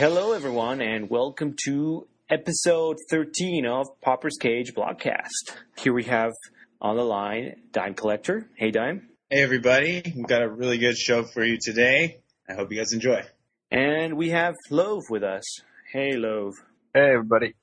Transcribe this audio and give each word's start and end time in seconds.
Hello, 0.00 0.32
everyone, 0.32 0.80
and 0.80 1.10
welcome 1.10 1.54
to 1.66 2.08
episode 2.30 2.96
13 3.10 3.66
of 3.66 3.86
Pauper's 4.00 4.38
Cage 4.40 4.72
Blogcast. 4.72 5.58
Here 5.76 5.92
we 5.92 6.04
have 6.04 6.32
on 6.80 6.96
the 6.96 7.04
line 7.04 7.56
Dime 7.70 7.92
Collector. 7.92 8.48
Hey, 8.56 8.70
Dime. 8.70 9.10
Hey, 9.28 9.42
everybody. 9.42 10.00
We've 10.16 10.26
got 10.26 10.40
a 10.40 10.48
really 10.48 10.78
good 10.78 10.96
show 10.96 11.24
for 11.24 11.44
you 11.44 11.58
today. 11.60 12.22
I 12.48 12.54
hope 12.54 12.72
you 12.72 12.78
guys 12.78 12.94
enjoy. 12.94 13.24
And 13.70 14.16
we 14.16 14.30
have 14.30 14.54
Love 14.70 15.02
with 15.10 15.22
us. 15.22 15.44
Hey, 15.92 16.12
Love. 16.16 16.54
Hey, 16.94 17.10
everybody. 17.12 17.54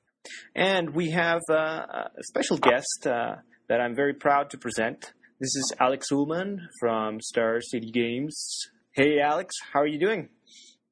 And 0.54 0.92
we 0.92 1.10
have 1.10 1.42
uh, 1.50 1.56
a 1.56 2.10
special 2.22 2.58
guest 2.58 3.08
uh, 3.08 3.38
that 3.68 3.82
I'm 3.82 3.96
very 3.96 4.14
proud 4.14 4.52
to 4.52 4.60
present. 4.60 5.12
This 5.40 5.56
is 5.56 5.74
Alex 5.80 6.12
Ullman 6.12 6.70
from 6.80 7.20
Star 7.20 7.62
City 7.62 7.90
Games. 7.90 8.68
Hey, 8.92 9.20
Alex, 9.20 9.56
how 9.74 9.80
are 9.80 9.88
you 9.88 10.00
doing? 10.00 10.30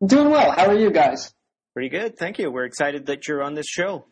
Doing 0.03 0.31
well. 0.31 0.51
How 0.51 0.65
are 0.65 0.75
you 0.75 0.89
guys? 0.89 1.34
Pretty 1.75 1.89
good, 1.89 2.17
thank 2.17 2.39
you. 2.39 2.49
We're 2.49 2.63
excited 2.63 3.07
that 3.07 3.27
you're 3.27 3.43
on 3.43 3.53
this 3.53 3.67
show. 3.67 4.05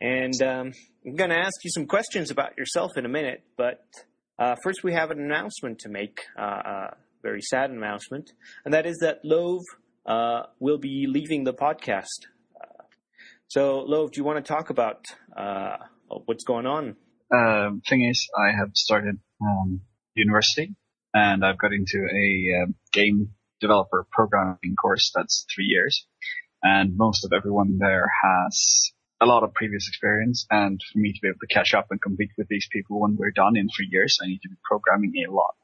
And 0.00 0.34
um, 0.42 0.72
I'm 1.06 1.14
going 1.14 1.30
to 1.30 1.38
ask 1.38 1.62
you 1.62 1.70
some 1.70 1.86
questions 1.86 2.32
about 2.32 2.58
yourself 2.58 2.96
in 2.96 3.06
a 3.06 3.08
minute, 3.08 3.44
but 3.56 3.84
uh, 4.36 4.56
first 4.64 4.82
we 4.82 4.94
have 4.94 5.12
an 5.12 5.20
announcement 5.20 5.78
to 5.82 5.88
make, 5.88 6.22
uh, 6.36 6.42
a 6.42 6.96
very 7.22 7.40
sad 7.40 7.70
announcement, 7.70 8.32
and 8.64 8.74
that 8.74 8.84
is 8.84 8.98
that 9.00 9.20
Love 9.22 9.60
uh, 10.04 10.46
will 10.58 10.78
be 10.78 11.06
leaving 11.08 11.44
the 11.44 11.54
podcast. 11.54 12.26
Uh, 12.60 12.82
so, 13.46 13.84
Love, 13.86 14.10
do 14.10 14.20
you 14.20 14.24
want 14.24 14.44
to 14.44 14.52
talk 14.52 14.70
about 14.70 15.04
uh, 15.36 15.76
what's 16.24 16.42
going 16.42 16.66
on? 16.66 16.96
Um, 17.32 17.80
thing 17.88 18.08
is, 18.10 18.26
I 18.36 18.58
have 18.58 18.70
started 18.74 19.20
um, 19.40 19.82
university, 20.16 20.74
and 21.14 21.44
I've 21.44 21.58
got 21.58 21.72
into 21.72 22.08
a 22.12 22.72
game 22.92 23.28
developer 23.60 24.04
programming 24.10 24.74
course 24.82 25.12
that's 25.14 25.46
three 25.54 25.66
years. 25.66 26.08
And 26.64 26.96
most 26.96 27.24
of 27.24 27.32
everyone 27.32 27.78
there 27.78 28.10
has 28.22 28.90
a 29.20 29.26
lot 29.26 29.42
of 29.42 29.52
previous 29.52 29.86
experience. 29.86 30.46
And 30.50 30.80
for 30.92 30.98
me 30.98 31.12
to 31.12 31.18
be 31.20 31.28
able 31.28 31.38
to 31.40 31.54
catch 31.54 31.74
up 31.74 31.88
and 31.90 32.00
compete 32.00 32.30
with 32.38 32.48
these 32.48 32.66
people 32.72 33.00
when 33.00 33.16
we're 33.16 33.30
done 33.30 33.56
in 33.56 33.68
three 33.68 33.88
years, 33.90 34.18
I 34.22 34.26
need 34.26 34.40
to 34.42 34.48
be 34.48 34.56
programming 34.64 35.12
a 35.28 35.30
lot. 35.30 35.54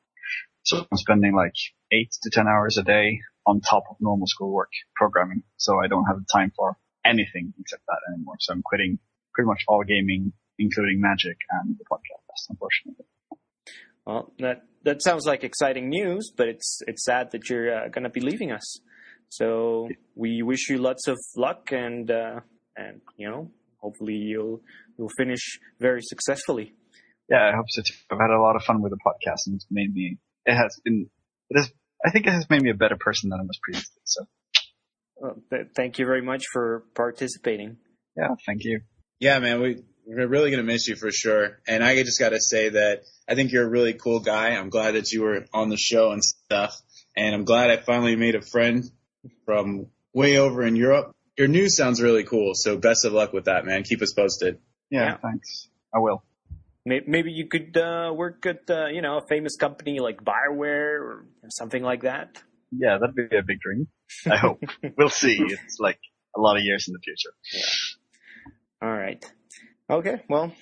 So 0.62 0.87
I'm 0.91 0.98
spending 0.98 1.34
like 1.34 1.55
eight 1.91 2.12
to 2.23 2.31
10 2.31 2.47
hours 2.47 2.77
a 2.77 2.83
day 2.83 3.21
on 3.47 3.61
top 3.61 3.84
of 3.91 3.97
normal 3.98 4.27
schoolwork 4.27 4.71
programming. 4.95 5.43
So 5.56 5.81
I 5.83 5.89
don't 5.89 6.05
have 6.05 6.19
the 6.19 6.27
time 6.31 6.53
for 6.55 6.77
anything 7.05 7.55
except 7.59 7.83
that 7.87 7.98
anymore. 8.12 8.37
So 8.41 8.53
I'm 8.53 8.62
quitting 8.62 8.98
pretty 9.34 9.47
much 9.47 9.65
all 9.69 9.83
gaming, 9.84 10.33
including 10.59 11.01
magic 11.01 11.39
and 11.51 11.77
the 11.78 11.84
podcast, 11.91 12.51
unfortunately. 12.51 13.06
Well, 14.06 14.33
that 14.39 14.62
that 14.84 15.03
sounds 15.03 15.27
like 15.27 15.45
exciting 15.45 15.89
news, 15.89 16.33
but 16.34 16.48
it's 16.48 16.81
it's 16.87 17.05
sad 17.05 17.31
that 17.33 17.48
you're 17.48 17.75
uh, 17.75 17.89
going 17.89 18.05
to 18.05 18.11
be 18.11 18.21
leaving 18.21 18.51
us. 18.51 18.81
So 19.31 19.89
we 20.14 20.42
wish 20.42 20.69
you 20.69 20.78
lots 20.78 21.06
of 21.06 21.17
luck 21.36 21.69
and 21.73 22.11
uh, 22.11 22.41
and 22.77 23.00
you 23.17 23.31
know 23.31 23.50
hopefully 23.78 24.14
you'll 24.14 24.61
you'll 24.98 25.11
finish 25.17 25.59
very 25.78 26.03
successfully. 26.03 26.75
Yeah, 27.28 27.48
I 27.48 27.56
hope 27.56 27.67
so 27.69 27.83
too. 27.83 27.95
I've 28.11 28.19
had 28.20 28.31
a 28.31 28.41
lot 28.41 28.56
of 28.56 28.64
fun 28.64 28.83
with 28.83 28.91
the 28.91 28.98
podcast 28.98 29.47
and 29.47 29.55
it's 29.55 29.67
made 29.70 29.95
me. 29.95 30.19
It 30.47 30.55
has 30.55 30.78
been. 30.84 31.09
It 31.48 31.59
has. 31.59 31.70
I 32.05 32.11
think 32.11 32.27
it 32.27 32.33
has 32.33 32.48
made 32.50 32.62
me 32.62 32.70
a 32.70 32.75
better 32.75 32.97
person 32.98 33.31
than 33.31 33.41
I 33.41 33.42
was 33.42 33.59
previously. 33.62 34.00
So. 34.05 34.25
Well, 35.17 35.37
th- 35.50 35.69
thank 35.77 35.98
you 35.98 36.06
very 36.06 36.22
much 36.22 36.44
for 36.53 36.84
participating. 36.94 37.77
Yeah, 38.17 38.34
thank 38.47 38.65
you. 38.65 38.81
Yeah, 39.20 39.39
man, 39.39 39.61
we 39.61 39.83
we're 40.06 40.27
really 40.27 40.50
gonna 40.50 40.65
miss 40.65 40.89
you 40.89 40.97
for 40.97 41.12
sure. 41.12 41.61
And 41.69 41.84
I 41.84 42.03
just 42.03 42.19
got 42.19 42.31
to 42.31 42.41
say 42.41 42.70
that 42.70 43.03
I 43.28 43.37
think 43.37 43.53
you're 43.53 43.67
a 43.67 43.70
really 43.70 43.94
cool 43.94 44.19
guy. 44.19 44.50
I'm 44.50 44.70
glad 44.70 44.97
that 44.97 45.12
you 45.12 45.22
were 45.22 45.44
on 45.55 45.69
the 45.69 45.76
show 45.76 46.10
and 46.10 46.25
stuff. 46.25 46.75
And 47.16 47.32
I'm 47.32 47.44
glad 47.44 47.71
I 47.71 47.76
finally 47.76 48.16
made 48.16 48.34
a 48.34 48.43
friend 48.43 48.84
from 49.50 49.87
way 50.15 50.38
over 50.38 50.62
in 50.62 50.77
Europe. 50.77 51.12
Your 51.37 51.49
news 51.49 51.77
sounds 51.77 52.00
really 52.00 52.22
cool. 52.22 52.53
So 52.55 52.77
best 52.77 53.05
of 53.05 53.12
luck 53.12 53.33
with 53.33 53.47
that, 53.47 53.65
man. 53.65 53.83
Keep 53.83 54.00
us 54.03 54.12
posted. 54.12 54.59
Yeah, 54.91 55.05
yeah. 55.05 55.16
thanks. 55.16 55.69
I 55.93 55.99
will. 55.99 56.22
Maybe 56.87 57.33
you 57.33 57.47
could 57.47 57.77
uh, 57.77 58.12
work 58.15 58.47
at 58.47 58.71
uh, 58.71 58.87
you 58.87 59.03
know 59.03 59.19
a 59.19 59.27
famous 59.27 59.56
company 59.56 59.99
like 60.00 60.22
Bioware 60.25 61.00
or 61.00 61.27
something 61.49 61.83
like 61.83 62.03
that. 62.03 62.43
Yeah, 62.71 62.99
that'd 63.00 63.15
be 63.15 63.37
a 63.37 63.43
big 63.43 63.61
dream. 63.61 63.88
I 64.31 64.37
hope. 64.37 64.62
we'll 64.97 65.11
see. 65.11 65.37
It's 65.41 65.78
like 65.81 65.99
a 66.37 66.41
lot 66.41 66.56
of 66.56 66.62
years 66.62 66.87
in 66.88 66.94
the 66.94 67.00
future. 67.00 67.34
Yeah. 67.53 68.88
All 68.88 68.97
right. 68.97 69.32
Okay. 69.91 70.22
Well, 70.28 70.53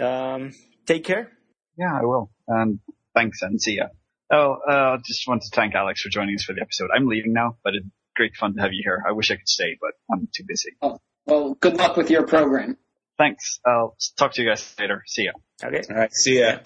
um, 0.00 0.52
take 0.86 1.04
care. 1.04 1.30
Yeah, 1.78 1.92
I 1.94 2.04
will. 2.04 2.30
And 2.48 2.80
thanks 3.14 3.42
and 3.42 3.60
see 3.60 3.76
ya. 3.76 3.86
Oh, 4.30 4.54
uh, 4.68 4.98
just 5.06 5.26
want 5.28 5.42
to 5.42 5.48
thank 5.52 5.74
Alex 5.74 6.02
for 6.02 6.08
joining 6.08 6.34
us 6.34 6.44
for 6.44 6.54
the 6.54 6.60
episode. 6.60 6.90
I'm 6.94 7.06
leaving 7.06 7.32
now, 7.32 7.56
but 7.62 7.74
it's 7.74 7.86
great 8.14 8.34
fun 8.36 8.54
to 8.54 8.62
have 8.62 8.72
you 8.72 8.82
here. 8.84 9.02
I 9.06 9.12
wish 9.12 9.30
I 9.30 9.36
could 9.36 9.48
stay, 9.48 9.76
but 9.80 9.92
I'm 10.12 10.28
too 10.34 10.44
busy. 10.46 10.70
Oh, 10.82 10.98
well, 11.26 11.54
good 11.54 11.76
luck 11.76 11.96
with 11.96 12.10
your 12.10 12.26
program. 12.26 12.76
Thanks. 13.18 13.60
I'll 13.66 13.96
talk 14.18 14.32
to 14.34 14.42
you 14.42 14.48
guys 14.48 14.74
later. 14.78 15.02
See 15.06 15.24
ya. 15.24 15.32
Okay. 15.62 15.82
All 15.88 15.96
right. 15.96 16.12
See 16.12 16.40
ya. 16.40 16.58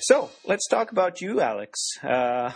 So 0.00 0.30
let's 0.44 0.68
talk 0.68 0.92
about 0.92 1.22
you, 1.22 1.40
Alex. 1.40 1.80
Uh, 2.02 2.50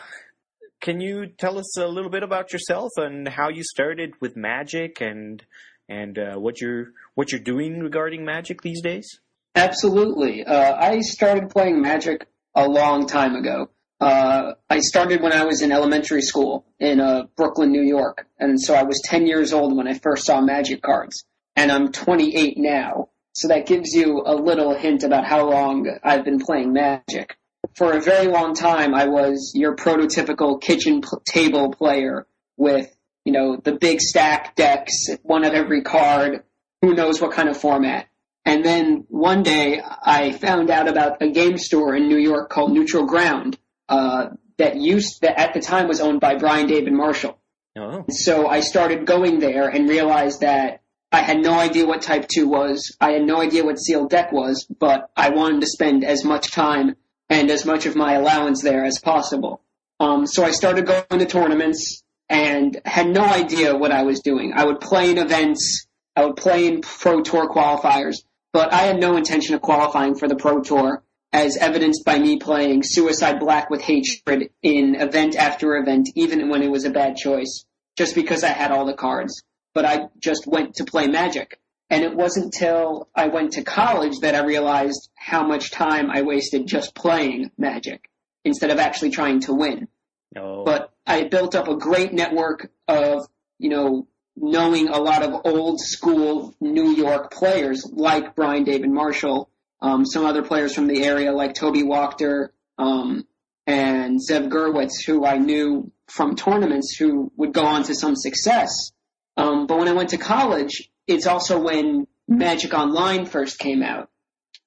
can 0.82 1.00
you 1.00 1.28
tell 1.28 1.58
us 1.58 1.78
a 1.78 1.86
little 1.86 2.10
bit 2.10 2.22
about 2.22 2.52
yourself 2.52 2.90
and 2.96 3.26
how 3.26 3.48
you 3.48 3.64
started 3.64 4.12
with 4.20 4.36
magic 4.36 5.00
and 5.00 5.42
and 5.88 6.18
uh, 6.18 6.34
what 6.36 6.60
you're 6.60 6.88
what 7.14 7.32
you're 7.32 7.40
doing 7.40 7.80
regarding 7.80 8.24
magic 8.24 8.60
these 8.60 8.82
days? 8.82 9.20
Absolutely. 9.54 10.44
Uh, 10.44 10.74
I 10.76 11.00
started 11.00 11.50
playing 11.50 11.80
magic 11.80 12.26
a 12.54 12.68
long 12.68 13.06
time 13.06 13.34
ago. 13.34 13.70
Uh, 14.00 14.52
I 14.70 14.80
started 14.80 15.22
when 15.22 15.32
I 15.32 15.44
was 15.44 15.60
in 15.62 15.72
elementary 15.72 16.22
school 16.22 16.64
in 16.78 17.00
uh, 17.00 17.24
Brooklyn, 17.36 17.72
New 17.72 17.82
York, 17.82 18.26
and 18.38 18.60
so 18.60 18.74
I 18.74 18.84
was 18.84 19.00
10 19.04 19.26
years 19.26 19.52
old 19.52 19.76
when 19.76 19.88
I 19.88 19.94
first 19.94 20.24
saw 20.24 20.40
magic 20.40 20.82
cards, 20.82 21.24
and 21.56 21.72
I'm 21.72 21.90
28 21.90 22.56
now. 22.58 23.08
So 23.32 23.48
that 23.48 23.66
gives 23.66 23.92
you 23.92 24.22
a 24.24 24.34
little 24.34 24.74
hint 24.74 25.02
about 25.02 25.24
how 25.26 25.50
long 25.50 25.88
I've 26.04 26.24
been 26.24 26.38
playing 26.38 26.72
magic 26.72 27.36
for 27.78 27.92
a 27.92 28.00
very 28.00 28.26
long 28.26 28.54
time, 28.54 28.94
I 28.94 29.06
was 29.06 29.52
your 29.54 29.76
prototypical 29.76 30.60
kitchen 30.60 31.00
p- 31.00 31.08
table 31.24 31.72
player 31.72 32.26
with, 32.56 32.94
you 33.24 33.32
know, 33.32 33.56
the 33.56 33.72
big 33.72 34.00
stack 34.00 34.56
decks, 34.56 35.08
one 35.22 35.44
of 35.44 35.54
every 35.54 35.82
card, 35.82 36.42
who 36.82 36.94
knows 36.94 37.20
what 37.20 37.32
kind 37.32 37.48
of 37.48 37.56
format. 37.56 38.08
And 38.48 38.64
then 38.64 39.04
one 39.08 39.42
day 39.42 39.82
I 39.84 40.32
found 40.32 40.70
out 40.70 40.88
about 40.88 41.20
a 41.20 41.28
game 41.28 41.58
store 41.58 41.94
in 41.94 42.08
New 42.08 42.16
York 42.16 42.48
called 42.48 42.72
Neutral 42.72 43.04
Ground, 43.04 43.58
uh, 43.90 44.28
that 44.56 44.76
used, 44.76 45.20
that 45.20 45.38
at 45.38 45.52
the 45.52 45.60
time 45.60 45.86
was 45.86 46.00
owned 46.00 46.20
by 46.20 46.36
Brian 46.36 46.66
David 46.66 46.94
Marshall. 46.94 47.38
Oh. 47.76 48.06
So 48.08 48.48
I 48.48 48.60
started 48.60 49.04
going 49.04 49.38
there 49.38 49.68
and 49.68 49.86
realized 49.86 50.40
that 50.40 50.80
I 51.12 51.18
had 51.18 51.42
no 51.42 51.58
idea 51.58 51.84
what 51.86 52.00
Type 52.00 52.26
2 52.26 52.48
was. 52.48 52.96
I 52.98 53.10
had 53.12 53.22
no 53.22 53.38
idea 53.38 53.66
what 53.66 53.78
sealed 53.78 54.08
deck 54.08 54.32
was, 54.32 54.66
but 54.80 55.10
I 55.14 55.28
wanted 55.28 55.60
to 55.60 55.66
spend 55.66 56.02
as 56.02 56.24
much 56.24 56.50
time 56.50 56.96
and 57.28 57.50
as 57.50 57.66
much 57.66 57.84
of 57.84 57.96
my 57.96 58.14
allowance 58.14 58.62
there 58.62 58.82
as 58.82 58.98
possible. 58.98 59.60
Um, 60.00 60.26
so 60.26 60.42
I 60.42 60.52
started 60.52 60.86
going 60.86 61.18
to 61.18 61.26
tournaments 61.26 62.02
and 62.30 62.80
had 62.86 63.08
no 63.08 63.26
idea 63.26 63.76
what 63.76 63.92
I 63.92 64.04
was 64.04 64.20
doing. 64.20 64.54
I 64.56 64.64
would 64.64 64.80
play 64.80 65.10
in 65.10 65.18
events, 65.18 65.86
I 66.16 66.24
would 66.24 66.36
play 66.36 66.66
in 66.66 66.80
Pro 66.80 67.20
Tour 67.20 67.50
qualifiers, 67.50 68.22
but 68.58 68.72
I 68.72 68.86
had 68.86 68.98
no 68.98 69.16
intention 69.16 69.54
of 69.54 69.60
qualifying 69.60 70.16
for 70.16 70.26
the 70.26 70.34
Pro 70.34 70.62
Tour, 70.62 71.04
as 71.32 71.56
evidenced 71.56 72.04
by 72.04 72.18
me 72.18 72.40
playing 72.40 72.82
Suicide 72.82 73.38
Black 73.38 73.70
with 73.70 73.80
Hatred 73.80 74.50
in 74.64 74.96
event 74.96 75.36
after 75.36 75.76
event, 75.76 76.08
even 76.16 76.48
when 76.48 76.64
it 76.64 76.68
was 76.68 76.84
a 76.84 76.90
bad 76.90 77.14
choice, 77.14 77.66
just 77.96 78.16
because 78.16 78.42
I 78.42 78.48
had 78.48 78.72
all 78.72 78.84
the 78.84 78.94
cards. 78.94 79.44
But 79.74 79.84
I 79.84 80.08
just 80.18 80.48
went 80.48 80.74
to 80.74 80.84
play 80.84 81.06
Magic. 81.06 81.60
And 81.88 82.02
it 82.02 82.16
wasn't 82.16 82.52
till 82.52 83.08
I 83.14 83.28
went 83.28 83.52
to 83.52 83.62
college 83.62 84.18
that 84.22 84.34
I 84.34 84.44
realized 84.44 85.08
how 85.14 85.46
much 85.46 85.70
time 85.70 86.10
I 86.10 86.22
wasted 86.22 86.66
just 86.66 86.96
playing 86.96 87.52
Magic 87.56 88.10
instead 88.44 88.72
of 88.72 88.80
actually 88.80 89.10
trying 89.10 89.38
to 89.42 89.54
win. 89.54 89.86
No. 90.34 90.64
But 90.66 90.92
I 91.06 91.28
built 91.28 91.54
up 91.54 91.68
a 91.68 91.76
great 91.76 92.12
network 92.12 92.72
of, 92.88 93.24
you 93.60 93.70
know, 93.70 94.08
knowing 94.40 94.88
a 94.88 94.98
lot 94.98 95.22
of 95.22 95.42
old 95.44 95.80
school 95.80 96.54
New 96.60 96.90
York 96.90 97.32
players 97.32 97.88
like 97.92 98.34
Brian 98.34 98.64
David 98.64 98.90
Marshall, 98.90 99.50
um, 99.80 100.04
some 100.04 100.24
other 100.24 100.42
players 100.42 100.74
from 100.74 100.86
the 100.86 101.04
area 101.04 101.32
like 101.32 101.54
Toby 101.54 101.82
Wachter, 101.82 102.48
um, 102.78 103.26
and 103.66 104.18
Zev 104.18 104.48
Gurwitz, 104.48 105.04
who 105.04 105.26
I 105.26 105.36
knew 105.38 105.92
from 106.06 106.36
tournaments 106.36 106.96
who 106.96 107.30
would 107.36 107.52
go 107.52 107.64
on 107.64 107.82
to 107.84 107.94
some 107.94 108.16
success. 108.16 108.92
Um, 109.36 109.66
but 109.66 109.78
when 109.78 109.88
I 109.88 109.92
went 109.92 110.10
to 110.10 110.16
college, 110.16 110.90
it's 111.06 111.26
also 111.26 111.60
when 111.60 112.06
Magic 112.26 112.72
Online 112.74 113.26
first 113.26 113.58
came 113.58 113.82
out. 113.82 114.10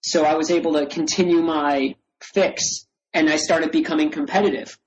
So 0.02 0.24
I 0.24 0.36
was 0.36 0.52
able 0.52 0.74
to 0.74 0.86
continue 0.86 1.42
my 1.42 1.96
fix 2.22 2.86
and 3.14 3.30
I 3.30 3.38
started 3.38 3.72
becoming 3.72 4.12
competitive. 4.12 4.78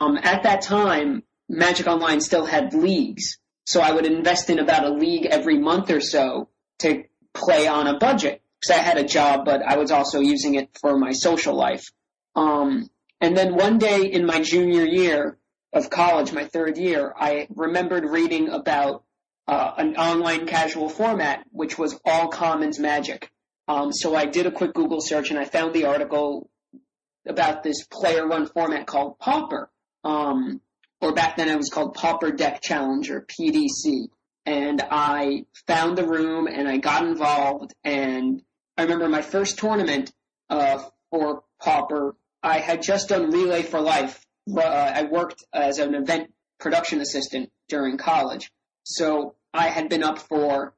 Um, 0.00 0.18
at 0.22 0.44
that 0.44 0.62
time, 0.62 1.22
Magic 1.48 1.86
Online 1.86 2.20
still 2.20 2.44
had 2.44 2.74
leagues. 2.74 3.38
So 3.68 3.82
I 3.82 3.92
would 3.92 4.06
invest 4.06 4.48
in 4.48 4.58
about 4.58 4.86
a 4.86 4.94
league 4.94 5.26
every 5.26 5.58
month 5.58 5.90
or 5.90 6.00
so 6.00 6.48
to 6.78 7.04
play 7.34 7.68
on 7.68 7.86
a 7.86 7.98
budget. 7.98 8.40
Because 8.58 8.78
I 8.78 8.82
had 8.82 8.96
a 8.96 9.04
job, 9.04 9.44
but 9.44 9.60
I 9.60 9.76
was 9.76 9.90
also 9.90 10.20
using 10.20 10.54
it 10.54 10.70
for 10.80 10.96
my 10.96 11.12
social 11.12 11.54
life. 11.54 11.92
Um, 12.34 12.88
and 13.20 13.36
then 13.36 13.56
one 13.56 13.76
day 13.76 14.06
in 14.06 14.24
my 14.24 14.40
junior 14.40 14.86
year 14.86 15.36
of 15.74 15.90
college, 15.90 16.32
my 16.32 16.46
third 16.46 16.78
year, 16.78 17.12
I 17.14 17.46
remembered 17.54 18.06
reading 18.06 18.48
about 18.48 19.04
uh, 19.46 19.74
an 19.76 19.96
online 19.96 20.46
casual 20.46 20.88
format, 20.88 21.44
which 21.50 21.76
was 21.76 22.00
all 22.06 22.28
commons 22.28 22.78
magic. 22.78 23.30
Um, 23.68 23.92
so 23.92 24.16
I 24.16 24.24
did 24.24 24.46
a 24.46 24.50
quick 24.50 24.72
Google 24.72 25.02
search 25.02 25.28
and 25.28 25.38
I 25.38 25.44
found 25.44 25.74
the 25.74 25.84
article 25.84 26.48
about 27.26 27.62
this 27.62 27.84
player 27.84 28.26
run 28.26 28.46
format 28.46 28.86
called 28.86 29.18
Pauper. 29.18 29.70
Um, 30.04 30.62
or 31.00 31.12
back 31.12 31.36
then 31.36 31.48
it 31.48 31.56
was 31.56 31.70
called 31.70 31.94
Pauper 31.94 32.32
Deck 32.32 32.60
Challenger, 32.60 33.24
PDC. 33.26 34.08
And 34.46 34.82
I 34.90 35.44
found 35.66 35.98
the 35.98 36.06
room 36.06 36.46
and 36.46 36.68
I 36.68 36.78
got 36.78 37.04
involved 37.04 37.74
and 37.84 38.42
I 38.76 38.82
remember 38.82 39.08
my 39.08 39.22
first 39.22 39.58
tournament, 39.58 40.12
uh, 40.48 40.82
for 41.10 41.42
Pauper, 41.60 42.14
I 42.42 42.58
had 42.60 42.82
just 42.82 43.08
done 43.08 43.30
Relay 43.30 43.62
for 43.62 43.80
Life. 43.80 44.24
Uh, 44.50 44.60
I 44.60 45.02
worked 45.04 45.44
as 45.52 45.78
an 45.78 45.94
event 45.94 46.32
production 46.60 47.00
assistant 47.00 47.50
during 47.68 47.98
college. 47.98 48.50
So 48.84 49.34
I 49.52 49.68
had 49.68 49.88
been 49.88 50.02
up 50.02 50.18
for 50.18 50.74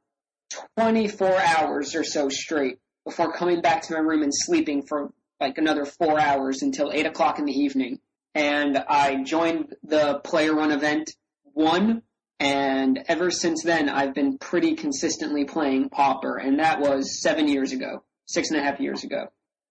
24 0.79 1.41
hours 1.41 1.95
or 1.95 2.05
so 2.05 2.29
straight 2.29 2.79
before 3.05 3.33
coming 3.33 3.61
back 3.61 3.83
to 3.83 3.93
my 3.93 4.01
room 4.01 4.23
and 4.23 4.33
sleeping 4.35 4.83
for 4.83 5.13
like 5.41 5.59
another 5.59 5.85
four 5.85 6.19
hours 6.19 6.63
until 6.63 6.93
eight 6.93 7.07
o'clock 7.07 7.39
in 7.39 7.45
the 7.45 7.53
evening. 7.53 8.01
And 8.35 8.77
I 8.77 9.23
joined 9.25 9.75
the 9.83 10.21
player 10.23 10.55
run 10.55 10.73
event 10.73 11.11
one. 11.43 12.03
And 12.39 12.99
ever 13.07 13.31
since 13.31 13.63
then, 13.63 13.89
I've 13.89 14.15
been 14.15 14.39
pretty 14.39 14.75
consistently 14.75 15.45
playing 15.45 15.91
Pauper. 15.91 16.37
And 16.37 16.59
that 16.59 16.81
was 16.81 17.21
seven 17.21 17.49
years 17.49 17.73
ago, 17.73 18.05
six 18.27 18.51
and 18.51 18.59
a 18.59 18.63
half 18.63 18.81
years 18.81 19.05
ago. 19.05 19.27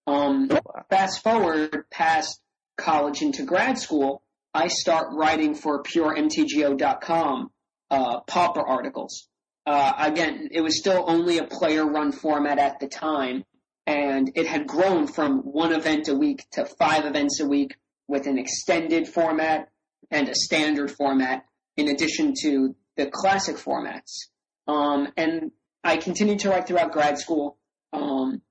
Um, 0.06 0.50
fast 0.90 1.24
forward 1.24 1.86
past 1.92 2.42
college 2.78 3.22
into 3.22 3.44
grad 3.44 3.78
school, 3.78 4.24
I 4.54 4.68
start 4.68 5.10
writing 5.14 5.54
for 5.54 5.84
PureMTGO.com 5.84 7.52
uh, 7.92 8.20
Pauper 8.22 8.62
articles. 8.68 9.28
Uh, 9.66 9.94
again, 9.98 10.50
it 10.52 10.62
was 10.62 10.80
still 10.80 11.06
only 11.08 11.38
a 11.38 11.44
player 11.44 11.86
run 11.86 12.12
format 12.12 12.58
at 12.58 12.80
the 12.80 12.88
time, 12.88 13.44
and 13.86 14.32
it 14.36 14.48
had 14.48 14.66
grown 14.66 15.06
from 15.06 15.40
one 15.40 15.74
event 15.74 16.08
a 16.08 16.16
week 16.16 16.46
to 16.52 16.66
five 16.66 17.06
events 17.06 17.40
a 17.40 17.46
week 17.46 17.76
with 18.10 18.26
an 18.26 18.40
extended 18.40 19.08
format 19.08 19.70
and 20.12 20.28
a 20.28 20.36
standard 20.36 20.92
format 20.92 21.46
in 21.78 21.88
addition 21.88 22.34
to 22.42 22.76
the 22.98 23.06
classic 23.06 23.56
formats. 23.56 24.28
Um, 24.68 25.08
and 25.16 25.52
I 25.84 25.98
continued 25.98 26.40
to 26.40 26.50
write 26.50 26.68
throughout 26.68 26.92
grad 26.92 27.20
school. 27.20 27.58
Um, 27.94 28.42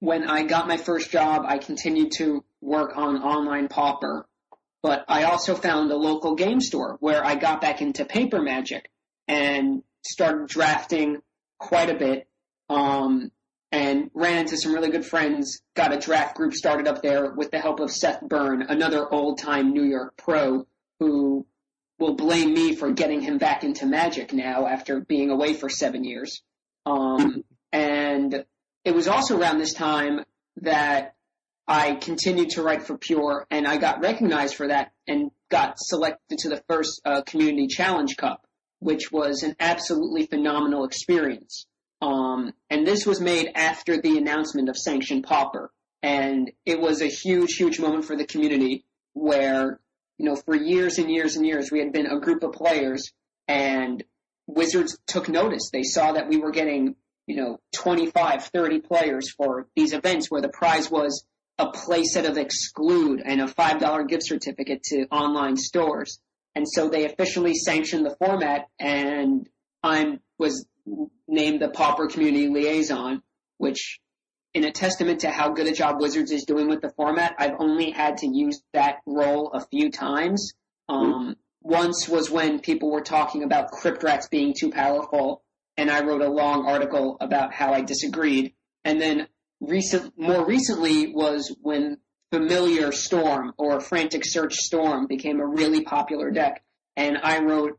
when 0.00 0.28
I 0.28 0.44
got 0.44 0.68
my 0.68 0.76
first 0.76 1.10
job, 1.10 1.44
I 1.46 1.56
continued 1.58 2.12
to 2.18 2.44
work 2.60 2.92
on 2.94 3.16
online 3.16 3.68
Pauper, 3.68 4.28
but 4.82 5.06
I 5.08 5.24
also 5.24 5.54
found 5.54 5.90
a 5.90 5.96
local 5.96 6.34
game 6.34 6.60
store 6.60 6.98
where 7.00 7.24
I 7.24 7.34
got 7.36 7.62
back 7.62 7.80
into 7.80 8.04
paper 8.04 8.42
magic 8.42 8.90
and 9.26 9.82
started 10.04 10.48
drafting 10.48 11.22
quite 11.58 11.88
a 11.88 11.94
bit. 11.94 12.28
Um, 12.68 13.30
and 13.76 14.10
ran 14.14 14.38
into 14.38 14.56
some 14.56 14.72
really 14.72 14.88
good 14.88 15.04
friends, 15.04 15.60
got 15.74 15.92
a 15.92 15.98
draft 15.98 16.34
group 16.34 16.54
started 16.54 16.88
up 16.88 17.02
there 17.02 17.34
with 17.34 17.50
the 17.50 17.58
help 17.58 17.78
of 17.78 17.90
Seth 17.90 18.22
Burn, 18.22 18.62
another 18.62 19.06
old 19.12 19.38
time 19.38 19.74
New 19.74 19.84
York 19.84 20.14
pro 20.16 20.66
who 20.98 21.46
will 21.98 22.14
blame 22.14 22.54
me 22.54 22.74
for 22.74 22.90
getting 22.92 23.20
him 23.20 23.36
back 23.36 23.64
into 23.64 23.84
magic 23.84 24.32
now 24.32 24.66
after 24.66 25.00
being 25.00 25.28
away 25.28 25.52
for 25.52 25.68
seven 25.68 26.04
years. 26.04 26.40
Um, 26.86 27.44
and 27.70 28.46
it 28.86 28.94
was 28.94 29.08
also 29.08 29.38
around 29.38 29.58
this 29.58 29.74
time 29.74 30.20
that 30.62 31.14
I 31.68 31.96
continued 31.96 32.50
to 32.50 32.62
write 32.62 32.84
for 32.84 32.96
Pure 32.96 33.46
and 33.50 33.66
I 33.66 33.76
got 33.76 34.00
recognized 34.00 34.54
for 34.54 34.68
that 34.68 34.92
and 35.06 35.30
got 35.50 35.78
selected 35.78 36.38
to 36.38 36.48
the 36.48 36.62
first 36.66 37.02
uh, 37.04 37.20
Community 37.26 37.66
Challenge 37.66 38.16
Cup, 38.16 38.46
which 38.78 39.12
was 39.12 39.42
an 39.42 39.54
absolutely 39.60 40.24
phenomenal 40.24 40.86
experience. 40.86 41.66
Um, 42.02 42.52
and 42.70 42.86
this 42.86 43.06
was 43.06 43.20
made 43.20 43.50
after 43.54 44.00
the 44.00 44.18
announcement 44.18 44.68
of 44.68 44.76
Sanctioned 44.76 45.24
Pauper. 45.24 45.70
And 46.02 46.52
it 46.64 46.80
was 46.80 47.00
a 47.00 47.06
huge, 47.06 47.54
huge 47.54 47.80
moment 47.80 48.04
for 48.04 48.16
the 48.16 48.26
community 48.26 48.84
where, 49.14 49.80
you 50.18 50.26
know, 50.26 50.36
for 50.36 50.54
years 50.54 50.98
and 50.98 51.10
years 51.10 51.36
and 51.36 51.46
years, 51.46 51.70
we 51.72 51.78
had 51.78 51.92
been 51.92 52.06
a 52.06 52.20
group 52.20 52.42
of 52.42 52.52
players 52.52 53.12
and 53.48 54.04
Wizards 54.46 54.98
took 55.06 55.28
notice. 55.28 55.70
They 55.72 55.82
saw 55.82 56.12
that 56.12 56.28
we 56.28 56.36
were 56.36 56.52
getting, 56.52 56.96
you 57.26 57.36
know, 57.36 57.58
25, 57.74 58.44
30 58.44 58.80
players 58.80 59.30
for 59.30 59.66
these 59.74 59.92
events 59.92 60.30
where 60.30 60.42
the 60.42 60.48
prize 60.48 60.90
was 60.90 61.24
a 61.58 61.68
playset 61.68 62.28
of 62.28 62.36
Exclude 62.36 63.22
and 63.24 63.40
a 63.40 63.46
$5 63.46 64.08
gift 64.08 64.26
certificate 64.26 64.82
to 64.84 65.06
online 65.10 65.56
stores. 65.56 66.20
And 66.54 66.66
so 66.68 66.88
they 66.88 67.04
officially 67.04 67.54
sanctioned 67.54 68.04
the 68.04 68.16
format 68.18 68.68
and 68.78 69.48
I 69.82 70.18
was 70.38 70.66
named 71.28 71.60
the 71.60 71.68
Pauper 71.68 72.06
Community 72.06 72.48
Liaison, 72.48 73.22
which 73.58 74.00
in 74.54 74.64
a 74.64 74.72
testament 74.72 75.20
to 75.20 75.30
how 75.30 75.50
good 75.50 75.66
a 75.66 75.72
job 75.72 76.00
Wizards 76.00 76.30
is 76.30 76.44
doing 76.44 76.68
with 76.68 76.80
the 76.80 76.92
format, 76.96 77.34
I've 77.38 77.56
only 77.58 77.90
had 77.90 78.18
to 78.18 78.26
use 78.26 78.62
that 78.72 78.96
role 79.06 79.50
a 79.52 79.60
few 79.60 79.90
times. 79.90 80.54
Um, 80.88 81.36
once 81.60 82.08
was 82.08 82.30
when 82.30 82.60
people 82.60 82.90
were 82.90 83.02
talking 83.02 83.42
about 83.42 83.70
Crypt 83.70 84.02
Rats 84.02 84.28
being 84.28 84.54
too 84.58 84.70
powerful, 84.70 85.42
and 85.76 85.90
I 85.90 86.04
wrote 86.04 86.22
a 86.22 86.28
long 86.28 86.66
article 86.66 87.18
about 87.20 87.52
how 87.52 87.74
I 87.74 87.82
disagreed. 87.82 88.54
And 88.84 89.00
then 89.00 89.26
recent, 89.60 90.14
more 90.16 90.46
recently 90.46 91.12
was 91.12 91.54
when 91.60 91.98
Familiar 92.32 92.92
Storm 92.92 93.52
or 93.58 93.80
Frantic 93.80 94.24
Search 94.24 94.54
Storm 94.54 95.06
became 95.06 95.40
a 95.40 95.46
really 95.46 95.82
popular 95.82 96.30
deck, 96.30 96.62
and 96.96 97.18
I 97.22 97.40
wrote 97.40 97.78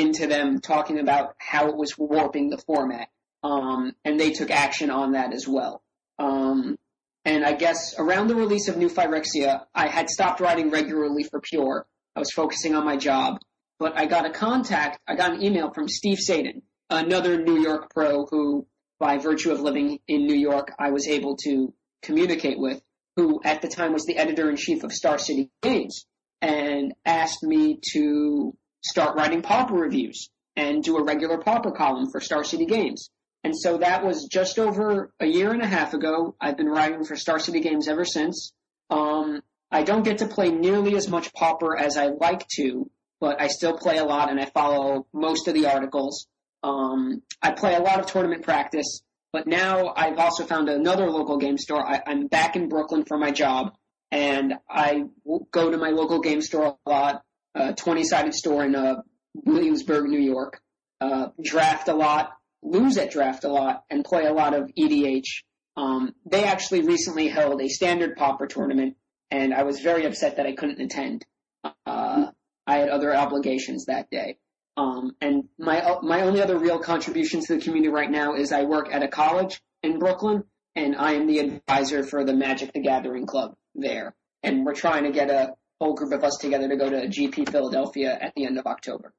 into 0.00 0.26
them 0.26 0.60
talking 0.60 0.98
about 0.98 1.34
how 1.38 1.68
it 1.68 1.76
was 1.76 1.96
warping 1.96 2.50
the 2.50 2.58
format. 2.58 3.08
Um, 3.42 3.94
and 4.04 4.18
they 4.18 4.32
took 4.32 4.50
action 4.50 4.90
on 4.90 5.12
that 5.12 5.32
as 5.32 5.46
well. 5.46 5.82
Um, 6.18 6.76
and 7.24 7.44
I 7.44 7.52
guess 7.52 7.94
around 7.98 8.28
the 8.28 8.34
release 8.34 8.68
of 8.68 8.76
New 8.76 8.88
Phyrexia, 8.88 9.62
I 9.74 9.88
had 9.88 10.10
stopped 10.10 10.40
writing 10.40 10.70
regularly 10.70 11.24
for 11.24 11.40
Pure. 11.40 11.86
I 12.16 12.18
was 12.18 12.32
focusing 12.32 12.74
on 12.74 12.84
my 12.84 12.96
job. 12.96 13.38
But 13.78 13.96
I 13.96 14.04
got 14.04 14.26
a 14.26 14.30
contact, 14.30 15.00
I 15.08 15.14
got 15.16 15.32
an 15.32 15.42
email 15.42 15.72
from 15.72 15.88
Steve 15.88 16.18
Sadin, 16.18 16.60
another 16.90 17.42
New 17.42 17.62
York 17.62 17.90
pro 17.94 18.26
who, 18.26 18.66
by 18.98 19.16
virtue 19.16 19.52
of 19.52 19.60
living 19.60 20.00
in 20.06 20.26
New 20.26 20.34
York, 20.34 20.72
I 20.78 20.90
was 20.90 21.08
able 21.08 21.36
to 21.44 21.72
communicate 22.02 22.58
with, 22.58 22.82
who 23.16 23.40
at 23.42 23.62
the 23.62 23.68
time 23.68 23.94
was 23.94 24.04
the 24.04 24.18
editor 24.18 24.50
in 24.50 24.56
chief 24.56 24.84
of 24.84 24.92
Star 24.92 25.16
City 25.16 25.50
Games, 25.62 26.04
and 26.42 26.92
asked 27.06 27.42
me 27.42 27.78
to 27.92 28.54
start 28.82 29.16
writing 29.16 29.42
Pauper 29.42 29.74
reviews 29.74 30.30
and 30.56 30.82
do 30.82 30.96
a 30.96 31.04
regular 31.04 31.38
Pauper 31.38 31.70
column 31.70 32.10
for 32.10 32.20
Star 32.20 32.44
City 32.44 32.66
Games. 32.66 33.10
And 33.42 33.56
so 33.56 33.78
that 33.78 34.04
was 34.04 34.28
just 34.30 34.58
over 34.58 35.12
a 35.18 35.26
year 35.26 35.52
and 35.52 35.62
a 35.62 35.66
half 35.66 35.94
ago. 35.94 36.34
I've 36.40 36.56
been 36.56 36.68
writing 36.68 37.04
for 37.04 37.16
Star 37.16 37.38
City 37.38 37.60
Games 37.60 37.88
ever 37.88 38.04
since. 38.04 38.52
Um, 38.90 39.40
I 39.70 39.82
don't 39.82 40.02
get 40.02 40.18
to 40.18 40.26
play 40.26 40.50
nearly 40.50 40.96
as 40.96 41.08
much 41.08 41.32
Pauper 41.32 41.76
as 41.76 41.96
I 41.96 42.08
like 42.08 42.46
to, 42.56 42.90
but 43.20 43.40
I 43.40 43.46
still 43.46 43.76
play 43.76 43.98
a 43.98 44.04
lot 44.04 44.30
and 44.30 44.40
I 44.40 44.46
follow 44.46 45.06
most 45.12 45.48
of 45.48 45.54
the 45.54 45.66
articles. 45.66 46.26
Um, 46.62 47.22
I 47.40 47.52
play 47.52 47.74
a 47.74 47.80
lot 47.80 48.00
of 48.00 48.06
tournament 48.06 48.42
practice, 48.42 49.00
but 49.32 49.46
now 49.46 49.94
I've 49.96 50.18
also 50.18 50.44
found 50.44 50.68
another 50.68 51.08
local 51.08 51.38
game 51.38 51.56
store. 51.56 51.86
I, 51.86 52.02
I'm 52.06 52.26
back 52.26 52.56
in 52.56 52.68
Brooklyn 52.68 53.04
for 53.06 53.16
my 53.16 53.30
job, 53.30 53.72
and 54.10 54.54
I 54.68 55.04
go 55.52 55.70
to 55.70 55.78
my 55.78 55.90
local 55.90 56.20
game 56.20 56.42
store 56.42 56.76
a 56.84 56.90
lot 56.90 57.22
a 57.54 57.72
20 57.74 58.04
sided 58.04 58.34
store 58.34 58.64
in 58.64 58.74
uh, 58.74 59.02
Williamsburg, 59.34 60.06
New 60.06 60.20
York. 60.20 60.60
Uh, 61.00 61.28
draft 61.42 61.88
a 61.88 61.94
lot, 61.94 62.32
lose 62.62 62.98
at 62.98 63.10
draft 63.10 63.44
a 63.44 63.48
lot, 63.48 63.84
and 63.90 64.04
play 64.04 64.26
a 64.26 64.32
lot 64.32 64.54
of 64.54 64.70
EDH. 64.78 65.42
Um, 65.76 66.14
they 66.30 66.44
actually 66.44 66.82
recently 66.82 67.28
held 67.28 67.62
a 67.62 67.68
standard 67.68 68.16
pauper 68.16 68.46
tournament, 68.46 68.96
and 69.30 69.54
I 69.54 69.62
was 69.62 69.80
very 69.80 70.04
upset 70.04 70.36
that 70.36 70.46
I 70.46 70.52
couldn't 70.52 70.80
attend. 70.80 71.24
Uh, 71.64 72.26
I 72.66 72.76
had 72.76 72.88
other 72.88 73.14
obligations 73.14 73.86
that 73.86 74.10
day. 74.10 74.36
Um, 74.76 75.16
and 75.20 75.44
my 75.58 75.98
my 76.02 76.22
only 76.22 76.40
other 76.40 76.58
real 76.58 76.78
contribution 76.78 77.40
to 77.40 77.56
the 77.56 77.60
community 77.60 77.92
right 77.92 78.10
now 78.10 78.34
is 78.34 78.52
I 78.52 78.64
work 78.64 78.92
at 78.92 79.02
a 79.02 79.08
college 79.08 79.60
in 79.82 79.98
Brooklyn, 79.98 80.44
and 80.74 80.96
I 80.96 81.12
am 81.12 81.26
the 81.26 81.38
advisor 81.38 82.02
for 82.02 82.24
the 82.24 82.34
Magic 82.34 82.72
the 82.72 82.80
Gathering 82.80 83.26
Club 83.26 83.56
there. 83.74 84.14
And 84.42 84.64
we're 84.64 84.74
trying 84.74 85.04
to 85.04 85.10
get 85.10 85.30
a 85.30 85.54
whole 85.80 85.94
group 85.94 86.12
of 86.12 86.22
us 86.24 86.36
together 86.40 86.68
to 86.68 86.76
go 86.76 86.90
to 86.90 87.06
GP 87.08 87.50
Philadelphia 87.50 88.18
at 88.20 88.32
the 88.36 88.44
end 88.44 88.58
of 88.58 88.66
October. 88.66 89.12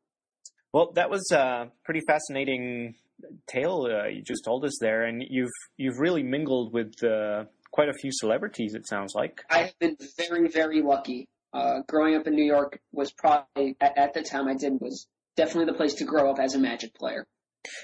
Well, 0.73 0.91
that 0.95 1.09
was 1.09 1.29
a 1.31 1.69
pretty 1.83 2.01
fascinating 2.07 2.95
tale 3.47 3.87
uh, 3.89 4.07
you 4.07 4.23
just 4.23 4.45
told 4.45 4.65
us 4.65 4.77
there, 4.79 5.03
and 5.03 5.23
you've 5.29 5.49
you've 5.77 5.99
really 5.99 6.23
mingled 6.23 6.73
with 6.73 6.93
uh, 7.03 7.45
quite 7.71 7.89
a 7.89 7.93
few 7.93 8.11
celebrities. 8.13 8.73
It 8.73 8.87
sounds 8.87 9.13
like 9.15 9.41
I've 9.49 9.77
been 9.79 9.97
very 10.17 10.47
very 10.47 10.81
lucky. 10.81 11.27
Uh, 11.53 11.81
growing 11.87 12.15
up 12.15 12.27
in 12.27 12.35
New 12.35 12.45
York 12.45 12.79
was 12.93 13.11
probably 13.11 13.75
at, 13.81 13.97
at 13.97 14.13
the 14.13 14.23
time 14.23 14.47
I 14.47 14.55
did 14.55 14.79
was 14.79 15.07
definitely 15.35 15.65
the 15.65 15.77
place 15.77 15.95
to 15.95 16.05
grow 16.05 16.31
up 16.31 16.39
as 16.39 16.55
a 16.55 16.59
Magic 16.59 16.93
player. 16.95 17.25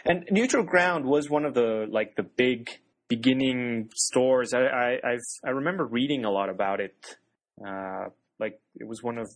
And 0.06 0.26
Neutral 0.32 0.64
Ground 0.64 1.06
was 1.06 1.30
one 1.30 1.44
of 1.46 1.54
the 1.54 1.86
like 1.90 2.16
the 2.16 2.24
big 2.24 2.70
beginning 3.10 3.90
stores. 3.96 4.54
I 4.54 4.62
I 4.62 4.92
I've, 5.04 5.20
I 5.46 5.50
remember 5.50 5.86
reading 5.86 6.24
a 6.24 6.32
lot 6.32 6.50
about 6.50 6.80
it 6.80 6.96
Uh, 7.66 8.10
like 8.40 8.60
it 8.76 8.88
was 8.88 9.02
one 9.04 9.18
of 9.18 9.30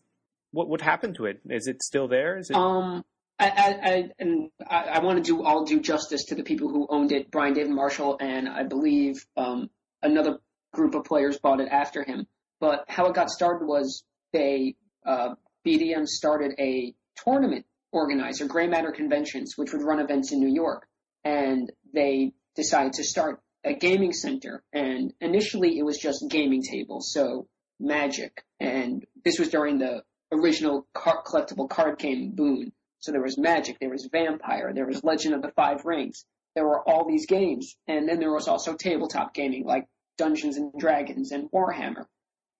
what 0.51 0.67
what 0.67 0.81
happened 0.81 1.15
to 1.15 1.25
it? 1.25 1.41
Is 1.49 1.67
it 1.67 1.81
still 1.81 2.07
there? 2.07 2.37
Is 2.37 2.49
it? 2.49 2.55
Um, 2.55 3.03
I, 3.39 3.47
I, 3.47 3.89
I 3.89 4.09
and 4.19 4.49
I, 4.67 4.83
I 4.83 4.99
want 4.99 5.17
to 5.17 5.23
do 5.23 5.43
all 5.43 5.65
due 5.65 5.79
justice 5.79 6.25
to 6.25 6.35
the 6.35 6.43
people 6.43 6.69
who 6.69 6.87
owned 6.89 7.11
it, 7.11 7.31
Brian 7.31 7.53
David 7.53 7.71
Marshall, 7.71 8.17
and 8.19 8.47
I 8.47 8.63
believe 8.63 9.25
um, 9.35 9.69
another 10.03 10.39
group 10.73 10.93
of 10.95 11.05
players 11.05 11.39
bought 11.39 11.59
it 11.59 11.69
after 11.69 12.03
him. 12.03 12.27
But 12.59 12.85
how 12.87 13.07
it 13.07 13.15
got 13.15 13.29
started 13.29 13.65
was 13.65 14.03
they 14.31 14.75
uh, 15.05 15.35
BDM 15.65 16.05
started 16.07 16.53
a 16.59 16.93
tournament 17.23 17.65
organizer, 17.91 18.45
Gray 18.45 18.67
Matter 18.67 18.91
Conventions, 18.91 19.53
which 19.57 19.73
would 19.73 19.81
run 19.81 19.99
events 19.99 20.31
in 20.31 20.39
New 20.39 20.53
York, 20.53 20.87
and 21.23 21.71
they 21.93 22.33
decided 22.55 22.93
to 22.93 23.03
start 23.03 23.41
a 23.63 23.73
gaming 23.73 24.13
center. 24.13 24.63
And 24.71 25.13
initially, 25.19 25.77
it 25.77 25.83
was 25.83 25.97
just 25.97 26.25
gaming 26.29 26.63
tables, 26.63 27.11
so 27.11 27.47
Magic, 27.81 28.43
and 28.59 29.05
this 29.23 29.39
was 29.39 29.49
during 29.49 29.79
the 29.79 30.03
original 30.31 30.87
car- 30.93 31.23
collectible 31.23 31.69
card 31.69 31.99
game 31.99 32.31
boom. 32.31 32.71
So 32.99 33.11
there 33.11 33.21
was 33.21 33.37
Magic, 33.37 33.79
there 33.79 33.89
was 33.89 34.07
Vampire, 34.11 34.71
there 34.73 34.85
was 34.85 35.03
Legend 35.03 35.35
of 35.35 35.41
the 35.41 35.51
Five 35.51 35.85
Rings. 35.85 36.25
There 36.55 36.65
were 36.65 36.87
all 36.87 37.07
these 37.07 37.25
games, 37.25 37.75
and 37.87 38.07
then 38.07 38.19
there 38.19 38.33
was 38.33 38.47
also 38.47 38.75
tabletop 38.75 39.33
gaming 39.33 39.65
like 39.65 39.87
Dungeons 40.17 40.57
and 40.57 40.71
Dragons 40.77 41.31
and 41.31 41.49
Warhammer. 41.51 42.05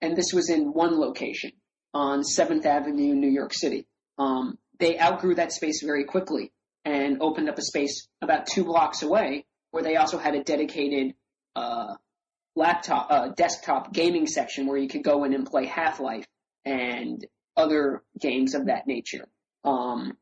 And 0.01 0.15
this 0.15 0.33
was 0.33 0.49
in 0.49 0.73
one 0.73 0.99
location 0.99 1.51
on 1.93 2.23
Seventh 2.23 2.65
Avenue, 2.65 3.13
New 3.13 3.29
York 3.29 3.53
City. 3.53 3.85
Um, 4.17 4.57
they 4.79 4.99
outgrew 4.99 5.35
that 5.35 5.51
space 5.51 5.83
very 5.83 6.05
quickly 6.05 6.51
and 6.85 7.21
opened 7.21 7.49
up 7.49 7.57
a 7.57 7.61
space 7.61 8.07
about 8.21 8.47
two 8.47 8.63
blocks 8.63 9.03
away 9.03 9.45
where 9.69 9.83
they 9.83 9.95
also 9.95 10.17
had 10.17 10.35
a 10.35 10.43
dedicated 10.43 11.13
uh, 11.55 11.95
laptop, 12.55 13.07
uh, 13.09 13.27
desktop 13.29 13.93
gaming 13.93 14.27
section 14.27 14.67
where 14.67 14.77
you 14.77 14.87
could 14.87 15.03
go 15.03 15.23
in 15.23 15.33
and 15.33 15.45
play 15.45 15.65
Half 15.65 15.99
Life 15.99 16.25
and 16.65 17.25
other 17.55 18.03
games 18.19 18.55
of 18.55 18.67
that 18.67 18.87
nature. 18.87 19.27
Um, 19.63 20.13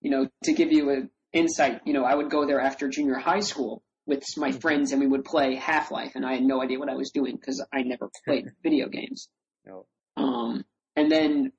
you 0.00 0.10
know, 0.10 0.28
to 0.44 0.52
give 0.52 0.72
you 0.72 0.90
an 0.90 1.10
insight, 1.32 1.80
you 1.84 1.92
know, 1.92 2.04
I 2.04 2.14
would 2.14 2.30
go 2.30 2.46
there 2.46 2.60
after 2.60 2.88
junior 2.88 3.14
high 3.14 3.40
school 3.40 3.82
with 4.06 4.24
my 4.36 4.52
friends 4.52 4.92
and 4.92 5.00
we 5.00 5.06
would 5.06 5.24
play 5.24 5.54
Half 5.54 5.90
Life 5.90 6.12
and 6.14 6.26
I 6.26 6.34
had 6.34 6.42
no 6.42 6.62
idea 6.62 6.78
what 6.78 6.88
I 6.88 6.96
was 6.96 7.10
doing 7.10 7.36
because 7.36 7.64
I 7.72 7.82
never 7.82 8.10
played 8.24 8.46
video 8.62 8.88
games. 8.88 9.28
No. 9.64 9.86
Um, 10.16 10.64
and 10.96 11.10
then 11.10 11.52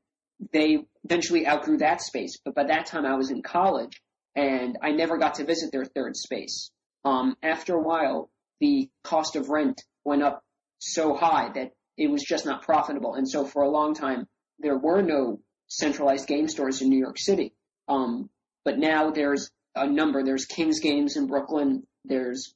they 0.52 0.80
eventually 1.04 1.48
outgrew 1.48 1.78
that 1.78 2.02
space, 2.02 2.38
but 2.44 2.54
by 2.54 2.66
that 2.66 2.86
time 2.86 3.06
I 3.06 3.16
was 3.16 3.32
in 3.32 3.42
college 3.42 4.02
and 4.36 4.78
I 4.82 4.92
never 4.92 5.18
got 5.18 5.36
to 5.36 5.46
visit 5.46 5.72
their 5.72 5.86
third 5.86 6.16
space. 6.16 6.72
Um, 7.06 7.36
after 7.42 7.76
a 7.76 7.82
while, 7.82 8.30
the 8.60 8.90
cost 9.04 9.36
of 9.36 9.50
rent 9.50 9.82
went 10.06 10.24
up 10.24 10.44
so 10.80 11.16
high 11.16 11.50
that 11.54 11.72
it 11.98 12.10
was 12.10 12.24
just 12.24 12.46
not 12.46 12.64
profitable. 12.64 13.16
And 13.16 13.30
so 13.30 13.46
for 13.46 13.64
a 13.64 13.70
long 13.70 13.94
time, 13.94 14.28
there 14.60 14.78
were 14.78 15.02
no 15.02 15.40
centralized 15.68 16.28
game 16.28 16.48
stores 16.48 16.82
in 16.82 16.90
New 16.90 17.00
York 17.00 17.18
City. 17.18 17.54
Um, 17.88 18.30
but 18.66 18.78
now 18.78 19.12
there's 19.12 19.50
a 19.76 19.88
number. 19.88 20.24
There's 20.24 20.46
King's 20.46 20.80
Games 20.80 21.18
in 21.18 21.28
Brooklyn. 21.28 21.86
There's 22.06 22.54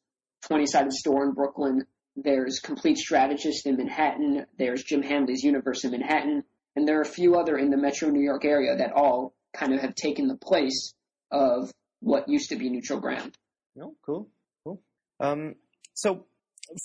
20 0.47 0.65
Sided 0.65 0.93
Store 0.93 1.25
in 1.25 1.33
Brooklyn. 1.33 1.85
There's 2.15 2.59
Complete 2.59 2.97
Strategist 2.97 3.65
in 3.65 3.77
Manhattan. 3.77 4.45
There's 4.57 4.83
Jim 4.83 5.03
Hanley's 5.03 5.43
Universe 5.43 5.83
in 5.83 5.91
Manhattan. 5.91 6.43
And 6.75 6.87
there 6.87 6.99
are 6.99 7.03
a 7.03 7.05
few 7.05 7.35
other 7.35 7.57
in 7.57 7.69
the 7.69 7.77
metro 7.77 8.09
New 8.09 8.23
York 8.23 8.45
area 8.45 8.75
that 8.77 8.93
all 8.93 9.33
kind 9.53 9.73
of 9.73 9.81
have 9.81 9.95
taken 9.95 10.27
the 10.27 10.37
place 10.37 10.93
of 11.31 11.71
what 11.99 12.29
used 12.29 12.49
to 12.49 12.55
be 12.55 12.69
neutral 12.69 12.99
ground. 12.99 13.35
No, 13.75 13.95
cool, 14.05 14.29
cool. 14.63 14.81
Um, 15.19 15.55
so 15.93 16.25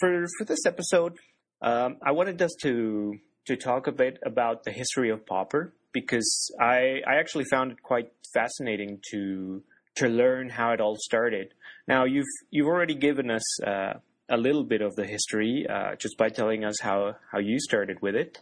for 0.01 0.27
for 0.39 0.45
this 0.45 0.67
episode, 0.67 1.19
um, 1.61 1.97
I 2.05 2.13
wanted 2.13 2.41
us 2.43 2.53
to 2.63 3.19
to 3.47 3.57
talk 3.57 3.87
a 3.87 3.93
bit 3.93 4.19
about 4.25 4.65
the 4.65 4.73
history 4.73 5.11
of 5.11 5.27
Pauper 5.27 5.75
because 5.93 6.51
I 6.61 7.01
I 7.07 7.17
actually 7.17 7.45
found 7.51 7.73
it 7.73 7.83
quite 7.83 8.13
fascinating 8.35 9.01
to 9.11 9.63
to 9.97 10.09
learn 10.09 10.49
how 10.49 10.73
it 10.73 10.81
all 10.81 10.97
started. 10.99 11.55
Now 11.87 12.05
you've 12.05 12.27
you've 12.51 12.67
already 12.67 12.95
given 12.95 13.31
us 13.31 13.63
uh, 13.63 13.95
a 14.29 14.37
little 14.37 14.65
bit 14.65 14.81
of 14.81 14.95
the 14.97 15.07
history 15.07 15.67
uh, 15.69 15.97
just 15.97 16.17
by 16.17 16.29
telling 16.29 16.65
us 16.65 16.81
how 16.81 17.17
how 17.31 17.39
you 17.39 17.59
started 17.59 18.01
with 18.01 18.15
it. 18.15 18.41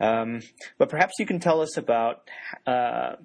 Um, 0.00 0.40
but 0.78 0.88
perhaps 0.88 1.14
you 1.18 1.26
can 1.26 1.40
tell 1.40 1.60
us 1.60 1.76
about 1.76 2.28
uh, 2.66 3.16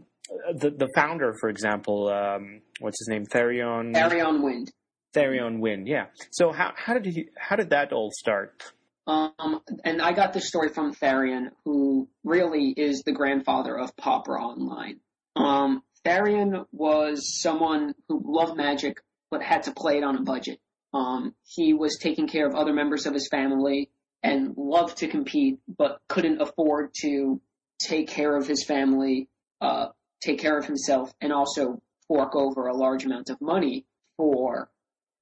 the 0.54 0.72
the 0.72 0.90
founder, 0.96 1.34
for 1.40 1.50
example. 1.50 2.10
Um, 2.10 2.62
what's 2.80 3.00
his 3.00 3.08
name? 3.08 3.26
Therion. 3.26 3.94
Therion 3.94 4.42
Wind. 4.44 4.72
Therion 5.14 5.60
Wind. 5.60 5.88
Yeah. 5.88 6.08
So 6.32 6.52
how 6.52 6.74
how 6.76 6.94
did 6.94 7.06
he 7.06 7.30
how 7.38 7.56
did 7.56 7.70
that 7.72 7.94
all 7.94 8.12
start? 8.12 8.64
Um, 9.06 9.60
and 9.84 10.02
I 10.02 10.14
got 10.14 10.34
this 10.34 10.48
story 10.48 10.70
from 10.70 10.94
Therion, 10.94 11.50
who 11.66 12.08
really 12.24 12.70
is 12.70 13.04
the 13.06 13.12
grandfather 13.12 13.78
of 13.78 13.96
Pauper 13.98 14.40
Online. 14.40 15.00
Um, 15.36 15.84
Therion 16.06 16.66
was 16.72 17.42
someone 17.42 17.96
who 18.08 18.22
loved 18.26 18.56
magic, 18.56 19.02
but 19.30 19.42
had 19.42 19.64
to 19.64 19.74
play 19.74 19.98
it 19.98 20.04
on 20.04 20.16
a 20.16 20.22
budget. 20.22 20.60
Um, 20.94 21.34
he 21.44 21.74
was 21.74 21.98
taking 22.00 22.28
care 22.28 22.48
of 22.48 22.56
other 22.56 22.72
members 22.72 23.06
of 23.06 23.14
his 23.14 23.28
family 23.28 23.90
and 24.22 24.54
loved 24.56 24.98
to 25.00 25.08
compete, 25.08 25.60
but 25.68 26.00
couldn't 26.08 26.42
afford 26.42 26.94
to 27.02 27.42
take 27.80 28.08
care 28.08 28.38
of 28.38 28.48
his 28.48 28.64
family, 28.64 29.28
uh, 29.60 29.88
take 30.22 30.40
care 30.40 30.58
of 30.58 30.66
himself, 30.66 31.12
and 31.20 31.34
also 31.34 31.82
fork 32.08 32.36
over 32.36 32.68
a 32.68 32.76
large 32.76 33.06
amount 33.06 33.30
of 33.30 33.42
money 33.42 33.86
for, 34.18 34.70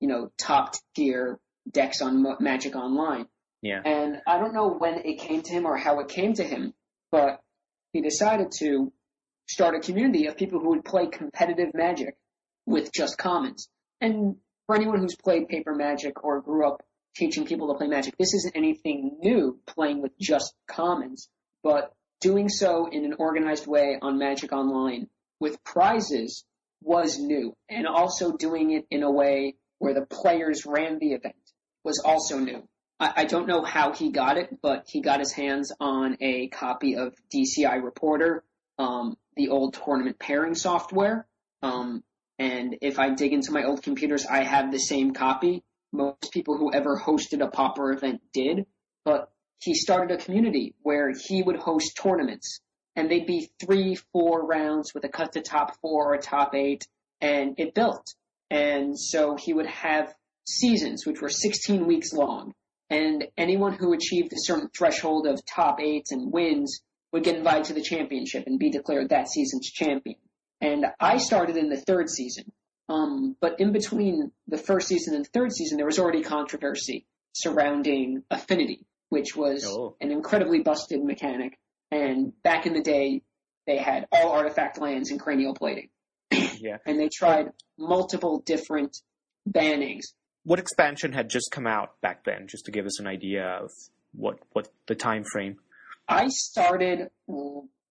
you 0.02 0.10
know, 0.10 0.30
top 0.38 0.74
tier 0.96 1.40
decks 1.72 2.02
on 2.02 2.26
Magic 2.42 2.76
Online. 2.76 3.28
Yeah. 3.62 3.82
And 3.86 4.18
I 4.28 4.40
don't 4.40 4.54
know 4.54 4.70
when 4.70 4.96
it 5.06 5.20
came 5.20 5.44
to 5.44 5.54
him 5.54 5.66
or 5.66 5.78
how 5.78 6.00
it 6.00 6.10
came 6.10 6.34
to 6.34 6.44
him, 6.44 6.74
but 7.12 7.40
he 7.94 8.02
decided 8.02 8.48
to 8.60 8.92
start 9.48 9.76
a 9.76 9.80
community 9.80 10.28
of 10.28 10.36
people 10.36 10.60
who 10.60 10.70
would 10.70 10.84
play 10.84 11.08
competitive 11.08 11.74
magic 11.74 12.18
with 12.66 12.92
just 12.92 13.18
commons. 13.18 13.70
And 14.00 14.38
for 14.66 14.76
anyone 14.76 15.00
who's 15.00 15.16
played 15.16 15.48
paper 15.48 15.76
magic 15.76 16.24
or 16.24 16.42
grew 16.42 16.68
up 16.68 16.82
teaching 17.16 17.46
people 17.46 17.68
to 17.68 17.78
play 17.78 17.88
magic, 17.88 18.16
this 18.18 18.34
isn't 18.34 18.56
anything 18.56 19.18
new 19.22 19.60
playing 19.68 20.02
with 20.02 20.18
just 20.20 20.54
commons, 20.68 21.30
but 21.64 21.94
doing 22.22 22.50
so 22.50 22.88
in 22.88 23.06
an 23.06 23.16
organized 23.20 23.68
way 23.68 23.98
on 24.02 24.18
Magic 24.18 24.52
Online 24.52 25.08
with 25.40 25.64
prizes 25.64 26.46
was 26.82 27.20
new. 27.20 27.56
And 27.70 27.86
also 27.86 28.32
doing 28.32 28.72
it 28.72 28.86
in 28.90 29.04
a 29.04 29.12
way 29.12 29.56
where 29.82 29.96
the 29.96 30.06
players 30.06 30.64
ran 30.68 31.00
the 31.00 31.14
event 31.14 31.36
was 31.84 32.00
also 32.06 32.38
new. 32.38 32.62
I, 33.00 33.26
don't 33.26 33.48
know 33.48 33.64
how 33.64 33.94
he 33.94 34.12
got 34.12 34.38
it, 34.38 34.62
but 34.62 34.86
he 34.88 35.02
got 35.02 35.20
his 35.20 35.32
hands 35.32 35.72
on 35.80 36.18
a 36.22 36.50
copy 36.50 36.98
of 36.98 37.16
DCI 37.34 37.84
Reporter, 37.84 38.44
um, 38.78 39.18
the 39.36 39.50
old 39.50 39.74
tournament 39.74 40.20
pairing 40.20 40.54
software. 40.54 41.26
Um, 41.64 42.04
and 42.38 42.78
if 42.84 43.00
I 43.00 43.10
dig 43.16 43.34
into 43.34 43.52
my 43.52 43.64
old 43.64 43.82
computers, 43.82 44.28
I 44.28 44.44
have 44.44 44.72
the 44.72 44.78
same 44.78 45.14
copy. 45.14 45.64
Most 45.92 46.32
people 46.32 46.58
who 46.58 46.72
ever 46.72 46.96
hosted 46.96 47.44
a 47.44 47.50
pauper 47.50 47.92
event 47.92 48.22
did, 48.34 48.68
but 49.04 49.32
he 49.58 49.74
started 49.74 50.12
a 50.16 50.24
community 50.24 50.76
where 50.84 51.12
he 51.12 51.42
would 51.42 51.58
host 51.58 51.98
tournaments 52.00 52.62
and 52.96 53.10
they'd 53.10 53.26
be 53.26 53.50
three, 53.60 53.96
four 54.14 54.46
rounds 54.46 54.94
with 54.94 55.06
a 55.06 55.10
cut 55.10 55.34
to 55.34 55.42
top 55.42 55.76
four 55.82 56.14
or 56.14 56.18
top 56.20 56.54
eight 56.54 56.88
and 57.20 57.56
it 57.58 57.74
built. 57.74 58.14
And 58.52 59.00
so 59.00 59.36
he 59.38 59.54
would 59.54 59.66
have 59.66 60.14
seasons, 60.46 61.06
which 61.06 61.22
were 61.22 61.30
16 61.30 61.88
weeks 61.88 62.12
long 62.14 62.54
and 62.90 63.26
anyone 63.38 63.74
who 63.74 63.94
achieved 63.94 64.34
a 64.34 64.40
certain 64.40 64.70
threshold 64.78 65.26
of 65.26 65.40
top 65.46 65.80
eights 65.80 66.12
and 66.12 66.32
wins 66.34 66.82
would 67.14 67.24
get 67.24 67.38
invited 67.38 67.64
to 67.66 67.74
the 67.74 67.82
championship 67.82 68.44
and 68.48 68.60
be 68.60 68.70
declared 68.70 69.10
that 69.10 69.30
season's 69.30 69.72
champion. 69.72 70.18
And 70.60 70.86
I 71.00 71.18
started 71.18 71.56
in 71.56 71.70
the 71.70 71.80
third 71.80 72.10
season. 72.10 72.52
Um, 72.90 73.38
but 73.40 73.62
in 73.62 73.72
between 73.72 74.32
the 74.50 74.58
first 74.58 74.90
season 74.90 75.16
and 75.16 75.24
the 75.24 75.30
third 75.30 75.54
season, 75.54 75.78
there 75.78 75.86
was 75.86 75.98
already 76.00 76.22
controversy 76.22 77.06
surrounding 77.34 78.24
affinity, 78.30 78.86
which 79.10 79.36
was 79.38 79.66
Oh. 79.66 79.96
an 80.02 80.12
incredibly 80.12 80.60
busted 80.60 81.02
mechanic. 81.02 81.58
And 81.92 82.34
back 82.44 82.66
in 82.66 82.74
the 82.74 82.82
day, 82.82 83.22
they 83.68 83.78
had 83.78 84.08
all 84.12 84.32
artifact 84.32 84.80
lands 84.80 85.12
and 85.12 85.20
cranial 85.20 85.54
plating. 85.54 85.90
Yeah. 86.62 86.78
And 86.86 87.00
they 87.00 87.10
tried 87.14 87.48
multiple 87.78 88.44
different 88.46 88.98
bannings. 89.50 90.14
What 90.44 90.60
expansion 90.60 91.12
had 91.12 91.30
just 91.30 91.52
come 91.52 91.68
out 91.68 92.00
back 92.02 92.24
then, 92.24 92.48
just 92.48 92.66
to 92.66 92.72
give 92.72 92.86
us 92.86 93.00
an 93.00 93.08
idea 93.08 93.44
of 93.44 93.72
what 94.14 94.40
what 94.54 94.68
the 94.88 94.96
time 94.96 95.24
frame? 95.32 95.58
I 96.08 96.28
started 96.30 97.10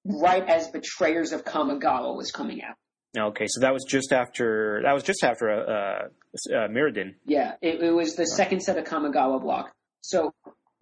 right 0.05 0.49
as 0.49 0.69
Betrayers 0.69 1.33
of 1.33 1.45
Kamigawa 1.45 2.17
was 2.17 2.31
coming 2.31 2.63
out. 2.63 2.77
Okay, 3.19 3.47
so 3.49 3.61
that 3.61 3.73
was 3.73 3.85
just 3.89 4.13
after 4.13 4.81
that 4.85 4.93
was 4.93 5.03
just 5.03 5.25
after 5.25 5.51
uh, 5.51 5.63
uh, 5.63 6.55
uh, 6.55 6.69
Mirrodin. 6.69 7.15
Yeah, 7.25 7.55
it, 7.61 7.83
it 7.83 7.91
was 7.91 8.15
the 8.15 8.25
second 8.25 8.61
set 8.61 8.79
of 8.79 8.85
Kamigawa 8.85 9.41
block. 9.41 9.73
So 10.01 10.33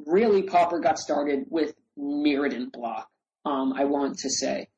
really, 0.06 0.42
Pauper 0.42 0.80
got 0.80 0.98
started 0.98 1.46
with 1.48 1.74
Mirrodin 1.98 2.70
block. 2.70 3.08
Um, 3.44 3.72
I 3.74 3.84
want 3.84 4.18
to 4.18 4.30
say 4.30 4.68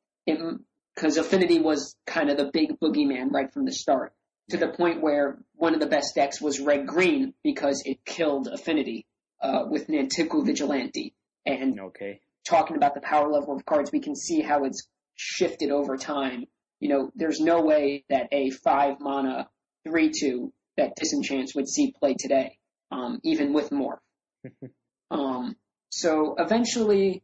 because 1.01 1.17
Affinity 1.17 1.61
was 1.61 1.97
kind 2.07 2.29
of 2.29 2.37
the 2.37 2.51
big 2.53 2.79
boogeyman 2.79 3.31
right 3.33 3.51
from 3.51 3.65
the 3.65 3.73
start, 3.73 4.13
to 4.51 4.59
the 4.59 4.69
point 4.69 5.01
where 5.01 5.39
one 5.55 5.73
of 5.73 5.81
the 5.81 5.87
best 5.87 6.15
decks 6.15 6.43
was 6.43 6.61
red 6.61 6.87
green 6.87 7.33
because 7.43 7.83
it 7.87 8.05
killed 8.05 8.49
Affinity 8.49 9.07
uh, 9.41 9.65
with 9.67 9.89
Nantuko 9.89 10.45
Vigilante, 10.45 11.15
and 11.47 11.81
Okay. 11.81 12.21
talking 12.47 12.77
about 12.77 12.95
the 12.95 13.01
power 13.01 13.31
level 13.31 13.57
of 13.57 13.65
cards, 13.65 13.91
we 13.91 14.01
can 14.01 14.15
see 14.15 14.43
how 14.43 14.65
it's 14.65 14.87
shifted 15.17 15.71
over 15.71 15.97
time. 15.97 16.45
You 16.81 16.91
know, 16.91 17.11
there's 17.15 17.41
no 17.41 17.63
way 17.63 18.05
that 18.11 18.29
a 18.33 18.51
five 18.51 18.97
mana 19.01 19.49
three 19.85 20.11
two 20.11 20.53
that 20.77 20.97
disenchants 20.97 21.55
would 21.55 21.69
see 21.69 21.95
play 21.99 22.15
today, 22.19 22.59
um, 22.91 23.21
even 23.25 23.55
with 23.55 23.71
morph. 23.71 24.01
um, 25.11 25.57
so 25.89 26.35
eventually, 26.39 27.23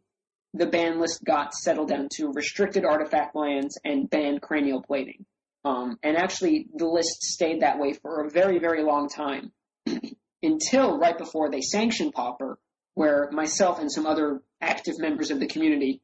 the 0.57 0.67
ban 0.67 1.01
list 1.01 1.25
got 1.25 1.55
settled 1.55 1.89
down 1.89 2.09
to 2.17 2.33
restricted 2.33 2.85
artifact 2.85 3.37
lands 3.37 3.79
and 3.85 4.09
banned 4.09 4.43
cranial 4.43 4.83
plating. 4.83 5.27
Um, 5.65 5.99
and 6.03 6.17
actually, 6.17 6.69
the 6.75 6.87
list 6.87 7.23
stayed 7.23 7.63
that 7.63 7.79
way 7.79 7.93
for 7.93 8.25
a 8.25 8.31
very, 8.31 8.59
very 8.59 8.83
long 8.83 9.09
time 9.09 9.53
until 10.43 10.99
right 10.99 11.19
before 11.19 11.51
they 11.51 11.61
sanctioned 11.61 12.15
Pauper, 12.15 12.59
where 12.95 13.29
myself 13.33 13.81
and 13.81 13.91
some 13.91 14.07
other 14.07 14.43
active 14.61 14.95
members 14.99 15.31
of 15.31 15.41
the 15.41 15.47
community 15.47 16.01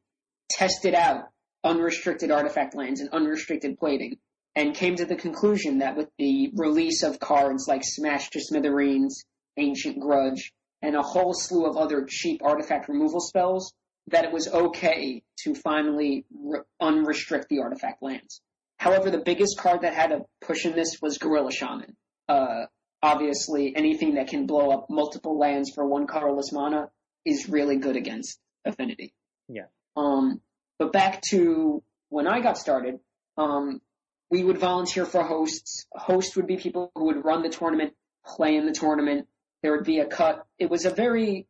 tested 0.49 0.93
out 0.93 1.25
unrestricted 1.63 2.29
artifact 2.29 2.75
lands 2.75 2.99
and 2.99 3.09
unrestricted 3.11 3.77
plating 3.77 4.17
and 4.55 4.75
came 4.75 4.95
to 4.95 5.05
the 5.05 5.15
conclusion 5.15 5.79
that 5.79 5.95
with 5.95 6.09
the 6.17 6.51
release 6.55 7.01
of 7.01 7.19
cards 7.19 7.65
like 7.67 7.83
Smash 7.83 8.29
to 8.31 8.41
Smithereens, 8.41 9.23
Ancient 9.57 9.99
Grudge, 9.99 10.51
and 10.81 10.95
a 10.95 11.01
whole 11.01 11.33
slew 11.33 11.65
of 11.65 11.77
other 11.77 12.05
cheap 12.07 12.41
artifact 12.43 12.89
removal 12.89 13.21
spells, 13.21 13.73
that 14.07 14.25
it 14.25 14.31
was 14.31 14.47
okay 14.47 15.23
to 15.43 15.55
finally 15.55 16.25
re- 16.33 16.61
unrestrict 16.81 17.47
the 17.47 17.59
artifact 17.59 18.01
lands. 18.01 18.41
However, 18.77 19.09
the 19.09 19.19
biggest 19.19 19.57
card 19.57 19.81
that 19.81 19.93
had 19.93 20.11
a 20.11 20.25
push 20.41 20.65
in 20.65 20.73
this 20.73 21.01
was 21.01 21.17
Gorilla 21.17 21.51
Shaman. 21.51 21.95
Uh, 22.27 22.65
obviously, 23.01 23.73
anything 23.75 24.15
that 24.15 24.27
can 24.27 24.45
blow 24.45 24.71
up 24.71 24.87
multiple 24.89 25.37
lands 25.37 25.71
for 25.73 25.85
one 25.85 26.07
colorless 26.07 26.51
mana 26.51 26.89
is 27.25 27.47
really 27.47 27.77
good 27.77 27.95
against 27.95 28.39
Affinity. 28.65 29.13
Yeah. 29.47 29.67
Um, 29.95 30.41
but 30.79 30.91
back 30.91 31.21
to 31.29 31.83
when 32.09 32.27
I 32.27 32.41
got 32.41 32.57
started, 32.57 32.99
um, 33.37 33.81
we 34.29 34.43
would 34.43 34.57
volunteer 34.57 35.05
for 35.05 35.23
hosts. 35.23 35.85
A 35.95 35.99
host 35.99 36.35
would 36.35 36.47
be 36.47 36.57
people 36.57 36.91
who 36.95 37.05
would 37.05 37.23
run 37.23 37.43
the 37.43 37.49
tournament, 37.49 37.93
play 38.25 38.55
in 38.55 38.65
the 38.65 38.73
tournament. 38.73 39.27
There 39.61 39.71
would 39.71 39.85
be 39.85 39.99
a 39.99 40.05
cut. 40.05 40.45
It 40.59 40.69
was 40.69 40.85
a 40.85 40.89
very 40.89 41.47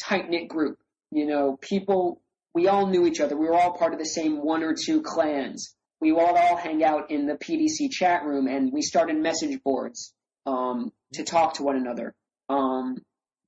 tight 0.00 0.30
knit 0.30 0.48
group. 0.48 0.78
You 1.10 1.26
know, 1.26 1.58
people, 1.60 2.20
we 2.54 2.68
all 2.68 2.86
knew 2.86 3.06
each 3.06 3.20
other. 3.20 3.36
We 3.36 3.46
were 3.46 3.54
all 3.54 3.76
part 3.76 3.92
of 3.92 3.98
the 3.98 4.06
same 4.06 4.44
one 4.44 4.62
or 4.62 4.74
two 4.74 5.02
clans. 5.02 5.74
We 6.00 6.12
would 6.12 6.20
all 6.20 6.56
hang 6.56 6.82
out 6.82 7.10
in 7.10 7.26
the 7.26 7.34
PDC 7.34 7.90
chat 7.90 8.24
room 8.24 8.46
and 8.46 8.72
we 8.72 8.82
started 8.82 9.16
message 9.16 9.62
boards, 9.62 10.14
um, 10.46 10.92
to 11.14 11.24
talk 11.24 11.54
to 11.54 11.62
one 11.62 11.76
another. 11.76 12.14
Um, 12.48 12.96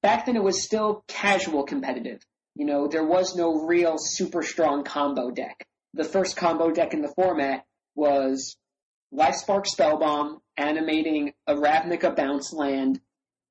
back 0.03 0.27
then 0.27 0.37
it 0.37 0.43
was 0.43 0.63
still 0.63 1.05
casual 1.09 1.65
competitive. 1.65 2.21
You 2.55 2.67
know, 2.67 2.89
there 2.89 3.07
was 3.07 3.35
no 3.35 3.65
real 3.65 3.97
super 3.99 4.43
strong 4.43 4.85
combo 4.85 5.31
deck. 5.31 5.67
The 5.95 6.05
first 6.05 6.37
combo 6.37 6.71
deck 6.71 6.93
in 6.93 7.01
the 7.01 7.13
format 7.17 7.65
was 7.95 8.57
Life 9.11 9.45
Lifespark 9.47 9.67
Spellbomb 9.67 10.41
animating 10.57 11.33
a 11.47 11.55
Ravnica 11.55 12.15
bounce 12.15 12.53
land 12.53 13.01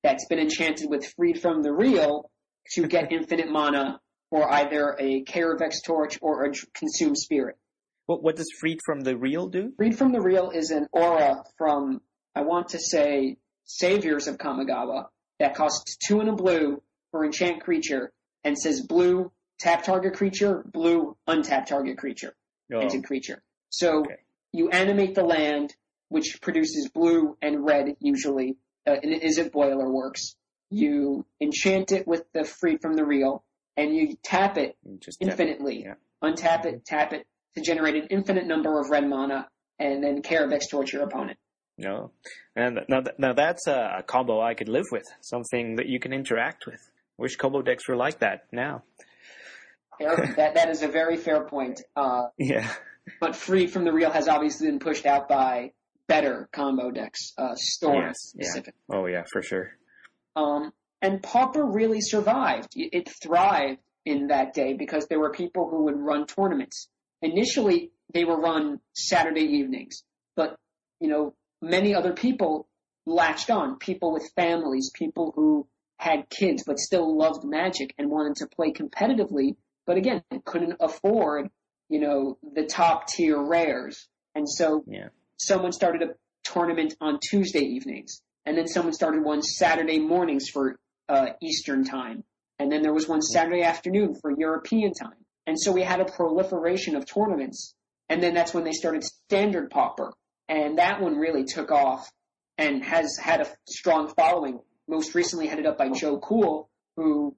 that's 0.02 0.26
been 0.26 0.38
enchanted 0.38 0.88
with 0.88 1.12
Freed 1.16 1.40
from 1.40 1.62
the 1.62 1.72
Real 1.72 2.30
to 2.72 2.86
get 2.86 3.12
infinite 3.12 3.50
mana 3.50 4.00
for 4.32 4.50
either 4.50 4.96
a 4.98 5.22
Kaervek's 5.24 5.82
Torch 5.82 6.18
or 6.22 6.46
a 6.46 6.52
Consume 6.72 7.14
Spirit. 7.14 7.58
What, 8.06 8.22
what 8.22 8.34
does 8.34 8.50
Freed 8.58 8.78
from 8.82 9.02
the 9.02 9.14
Real 9.14 9.46
do? 9.46 9.74
Freed 9.76 9.98
from 9.98 10.10
the 10.10 10.22
Real 10.22 10.48
is 10.48 10.70
an 10.70 10.88
aura 10.90 11.44
from, 11.58 12.00
I 12.34 12.40
want 12.40 12.68
to 12.70 12.78
say, 12.80 13.36
Saviors 13.64 14.28
of 14.28 14.38
Kamigawa 14.38 15.08
that 15.38 15.54
costs 15.54 15.98
two 15.98 16.20
and 16.20 16.30
a 16.30 16.32
blue 16.32 16.82
for 17.10 17.26
enchant 17.26 17.62
creature 17.62 18.10
and 18.42 18.58
says 18.58 18.80
blue 18.80 19.30
tap 19.60 19.84
target 19.84 20.14
creature, 20.14 20.64
blue 20.72 21.14
untap 21.28 21.66
target 21.66 21.98
creature, 21.98 22.34
Oh, 22.74 22.88
creature. 23.02 23.42
So 23.68 24.00
Okay. 24.00 24.16
you 24.52 24.70
animate 24.70 25.14
the 25.14 25.24
land, 25.24 25.74
which 26.08 26.38
produces 26.40 26.88
blue 26.88 27.36
and 27.42 27.66
red 27.66 27.96
usually, 28.00 28.56
uh, 28.86 28.96
and 29.02 29.12
it 29.12 29.22
is 29.22 29.38
Izzet 29.38 29.50
Boilerworks. 29.50 30.36
You 30.70 31.26
enchant 31.38 31.92
it 31.92 32.06
with 32.06 32.24
the 32.32 32.44
Freed 32.44 32.80
from 32.80 32.94
the 32.94 33.04
Real, 33.04 33.44
and 33.76 33.94
you 33.94 34.16
tap 34.22 34.58
it 34.58 34.76
just 35.00 35.18
infinitely. 35.20 35.82
yeah. 35.84 35.94
Untap 36.22 36.66
it, 36.66 36.84
tap 36.84 37.12
it 37.12 37.26
to 37.56 37.62
generate 37.62 37.96
an 37.96 38.06
infinite 38.10 38.46
number 38.46 38.78
of 38.80 38.90
red 38.90 39.08
mana, 39.08 39.48
and 39.78 40.02
then 40.02 40.22
Kaervek's 40.22 40.68
towards 40.68 40.92
your 40.92 41.02
opponent. 41.02 41.38
No, 41.78 42.12
and 42.54 42.80
now 42.88 43.02
now 43.18 43.32
that's 43.32 43.66
a, 43.66 44.04
combo 44.06 44.40
I 44.40 44.54
could 44.54 44.68
live 44.68 44.84
with. 44.92 45.04
Something 45.20 45.76
that 45.76 45.86
you 45.86 45.98
can 45.98 46.12
interact 46.12 46.66
with. 46.66 46.80
Wish 47.18 47.36
combo 47.36 47.62
decks 47.62 47.88
were 47.88 47.96
like 47.96 48.20
that 48.20 48.44
now. 48.52 48.82
That 50.00 50.54
that 50.54 50.68
is 50.70 50.82
a 50.82 50.88
very 50.88 51.16
fair 51.16 51.44
point. 51.44 51.80
Uh, 51.94 52.24
Yeah. 52.38 52.68
but 53.20 53.36
Freed 53.36 53.70
from 53.70 53.84
the 53.84 53.92
Real 53.92 54.10
has 54.10 54.26
obviously 54.28 54.66
been 54.68 54.78
pushed 54.80 55.06
out 55.06 55.28
by 55.28 55.72
better 56.08 56.48
combo 56.52 56.90
decks, 56.90 57.32
uh, 57.38 57.54
Storm 57.54 58.12
Yes, 58.36 58.54
yeah. 58.56 58.62
Oh 58.90 59.06
yeah, 59.06 59.22
for 59.30 59.42
sure. 59.42 59.70
Um, 60.34 60.72
and 61.02 61.22
Pauper 61.22 61.64
really 61.64 62.00
survived. 62.00 62.68
It 62.76 63.08
thrived 63.22 63.80
in 64.06 64.28
that 64.28 64.54
day 64.54 64.72
because 64.74 65.06
there 65.08 65.20
were 65.20 65.32
people 65.32 65.68
who 65.68 65.84
would 65.84 65.98
run 65.98 66.26
tournaments. 66.26 66.88
Initially, 67.20 67.90
they 68.14 68.24
were 68.24 68.40
run 68.40 68.80
Saturday 68.94 69.44
evenings, 69.58 70.04
but 70.36 70.56
you 71.00 71.08
know, 71.08 71.34
many 71.60 71.94
other 71.94 72.12
people 72.12 72.68
latched 73.04 73.50
on. 73.50 73.78
People 73.78 74.12
with 74.12 74.30
families, 74.36 74.90
people 74.94 75.32
who 75.34 75.66
had 75.98 76.28
kids 76.30 76.64
but 76.64 76.78
still 76.78 77.16
loved 77.16 77.44
Magic 77.44 77.94
and 77.98 78.10
wanted 78.10 78.36
to 78.36 78.46
play 78.46 78.72
competitively, 78.72 79.56
but 79.86 79.96
again, 79.96 80.22
couldn't 80.44 80.76
afford, 80.80 81.50
you 81.88 82.00
know, 82.00 82.38
the 82.54 82.64
top 82.64 83.08
tier 83.08 83.40
rares. 83.40 84.08
And 84.34 84.48
so 84.48 84.84
Yeah. 84.86 85.08
someone 85.36 85.72
started 85.72 86.02
a 86.02 86.14
tournament 86.44 86.96
on 87.00 87.18
Tuesday 87.30 87.64
evenings, 87.64 88.22
and 88.46 88.56
then 88.56 88.66
someone 88.66 88.92
started 88.92 89.22
one 89.22 89.42
Saturday 89.42 90.00
mornings 90.00 90.48
for 90.48 90.78
uh, 91.12 91.26
Eastern 91.42 91.84
time, 91.84 92.24
and 92.58 92.70
then 92.72 92.82
there 92.82 92.92
was 92.94 93.06
one 93.08 93.22
Saturday 93.22 93.62
afternoon 93.62 94.14
for 94.20 94.30
European 94.36 94.92
time. 94.94 95.18
And 95.46 95.56
so 95.60 95.72
we 95.72 95.82
had 95.82 96.00
a 96.00 96.04
proliferation 96.04 96.96
of 96.96 97.04
tournaments, 97.06 97.74
and 98.08 98.22
then 98.22 98.34
that's 98.34 98.54
when 98.54 98.64
they 98.64 98.72
started 98.72 99.02
Standard 99.04 99.70
Pauper, 99.70 100.12
and 100.48 100.78
that 100.78 101.00
one 101.00 101.16
really 101.16 101.44
took 101.44 101.70
off 101.70 102.08
and 102.58 102.84
has 102.84 103.16
had 103.18 103.40
a 103.40 103.46
strong 103.68 104.08
following. 104.16 104.60
Most 104.88 105.14
recently 105.14 105.46
headed 105.46 105.66
up 105.66 105.78
by 105.78 105.88
Joe 105.90 106.18
Cool, 106.18 106.68
who 106.96 107.36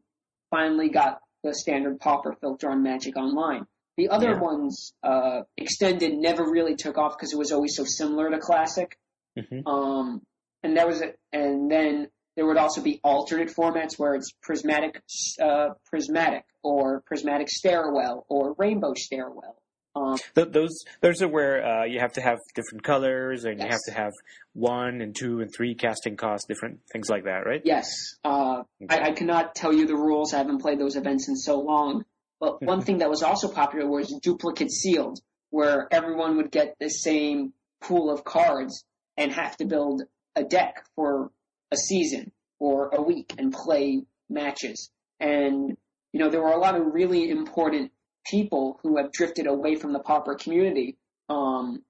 finally 0.50 0.88
got 0.90 1.20
the 1.42 1.54
Standard 1.54 1.98
Pauper 2.00 2.34
filter 2.40 2.70
on 2.70 2.82
Magic 2.82 3.16
Online. 3.16 3.64
The 3.96 4.08
other 4.08 4.30
Yeah. 4.32 4.40
ones, 4.40 4.92
uh, 5.02 5.42
extended 5.56 6.12
never 6.18 6.44
really 6.50 6.74
took 6.74 6.98
off 6.98 7.16
because 7.16 7.32
it 7.32 7.38
was 7.38 7.52
always 7.52 7.76
so 7.76 7.84
similar 7.84 8.30
to 8.30 8.38
classic. 8.38 8.96
hmm 9.38 9.66
Um, 9.66 10.22
and 10.62 10.76
there 10.76 10.86
was 10.86 11.00
it. 11.00 11.18
and 11.32 11.70
then 11.70 12.08
there 12.36 12.46
would 12.46 12.56
also 12.56 12.82
be 12.82 13.00
alternate 13.04 13.48
formats 13.54 13.98
where 13.98 14.14
it's 14.14 14.32
prismatic, 14.42 15.00
uh, 15.40 15.70
prismatic 15.86 16.44
or 16.62 17.02
prismatic 17.06 17.48
stairwell 17.48 18.26
or 18.28 18.54
rainbow 18.58 18.94
stairwell. 18.94 19.56
Um, 19.96 20.16
Th- 20.34 20.48
those 20.48 20.84
those 21.02 21.22
are 21.22 21.28
where 21.28 21.64
uh, 21.64 21.84
you 21.84 22.00
have 22.00 22.14
to 22.14 22.20
have 22.20 22.38
different 22.56 22.82
colors 22.82 23.44
and 23.44 23.60
you 23.60 23.68
have 23.68 23.80
to 23.86 23.92
have 23.92 24.10
one 24.52 25.00
and 25.00 25.14
two 25.14 25.40
and 25.40 25.48
three 25.54 25.76
casting 25.76 26.16
costs, 26.16 26.46
different 26.48 26.80
things 26.92 27.08
like 27.08 27.24
that, 27.24 27.46
right? 27.46 27.62
yes, 27.64 28.16
uh, 28.24 28.62
I, 28.90 28.98
I 28.98 29.12
cannot 29.12 29.54
tell 29.54 29.72
you 29.72 29.86
the 29.86 29.94
rules. 29.94 30.34
I 30.34 30.38
haven't 30.38 30.58
played 30.58 30.80
those 30.80 30.96
events 30.96 31.28
in 31.28 31.36
so 31.36 31.60
long. 31.60 32.04
But 32.40 32.60
one 32.60 32.82
thing 32.82 32.98
that 32.98 33.08
was 33.08 33.22
also 33.22 33.48
popular 33.48 33.88
was 33.88 34.12
duplicate 34.20 34.70
sealed, 34.70 35.20
where 35.50 35.86
everyone 35.92 36.36
would 36.36 36.50
get 36.50 36.74
the 36.80 36.90
same 36.90 37.52
pool 37.80 38.10
of 38.10 38.24
cards 38.24 38.84
and 39.16 39.32
have 39.32 39.56
to 39.58 39.64
build 39.64 40.02
a 40.34 40.42
deck 40.42 40.84
for 40.96 41.30
a 41.74 41.76
season 41.76 42.32
or 42.58 42.88
a 42.94 43.02
week 43.02 43.34
and 43.36 43.52
play 43.52 44.04
matches. 44.30 44.90
And, 45.20 45.76
you 46.12 46.20
know, 46.20 46.30
there 46.30 46.40
were 46.40 46.52
a 46.52 46.58
lot 46.58 46.76
of 46.76 46.94
really 46.94 47.28
important 47.28 47.92
people 48.26 48.80
who 48.82 48.96
have 48.96 49.12
drifted 49.12 49.46
away 49.46 49.74
from 49.74 49.92
the 49.92 49.98
pauper 49.98 50.36
community, 50.36 50.96
um, 51.28 51.82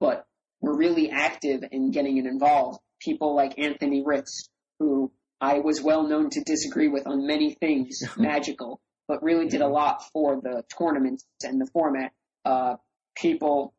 but 0.00 0.26
were 0.60 0.76
really 0.76 1.10
active 1.10 1.62
in 1.70 1.92
getting 1.92 2.16
it 2.16 2.26
involved. 2.26 2.80
People 3.00 3.36
like 3.36 3.58
Anthony 3.58 4.02
Ritz, 4.04 4.48
who 4.80 5.12
I 5.40 5.60
was 5.60 5.82
well 5.82 6.08
known 6.08 6.30
to 6.30 6.42
disagree 6.44 6.88
with 6.88 7.06
on 7.06 7.26
many 7.26 7.54
things 7.54 8.00
magical, 8.16 8.80
but 9.06 9.22
really 9.22 9.48
did 9.48 9.60
a 9.60 9.68
lot 9.68 10.02
for 10.12 10.40
the 10.40 10.64
tournaments 10.76 11.24
and 11.42 11.60
the 11.60 11.68
format. 11.72 12.12
Uh, 12.44 12.76
people 13.16 13.74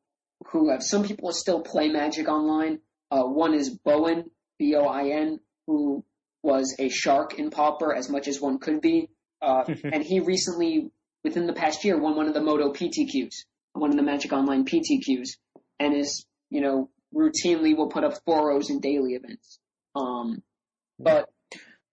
who 0.51 0.69
have, 0.69 0.83
some 0.83 1.03
people 1.03 1.31
still 1.31 1.61
play 1.61 1.89
Magic 1.89 2.27
online. 2.27 2.79
Uh, 3.09 3.23
one 3.23 3.53
is 3.53 3.69
Bowen, 3.69 4.29
B-O-I-N, 4.59 5.39
who 5.67 6.03
was 6.41 6.75
a 6.79 6.89
shark 6.89 7.37
in 7.37 7.51
Pauper 7.51 7.93
as 7.93 8.09
much 8.09 8.27
as 8.27 8.41
one 8.41 8.57
could 8.57 8.81
be. 8.81 9.09
Uh, 9.41 9.63
and 9.83 10.03
he 10.03 10.19
recently, 10.19 10.89
within 11.23 11.45
the 11.45 11.53
past 11.53 11.83
year, 11.83 11.99
won 11.99 12.15
one 12.15 12.27
of 12.27 12.33
the 12.33 12.41
MODO 12.41 12.73
PTQs, 12.73 13.45
one 13.73 13.91
of 13.91 13.97
the 13.97 14.03
Magic 14.03 14.33
Online 14.33 14.65
PTQs, 14.65 15.29
and 15.79 15.95
is, 15.95 16.25
you 16.49 16.61
know, 16.61 16.89
routinely 17.13 17.75
will 17.75 17.89
put 17.89 18.03
up 18.03 18.13
foros 18.25 18.69
in 18.69 18.79
daily 18.79 19.13
events. 19.13 19.59
Um, 19.95 20.41
but 20.99 21.29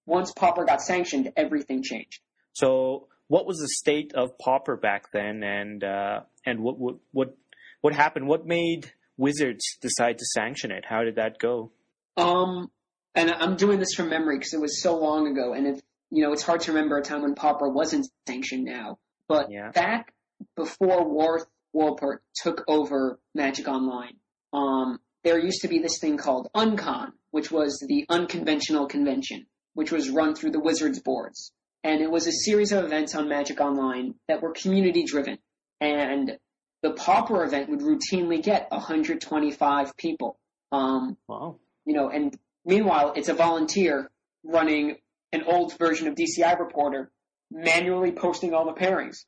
once 0.06 0.32
Pauper 0.32 0.64
got 0.64 0.80
sanctioned, 0.80 1.32
everything 1.36 1.82
changed. 1.82 2.20
So 2.52 3.08
what 3.28 3.46
was 3.46 3.58
the 3.58 3.68
state 3.68 4.12
of 4.14 4.38
Pauper 4.38 4.76
back 4.76 5.10
then, 5.12 5.42
and 5.42 5.82
uh, 5.82 6.20
and 6.46 6.60
what 6.60 6.78
what 6.78 6.96
what 7.12 7.36
what 7.80 7.94
happened? 7.94 8.26
What 8.26 8.46
made 8.46 8.92
Wizards 9.16 9.78
decide 9.80 10.18
to 10.18 10.24
sanction 10.26 10.70
it? 10.70 10.84
How 10.88 11.04
did 11.04 11.16
that 11.16 11.38
go? 11.38 11.72
Um, 12.16 12.70
and 13.14 13.30
I'm 13.30 13.56
doing 13.56 13.78
this 13.78 13.94
from 13.94 14.08
memory 14.10 14.38
because 14.38 14.54
it 14.54 14.60
was 14.60 14.80
so 14.82 14.96
long 14.98 15.26
ago, 15.28 15.52
and 15.52 15.66
if 15.66 15.80
you 16.10 16.22
know, 16.22 16.32
it's 16.32 16.42
hard 16.42 16.60
to 16.60 16.72
remember 16.72 16.96
a 16.96 17.02
time 17.02 17.22
when 17.22 17.34
Pauper 17.34 17.68
wasn't 17.68 18.06
sanctioned 18.28 18.64
now. 18.64 18.98
But 19.28 19.50
Yeah. 19.50 19.70
back 19.72 20.12
before 20.56 21.08
Worth 21.08 21.46
Wollpert 21.74 22.18
took 22.36 22.62
over 22.68 23.18
Magic 23.34 23.66
Online, 23.66 24.16
um, 24.52 25.00
there 25.24 25.38
used 25.40 25.62
to 25.62 25.68
be 25.68 25.80
this 25.80 25.98
thing 25.98 26.16
called 26.16 26.48
Uncon, 26.54 27.12
which 27.32 27.50
was 27.50 27.82
the 27.88 28.06
unconventional 28.08 28.86
convention, 28.86 29.46
which 29.72 29.90
was 29.90 30.08
run 30.10 30.34
through 30.36 30.52
the 30.52 30.60
Wizards 30.60 31.00
boards. 31.00 31.52
And 31.82 32.00
it 32.00 32.10
was 32.10 32.26
a 32.28 32.32
series 32.32 32.70
of 32.70 32.84
events 32.84 33.14
on 33.16 33.28
Magic 33.28 33.60
Online 33.60 34.14
that 34.28 34.40
were 34.40 34.52
community 34.52 35.02
driven. 35.04 35.38
And 35.80 36.38
the 36.82 36.92
Pauper 36.92 37.42
event 37.42 37.70
would 37.70 37.80
routinely 37.80 38.40
get 38.42 38.70
125 38.70 39.96
people. 39.96 40.38
Um, 40.70 41.16
Wow. 41.28 41.58
you 41.84 41.94
know, 41.94 42.08
and 42.08 42.38
meanwhile, 42.64 43.12
it's 43.16 43.28
a 43.28 43.34
volunteer 43.34 44.10
running 44.44 44.96
an 45.32 45.42
old 45.46 45.76
version 45.78 46.06
of 46.06 46.14
DCI 46.14 46.58
Reporter, 46.58 47.10
manually 47.50 48.12
posting 48.12 48.54
all 48.54 48.66
the 48.66 48.80
pairings. 48.80 49.24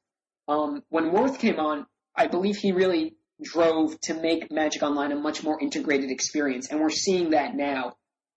Um, 0.48 0.82
when 0.88 1.12
Worth 1.12 1.38
came 1.38 1.58
on, 1.58 1.86
I 2.14 2.28
believe 2.28 2.56
he 2.56 2.72
really 2.72 3.16
drove 3.42 4.00
to 4.02 4.14
make 4.14 4.50
Magic 4.50 4.82
Online 4.82 5.12
a 5.12 5.16
much 5.16 5.42
more 5.42 5.60
integrated 5.60 6.10
experience, 6.10 6.68
and 6.70 6.80
we're 6.80 6.90
seeing 6.90 7.30
that 7.30 7.54
now. 7.54 7.94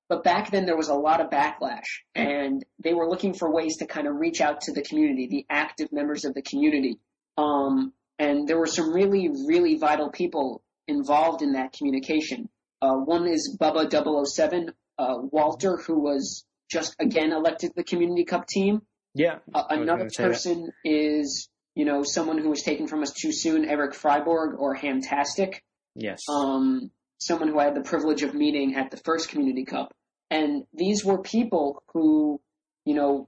But 0.10 0.24
back 0.24 0.50
then 0.50 0.66
there 0.66 0.76
was 0.76 0.90
a 0.90 0.96
lot 0.96 1.22
of 1.22 1.30
backlash, 1.30 1.86
and 2.16 2.66
they 2.84 2.96
were 2.96 3.08
looking 3.08 3.36
for 3.36 3.54
ways 3.54 3.78
to 3.78 3.86
kind 3.86 4.08
of 4.08 4.16
reach 4.16 4.42
out 4.42 4.62
to 4.62 4.74
the 4.74 4.82
community, 4.82 5.28
the 5.28 5.46
active 5.50 5.92
members 5.92 6.26
of 6.26 6.34
the 6.34 6.42
community. 6.42 7.00
Um, 7.38 7.94
and 8.18 8.48
there 8.48 8.58
were 8.58 8.66
some 8.66 8.92
really, 8.92 9.30
really 9.48 9.78
vital 9.78 10.10
people 10.10 10.64
involved 10.88 11.44
in 11.44 11.54
that 11.54 11.74
communication. 11.74 12.50
Uh, 12.82 12.96
one 12.96 13.28
is 13.28 13.56
Bubba 13.62 13.90
007, 14.26 14.74
uh, 15.00 15.16
Walter, 15.32 15.78
who 15.78 16.00
was 16.00 16.46
just 16.70 16.96
again 17.00 17.32
elected 17.32 17.72
the 17.76 17.84
Community 17.84 18.26
Cup 18.26 18.48
team. 18.48 18.82
Yeah. 19.16 19.40
Uh, 19.54 19.64
another 19.70 20.00
gonna 20.00 20.10
say 20.10 20.24
that. 20.24 20.30
person 20.30 20.72
is, 20.84 21.50
you 21.74 21.86
know, 21.86 22.04
someone 22.04 22.38
who 22.38 22.50
was 22.50 22.62
taken 22.62 22.88
from 22.88 23.02
us 23.02 23.12
too 23.14 23.32
soon, 23.32 23.66
Eric 23.66 23.94
Freiborg 23.94 24.60
or 24.60 24.76
Hamtastic. 24.76 25.56
Yes. 25.96 26.20
Um, 26.30 26.92
someone 27.20 27.50
who 27.50 27.60
I 27.60 27.66
had 27.66 27.76
the 27.76 27.82
privilege 27.82 28.24
of 28.24 28.34
meeting 28.34 28.76
at 28.76 28.92
the 28.92 28.98
first 28.98 29.30
Community 29.30 29.66
Cup. 29.66 29.92
And 30.30 30.64
these 30.74 31.04
were 31.04 31.22
people 31.22 31.84
who, 31.94 32.40
you 32.86 32.94
know, 32.94 33.28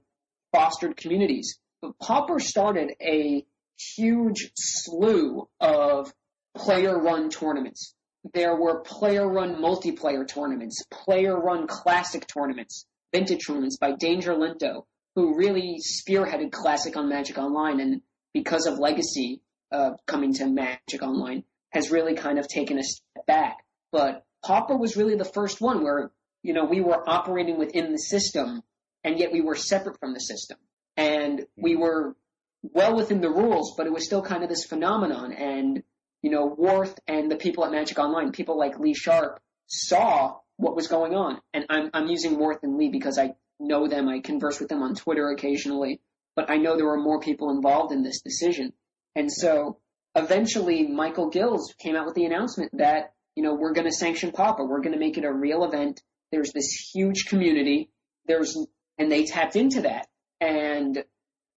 fostered 0.52 0.96
communities. 0.96 1.58
But 1.80 1.98
Pauper 1.98 2.38
started 2.38 2.92
a 3.02 3.44
huge 3.96 4.52
slew 4.54 5.48
of 5.60 6.12
player 6.56 6.96
run 6.96 7.28
tournaments. 7.28 7.94
There 8.34 8.56
were 8.56 8.80
player 8.80 9.26
run 9.28 9.56
multiplayer 9.56 10.26
tournaments, 10.26 10.82
player 10.90 11.38
run 11.38 11.66
classic 11.66 12.26
tournaments, 12.26 12.86
vintage 13.12 13.46
tournaments 13.46 13.78
by 13.78 13.92
Danger 13.92 14.36
Linto, 14.36 14.86
who 15.14 15.36
really 15.36 15.78
spearheaded 15.80 16.52
classic 16.52 16.96
on 16.96 17.08
Magic 17.08 17.36
Online 17.38 17.80
and 17.80 18.00
because 18.32 18.66
of 18.66 18.78
legacy 18.78 19.42
uh, 19.70 19.90
coming 20.06 20.32
to 20.34 20.46
Magic 20.46 21.02
Online 21.02 21.44
has 21.70 21.90
really 21.90 22.14
kind 22.14 22.38
of 22.38 22.46
taken 22.48 22.78
a 22.78 22.82
step 22.82 23.26
back. 23.26 23.58
But 23.90 24.24
Pauper 24.44 24.76
was 24.76 24.96
really 24.96 25.16
the 25.16 25.24
first 25.24 25.60
one 25.60 25.82
where, 25.82 26.10
you 26.42 26.52
know, 26.52 26.64
we 26.64 26.80
were 26.80 27.08
operating 27.08 27.58
within 27.58 27.92
the 27.92 27.98
system 27.98 28.62
and 29.04 29.18
yet 29.18 29.32
we 29.32 29.40
were 29.40 29.54
separate 29.54 29.98
from 29.98 30.14
the 30.14 30.20
system. 30.20 30.58
And 30.96 31.46
we 31.56 31.76
were 31.76 32.14
well 32.62 32.94
within 32.94 33.20
the 33.20 33.30
rules, 33.30 33.74
but 33.76 33.86
it 33.86 33.92
was 33.92 34.04
still 34.04 34.22
kind 34.22 34.42
of 34.42 34.48
this 34.48 34.64
phenomenon. 34.64 35.32
And, 35.32 35.82
you 36.22 36.30
know, 36.30 36.46
Worth 36.46 36.98
and 37.06 37.30
the 37.30 37.36
people 37.36 37.64
at 37.64 37.72
Magic 37.72 37.98
Online, 37.98 38.32
people 38.32 38.58
like 38.58 38.78
Lee 38.78 38.94
Sharp, 38.94 39.40
saw 39.66 40.36
what 40.56 40.76
was 40.76 40.86
going 40.86 41.14
on. 41.14 41.40
And 41.52 41.66
I'm, 41.68 41.90
I'm 41.92 42.06
using 42.06 42.38
Worth 42.38 42.62
and 42.62 42.76
Lee 42.76 42.90
because 42.90 43.18
I 43.18 43.34
know 43.58 43.88
them. 43.88 44.08
I 44.08 44.20
converse 44.20 44.60
with 44.60 44.68
them 44.68 44.82
on 44.82 44.94
Twitter 44.94 45.30
occasionally, 45.30 46.00
but 46.36 46.50
I 46.50 46.56
know 46.56 46.76
there 46.76 46.86
were 46.86 47.00
more 47.00 47.20
people 47.20 47.50
involved 47.50 47.92
in 47.92 48.02
this 48.02 48.20
decision. 48.22 48.72
And 49.14 49.30
so 49.30 49.78
eventually 50.14 50.86
Michael 50.86 51.30
Gills 51.30 51.74
came 51.78 51.96
out 51.96 52.06
with 52.06 52.14
the 52.14 52.24
announcement 52.24 52.76
that, 52.78 53.14
you 53.34 53.42
know, 53.42 53.54
we're 53.54 53.72
going 53.72 53.86
to 53.86 53.92
sanction 53.92 54.30
Pauper. 54.30 54.64
We're 54.66 54.80
going 54.80 54.92
to 54.92 54.98
make 54.98 55.18
it 55.18 55.24
a 55.24 55.32
real 55.32 55.64
event. 55.64 56.02
There's 56.30 56.52
this 56.52 56.90
huge 56.94 57.26
community. 57.26 57.90
There's, 58.26 58.56
and 58.98 59.10
they 59.10 59.24
tapped 59.24 59.56
into 59.56 59.82
that. 59.82 60.06
And 60.40 61.04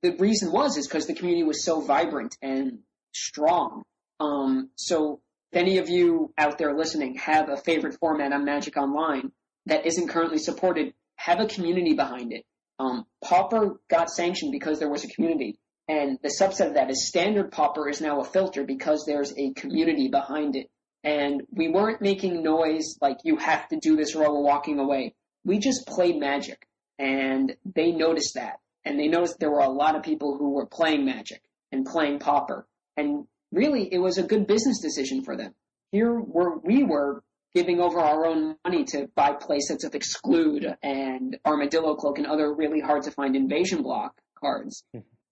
the 0.01 0.15
reason 0.17 0.51
was 0.51 0.77
is 0.77 0.87
because 0.87 1.07
the 1.07 1.15
community 1.15 1.43
was 1.43 1.63
so 1.63 1.81
vibrant 1.81 2.37
and 2.41 2.79
strong. 3.13 3.83
Um, 4.19 4.69
so 4.75 5.21
if 5.51 5.59
any 5.61 5.77
of 5.77 5.89
you 5.89 6.33
out 6.37 6.57
there 6.57 6.75
listening 6.75 7.15
have 7.15 7.49
a 7.49 7.57
favorite 7.57 7.97
format 7.99 8.33
on 8.33 8.45
Magic 8.45 8.77
Online 8.77 9.31
that 9.65 9.85
isn't 9.85 10.09
currently 10.09 10.37
supported, 10.37 10.93
have 11.15 11.39
a 11.39 11.47
community 11.47 11.93
behind 11.93 12.33
it. 12.33 12.45
Um, 12.79 13.05
Pauper 13.23 13.79
got 13.89 14.09
sanctioned 14.09 14.51
because 14.51 14.79
there 14.79 14.89
was 14.89 15.03
a 15.03 15.09
community. 15.09 15.57
And 15.87 16.17
the 16.21 16.29
subset 16.29 16.67
of 16.67 16.73
that 16.75 16.89
is 16.89 17.07
standard 17.07 17.51
Pauper 17.51 17.87
is 17.87 18.01
now 18.01 18.19
a 18.19 18.25
filter 18.25 18.63
because 18.63 19.05
there's 19.05 19.33
a 19.37 19.53
community 19.53 20.09
behind 20.09 20.55
it. 20.55 20.67
And 21.03 21.43
we 21.51 21.69
weren't 21.69 22.01
making 22.01 22.41
noise 22.41 22.97
like 22.99 23.17
you 23.23 23.37
have 23.37 23.67
to 23.69 23.77
do 23.79 23.95
this 23.95 24.15
or 24.15 24.31
we're 24.31 24.41
walking 24.41 24.79
away. 24.79 25.13
We 25.43 25.59
just 25.59 25.85
played 25.85 26.19
Magic. 26.19 26.65
And 26.97 27.55
they 27.63 27.91
noticed 27.91 28.33
that. 28.35 28.59
And 28.83 28.99
they 28.99 29.07
noticed 29.07 29.39
there 29.39 29.51
were 29.51 29.59
a 29.59 29.69
lot 29.69 29.95
of 29.95 30.03
people 30.03 30.37
who 30.37 30.53
were 30.53 30.65
playing 30.65 31.05
Magic 31.05 31.41
and 31.71 31.85
playing 31.85 32.19
Pauper. 32.19 32.67
And 32.97 33.27
really, 33.55 33.91
it 33.91 33.99
was 33.99 34.17
a 34.17 34.23
good 34.23 34.45
business 34.47 34.79
decision 34.81 35.23
for 35.23 35.35
them. 35.37 35.53
Here 35.91 36.13
were, 36.19 36.57
we 36.59 36.83
were 36.83 37.23
giving 37.53 37.79
over 37.79 37.99
our 37.99 38.25
own 38.25 38.55
money 38.65 38.83
to 38.83 39.07
buy 39.15 39.31
playsets 39.31 39.85
of 39.85 39.95
Exclude 39.95 40.75
and 40.83 41.37
Armadillo 41.45 41.95
Cloak 41.95 42.17
and 42.17 42.27
other 42.27 42.53
really 42.53 42.81
hard 42.81 43.03
to 43.03 43.11
find 43.11 43.35
invasion 43.35 43.81
block 43.81 44.13
cards. 44.39 44.83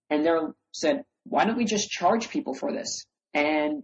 and 0.09 0.25
they 0.25 0.31
said, 0.71 1.03
why 1.25 1.45
don't 1.45 1.57
we 1.57 1.65
just 1.65 1.89
charge 1.89 2.29
people 2.29 2.53
for 2.53 2.71
this 2.71 3.05
and 3.33 3.83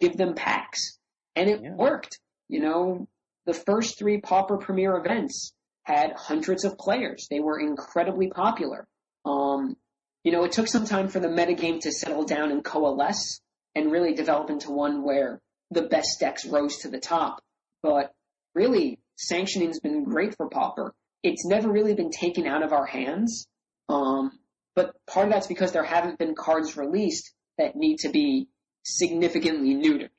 give 0.00 0.16
them 0.16 0.34
packs? 0.34 0.98
And 1.34 1.50
it 1.50 1.62
Yeah. 1.62 1.74
worked. 1.74 2.20
You 2.48 2.60
know, 2.60 3.08
the 3.46 3.54
first 3.54 3.98
three 3.98 4.20
Pauper 4.20 4.56
Premier 4.58 4.96
events 4.96 5.52
had 5.82 6.12
hundreds 6.16 6.64
of 6.64 6.78
players. 6.78 7.26
They 7.28 7.40
were 7.40 7.58
incredibly 7.58 8.28
popular. 8.28 8.86
Um, 9.24 9.76
you 10.22 10.32
know, 10.32 10.44
it 10.44 10.52
took 10.52 10.68
some 10.68 10.84
time 10.86 11.08
for 11.08 11.18
the 11.20 11.28
metagame 11.28 11.80
to 11.80 11.90
settle 11.92 12.24
down 12.24 12.50
and 12.52 12.64
coalesce 12.64 13.40
and 13.74 13.90
really 13.90 14.14
develop 14.14 14.50
into 14.50 14.70
one 14.70 15.02
where 15.04 15.40
the 15.70 15.82
best 15.82 16.20
decks 16.20 16.44
rose 16.44 16.78
to 16.78 16.88
the 16.88 17.00
top. 17.00 17.42
But 17.82 18.12
really, 18.54 19.00
sanctioning's 19.16 19.80
been 19.80 20.04
great 20.04 20.36
for 20.36 20.48
Pauper. 20.48 20.94
It's 21.22 21.44
never 21.44 21.70
really 21.70 21.94
been 21.94 22.10
taken 22.10 22.46
out 22.46 22.62
of 22.62 22.72
our 22.72 22.86
hands. 22.86 23.46
Um, 23.88 24.38
but 24.74 24.94
part 25.06 25.26
of 25.26 25.32
that's 25.32 25.46
because 25.46 25.72
there 25.72 25.84
haven't 25.84 26.18
been 26.18 26.34
cards 26.34 26.76
released 26.76 27.32
that 27.58 27.76
need 27.76 27.98
to 28.00 28.08
be 28.08 28.48
significantly 28.82 29.74
neutered. 29.74 30.10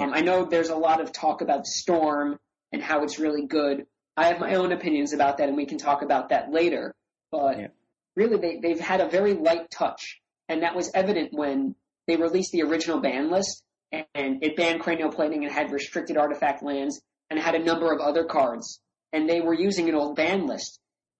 Um, 0.00 0.12
I 0.14 0.20
know 0.20 0.44
there's 0.44 0.70
a 0.70 0.76
lot 0.76 1.00
of 1.00 1.12
talk 1.12 1.42
about 1.42 1.66
Storm 1.66 2.38
and 2.72 2.82
how 2.82 3.02
it's 3.02 3.18
really 3.18 3.46
good. 3.46 3.86
I 4.16 4.26
have 4.26 4.40
my 4.40 4.54
own 4.54 4.72
opinions 4.72 5.12
about 5.12 5.38
that, 5.38 5.48
and 5.48 5.56
we 5.56 5.66
can 5.66 5.78
talk 5.78 6.02
about 6.02 6.30
that 6.30 6.50
later. 6.50 6.94
But 7.30 7.58
Yeah. 7.58 7.68
really, 8.16 8.38
they, 8.38 8.58
they've 8.60 8.80
had 8.80 9.00
a 9.00 9.08
very 9.08 9.34
light 9.34 9.70
touch, 9.70 10.20
and 10.48 10.62
that 10.62 10.74
was 10.74 10.90
evident 10.94 11.32
when 11.32 11.74
they 12.06 12.16
released 12.16 12.52
the 12.52 12.62
original 12.62 13.00
ban 13.00 13.30
list, 13.30 13.62
and 13.92 14.42
it 14.42 14.56
banned 14.56 14.80
cranial 14.80 15.10
plating 15.10 15.44
and 15.44 15.52
had 15.52 15.70
restricted 15.70 16.16
artifact 16.16 16.62
lands, 16.62 17.00
and 17.30 17.38
had 17.38 17.54
a 17.54 17.62
number 17.64 17.92
of 17.92 18.00
other 18.00 18.24
cards, 18.24 18.80
and 19.12 19.28
they 19.28 19.40
were 19.40 19.54
using 19.54 19.88
an 19.88 19.94
old 19.94 20.16
ban 20.16 20.46
list. 20.46 20.78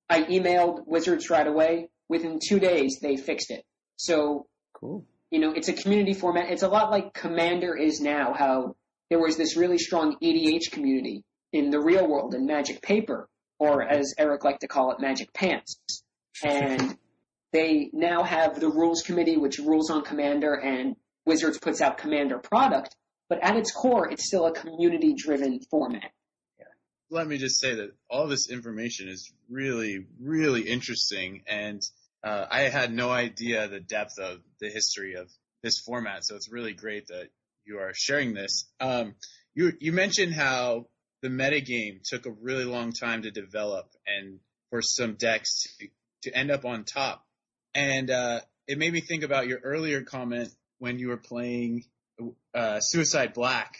I 0.08 0.22
emailed 0.24 0.86
Wizards 0.86 1.30
right 1.30 1.46
away. 1.46 1.88
Within 2.08 2.38
two 2.46 2.58
days, 2.58 2.98
they 3.00 3.16
fixed 3.16 3.50
it. 3.50 3.64
So 3.96 4.46
Cool. 4.74 5.06
you 5.30 5.38
know, 5.40 5.52
it's 5.52 5.68
a 5.68 5.72
community 5.72 6.12
format. 6.12 6.50
It's 6.50 6.62
a 6.62 6.68
lot 6.68 6.90
like 6.90 7.14
Commander 7.14 7.74
is 7.76 8.00
now, 8.00 8.34
how 8.34 8.76
there 9.08 9.18
was 9.20 9.36
this 9.36 9.56
really 9.56 9.78
strong 9.78 10.16
EDH 10.22 10.70
community 10.72 11.24
in 11.52 11.70
the 11.70 11.80
real 11.80 12.06
world 12.06 12.34
in 12.34 12.44
Magic 12.46 12.82
Paper, 12.82 13.28
or 13.58 13.82
as 13.82 14.14
Eric 14.18 14.44
liked 14.44 14.60
to 14.62 14.68
call 14.68 14.92
it, 14.92 15.00
Magic 15.00 15.32
Pants. 15.32 15.78
And 16.44 16.96
they 17.52 17.90
now 17.92 18.22
have 18.22 18.58
the 18.58 18.68
rules 18.68 19.02
committee, 19.02 19.36
which 19.36 19.58
rules 19.58 19.90
on 19.90 20.02
Commander, 20.02 20.54
and 20.54 20.96
Wizards 21.26 21.58
puts 21.58 21.80
out 21.80 21.98
Commander 21.98 22.38
product. 22.38 22.96
But 23.28 23.42
at 23.42 23.56
its 23.56 23.70
core, 23.72 24.10
it's 24.10 24.26
still 24.26 24.46
a 24.46 24.52
community 24.52 25.14
driven 25.14 25.60
format. 25.70 26.12
let 27.10 27.26
me 27.26 27.38
just 27.38 27.60
say 27.60 27.74
that 27.74 27.92
all 28.08 28.26
this 28.26 28.48
information 28.50 29.08
is 29.08 29.32
really, 29.50 30.06
really 30.20 30.62
interesting, 30.62 31.42
and 31.46 31.82
uh, 32.24 32.46
I 32.50 32.62
had 32.62 32.92
no 32.92 33.10
idea 33.10 33.68
the 33.68 33.80
depth 33.80 34.18
of 34.18 34.38
the 34.60 34.70
history 34.70 35.14
of 35.14 35.30
this 35.62 35.78
format. 35.78 36.24
So 36.24 36.36
it's 36.36 36.50
really 36.50 36.72
great 36.72 37.08
that 37.08 37.28
you 37.64 37.78
are 37.78 37.92
sharing 37.94 38.34
this. 38.34 38.66
Um, 38.80 39.14
you 39.54 39.72
you 39.78 39.92
mentioned 39.92 40.32
how 40.34 40.86
the 41.20 41.28
metagame 41.28 42.00
took 42.02 42.26
a 42.26 42.30
really 42.30 42.64
long 42.64 42.92
time 42.92 43.22
to 43.22 43.30
develop, 43.30 43.90
and 44.06 44.40
for 44.70 44.82
some 44.82 45.14
decks 45.14 45.64
to, 45.78 45.88
to 46.22 46.36
end 46.36 46.50
up 46.50 46.64
on 46.64 46.84
top. 46.84 47.24
And 47.74 48.10
uh, 48.10 48.40
it 48.66 48.78
made 48.78 48.92
me 48.92 49.00
think 49.00 49.22
about 49.22 49.46
your 49.46 49.58
earlier 49.58 50.02
comment 50.02 50.48
when 50.78 50.98
you 50.98 51.08
were 51.08 51.16
playing 51.16 51.84
uh, 52.54 52.80
Suicide 52.80 53.34
Black, 53.34 53.76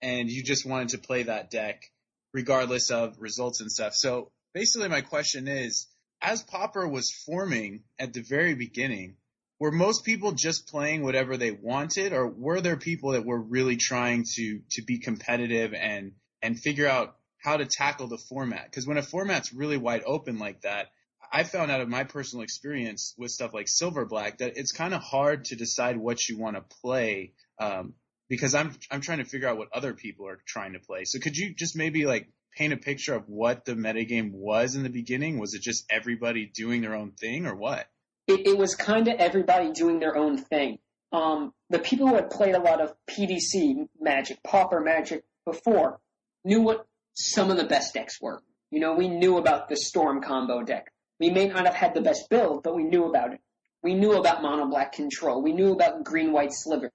and 0.00 0.30
you 0.30 0.42
just 0.42 0.66
wanted 0.66 0.90
to 0.90 0.98
play 0.98 1.24
that 1.24 1.50
deck 1.50 1.90
regardless 2.34 2.90
of 2.90 3.20
results 3.20 3.60
and 3.60 3.70
stuff. 3.70 3.94
So 3.94 4.30
basically, 4.54 4.88
my 4.88 5.02
question 5.02 5.48
is, 5.48 5.86
as 6.20 6.42
Pauper 6.42 6.86
was 6.86 7.10
forming 7.10 7.82
at 7.98 8.12
the 8.12 8.22
very 8.22 8.54
beginning, 8.54 9.16
were 9.58 9.70
most 9.70 10.04
people 10.04 10.32
just 10.32 10.68
playing 10.68 11.02
whatever 11.02 11.36
they 11.36 11.52
wanted, 11.52 12.12
or 12.12 12.26
were 12.26 12.60
there 12.60 12.76
people 12.76 13.12
that 13.12 13.24
were 13.24 13.40
really 13.40 13.76
trying 13.76 14.24
to 14.34 14.60
to 14.72 14.82
be 14.82 14.98
competitive 14.98 15.72
and 15.74 16.12
and 16.42 16.58
figure 16.58 16.88
out 16.88 17.16
how 17.38 17.56
to 17.56 17.66
tackle 17.66 18.08
the 18.08 18.18
format? 18.18 18.64
Because 18.64 18.86
when 18.86 18.98
a 18.98 19.02
format's 19.02 19.52
really 19.52 19.76
wide 19.76 20.02
open 20.04 20.38
like 20.38 20.62
that, 20.62 20.88
I 21.32 21.44
found 21.44 21.70
out 21.70 21.80
of 21.80 21.88
my 21.88 22.04
personal 22.04 22.42
experience 22.42 23.14
with 23.16 23.30
stuff 23.30 23.54
like 23.54 23.68
Silver 23.68 24.04
Black 24.04 24.38
that 24.38 24.56
it's 24.56 24.72
kind 24.72 24.94
of 24.94 25.00
hard 25.00 25.46
to 25.46 25.56
decide 25.56 25.96
what 25.96 26.28
you 26.28 26.38
want 26.38 26.56
to 26.56 26.76
play 26.82 27.32
um, 27.58 27.94
because 28.28 28.54
I'm 28.54 28.74
I'm 28.90 29.00
trying 29.00 29.18
to 29.18 29.24
figure 29.24 29.48
out 29.48 29.56
what 29.56 29.68
other 29.72 29.94
people 29.94 30.28
are 30.28 30.40
trying 30.46 30.74
to 30.74 30.78
play. 30.78 31.04
So 31.04 31.18
could 31.18 31.36
you 31.36 31.54
just 31.54 31.76
maybe 31.76 32.04
like 32.04 32.28
paint 32.56 32.72
a 32.72 32.76
picture 32.76 33.14
of 33.14 33.28
what 33.28 33.64
the 33.64 33.74
metagame 33.74 34.32
was 34.32 34.74
in 34.74 34.82
the 34.82 34.90
beginning? 34.90 35.38
Was 35.38 35.54
it 35.54 35.62
just 35.62 35.86
everybody 35.90 36.46
doing 36.46 36.82
their 36.82 36.94
own 36.94 37.12
thing, 37.12 37.46
or 37.46 37.54
what? 37.54 37.88
it, 38.26 38.46
it 38.46 38.58
was 38.58 38.74
kind 38.74 39.08
of 39.08 39.18
everybody 39.18 39.72
doing 39.72 39.98
their 39.98 40.16
own 40.16 40.38
thing. 40.38 40.78
Um, 41.12 41.52
the 41.70 41.78
people 41.78 42.08
who 42.08 42.14
had 42.14 42.30
played 42.30 42.54
a 42.54 42.60
lot 42.60 42.80
of 42.80 42.94
PDC 43.10 43.88
Magic, 44.00 44.42
pauper 44.42 44.80
Magic 44.80 45.24
before, 45.44 46.00
knew 46.44 46.60
what 46.60 46.86
some 47.14 47.50
of 47.50 47.56
the 47.56 47.64
best 47.64 47.94
decks 47.94 48.20
were. 48.20 48.42
You 48.70 48.80
know, 48.80 48.94
we 48.94 49.08
knew 49.08 49.36
about 49.36 49.68
the 49.68 49.76
Storm 49.76 50.22
combo 50.22 50.62
deck. 50.62 50.90
We 51.22 51.30
may 51.30 51.46
not 51.46 51.64
have 51.66 51.74
had 51.74 51.94
the 51.94 52.02
best 52.02 52.28
build, 52.28 52.62
but 52.62 52.76
we 52.76 52.84
knew 52.84 53.06
about 53.06 53.32
it. 53.32 53.40
We 53.82 53.94
knew 53.94 54.12
about 54.12 54.42
Mono 54.42 54.68
Black 54.68 54.92
Control. 54.92 55.42
We 55.42 55.52
knew 55.52 55.72
about 55.72 56.04
Green 56.04 56.32
White 56.32 56.52
Slivers. 56.52 56.90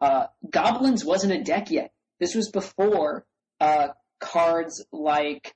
Uh, 0.00 0.26
Goblins 0.50 1.04
wasn't 1.04 1.34
a 1.34 1.42
deck 1.42 1.70
yet. 1.70 1.92
This 2.18 2.34
was 2.34 2.50
before 2.50 3.24
uh, 3.60 3.88
cards 4.20 4.84
like 4.92 5.54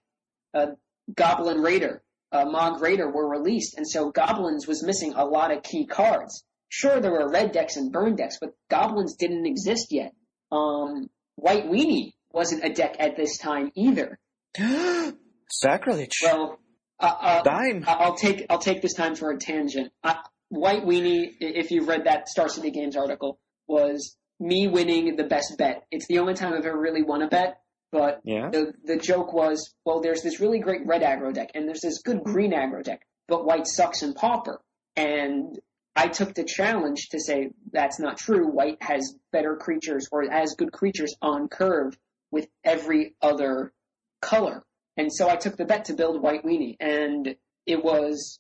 uh, 0.55 0.67
Goblin 1.15 1.61
Raider 1.63 2.03
uh, 2.33 2.47
Mogg 2.47 2.81
Raider 2.81 3.11
were 3.11 3.29
released, 3.29 3.77
and 3.77 3.87
so 3.87 4.11
Goblins 4.11 4.67
was 4.67 4.83
missing 4.83 5.13
a 5.15 5.25
lot 5.25 5.55
of 5.55 5.63
key 5.63 5.87
cards. 5.87 6.45
Sure, 6.71 6.99
there 7.01 7.13
were 7.13 7.31
red 7.31 7.53
decks 7.53 7.77
and 7.77 7.93
burn 7.93 8.17
decks, 8.17 8.39
but 8.41 8.55
Goblins 8.71 9.17
didn't 9.17 9.47
exist 9.47 9.89
yet. 9.91 10.15
Um, 10.51 11.11
White 11.37 11.67
Weenie 11.67 12.15
wasn't 12.33 12.65
a 12.65 12.73
deck 12.73 12.97
at 12.99 13.17
this 13.17 13.37
time 13.37 13.71
either. 13.75 14.19
Sacrilege. 15.51 16.21
Well, 16.23 16.59
uh, 17.03 17.07
uh, 17.21 17.43
Dime. 17.43 17.85
I'll 17.87 18.15
take 18.17 18.47
I'll 18.49 18.59
take 18.59 18.81
this 18.83 18.95
time 18.95 19.15
for 19.17 19.31
a 19.31 19.39
tangent. 19.39 19.93
Uh, 20.03 20.15
White 20.49 20.85
Weenie, 20.85 21.35
if 21.41 21.71
you've 21.71 21.89
read 21.89 22.05
that 22.05 22.29
Star 22.29 22.49
City 22.49 22.71
Games 22.71 22.97
article, 22.97 23.39
was 23.67 24.17
me 24.39 24.69
winning 24.69 25.17
the 25.17 25.25
best 25.25 25.57
bet. 25.59 25.85
It's 25.91 26.07
the 26.09 26.19
only 26.19 26.35
time 26.35 26.53
I've 26.53 26.65
ever 26.67 26.79
really 26.79 27.03
won 27.03 27.23
a 27.23 27.29
bet, 27.29 27.59
but 27.91 28.21
Yeah. 28.25 28.51
the 28.51 28.73
the 28.85 28.97
joke 28.97 29.33
was, 29.33 29.75
well, 29.85 30.01
there's 30.01 30.23
this 30.23 30.41
really 30.41 30.59
great 30.61 30.87
red 30.87 31.03
aggro 31.03 31.33
deck, 31.33 31.51
and 31.55 31.67
there's 31.67 31.81
this 31.81 32.03
good 32.03 32.23
green 32.23 32.53
aggro 32.53 32.83
deck, 32.83 33.03
but 33.29 33.45
white 33.45 33.67
sucks 33.67 34.03
in 34.03 34.15
pauper. 34.15 34.61
And 34.97 35.59
I 35.97 36.09
took 36.09 36.35
the 36.35 36.45
challenge 36.45 37.09
to 37.11 37.21
say 37.21 37.51
that's 37.73 37.99
not 37.99 38.19
true. 38.19 38.47
White 38.49 38.83
has 38.83 39.15
better 39.31 39.57
creatures 39.57 40.09
or 40.13 40.31
as 40.31 40.55
good 40.55 40.73
creatures 40.73 41.15
on 41.23 41.49
curve 41.49 41.97
with 42.31 42.47
every 42.65 43.15
other 43.23 43.73
color. 44.21 44.65
And 44.97 45.13
so 45.13 45.29
I 45.29 45.37
took 45.37 45.57
the 45.57 45.65
bet 45.65 45.87
to 45.87 45.95
build 45.95 46.23
White 46.23 46.45
Weenie, 46.45 46.77
and 46.81 47.35
it 47.67 47.83
was 47.83 48.39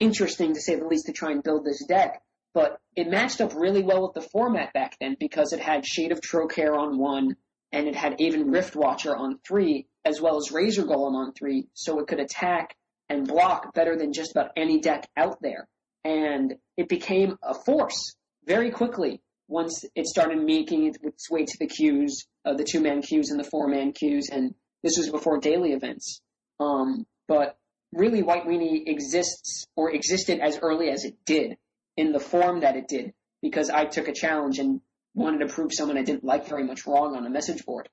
interesting 0.00 0.54
to 0.54 0.60
say 0.60 0.74
the 0.74 0.86
least 0.86 1.06
to 1.06 1.12
try 1.12 1.30
and 1.30 1.42
build 1.42 1.64
this 1.64 1.84
deck. 1.86 2.22
But 2.54 2.78
it 2.96 3.08
matched 3.08 3.40
up 3.40 3.54
really 3.54 3.82
well 3.82 4.02
with 4.02 4.14
the 4.14 4.28
format 4.30 4.72
back 4.72 4.96
then 5.00 5.16
because 5.18 5.52
it 5.52 5.60
had 5.60 5.86
Shade 5.86 6.12
of 6.12 6.20
Trokair 6.20 6.76
on 6.76 6.98
one, 6.98 7.36
and 7.72 7.88
it 7.88 7.94
had 7.94 8.20
Aven 8.20 8.50
Riftwatcher 8.50 9.16
on 9.16 9.38
three, 9.46 9.86
as 10.04 10.20
well 10.20 10.36
as 10.36 10.52
Razor 10.52 10.82
Golem 10.82 11.14
on 11.14 11.32
three, 11.32 11.68
so 11.72 11.98
it 12.00 12.08
could 12.08 12.20
attack 12.20 12.76
and 13.08 13.26
block 13.26 13.72
better 13.74 13.96
than 13.96 14.12
just 14.12 14.32
about 14.32 14.50
any 14.56 14.80
deck 14.80 15.08
out 15.16 15.40
there. 15.40 15.68
And 16.04 16.54
it 16.76 16.88
became 16.88 17.38
a 17.42 17.54
force 17.54 18.16
very 18.44 18.70
quickly 18.70 19.22
once 19.48 19.84
it 19.94 20.06
started 20.06 20.42
making 20.42 20.92
its 21.02 21.30
way 21.30 21.44
to 21.44 21.56
the 21.58 21.66
queues, 21.66 22.26
uh, 22.44 22.54
the 22.54 22.64
two-man 22.64 23.02
queues 23.02 23.30
and 23.30 23.38
the 23.38 23.48
four-man 23.48 23.92
queues, 23.92 24.28
and 24.32 24.54
this 24.82 24.98
was 24.98 25.10
before 25.10 25.38
daily 25.38 25.72
events. 25.72 26.20
Um, 26.60 27.06
but 27.28 27.56
really, 27.92 28.22
White 28.22 28.46
Weenie 28.46 28.82
exists 28.86 29.66
or 29.76 29.92
existed 29.92 30.40
as 30.40 30.58
early 30.60 30.90
as 30.90 31.04
it 31.04 31.16
did 31.24 31.56
in 31.96 32.12
the 32.12 32.20
form 32.20 32.60
that 32.60 32.76
it 32.76 32.88
did 32.88 33.12
because 33.42 33.70
I 33.70 33.84
took 33.84 34.08
a 34.08 34.12
challenge 34.12 34.58
and 34.58 34.80
wanted 35.14 35.46
to 35.46 35.52
prove 35.52 35.72
someone 35.72 35.98
I 35.98 36.02
didn't 36.02 36.24
like 36.24 36.48
very 36.48 36.64
much 36.64 36.86
wrong 36.86 37.16
on 37.16 37.26
a 37.26 37.30
message 37.30 37.64
board. 37.64 37.88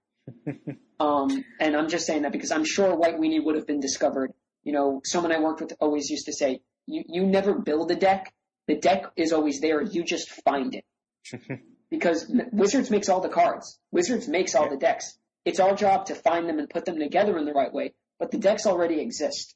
um, 0.99 1.43
and 1.59 1.75
I'm 1.75 1.89
just 1.89 2.05
saying 2.05 2.21
that 2.21 2.31
because 2.31 2.51
I'm 2.51 2.65
sure 2.65 2.95
White 2.95 3.19
Weenie 3.19 3.43
would 3.43 3.55
have 3.55 3.67
been 3.67 3.79
discovered. 3.79 4.31
You 4.63 4.73
know, 4.73 5.01
someone 5.03 5.31
I 5.31 5.39
worked 5.39 5.61
with 5.61 5.73
always 5.79 6.09
used 6.09 6.25
to 6.25 6.33
say, 6.33 6.61
you, 6.85 7.03
you 7.07 7.25
never 7.25 7.53
build 7.53 7.91
a 7.91 7.95
deck. 7.95 8.33
The 8.67 8.75
deck 8.75 9.05
is 9.15 9.33
always 9.33 9.59
there. 9.59 9.81
You 9.81 10.03
just 10.03 10.29
find 10.43 10.75
it. 10.75 10.85
because 11.89 12.31
Wizards 12.51 12.89
makes 12.89 13.09
all 13.09 13.21
the 13.21 13.29
cards. 13.29 13.79
Wizards 13.91 14.27
makes 14.27 14.55
all 14.55 14.69
the 14.69 14.77
decks. 14.77 15.17
It's 15.49 15.59
our 15.59 15.73
job 15.73 16.05
to 16.05 16.13
find 16.13 16.47
them 16.47 16.59
and 16.59 16.69
put 16.69 16.85
them 16.85 16.99
together 16.99 17.35
in 17.39 17.45
the 17.45 17.53
right 17.53 17.73
way. 17.73 17.93
But 18.19 18.29
the 18.29 18.37
decks 18.37 18.67
already 18.67 19.01
exist. 19.01 19.55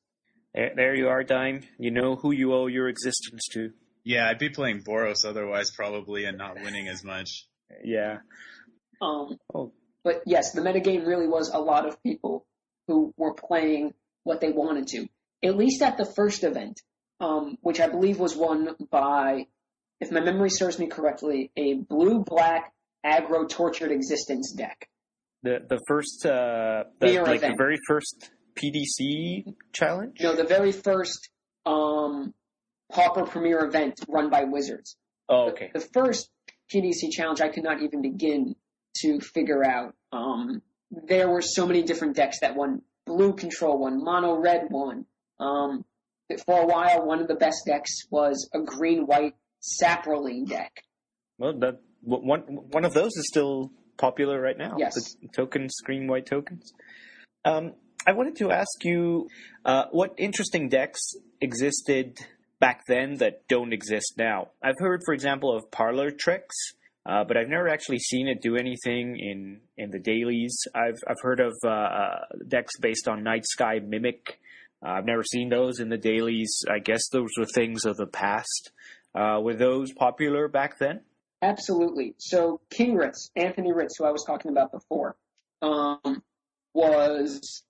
There, 0.56 0.72
there 0.76 0.96
you 0.96 1.10
are, 1.10 1.24
Dime. 1.24 1.62
You 1.78 1.92
know 1.92 2.16
who 2.16 2.32
you 2.32 2.52
owe 2.52 2.66
your 2.66 2.88
existence 2.88 3.44
to. 3.52 3.70
Yeah, 4.04 4.28
I'd 4.28 4.40
be 4.40 4.50
playing 4.50 4.82
Boros 4.82 5.24
otherwise 5.24 5.70
probably 5.70 6.26
and 6.26 6.36
not 6.36 6.56
winning 6.56 6.88
as 6.88 7.04
much. 7.04 7.46
Yeah. 7.84 8.22
Um, 9.04 9.38
Oh. 9.54 9.72
But 10.04 10.24
yes, 10.26 10.54
the 10.54 10.62
metagame 10.62 11.06
really 11.06 11.28
was 11.28 11.50
a 11.50 11.60
lot 11.60 11.88
of 11.88 12.02
people 12.02 12.48
who 12.88 13.14
were 13.16 13.36
playing 13.36 13.94
what 14.24 14.42
they 14.42 14.52
wanted 14.52 14.88
to. 14.88 15.06
At 15.44 15.58
least 15.58 15.84
at 15.84 15.98
the 15.98 16.12
first 16.16 16.44
event, 16.44 16.82
um, 17.20 17.60
which 17.62 17.80
I 17.80 17.88
believe 17.88 18.18
was 18.18 18.36
won 18.36 18.76
by, 18.90 19.46
if 20.02 20.12
my 20.12 20.22
memory 20.22 20.50
serves 20.50 20.80
me 20.80 20.88
correctly, 20.88 21.52
a 21.56 21.76
blue-black 21.76 22.74
aggro 23.06 23.48
tortured 23.48 23.92
existence 23.92 24.54
deck. 24.58 24.90
The 25.44 25.60
the 25.68 25.80
first 25.88 26.26
uh 26.26 26.86
the, 27.00 27.22
like 27.22 27.42
the 27.42 27.56
very 27.58 27.78
first 27.88 28.32
PDC 28.56 29.54
challenge? 29.74 30.18
No, 30.22 30.36
the 30.36 30.44
very 30.44 30.72
first 30.72 31.30
um, 31.66 32.34
Pauper 32.92 33.26
Premier 33.26 33.66
event 33.66 34.00
run 34.08 34.30
by 34.30 34.44
Wizards. 34.44 34.98
Oh, 35.30 35.50
okay. 35.50 35.72
The 35.74 35.88
first 35.94 36.30
PDC 36.74 37.12
challenge 37.12 37.42
I 37.42 37.50
could 37.50 37.64
not 37.64 37.82
even 37.82 38.02
begin 38.02 38.56
to 38.98 39.20
figure 39.20 39.64
out. 39.66 39.96
Um, 40.12 40.62
there 40.92 41.30
were 41.30 41.42
so 41.42 41.66
many 41.66 41.84
different 41.84 42.16
decks 42.16 42.40
that 42.42 42.56
won. 42.56 42.82
Blue 43.06 43.34
control 43.34 43.80
one, 43.80 44.02
mono 44.02 44.40
red 44.40 44.68
one. 44.70 45.06
Um, 45.38 45.84
for 46.46 46.62
a 46.62 46.66
while, 46.66 47.06
one 47.06 47.20
of 47.20 47.28
the 47.28 47.36
best 47.36 47.64
decks 47.68 47.92
was 48.10 48.50
a 48.54 48.60
green 48.60 49.06
white 49.06 49.36
Saproling 49.62 50.48
deck. 50.48 50.84
Well, 51.38 51.54
that 51.60 51.82
one 52.02 52.42
one 52.72 52.86
of 52.86 52.94
those 52.94 53.12
is 53.16 53.28
still 53.28 53.72
popular 53.98 54.42
right 54.42 54.58
now. 54.58 54.76
Yes. 54.78 54.94
The 55.22 55.28
tokens, 55.30 55.76
green 55.84 56.08
white 56.08 56.26
tokens. 56.26 56.74
Um, 57.46 57.74
I 58.06 58.12
wanted 58.14 58.36
to 58.38 58.52
ask 58.52 58.84
you 58.84 59.28
uh, 59.66 59.86
what 59.92 60.14
interesting 60.18 60.70
decks 60.70 61.16
existed 61.40 62.18
back 62.60 62.82
then 62.88 63.16
that 63.16 63.48
don't 63.48 63.74
exist 63.74 64.14
now. 64.18 64.50
I've 64.62 64.80
heard, 64.80 65.02
for 65.06 65.14
example, 65.14 65.56
of 65.56 65.70
Parlor 65.72 66.12
Tricks, 66.12 66.56
uh, 67.06 67.24
but 67.24 67.38
I've 67.38 67.50
never 67.50 67.68
actually 67.68 68.00
seen 68.00 68.28
it 68.28 68.42
do 68.42 68.56
anything 68.56 69.18
in 69.20 69.62
in 69.78 69.92
the 69.92 70.00
dailies. 70.00 70.58
I've 70.74 71.00
I've 71.08 71.22
heard 71.22 71.40
of 71.40 71.54
uh, 71.64 71.70
uh, 71.70 72.20
decks 72.48 72.78
based 72.80 73.08
on 73.08 73.24
Nightsky 73.24 73.86
Mimic. 73.86 74.40
Uh, 74.86 74.92
I've 74.92 75.06
never 75.06 75.24
seen 75.24 75.50
those 75.50 75.80
in 75.80 75.90
the 75.90 75.98
dailies. 75.98 76.64
I 76.70 76.80
guess 76.80 77.08
those 77.10 77.30
were 77.38 77.46
things 77.46 77.86
of 77.86 77.98
the 77.98 78.08
past. 78.08 78.72
Uh, 79.16 79.40
were 79.42 79.56
those 79.56 79.92
popular 79.94 80.48
back 80.48 80.80
then? 80.80 81.02
Absolutely. 81.44 82.16
So 82.20 82.62
King 82.70 82.96
Ritz, 82.96 83.30
Anthony 83.36 83.74
Ritz, 83.74 83.98
who 83.98 84.06
I 84.06 84.12
was 84.12 84.24
talking 84.26 84.50
about 84.50 84.72
before, 84.72 85.18
um, 85.62 86.24
was 86.74 87.64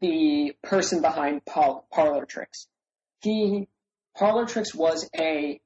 the 0.00 0.52
person 0.64 1.00
behind 1.00 1.44
Par- 1.44 1.84
Parlor 1.92 2.24
Tricks. 2.24 2.66
He 3.22 3.68
Parlor 4.18 4.46
Tricks 4.46 4.74
was 4.74 5.08
a 5.16 5.60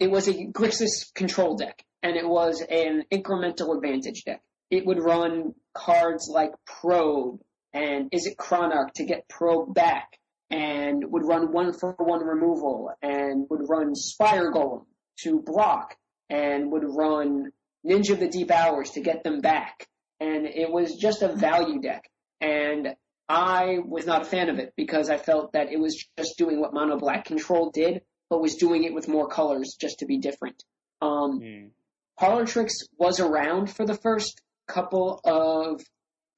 it 0.00 0.10
was 0.10 0.26
a 0.26 0.32
Grixis 0.46 1.14
control 1.14 1.56
deck, 1.56 1.84
and 2.02 2.16
it 2.16 2.26
was 2.26 2.60
an 2.68 3.04
incremental 3.12 3.76
advantage 3.76 4.24
deck. 4.24 4.42
It 4.68 4.84
would 4.84 5.00
run 5.00 5.54
cards 5.72 6.28
like 6.28 6.50
Probe 6.66 7.38
and 7.72 8.10
Izzet 8.10 8.34
Chronarch 8.36 8.92
to 8.96 9.04
get 9.04 9.28
Probe 9.28 9.72
back, 9.72 10.18
and 10.50 11.04
would 11.12 11.24
run 11.24 11.52
one 11.52 11.72
for 11.78 11.92
one 11.92 12.24
removal, 12.26 12.90
and 13.00 13.46
would 13.50 13.68
run 13.68 13.94
Spire 13.94 14.50
Golem 14.50 14.86
to 15.22 15.40
block, 15.40 15.96
and 16.30 16.70
would 16.72 16.84
run 16.84 17.52
Ninja 17.86 18.10
of 18.10 18.20
the 18.20 18.28
Deep 18.28 18.50
Hours 18.50 18.90
to 18.92 19.00
get 19.00 19.24
them 19.24 19.40
back. 19.40 19.86
And 20.20 20.46
it 20.46 20.70
was 20.70 20.96
just 20.96 21.22
a 21.22 21.34
value 21.34 21.80
deck. 21.80 22.08
And 22.40 22.94
I 23.28 23.78
was 23.84 24.06
not 24.06 24.22
a 24.22 24.24
fan 24.24 24.48
of 24.48 24.58
it 24.58 24.72
because 24.76 25.10
I 25.10 25.16
felt 25.16 25.52
that 25.52 25.72
it 25.72 25.78
was 25.78 26.04
just 26.18 26.36
doing 26.38 26.60
what 26.60 26.74
Mono 26.74 26.98
Black 26.98 27.24
Control 27.24 27.70
did, 27.70 28.02
but 28.30 28.40
was 28.40 28.56
doing 28.56 28.84
it 28.84 28.94
with 28.94 29.08
more 29.08 29.28
colors 29.28 29.76
just 29.80 29.98
to 30.00 30.06
be 30.06 30.18
different. 30.18 30.62
Um, 31.00 31.40
Mm. 31.40 31.70
Parlor 32.18 32.46
Tricks 32.46 32.74
was 32.96 33.18
around 33.18 33.74
for 33.74 33.84
the 33.84 33.96
first 33.96 34.40
couple 34.68 35.20
of 35.24 35.80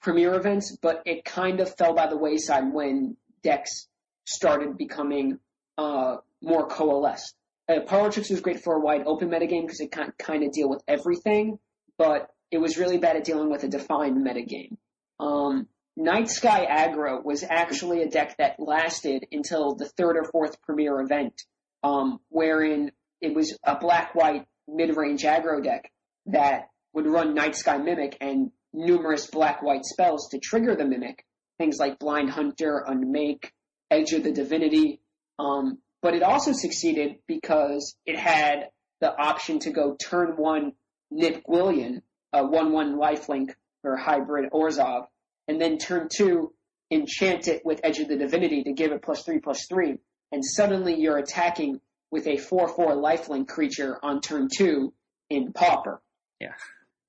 premiere 0.01 0.35
events, 0.35 0.77
but 0.81 1.03
it 1.05 1.25
kind 1.25 1.61
of 1.61 1.75
fell 1.77 1.95
by 1.95 2.07
the 2.07 2.17
wayside 2.17 2.73
when 2.73 3.17
decks 3.43 3.87
started 4.25 4.79
becoming 4.79 5.39
uh, 5.77 6.17
more 6.41 6.67
coalesced. 6.67 7.35
Uh, 7.69 7.81
Parlor 7.87 8.13
Tricks 8.13 8.31
was 8.31 8.41
great 8.41 8.63
for 8.63 8.77
a 8.77 8.81
wide 8.81 9.03
open 9.07 9.29
metagame 9.29 9.63
because 9.63 9.81
it 9.81 9.91
can 9.91 10.13
kind 10.19 10.45
of 10.45 10.53
deal 10.53 10.69
with 10.69 10.83
everything, 10.87 11.59
but 11.99 12.29
it 12.51 12.59
was 12.59 12.79
really 12.79 12.99
bad 12.99 13.17
at 13.17 13.25
dealing 13.25 13.51
with 13.51 13.65
a 13.65 13.69
defined 13.69 14.25
metagame. 14.25 14.77
Um, 15.19 15.67
Night 15.97 16.29
Sky 16.29 16.67
Aggro 16.67 17.25
was 17.25 17.43
actually 17.43 18.03
a 18.03 18.09
deck 18.09 18.37
that 18.39 18.57
lasted 18.59 19.27
until 19.33 19.75
the 19.75 19.89
third 19.97 20.17
or 20.17 20.25
fourth 20.31 20.61
premiere 20.63 21.01
event, 21.01 21.43
um, 21.83 22.21
wherein 22.29 22.93
it 23.21 23.35
was 23.35 23.57
a 23.65 23.79
black-white 23.79 24.47
mid-range 24.69 25.23
aggro 25.23 25.63
deck 25.63 25.91
that 26.27 26.69
would 26.93 27.07
run 27.07 27.35
Nightsky 27.35 27.83
Mimic 27.83 28.17
and 28.21 28.51
numerous 28.73 29.27
black-white 29.27 29.85
spells 29.85 30.29
to 30.31 30.39
trigger 30.39 30.77
the 30.77 30.85
Mimic. 30.85 31.25
Things 31.59 31.79
like 31.79 31.99
Blind 31.99 32.31
Hunter, 32.31 32.85
Unmake, 32.87 33.53
Edge 33.91 34.13
of 34.13 34.23
the 34.23 34.33
Divinity. 34.33 35.01
Um, 35.39 35.79
but 36.03 36.15
it 36.15 36.23
also 36.23 36.53
succeeded 36.53 37.17
because 37.27 37.97
it 38.05 38.19
had 38.19 38.69
the 39.01 39.15
option 39.15 39.59
to 39.61 39.71
go 39.71 39.97
turn 39.97 40.37
one 40.37 40.73
Nip 41.11 41.43
Gwyllion, 41.49 42.03
a 42.33 42.43
1-1 42.43 42.97
lifelink 42.97 43.55
for 43.83 43.97
hybrid 43.97 44.51
Orzhov, 44.53 45.07
and 45.49 45.61
then 45.61 45.79
turn 45.79 46.09
two 46.13 46.53
enchant 46.91 47.49
it 47.49 47.65
with 47.65 47.81
Edge 47.83 47.99
of 47.99 48.09
the 48.09 48.17
Divinity 48.17 48.65
to 48.65 48.73
give 48.73 48.93
it 48.93 49.03
plus 49.03 49.23
three 49.25 49.39
plus 49.39 49.67
three, 49.67 49.99
and 50.33 50.45
suddenly 50.45 50.95
you're 50.95 51.19
attacking 51.19 51.81
with 52.11 52.27
a 52.27 52.37
4-4 52.37 52.77
lifelink 52.97 53.49
creature 53.49 53.99
on 54.03 54.21
turn 54.21 54.49
two 54.55 54.93
in 55.29 55.53
Pauper. 55.53 56.01
Yeah, 56.41 56.55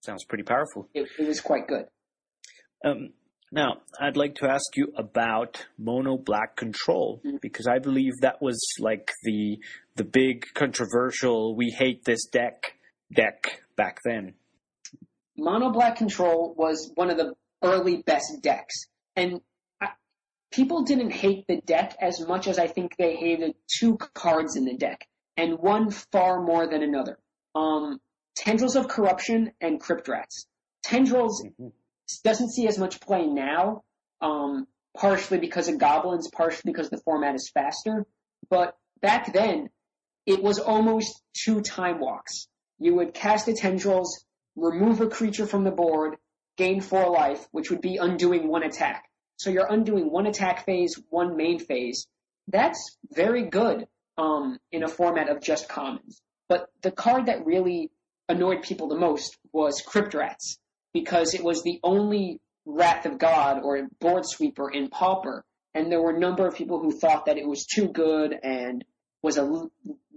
sounds 0.01 0.23
pretty 0.23 0.43
powerful. 0.43 0.89
It, 0.93 1.07
it 1.19 1.27
was 1.27 1.41
quite 1.41 1.67
good. 1.67 1.85
Um, 2.83 3.13
now, 3.51 3.81
I'd 3.99 4.17
like 4.17 4.35
to 4.35 4.47
ask 4.49 4.75
you 4.75 4.91
about 4.95 5.65
Mono 5.77 6.17
Black 6.17 6.55
Control 6.55 7.21
Mhm. 7.25 7.41
because 7.41 7.67
I 7.67 7.79
believe 7.79 8.13
that 8.21 8.41
was 8.41 8.59
like 8.79 9.11
the 9.23 9.59
the 9.95 10.03
big 10.03 10.45
controversial 10.53 11.55
"we 11.55 11.69
hate 11.71 12.03
this 12.05 12.25
deck" 12.27 12.77
deck 13.11 13.63
back 13.75 13.99
then. 14.05 14.35
Mono 15.37 15.71
Black 15.71 15.95
Control 15.97 16.53
was 16.55 16.91
one 16.95 17.09
of 17.09 17.17
the 17.17 17.33
early 17.63 18.03
best 18.03 18.41
decks, 18.41 18.75
and 19.15 19.41
I, 19.81 19.89
people 20.51 20.83
didn't 20.83 21.11
hate 21.11 21.45
the 21.47 21.61
deck 21.61 21.95
as 22.01 22.25
much 22.27 22.47
as 22.47 22.59
I 22.59 22.67
think 22.67 22.95
they 22.97 23.15
hated 23.15 23.55
two 23.79 23.97
cards 23.97 24.55
in 24.55 24.65
the 24.65 24.75
deck, 24.75 25.07
and 25.35 25.57
one 25.59 25.89
far 25.91 26.41
more 26.41 26.67
than 26.67 26.83
another. 26.83 27.19
Um, 27.55 27.99
Tendrils 28.35 28.75
of 28.75 28.87
Corruption 28.87 29.51
and 29.61 29.79
Crypt 29.79 30.07
Rats. 30.07 30.45
Tendrils 30.83 31.43
Mhm. 31.43 31.71
Doesn't 32.23 32.51
see 32.51 32.67
as 32.67 32.77
much 32.77 33.01
play 33.01 33.25
now, 33.25 33.83
um, 34.21 34.67
partially 34.95 35.39
because 35.39 35.67
of 35.67 35.77
goblins, 35.77 36.29
partially 36.29 36.71
because 36.71 36.89
the 36.89 37.01
format 37.03 37.35
is 37.35 37.49
faster. 37.53 38.05
But 38.49 38.75
back 39.01 39.33
then, 39.33 39.69
it 40.25 40.41
was 40.41 40.59
almost 40.59 41.21
two 41.33 41.61
time 41.61 41.99
walks. 41.99 42.47
You 42.79 42.95
would 42.95 43.13
cast 43.13 43.45
the 43.45 43.53
tendrils, 43.53 44.25
remove 44.55 45.01
a 45.01 45.07
creature 45.07 45.45
from 45.45 45.63
the 45.63 45.71
board, 45.71 46.17
gain 46.57 46.81
four 46.81 47.09
life, 47.09 47.47
which 47.51 47.69
would 47.69 47.81
be 47.81 47.97
undoing 47.97 48.47
one 48.47 48.63
attack. 48.63 49.05
So 49.37 49.49
you're 49.49 49.71
undoing 49.71 50.11
one 50.11 50.25
attack 50.25 50.65
phase, 50.65 50.99
one 51.09 51.37
main 51.37 51.59
phase. 51.59 52.07
That's 52.47 52.97
very 53.13 53.43
good 53.43 53.87
um, 54.17 54.59
in 54.71 54.83
a 54.83 54.87
format 54.87 55.29
of 55.29 55.41
just 55.41 55.69
commons. 55.69 56.21
But 56.49 56.67
the 56.81 56.91
card 56.91 57.27
that 57.27 57.45
really 57.45 57.91
annoyed 58.29 58.63
people 58.63 58.87
the 58.87 58.97
most 58.97 59.37
was 59.51 59.81
Crypt 59.81 60.13
Rats 60.13 60.57
because 60.99 61.33
it 61.33 61.43
was 61.43 61.63
the 61.63 61.79
only 61.83 62.39
Wrath 62.65 63.05
of 63.05 63.17
God 63.17 63.61
or 63.63 63.87
board 63.99 64.23
sweeper 64.25 64.69
in 64.69 64.89
Pauper, 64.89 65.45
and 65.73 65.91
there 65.91 66.01
were 66.01 66.15
a 66.15 66.19
number 66.19 66.47
of 66.47 66.55
people 66.55 66.79
who 66.79 66.91
thought 66.91 67.25
that 67.27 67.37
it 67.37 67.47
was 67.47 67.65
too 67.65 67.87
good 67.87 68.35
and 68.43 68.83
was 69.21 69.37
a 69.37 69.41
l- 69.41 69.71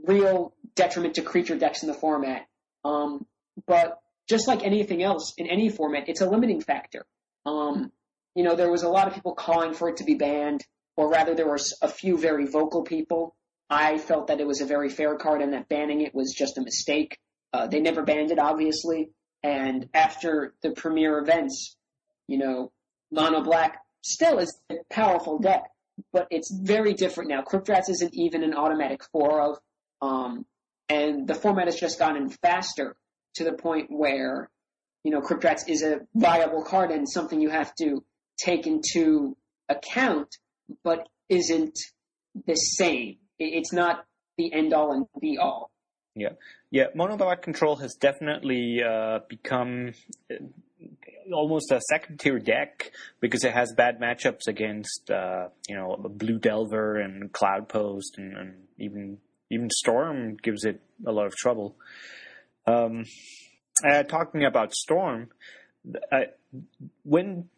real 0.04 0.54
detriment 0.74 1.14
to 1.14 1.22
creature 1.22 1.56
decks 1.56 1.82
in 1.82 1.88
the 1.88 1.94
format. 1.94 2.46
Um, 2.84 3.26
but 3.66 4.00
just 4.28 4.48
like 4.48 4.64
anything 4.64 5.02
else 5.02 5.34
in 5.36 5.46
any 5.46 5.68
format, 5.68 6.08
it's 6.08 6.20
a 6.22 6.28
limiting 6.28 6.60
factor. 6.60 7.04
Um, 7.44 7.92
you 8.34 8.42
know, 8.42 8.56
there 8.56 8.70
was 8.70 8.82
a 8.82 8.88
lot 8.88 9.06
of 9.08 9.14
people 9.14 9.34
calling 9.34 9.74
for 9.74 9.88
it 9.88 9.98
to 9.98 10.04
be 10.04 10.14
banned, 10.14 10.64
or 10.96 11.10
rather, 11.10 11.34
there 11.34 11.48
were 11.48 11.58
a 11.82 11.88
few 11.88 12.16
very 12.18 12.46
vocal 12.46 12.82
people. 12.82 13.34
I 13.68 13.98
felt 13.98 14.28
that 14.28 14.40
it 14.40 14.46
was 14.46 14.60
a 14.60 14.66
very 14.66 14.88
fair 14.88 15.16
card 15.16 15.42
and 15.42 15.52
that 15.52 15.68
banning 15.68 16.00
it 16.00 16.14
was 16.14 16.34
just 16.36 16.58
a 16.58 16.62
mistake. 16.62 17.18
Uh, 17.52 17.66
they 17.66 17.80
never 17.80 18.02
banned 18.02 18.30
it, 18.30 18.38
obviously. 18.38 19.10
And 19.42 19.88
after 19.94 20.54
the 20.62 20.70
premier 20.70 21.18
events, 21.18 21.76
you 22.26 22.38
know, 22.38 22.72
Mono 23.10 23.42
Black 23.42 23.80
still 24.02 24.38
is 24.38 24.58
a 24.70 24.76
powerful 24.90 25.38
deck, 25.38 25.64
but 26.12 26.26
it's 26.30 26.52
very 26.52 26.94
different 26.94 27.30
now. 27.30 27.42
Crypt 27.42 27.68
Rats 27.68 27.88
isn't 27.88 28.14
even 28.14 28.42
an 28.42 28.54
automatic 28.54 29.02
four 29.12 29.40
of, 29.40 29.58
um, 30.02 30.46
and 30.88 31.26
the 31.26 31.34
format 31.34 31.66
has 31.66 31.76
just 31.76 31.98
gotten 31.98 32.28
faster 32.28 32.96
to 33.34 33.44
the 33.44 33.52
point 33.52 33.86
where, 33.90 34.50
you 35.04 35.10
know, 35.10 35.20
Crypt 35.20 35.44
Rats 35.44 35.64
is 35.68 35.82
a 35.82 36.00
viable 36.14 36.62
card 36.64 36.90
and 36.90 37.08
something 37.08 37.40
you 37.40 37.50
have 37.50 37.74
to 37.76 38.04
take 38.38 38.66
into 38.66 39.36
account, 39.68 40.36
but 40.82 41.08
isn't 41.28 41.78
the 42.46 42.54
same. 42.54 43.16
It's 43.38 43.72
not 43.72 44.04
the 44.36 44.52
end 44.52 44.72
all 44.72 44.92
and 44.92 45.06
be 45.20 45.38
all. 45.38 45.70
Yeah, 46.14 46.86
Mono 46.94 47.16
Black 47.16 47.42
Control 47.42 47.76
has 47.76 47.94
definitely 47.94 48.82
uh, 48.82 49.20
become 49.28 49.92
uh, 50.30 50.34
almost 51.32 51.70
a 51.70 51.80
second 51.88 52.18
tier 52.18 52.38
deck 52.38 52.92
because 53.20 53.44
it 53.44 53.52
has 53.52 53.72
bad 53.76 54.00
matchups 54.00 54.46
against 54.48 55.10
uh, 55.10 55.48
you 55.68 55.76
know 55.76 55.96
Blue 55.96 56.38
Delver 56.38 56.96
and 56.96 57.32
Cloud 57.32 57.68
Post 57.68 58.18
and, 58.18 58.36
and 58.36 58.54
even 58.78 59.18
even 59.50 59.68
Storm 59.70 60.36
gives 60.36 60.64
it 60.64 60.80
a 61.06 61.12
lot 61.12 61.26
of 61.26 61.34
trouble. 61.36 61.76
Um, 62.66 63.04
uh, 63.88 64.02
talking 64.02 64.44
about 64.44 64.74
Storm, 64.74 65.28
when 67.04 67.48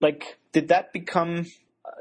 like 0.00 0.38
did 0.52 0.68
that 0.68 0.92
become 0.92 1.46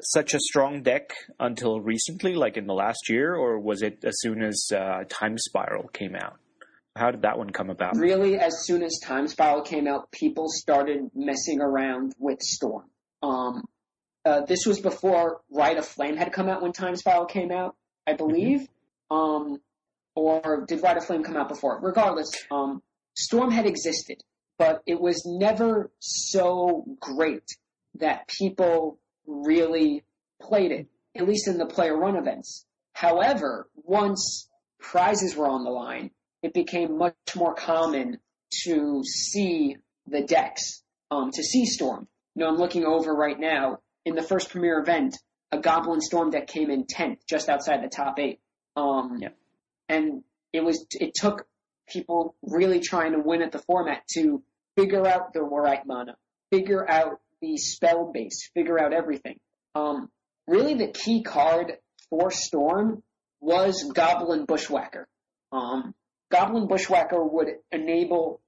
such 0.01 0.33
a 0.33 0.39
strong 0.39 0.83
deck 0.83 1.13
until 1.39 1.79
recently, 1.79 2.35
like 2.35 2.57
in 2.57 2.67
the 2.67 2.73
last 2.73 3.09
year, 3.09 3.35
or 3.35 3.59
was 3.59 3.81
it 3.81 4.03
as 4.03 4.19
soon 4.19 4.41
as 4.41 4.69
uh, 4.75 5.03
Time 5.09 5.37
Spiral 5.37 5.87
came 5.87 6.15
out? 6.15 6.37
How 6.95 7.11
did 7.11 7.21
that 7.21 7.37
one 7.37 7.51
come 7.51 7.69
about? 7.69 7.95
Really, 7.95 8.37
as 8.37 8.65
soon 8.65 8.83
as 8.83 8.99
Time 9.03 9.27
Spiral 9.27 9.61
came 9.61 9.87
out, 9.87 10.11
people 10.11 10.47
started 10.49 11.11
messing 11.13 11.61
around 11.61 12.13
with 12.17 12.41
Storm. 12.41 12.85
Um, 13.21 13.65
uh, 14.25 14.41
this 14.41 14.65
was 14.65 14.79
before 14.79 15.41
Rite 15.51 15.77
of 15.77 15.85
Flame 15.85 16.17
had 16.17 16.33
come 16.33 16.49
out 16.49 16.61
when 16.61 16.73
Time 16.73 16.95
Spiral 16.95 17.25
came 17.25 17.51
out, 17.51 17.75
I 18.05 18.13
believe. 18.13 18.67
Um, 19.09 19.61
or 20.15 20.65
did 20.67 20.81
Rite 20.81 20.97
of 20.97 21.05
Flame 21.05 21.23
come 21.23 21.37
out 21.37 21.49
before? 21.49 21.79
Regardless, 21.81 22.31
um, 22.51 22.81
Storm 23.15 23.51
had 23.51 23.65
existed, 23.65 24.21
but 24.57 24.81
it 24.85 24.99
was 24.99 25.23
never 25.25 25.91
so 25.99 26.83
great 26.99 27.45
that 27.99 28.27
people 28.27 28.99
really 29.27 30.03
played 30.41 30.71
it, 30.71 30.87
at 31.15 31.27
least 31.27 31.47
in 31.47 31.57
the 31.57 31.65
player 31.65 31.95
run 31.95 32.15
events. 32.15 32.65
However, 32.93 33.69
once 33.75 34.49
prizes 34.79 35.35
were 35.35 35.47
on 35.47 35.63
the 35.63 35.69
line, 35.69 36.11
it 36.41 36.53
became 36.53 36.97
much 36.97 37.15
more 37.35 37.53
common 37.53 38.19
to 38.63 39.03
see 39.03 39.77
the 40.07 40.21
decks, 40.21 40.83
um, 41.11 41.31
to 41.31 41.43
see 41.43 41.65
Storm. 41.65 42.07
You 42.35 42.43
know, 42.43 42.49
I'm 42.49 42.57
looking 42.57 42.85
over 42.85 43.13
right 43.13 43.39
now. 43.39 43.79
In 44.05 44.15
the 44.15 44.23
first 44.23 44.49
premier 44.49 44.79
event, 44.79 45.17
a 45.51 45.59
Goblin 45.59 46.01
Storm 46.01 46.31
deck 46.31 46.47
came 46.47 46.69
in 46.69 46.85
10th, 46.85 47.17
just 47.27 47.49
outside 47.49 47.83
the 47.83 47.89
top 47.89 48.19
eight. 48.19 48.39
Um, 48.75 49.17
Yeah. 49.19 49.29
And 49.89 50.23
it 50.53 50.63
was, 50.63 50.85
it 50.91 51.13
took 51.13 51.45
people 51.87 52.35
really 52.41 52.79
trying 52.79 53.13
to 53.13 53.19
win 53.19 53.41
at 53.41 53.51
the 53.51 53.59
format 53.59 54.07
to 54.13 54.43
figure 54.75 55.05
out 55.05 55.33
the 55.33 55.41
right 55.41 55.85
mana, 55.85 56.17
figure 56.51 56.89
out 56.89 57.19
the 57.41 57.57
spell 57.57 58.11
base, 58.13 58.49
figure 58.53 58.79
out 58.79 58.93
everything. 58.93 59.39
Um, 59.75 60.09
really 60.47 60.73
the 60.73 60.87
key 60.87 61.23
card 61.23 61.73
for 62.09 62.31
Storm 62.31 63.03
was 63.39 63.83
Goblin 63.93 64.45
Bushwhacker. 64.45 65.07
Um, 65.51 65.93
Goblin 66.31 66.67
Bushwhacker 66.67 67.23
would 67.23 67.47
enable 67.71 68.41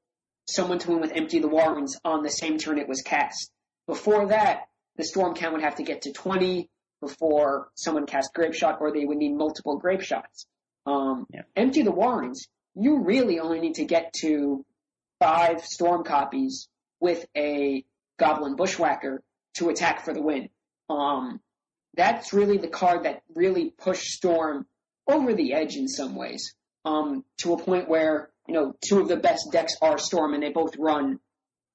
someone 0.47 0.79
to 0.79 0.91
win 0.91 1.01
with 1.01 1.11
Empty 1.15 1.39
the 1.39 1.47
Warrens 1.47 1.97
on 2.03 2.23
the 2.23 2.29
same 2.29 2.57
turn 2.57 2.79
it 2.79 2.87
was 2.87 3.01
cast. 3.01 3.51
Before 3.87 4.27
that, 4.27 4.61
the 4.97 5.05
Storm 5.05 5.35
count 5.35 5.53
would 5.53 5.61
have 5.63 5.75
to 5.75 5.83
get 5.83 6.01
to 6.03 6.11
20 6.11 6.69
before 7.01 7.69
someone 7.75 8.05
cast 8.05 8.33
Grapeshot, 8.33 8.81
or 8.81 8.91
they 8.91 9.05
would 9.05 9.17
need 9.17 9.33
multiple 9.33 9.79
Grapeshots. 9.79 10.45
Um, 10.85 11.27
Yeah. 11.33 11.43
Empty 11.55 11.83
the 11.83 11.91
Warrens, 11.91 12.47
you 12.75 13.03
really 13.03 13.39
only 13.39 13.59
need 13.59 13.75
to 13.75 13.85
get 13.85 14.11
to 14.21 14.65
five 15.19 15.63
Storm 15.63 16.03
copies 16.03 16.67
with 16.99 17.25
a 17.37 17.85
Goblin 18.19 18.55
Bushwhacker 18.55 19.23
to 19.55 19.69
attack 19.69 20.05
for 20.05 20.13
the 20.13 20.21
win. 20.21 20.49
Um, 20.89 21.39
that's 21.95 22.33
really 22.33 22.57
the 22.57 22.67
card 22.67 23.03
that 23.05 23.23
really 23.33 23.71
pushed 23.77 24.11
Storm 24.11 24.65
over 25.07 25.33
the 25.33 25.53
edge 25.53 25.75
in 25.75 25.87
some 25.87 26.15
ways. 26.15 26.53
Um, 26.85 27.25
to 27.39 27.53
a 27.53 27.57
point 27.61 27.89
where 27.89 28.29
you 28.47 28.53
know 28.53 28.73
two 28.87 28.99
of 28.99 29.07
the 29.07 29.17
best 29.17 29.51
decks 29.51 29.73
are 29.81 29.97
Storm, 29.97 30.33
and 30.33 30.43
they 30.43 30.49
both 30.51 30.75
run 30.77 31.19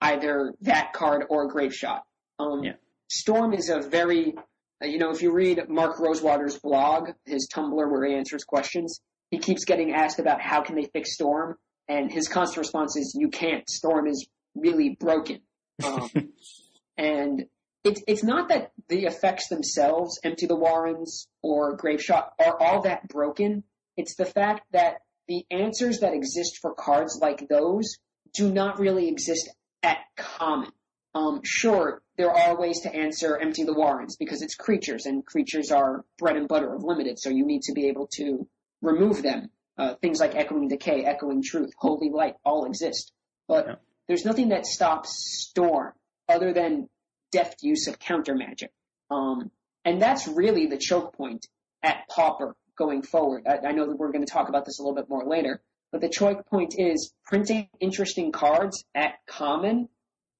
either 0.01 0.55
that 0.62 0.92
card 0.92 1.24
or 1.28 1.49
Grapeshot. 1.53 2.01
Um, 2.38 2.62
Yeah. 2.64 2.72
Storm 3.11 3.53
is 3.53 3.68
a 3.68 3.80
very, 3.80 4.34
uh, 4.82 4.86
you 4.86 4.99
know, 4.99 5.11
if 5.11 5.22
you 5.22 5.30
read 5.32 5.68
Mark 5.68 5.99
Rosewater's 6.01 6.59
blog, 6.59 7.11
his 7.26 7.49
Tumblr 7.55 7.90
where 7.90 8.05
he 8.05 8.14
answers 8.14 8.45
questions, 8.45 9.01
he 9.30 9.38
keeps 9.38 9.64
getting 9.64 9.92
asked 9.92 10.18
about 10.18 10.40
how 10.40 10.62
can 10.62 10.74
they 10.74 10.88
fix 10.92 11.14
Storm, 11.14 11.57
and 11.88 12.11
his 12.11 12.28
constant 12.28 12.59
response 12.59 12.97
is, 12.97 13.14
"You 13.18 13.28
can't. 13.28 13.68
Storm 13.68 14.07
is 14.07 14.26
really 14.55 14.97
broken." 14.99 15.40
Um, 15.83 16.11
and 16.97 17.47
it's 17.83 18.03
it's 18.07 18.22
not 18.22 18.49
that 18.49 18.72
the 18.89 19.05
effects 19.05 19.49
themselves, 19.49 20.18
Empty 20.22 20.47
the 20.47 20.57
Warrens 20.57 21.29
or 21.43 21.77
Grapeshot, 21.77 22.31
are 22.45 22.61
all 22.61 22.83
that 22.83 23.09
broken. 23.09 23.64
It's 23.97 24.16
the 24.16 24.25
fact 24.25 24.62
that 24.72 25.03
the 25.29 25.45
answers 25.51 26.01
that 26.01 26.14
exist 26.14 26.59
for 26.61 26.75
cards 26.75 27.18
like 27.20 27.49
those 27.49 27.99
do 28.33 28.53
not 28.53 28.79
really 28.79 29.09
exist 29.09 29.51
at 29.83 29.99
common. 30.16 30.70
Um, 31.14 31.43
sure, 31.45 32.03
there 32.16 32.33
are 32.33 32.59
ways 32.59 32.81
to 32.81 32.95
answer 32.95 33.39
Empty 33.39 33.64
the 33.64 33.72
Warrens 33.72 34.16
because 34.16 34.43
it's 34.43 34.57
creatures, 34.57 35.07
and 35.07 35.25
creatures 35.25 35.70
are 35.70 36.05
bread 36.18 36.37
and 36.37 36.49
butter 36.49 36.75
of 36.75 36.83
limited, 36.83 37.18
so 37.18 37.31
you 37.31 37.47
need 37.47 37.62
to 37.62 37.72
be 37.72 37.89
able 37.89 38.09
to 38.14 38.49
remove 38.83 39.22
them. 39.22 39.51
Uh, 39.77 39.95
things 40.01 40.20
like 40.20 40.35
Echoing 40.35 40.68
Decay, 40.68 41.05
Echoing 41.05 41.43
Truth, 41.43 41.70
Holy 41.77 42.11
Light 42.11 42.35
all 42.45 42.64
exist. 42.64 43.12
But 43.47 43.66
Yeah. 43.66 43.75
There's 44.09 44.25
nothing 44.25 44.49
that 44.51 44.67
stops 44.67 45.11
Storm 45.49 45.93
other 46.29 46.53
than 46.53 46.89
deft 47.33 47.63
use 47.63 47.87
of 47.89 47.99
counter 47.99 48.35
magic. 48.35 48.71
Um, 49.11 49.51
and 49.85 50.01
that's 50.01 50.27
really 50.29 50.67
the 50.67 50.79
choke 50.79 51.15
point 51.15 51.47
at 51.83 52.09
Pauper 52.09 52.55
going 52.77 53.03
forward. 53.03 53.47
I, 53.47 53.69
I 53.69 53.73
know 53.73 53.87
that 53.87 53.97
we're 53.97 54.13
going 54.13 54.25
to 54.25 54.33
talk 54.33 54.49
about 54.49 54.65
this 54.65 54.79
a 54.79 54.83
little 54.83 54.95
bit 54.95 55.09
more 55.09 55.25
later, 55.27 55.61
but 55.93 56.01
the 56.01 56.09
choke 56.09 56.47
point 56.47 56.75
is 56.77 57.13
printing 57.25 57.69
interesting 57.81 58.33
cards 58.33 58.85
at 58.95 59.15
common 59.27 59.89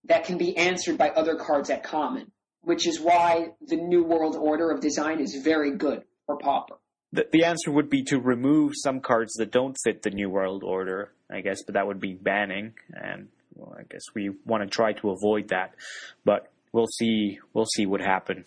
that 0.05 0.25
can 0.25 0.39
be 0.39 0.57
answered 0.57 0.99
by 0.99 1.11
other 1.11 1.37
cards 1.37 1.71
at 1.71 1.83
common, 1.83 2.31
which 2.63 2.87
is 2.87 3.01
why 3.01 3.49
the 3.67 3.77
New 3.77 4.05
World 4.05 4.37
Order 4.37 4.71
of 4.71 4.81
design 4.81 5.21
is 5.21 5.41
very 5.43 5.77
good 5.77 6.03
for 6.27 6.37
Pauper. 6.39 6.77
The, 7.13 7.27
the 7.31 7.45
answer 7.45 7.71
would 7.71 7.89
be 7.89 8.03
to 8.05 8.19
remove 8.19 8.73
some 8.75 9.01
cards 9.01 9.35
that 9.35 9.53
don't 9.53 9.77
fit 9.85 10.03
the 10.03 10.11
New 10.11 10.29
World 10.29 10.65
Order, 10.65 11.13
I 11.31 11.41
guess, 11.41 11.63
but 11.63 11.75
that 11.75 11.87
would 11.87 12.01
be 12.01 12.15
banning, 12.15 12.75
and 12.93 13.29
well, 13.55 13.77
I 13.79 13.83
guess 13.85 14.03
we 14.15 14.31
want 14.45 14.63
to 14.63 14.69
try 14.69 14.93
to 14.95 15.11
avoid 15.11 15.49
that. 15.49 15.75
But 16.25 16.51
we'll 16.73 16.87
see. 16.99 17.39
We'll 17.53 17.67
see 17.67 17.87
what 17.87 18.01
happens. 18.01 18.47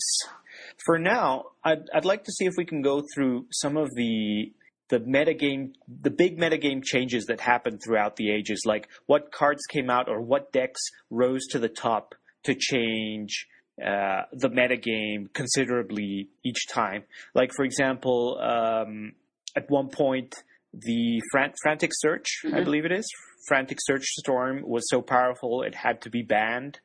For 0.85 0.97
now, 0.97 1.45
I'd, 1.63 1.89
I'd 1.93 2.05
like 2.05 2.23
to 2.25 2.31
see 2.31 2.45
if 2.45 2.53
we 2.57 2.65
can 2.65 2.81
go 2.81 3.01
through 3.13 3.45
some 3.51 3.77
of 3.77 3.89
the 3.95 4.51
the 4.89 4.99
metagame, 4.99 5.73
the 6.01 6.09
big 6.09 6.37
metagame 6.39 6.81
changes 6.81 7.25
that 7.25 7.41
happened 7.41 7.81
throughout 7.83 8.15
the 8.15 8.31
ages, 8.31 8.63
like 8.65 8.87
what 9.05 9.33
cards 9.33 9.61
came 9.69 9.89
out 9.89 10.07
or 10.07 10.21
what 10.21 10.53
decks 10.53 10.79
rose 11.09 11.45
to 11.47 11.59
the 11.59 11.67
top 11.67 12.15
to 12.45 12.55
change 12.55 13.47
uh, 13.85 14.21
the 14.31 14.47
metagame 14.49 15.31
considerably 15.33 16.29
each 16.45 16.67
time. 16.69 17.03
Like, 17.35 17.51
for 17.53 17.65
example, 17.65 18.39
um, 18.41 19.11
at 19.57 19.69
one 19.69 19.89
point, 19.89 20.33
the 20.73 21.21
Fran- 21.33 21.53
Frantic 21.61 21.91
Search, 21.93 22.27
I 22.45 22.47
Mhm. 22.61 22.63
believe 22.63 22.85
it 22.85 22.93
is, 22.93 23.07
Frantic 23.45 23.77
Search 23.81 24.03
Storm 24.05 24.63
was 24.67 24.89
so 24.89 25.01
powerful 25.01 25.63
it 25.63 25.75
had 25.75 26.01
to 26.01 26.09
be 26.09 26.21
banned. 26.23 26.79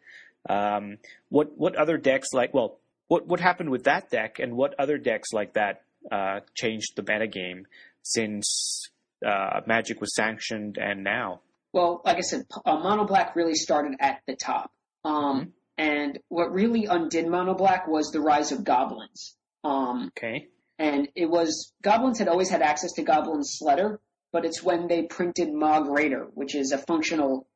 Um, 0.48 0.98
what 1.28 1.56
what 1.56 1.76
other 1.76 1.96
decks 1.96 2.28
like? 2.32 2.52
Well, 2.52 2.78
what 3.08 3.26
what 3.26 3.40
happened 3.40 3.70
with 3.70 3.84
that 3.84 4.10
deck, 4.10 4.38
and 4.38 4.56
what 4.56 4.74
other 4.78 4.98
decks 4.98 5.32
like 5.32 5.54
that 5.54 5.82
uh, 6.10 6.40
changed 6.54 6.96
the 6.96 7.02
metagame 7.02 7.64
since 8.02 8.90
uh, 9.26 9.60
Magic 9.66 10.00
was 10.00 10.14
sanctioned 10.14 10.78
and 10.78 11.04
now? 11.04 11.40
Well, 11.72 12.02
like 12.04 12.18
I 12.18 12.20
said, 12.20 12.46
uh, 12.66 12.76
Mono 12.78 13.06
Black 13.06 13.34
really 13.36 13.54
started 13.54 13.94
at 14.00 14.20
the 14.26 14.34
top. 14.36 14.70
Um, 15.04 15.52
And 15.78 16.18
what 16.28 16.52
really 16.52 16.84
undid 16.86 17.26
Mono 17.26 17.54
Black 17.54 17.88
was 17.88 18.10
the 18.10 18.20
rise 18.20 18.52
of 18.52 18.62
goblins. 18.62 19.36
Um, 19.64 20.10
Okay, 20.16 20.48
and 20.78 21.08
it 21.14 21.30
was 21.30 21.72
goblins 21.82 22.18
had 22.18 22.28
always 22.28 22.50
had 22.50 22.62
access 22.62 22.92
to 22.94 23.02
Goblin 23.02 23.42
Sledder, 23.42 23.98
but 24.32 24.44
it's 24.44 24.62
when 24.62 24.88
they 24.88 25.02
printed 25.02 25.52
Mog 25.52 25.88
Raider, 25.88 26.28
which 26.34 26.54
is 26.54 26.72
a 26.72 26.78
functional. 26.78 27.46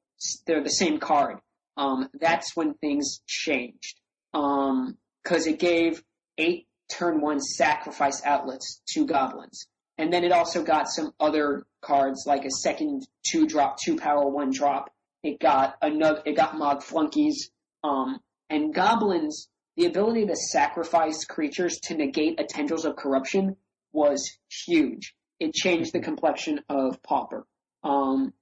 They're 0.47 0.63
the 0.63 0.71
same 0.71 0.99
card. 0.99 1.39
Um, 1.77 2.09
that's 2.15 2.57
when 2.57 2.75
things 2.75 3.21
changed 3.27 4.01
because 4.33 5.47
it 5.47 5.59
gave 5.59 6.03
eight 6.39 6.67
turn 6.91 7.21
one 7.21 7.41
sacrifice 7.41 8.23
outlets 8.25 8.81
to 8.93 9.07
goblins, 9.07 9.67
and 9.99 10.13
then 10.13 10.25
it 10.25 10.33
also 10.33 10.63
got 10.63 10.89
some 10.89 11.13
other 11.19 11.67
cards 11.83 12.25
like 12.27 12.45
a 12.45 12.51
second 12.51 13.07
two 13.27 13.47
drop, 13.47 13.79
two 13.79 13.97
power, 13.97 14.29
one 14.29 14.51
drop. 14.51 14.91
It 15.23 15.41
got 15.41 15.77
another. 15.83 16.23
It 16.25 16.37
got 16.37 16.57
Mog 16.57 16.83
Flunkies, 16.83 17.51
um, 17.83 18.21
and 18.49 18.75
goblins 18.75 19.49
the 19.77 19.87
ability 19.87 20.27
to 20.27 20.37
sacrifice 20.37 21.25
creatures 21.25 21.79
to 21.85 21.95
negate 21.95 22.41
a 22.41 22.45
tendrils 22.45 22.85
of 22.85 22.97
corruption 22.97 23.57
was 23.93 24.39
huge. 24.67 25.15
It 25.39 25.53
changed 25.55 25.93
the 25.93 26.01
complexion 26.01 26.61
of 26.69 27.03
Pauper. 27.03 27.47
Um, 27.85 28.33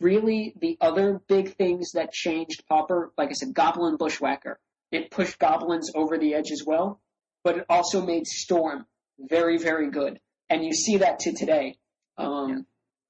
really, 0.00 0.54
the 0.60 0.76
other 0.80 1.20
big 1.28 1.56
things 1.56 1.92
that 1.92 2.12
changed 2.12 2.64
Pauper, 2.68 3.12
like 3.16 3.30
I 3.30 3.32
said, 3.32 3.54
Goblin 3.54 3.96
Bushwhacker. 3.96 4.58
It 4.92 5.10
pushed 5.10 5.38
goblins 5.38 5.90
over 5.94 6.18
the 6.18 6.34
edge 6.34 6.52
as 6.52 6.62
well, 6.64 7.00
but 7.42 7.58
it 7.58 7.66
also 7.68 8.04
made 8.04 8.26
Storm 8.26 8.86
very, 9.18 9.58
very 9.58 9.90
good. 9.90 10.20
And 10.48 10.64
you 10.64 10.72
see 10.72 10.98
that 10.98 11.20
to 11.20 11.32
today. 11.32 11.76
Um, 12.16 12.66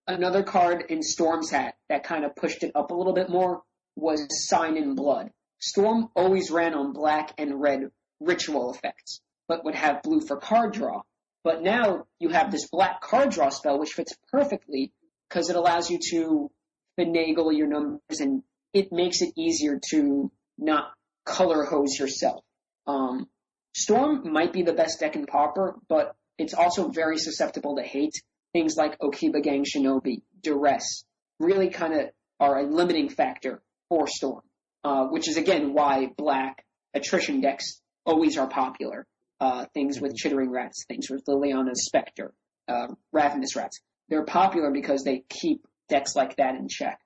Another 0.08 0.44
card 0.44 0.84
in 0.88 1.02
Storm's 1.02 1.50
hat 1.50 1.74
that 1.88 2.04
kind 2.04 2.24
of 2.24 2.36
pushed 2.36 2.62
it 2.62 2.70
up 2.76 2.92
a 2.92 2.94
little 2.94 3.12
bit 3.12 3.28
more 3.28 3.62
was 3.96 4.24
Sign 4.48 4.76
in 4.76 4.94
Blood. 4.94 5.30
Storm 5.58 6.10
always 6.14 6.50
ran 6.50 6.74
on 6.74 6.92
black 6.92 7.34
and 7.38 7.60
red 7.60 7.90
ritual 8.20 8.72
effects, 8.72 9.20
but 9.48 9.64
would 9.64 9.74
have 9.74 10.02
blue 10.02 10.20
for 10.20 10.36
card 10.36 10.74
draw. 10.74 11.02
But 11.46 11.62
now 11.62 12.06
you 12.18 12.30
have 12.30 12.50
this 12.50 12.68
black 12.68 13.00
card 13.00 13.30
draw 13.30 13.50
spell, 13.50 13.78
which 13.78 13.92
fits 13.92 14.16
perfectly 14.32 14.92
because 15.28 15.48
it 15.48 15.54
allows 15.54 15.88
you 15.88 16.00
to 16.10 16.50
finagle 16.98 17.56
your 17.56 17.68
numbers 17.68 18.18
and 18.18 18.42
it 18.72 18.90
makes 18.90 19.22
it 19.22 19.32
easier 19.38 19.78
to 19.90 20.32
not 20.58 20.90
color 21.24 21.62
hose 21.62 21.96
yourself. 22.00 22.42
Um, 22.88 23.28
Storm 23.76 24.32
might 24.32 24.52
be 24.52 24.62
the 24.62 24.72
best 24.72 24.98
deck 24.98 25.14
in 25.14 25.26
Pauper, 25.26 25.76
but 25.88 26.16
it's 26.36 26.52
also 26.52 26.88
very 26.88 27.16
susceptible 27.16 27.76
to 27.76 27.82
hate. 27.84 28.14
Things 28.52 28.74
like 28.76 28.98
Okiba 28.98 29.40
Gang 29.40 29.64
Shinobi, 29.64 30.22
Duress, 30.42 31.04
really 31.38 31.70
kind 31.70 31.94
of 31.94 32.10
are 32.40 32.58
a 32.58 32.66
limiting 32.66 33.08
factor 33.08 33.62
for 33.88 34.08
Storm 34.08 34.42
uh, 34.86 35.06
which 35.06 35.28
is 35.28 35.36
again 35.36 35.74
why 35.74 36.08
black 36.16 36.64
attrition 36.92 37.40
decks 37.40 37.80
always 38.04 38.36
are 38.36 38.48
popular. 38.48 39.06
Uh, 39.38 39.66
things 39.74 40.00
with 40.00 40.16
chittering 40.16 40.50
rats, 40.50 40.86
things 40.88 41.10
with 41.10 41.22
Liliana's 41.26 41.84
Spectre, 41.84 42.32
uh, 42.68 42.88
Ravenous 43.12 43.54
Rats. 43.54 43.80
They're 44.08 44.24
popular 44.24 44.70
because 44.70 45.02
they 45.02 45.24
keep 45.28 45.66
decks 45.90 46.16
like 46.16 46.36
that 46.36 46.54
in 46.54 46.68
check. 46.68 46.98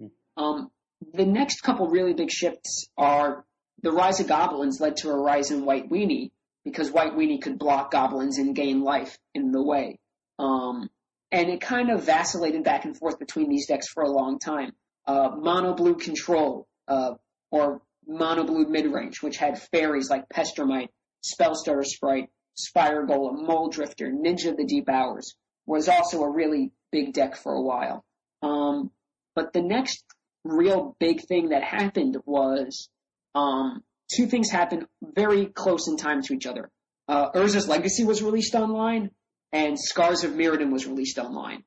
Mhm. 0.00 0.10
Um, 0.36 0.70
the 1.12 1.26
next 1.26 1.60
couple 1.60 1.88
really 1.88 2.14
big 2.14 2.30
shifts 2.30 2.88
are 2.96 3.44
the 3.82 3.92
rise 3.92 4.20
of 4.20 4.28
goblins 4.28 4.80
led 4.80 4.96
to 4.98 5.10
a 5.10 5.16
rise 5.16 5.50
in 5.50 5.66
White 5.66 5.90
Weenie 5.90 6.30
because 6.64 6.90
White 6.90 7.12
Weenie 7.12 7.42
could 7.42 7.58
block 7.58 7.90
goblins 7.90 8.38
and 8.38 8.56
gain 8.56 8.82
life 8.82 9.18
in 9.34 9.52
the 9.52 9.62
way. 9.62 9.98
Um, 10.38 10.88
and 11.30 11.50
it 11.50 11.60
kind 11.60 11.90
of 11.90 12.04
vacillated 12.04 12.64
back 12.64 12.86
and 12.86 12.96
forth 12.96 13.18
between 13.18 13.50
these 13.50 13.66
decks 13.66 13.88
for 13.88 14.02
a 14.02 14.10
long 14.10 14.38
time. 14.38 14.72
Uh, 15.06 15.30
mono 15.36 15.74
blue 15.74 15.96
control, 15.96 16.66
uh, 16.88 17.14
or 17.50 17.82
mono 18.06 18.44
blue 18.44 18.66
mid 18.66 18.86
range, 18.86 19.22
which 19.22 19.36
had 19.36 19.60
fairies 19.60 20.08
like 20.08 20.28
Pestermite, 20.30 20.88
Spellstutter 21.24 21.84
Sprite, 21.84 22.28
Spire 22.54 23.06
Golem, 23.06 23.46
Mulldrifter, 23.48 24.12
Ninja 24.12 24.50
of 24.50 24.56
the 24.56 24.66
Deep 24.66 24.88
Hours, 24.88 25.34
was 25.66 25.88
also 25.88 26.22
a 26.22 26.30
really 26.30 26.72
big 26.92 27.12
deck 27.12 27.36
for 27.36 27.52
a 27.52 27.62
while. 27.62 28.04
Um, 28.42 28.90
but 29.34 29.52
the 29.52 29.62
next 29.62 30.04
real 30.44 30.96
big 31.00 31.22
thing 31.26 31.48
that 31.48 31.62
happened 31.62 32.18
was 32.26 32.88
um, 33.34 33.82
two 34.14 34.26
things 34.26 34.50
happened 34.50 34.86
very 35.02 35.46
close 35.46 35.88
in 35.88 35.96
time 35.96 36.22
to 36.22 36.34
each 36.34 36.46
other. 36.46 36.70
Uh, 37.08 37.30
Urza's 37.32 37.68
Legacy 37.68 38.04
was 38.04 38.22
released 38.22 38.54
online, 38.54 39.10
and 39.52 39.78
Scars 39.78 40.24
of 40.24 40.32
Mirrodin 40.32 40.70
was 40.70 40.86
released 40.86 41.18
online. 41.18 41.64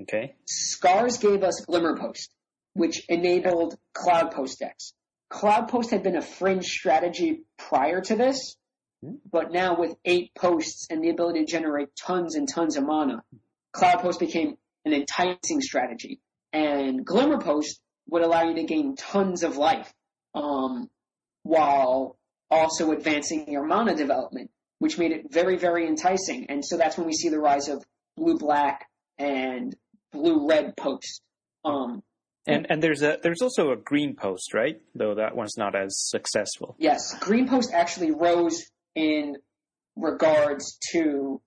okay, 0.00 0.34
Scars 0.46 1.18
gave 1.18 1.42
us 1.42 1.64
Glimmer 1.66 1.96
Post, 1.98 2.32
which 2.74 3.02
enabled 3.08 3.76
Cloud 3.94 4.32
Post 4.32 4.60
decks. 4.60 4.92
Cloud 5.30 5.68
Post 5.68 5.90
had 5.90 6.02
been 6.02 6.16
a 6.16 6.22
fringe 6.22 6.66
strategy 6.66 7.42
prior 7.58 8.00
to 8.02 8.16
this. 8.16 8.56
But 9.30 9.52
now 9.52 9.78
with 9.78 9.94
eight 10.04 10.32
posts 10.34 10.86
and 10.90 11.02
the 11.02 11.10
ability 11.10 11.40
to 11.40 11.46
generate 11.46 11.88
tons 11.96 12.34
and 12.34 12.48
tons 12.48 12.76
of 12.76 12.84
mana, 12.84 13.22
Cloud 13.72 14.00
Post 14.00 14.20
became 14.20 14.56
an 14.84 14.92
enticing 14.92 15.60
strategy. 15.60 16.20
And 16.52 17.04
Glimmer 17.04 17.38
Post 17.40 17.80
would 18.08 18.22
allow 18.22 18.44
you 18.44 18.54
to 18.54 18.64
gain 18.64 18.96
tons 18.96 19.42
of 19.42 19.56
life, 19.56 19.92
um, 20.34 20.88
while 21.42 22.16
also 22.50 22.92
advancing 22.92 23.50
your 23.52 23.64
mana 23.64 23.94
development, 23.94 24.50
which 24.78 24.98
made 24.98 25.12
it 25.12 25.30
very, 25.30 25.56
very 25.56 25.86
enticing. 25.86 26.46
And 26.48 26.64
so 26.64 26.76
that's 26.76 26.96
when 26.96 27.06
we 27.06 27.12
see 27.12 27.28
the 27.28 27.38
rise 27.38 27.68
of 27.68 27.84
blue 28.16 28.38
black 28.38 28.88
and 29.18 29.76
blue 30.12 30.48
red 30.48 30.76
post. 30.76 31.20
Um, 31.64 32.02
And 32.46 32.66
and 32.70 32.82
there's 32.82 33.02
a 33.02 33.18
there's 33.22 33.42
also 33.42 33.72
a 33.72 33.76
green 33.76 34.16
post, 34.16 34.54
right? 34.54 34.80
Though 34.94 35.16
that 35.16 35.36
one's 35.36 35.58
not 35.58 35.74
as 35.74 35.98
successful. 35.98 36.76
yes, 36.78 37.14
green 37.20 37.46
post 37.46 37.70
actually 37.74 38.10
rose 38.12 38.64
in 38.94 39.36
regards 39.96 40.78
to 40.92 41.40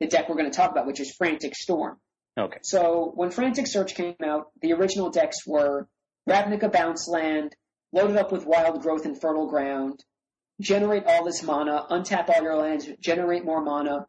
the 0.00 0.06
deck 0.06 0.28
we're 0.28 0.36
going 0.36 0.50
to 0.50 0.56
talk 0.56 0.70
about, 0.70 0.86
which 0.86 1.00
is 1.00 1.14
Frantic 1.16 1.54
Storm. 1.54 1.98
Okay. 2.38 2.58
So 2.62 3.12
when 3.14 3.30
Frantic 3.30 3.66
Search 3.66 3.94
came 3.94 4.16
out, 4.24 4.46
the 4.60 4.72
original 4.72 5.10
decks 5.10 5.46
were 5.46 5.88
Ravnica 6.28 6.72
Bounce 6.72 7.08
Land, 7.08 7.54
loaded 7.92 8.16
up 8.16 8.32
with 8.32 8.46
Wild 8.46 8.82
Growth 8.82 9.04
and 9.04 9.20
Fertile 9.20 9.48
Ground, 9.48 10.02
generate 10.60 11.04
all 11.06 11.24
this 11.24 11.42
mana, 11.42 11.86
untap 11.90 12.28
all 12.28 12.42
your 12.42 12.56
lands, 12.56 12.88
generate 13.00 13.44
more 13.44 13.62
mana, 13.62 14.06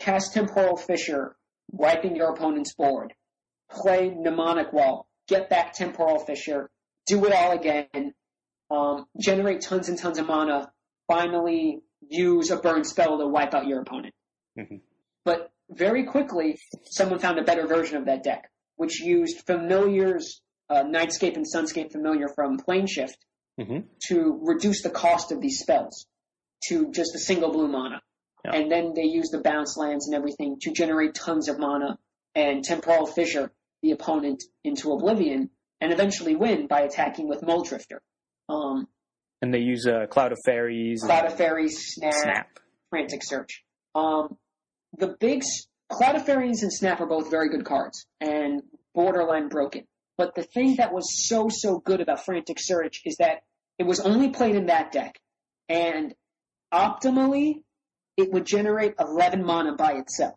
cast 0.00 0.32
Temporal 0.32 0.76
Fissure, 0.76 1.36
wiping 1.70 2.16
your 2.16 2.30
opponent's 2.30 2.74
board, 2.74 3.12
play 3.70 4.10
Mnemonic 4.14 4.72
Wall, 4.72 5.06
get 5.28 5.50
back 5.50 5.74
Temporal 5.74 6.18
Fissure, 6.18 6.70
do 7.06 7.24
it 7.26 7.32
all 7.32 7.52
again, 7.52 8.14
um, 8.70 9.06
generate 9.20 9.60
tons 9.60 9.88
and 9.88 9.98
tons 9.98 10.18
of 10.18 10.26
mana, 10.26 10.70
finally 11.08 11.80
use 12.08 12.50
a 12.50 12.56
burn 12.56 12.84
spell 12.84 13.18
to 13.18 13.26
wipe 13.26 13.54
out 13.54 13.66
your 13.66 13.80
opponent. 13.80 14.14
Mhm. 14.58 14.80
But 15.24 15.50
very 15.70 16.04
quickly, 16.04 16.58
someone 16.84 17.18
found 17.18 17.38
a 17.38 17.44
better 17.44 17.66
version 17.66 17.96
of 17.96 18.06
that 18.06 18.22
deck, 18.22 18.50
which 18.76 19.00
used 19.00 19.44
familiars, 19.46 20.40
uh, 20.68 20.84
Nightscape 20.84 21.36
and 21.36 21.44
Sunscape 21.44 21.92
familiar 21.92 22.28
from 22.28 22.58
Planeshift 22.58 23.18
hmm 23.58 23.78
to 24.08 24.38
reduce 24.42 24.82
the 24.82 24.90
cost 24.90 25.32
of 25.32 25.40
these 25.40 25.58
spells 25.60 26.06
to 26.68 26.90
just 26.92 27.14
a 27.14 27.18
single 27.18 27.50
blue 27.50 27.68
mana. 27.68 28.02
Yeah. 28.44 28.54
And 28.54 28.70
then 28.70 28.92
they 28.94 29.04
use 29.04 29.30
the 29.30 29.40
bounce 29.40 29.76
lands 29.76 30.06
and 30.06 30.14
everything 30.14 30.58
to 30.60 30.72
generate 30.72 31.14
tons 31.14 31.48
of 31.48 31.58
mana 31.58 31.98
and 32.34 32.62
temporal 32.62 33.06
fissure 33.06 33.50
the 33.82 33.92
opponent 33.92 34.42
into 34.62 34.92
oblivion 34.92 35.50
and 35.80 35.92
eventually 35.92 36.36
win 36.36 36.66
by 36.66 36.80
attacking 36.82 37.28
with 37.28 37.40
Mulldrifter. 37.40 37.98
Um, 38.48 38.88
And 39.42 39.52
they 39.52 39.58
use 39.58 39.86
a 39.86 40.06
cloud 40.06 40.32
of 40.32 40.38
fairies. 40.44 41.02
Cloud 41.02 41.26
of 41.26 41.36
Fairies, 41.36 41.94
Snap, 41.94 42.14
snap. 42.14 42.58
Frantic 42.90 43.22
Search. 43.22 43.62
Um, 43.94 44.36
the 44.96 45.16
big 45.20 45.42
Cloud 45.88 46.16
of 46.16 46.26
Fairies 46.26 46.62
and 46.62 46.72
Snap 46.72 47.00
are 47.00 47.06
both 47.06 47.30
very 47.30 47.48
good 47.48 47.64
cards 47.64 48.06
and 48.20 48.62
borderline 48.94 49.48
broken. 49.48 49.86
But 50.18 50.34
the 50.34 50.42
thing 50.42 50.76
that 50.76 50.92
was 50.92 51.28
so 51.28 51.48
so 51.50 51.78
good 51.78 52.00
about 52.00 52.24
Frantic 52.24 52.56
Search 52.58 53.02
is 53.04 53.16
that 53.18 53.42
it 53.78 53.84
was 53.84 54.00
only 54.00 54.30
played 54.30 54.56
in 54.56 54.66
that 54.66 54.90
deck, 54.90 55.20
and 55.68 56.14
optimally, 56.72 57.62
it 58.16 58.32
would 58.32 58.46
generate 58.46 58.94
11 58.98 59.44
mana 59.44 59.74
by 59.74 59.92
itself. 59.92 60.36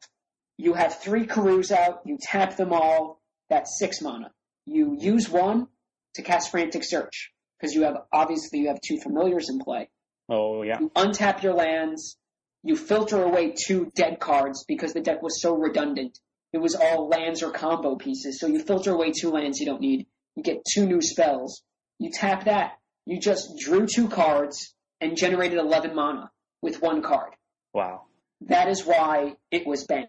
You 0.57 0.73
have 0.73 0.99
three 0.99 1.25
Karoos 1.25 1.71
out, 1.71 2.01
you 2.05 2.17
tap 2.19 2.57
them 2.57 2.73
all, 2.73 3.21
that's 3.49 3.79
six 3.79 4.01
mana. 4.01 4.31
You 4.65 4.97
use 4.99 5.29
one 5.29 5.67
to 6.15 6.21
cast 6.21 6.51
Frantic 6.51 6.83
Search, 6.83 7.31
because 7.60 7.74
you 7.74 7.84
have, 7.84 7.97
obviously 8.12 8.60
you 8.60 8.68
have 8.68 8.80
two 8.82 8.99
familiars 8.99 9.49
in 9.49 9.60
play. 9.60 9.89
Oh 10.30 10.64
yeah. 10.64 10.80
You 10.80 10.89
untap 10.95 11.43
your 11.43 11.53
lands. 11.53 12.18
You 12.64 12.76
filter 12.76 13.24
away 13.24 13.53
two 13.57 13.91
dead 13.95 14.20
cards 14.20 14.66
because 14.68 14.93
the 14.93 15.01
deck 15.01 15.22
was 15.22 15.41
so 15.41 15.55
redundant. 15.55 16.20
It 16.51 16.57
was 16.57 16.76
all 16.76 17.07
lands 17.07 17.41
or 17.43 17.51
combo 17.51 17.95
pieces. 17.95 18.39
So 18.39 18.47
you 18.47 18.60
filter 18.60 18.91
away 18.91 19.12
two 19.12 19.32
lands 19.32 19.60
you 19.60 19.66
don't 19.66 19.82
need. 19.82 20.07
You 20.36 20.43
get 20.43 20.64
two 20.72 20.86
new 20.86 21.01
spells. 21.01 21.64
You 21.99 22.12
tap 22.12 22.45
that. 22.45 22.74
You 23.05 23.20
just 23.20 23.57
drew 23.57 23.88
two 23.88 24.07
cards 24.07 24.74
and 25.01 25.18
generated 25.18 25.57
11 25.57 25.95
mana 25.95 26.32
with 26.62 26.82
one 26.82 27.01
card. 27.01 27.34
Wow. 27.74 28.03
That 28.41 28.68
is 28.70 28.86
why 28.86 29.36
it 29.51 29.66
was 29.66 29.86
banned. 29.86 30.07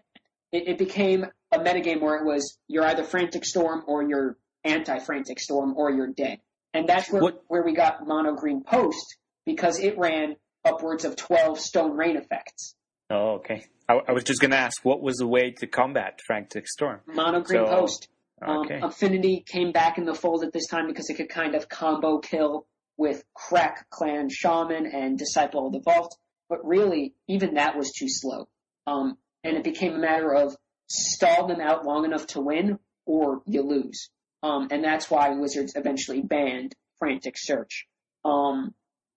It, 0.51 0.67
it 0.67 0.77
became 0.77 1.25
a 1.51 1.59
metagame 1.59 2.01
where 2.01 2.17
it 2.17 2.25
was 2.25 2.57
you're 2.67 2.85
either 2.85 3.03
Frantic 3.03 3.45
Storm 3.45 3.83
or 3.87 4.03
you're 4.03 4.37
anti-Frantic 4.63 5.39
Storm 5.39 5.73
or 5.75 5.91
you're 5.91 6.07
dead. 6.07 6.39
And 6.73 6.87
that's 6.87 7.11
where, 7.11 7.21
What- 7.21 7.43
where 7.47 7.63
we 7.63 7.73
got 7.73 8.07
Mono 8.07 8.33
Green 8.33 8.63
Post 8.63 9.17
because 9.45 9.79
it 9.79 9.97
ran 9.97 10.35
upwards 10.63 11.05
of 11.05 11.15
12 11.15 11.59
Stone 11.59 11.97
Rain 11.97 12.15
effects. 12.17 12.75
Oh 13.09 13.35
okay. 13.39 13.65
I, 13.89 13.99
I 14.07 14.11
was 14.13 14.23
just 14.23 14.39
gonna 14.41 14.55
ask, 14.55 14.83
what 14.85 15.01
was 15.01 15.17
the 15.17 15.27
way 15.27 15.51
to 15.51 15.67
combat 15.67 16.19
Frantic 16.25 16.67
Storm? 16.67 17.01
Mono 17.07 17.41
Green 17.41 17.65
So- 17.65 17.75
Post. 17.75 18.07
Um, 18.43 18.65
Affinity 18.81 19.43
came 19.47 19.71
back 19.71 19.99
in 19.99 20.05
the 20.05 20.15
fold 20.15 20.43
at 20.43 20.51
this 20.51 20.65
time 20.65 20.87
because 20.87 21.11
it 21.11 21.13
could 21.13 21.29
kind 21.29 21.53
of 21.53 21.69
combo 21.69 22.17
kill 22.17 22.65
with 22.97 23.23
Krark-Clan 23.37 24.29
Shaman 24.31 24.87
and 24.87 25.15
Disciple 25.15 25.67
of 25.67 25.73
the 25.73 25.79
Vault. 25.79 26.17
But 26.49 26.65
really, 26.65 27.13
even 27.27 27.53
that 27.53 27.77
was 27.77 27.91
too 27.91 28.07
slow. 28.09 28.47
Um, 28.87 29.17
and 29.43 29.57
it 29.57 29.63
became 29.63 29.93
a 29.93 29.99
matter 29.99 30.33
of 30.33 30.55
stall 30.87 31.45
them 31.45 31.61
out 31.61 31.85
long 31.85 32.03
enough 32.03 32.25
to 32.27 32.41
win 32.41 32.79
or 33.05 33.43
you 33.45 33.61
lose. 33.61 34.09
Um, 34.43 34.67
and 34.71 34.83
that's 34.83 35.09
why 35.09 35.29
Wizards 35.31 35.73
eventually 35.75 36.21
banned 36.21 36.73
Frantic 36.99 37.35
Search, 37.37 37.87
um, 38.25 38.73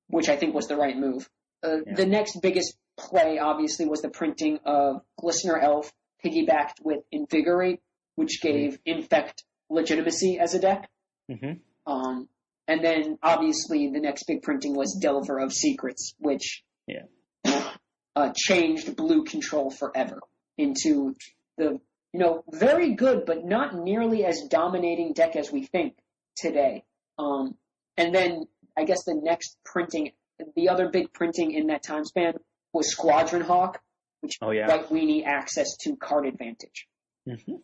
which 0.08 0.28
I 0.28 0.36
think 0.36 0.54
was 0.54 0.66
the 0.68 0.76
right 0.76 0.96
move. 0.96 1.28
Uh, 1.62 1.78
Yeah. 1.86 1.94
The 1.94 2.06
next 2.06 2.40
biggest 2.42 2.76
play, 2.96 3.38
obviously, 3.38 3.86
was 3.86 4.02
the 4.02 4.10
printing 4.10 4.58
of 4.64 5.02
Glistener 5.20 5.60
Elf 5.62 5.92
piggybacked 6.24 6.80
with 6.82 7.00
Invigorate, 7.12 7.80
which 8.16 8.40
gave 8.42 8.78
Infect 8.84 9.44
legitimacy 9.70 10.38
as 10.38 10.54
a 10.54 10.58
deck. 10.60 10.90
hmm 11.28 11.52
Um, 11.86 12.28
and 12.68 12.82
then 12.84 13.18
obviously 13.22 13.90
the 13.90 14.00
next 14.00 14.24
big 14.26 14.42
printing 14.42 14.74
was 14.74 14.98
Delver 15.00 15.38
of 15.38 15.52
Secrets, 15.52 16.14
which 16.18 16.62
Yeah. 16.86 17.04
uh, 18.16 18.32
changed 18.36 18.94
blue 18.96 19.24
control 19.24 19.70
forever 19.70 20.20
into 20.56 21.14
the 21.56 21.80
you 22.14 22.20
know 22.20 22.44
very 22.48 22.94
good 22.94 23.26
but 23.26 23.44
not 23.44 23.74
nearly 23.74 24.24
as 24.24 24.46
dominating 24.48 25.12
deck 25.12 25.34
as 25.34 25.50
we 25.50 25.64
think 25.66 25.96
today. 26.36 26.84
Um, 27.18 27.56
and 27.96 28.14
then 28.14 28.44
I 28.76 28.84
guess 28.84 29.04
the 29.04 29.14
next 29.14 29.58
printing, 29.64 30.12
the 30.54 30.68
other 30.68 30.88
big 30.88 31.12
printing 31.12 31.50
in 31.52 31.66
that 31.66 31.82
time 31.82 32.04
span 32.04 32.34
was 32.72 32.90
Squadron 32.90 33.42
Hawk, 33.42 33.80
which 34.20 34.34
Oh 34.40 34.52
yeah. 34.52 34.66
right 34.66 34.88
weenie 34.88 35.24
access 35.26 35.76
to 35.82 35.96
card 35.96 36.26
advantage. 36.26 36.86
hmm 37.26 37.56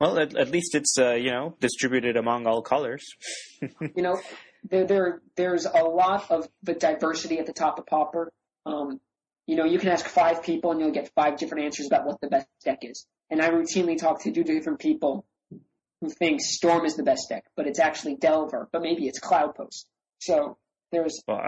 Well, 0.00 0.18
at, 0.18 0.36
at 0.36 0.50
least 0.50 0.76
it's 0.76 0.96
uh, 0.96 1.14
you 1.14 1.30
know 1.30 1.56
distributed 1.60 2.16
among 2.16 2.46
all 2.46 2.62
colors. 2.62 3.04
you 3.60 4.02
know, 4.02 4.20
there, 4.70 4.86
there 4.86 5.22
there's 5.36 5.66
a 5.66 5.82
lot 5.82 6.30
of 6.30 6.48
the 6.62 6.74
diversity 6.74 7.40
at 7.40 7.46
the 7.46 7.52
top 7.52 7.80
of 7.80 7.86
Pauper. 7.86 8.32
Um, 8.66 9.00
you 9.46 9.56
know, 9.56 9.64
you 9.64 9.78
can 9.78 9.90
ask 9.90 10.06
five 10.06 10.42
people 10.44 10.70
and 10.70 10.80
you'll 10.80 10.90
get 10.90 11.10
five 11.14 11.38
different 11.38 11.64
answers 11.64 11.86
about 11.88 12.06
what 12.06 12.20
the 12.20 12.28
best 12.28 12.46
deck 12.64 12.78
is. 12.82 13.06
And 13.34 13.42
I 13.42 13.50
routinely 13.50 13.98
talk 13.98 14.22
to 14.22 14.30
two 14.30 14.44
different 14.44 14.78
people 14.78 15.26
who 16.00 16.08
think 16.08 16.40
Storm 16.40 16.84
is 16.84 16.94
the 16.94 17.02
best 17.02 17.28
deck, 17.28 17.42
but 17.56 17.66
it's 17.66 17.80
actually 17.80 18.14
Delver, 18.14 18.68
but 18.70 18.80
maybe 18.80 19.08
it's 19.08 19.18
Cloud 19.18 19.56
Post. 19.56 19.88
So 20.20 20.56
there's 20.92 21.20
Well, 21.26 21.40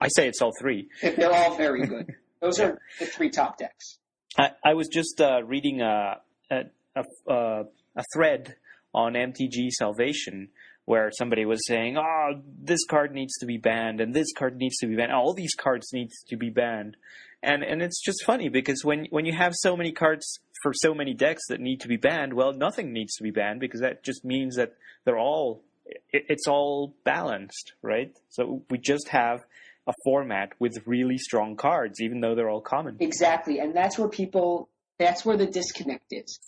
I- 0.00 0.08
say 0.08 0.26
it's 0.26 0.42
all 0.42 0.50
three. 0.60 0.88
they're 1.00 1.30
all 1.32 1.56
very 1.56 1.86
good. 1.86 2.16
Those 2.42 2.58
are 2.58 2.80
the 2.98 3.06
three 3.06 3.30
top 3.30 3.58
decks. 3.58 3.98
I, 4.36 4.50
I 4.64 4.74
was 4.74 4.88
just 4.88 5.20
uh, 5.20 5.44
reading 5.44 5.82
a 5.82 6.16
a, 6.50 6.62
a, 6.96 7.32
uh, 7.32 7.64
a 7.94 8.04
thread 8.12 8.56
on 8.92 9.12
MTG 9.12 9.68
Salvation 9.70 10.48
where 10.84 11.12
somebody 11.16 11.44
was 11.44 11.64
saying, 11.64 11.96
"Oh, 11.96 12.40
this 12.60 12.84
card 12.86 13.12
needs 13.14 13.38
to 13.38 13.46
be 13.46 13.56
banned, 13.58 14.00
and 14.00 14.12
this 14.12 14.32
card 14.32 14.56
needs 14.56 14.78
to 14.78 14.88
be 14.88 14.96
banned. 14.96 15.12
All 15.12 15.32
these 15.32 15.54
cards 15.54 15.92
need 15.92 16.08
to 16.28 16.36
be 16.36 16.50
banned." 16.50 16.96
And 17.40 17.62
and 17.62 17.82
it's 17.82 18.00
just 18.02 18.24
funny 18.24 18.48
because 18.48 18.84
when 18.84 19.06
when 19.10 19.26
you 19.26 19.32
have 19.32 19.52
so 19.54 19.76
many 19.76 19.92
cards 19.92 20.40
for 20.62 20.72
so 20.74 20.94
many 20.94 21.14
decks 21.14 21.42
that 21.48 21.60
need 21.60 21.80
to 21.80 21.88
be 21.88 21.96
banned, 21.96 22.34
well, 22.34 22.52
nothing 22.52 22.92
needs 22.92 23.14
to 23.16 23.22
be 23.22 23.30
banned 23.30 23.60
because 23.60 23.80
that 23.80 24.02
just 24.02 24.24
means 24.24 24.56
that 24.56 24.74
they're 25.04 25.18
all 25.18 25.62
it, 25.86 26.24
it's 26.28 26.46
all 26.46 26.94
balanced, 27.04 27.72
right? 27.82 28.16
So 28.28 28.62
we 28.70 28.78
just 28.78 29.08
have 29.08 29.44
a 29.86 29.92
format 30.04 30.52
with 30.58 30.82
really 30.86 31.18
strong 31.18 31.56
cards, 31.56 32.00
even 32.00 32.20
though 32.20 32.34
they're 32.34 32.50
all 32.50 32.60
common. 32.60 32.96
Exactly, 33.00 33.58
and 33.58 33.74
that's 33.74 33.98
where 33.98 34.08
people 34.08 34.68
that's 34.98 35.24
where 35.24 35.36
the 35.36 35.46
disconnect 35.46 36.06
is. 36.10 36.38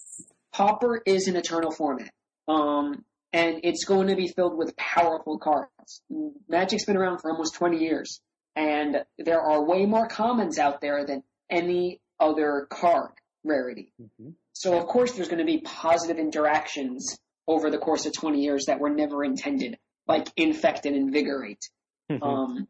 Pauper 0.53 1.01
is 1.07 1.29
an 1.29 1.37
eternal 1.37 1.71
format. 1.71 2.13
Um 2.49 3.05
and 3.35 3.61
it's 3.63 3.87
going 3.87 4.09
to 4.09 4.15
be 4.15 4.29
filled 4.29 4.59
with 4.59 4.77
powerful 4.77 5.39
cards. 5.39 6.03
Magic's 6.51 6.85
been 6.85 6.99
around 6.99 7.21
for 7.21 7.31
almost 7.31 7.55
20 7.55 7.79
years, 7.79 8.21
and 8.55 9.05
there 9.19 9.41
are 9.41 9.65
way 9.65 9.87
more 9.87 10.07
commons 10.07 10.59
out 10.59 10.83
there 10.83 11.07
than 11.07 11.23
any 11.49 11.99
other 12.21 12.67
card 12.69 13.13
rarity. 13.45 13.93
Mhm. 14.01 14.35
So 14.53 14.79
of 14.79 14.87
course 14.87 15.13
there's 15.13 15.29
going 15.29 15.45
to 15.45 15.45
be 15.45 15.61
positive 15.61 16.19
interactions 16.19 17.19
over 17.49 17.71
the 17.71 17.79
course 17.79 18.07
of 18.07 18.13
20 18.13 18.41
years 18.41 18.67
that 18.67 18.79
were 18.79 18.91
never 18.91 19.25
intended, 19.25 19.79
like 20.07 20.29
infect 20.37 20.87
and 20.87 20.95
invigorate. 20.97 21.69
Um, 22.23 22.69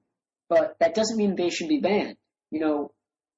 but 0.49 0.77
that 0.81 0.95
doesn't 0.95 1.17
mean 1.17 1.35
they 1.35 1.51
should 1.51 1.69
be 1.69 1.81
banned. 1.81 2.17
You 2.51 2.61
know, 2.61 2.93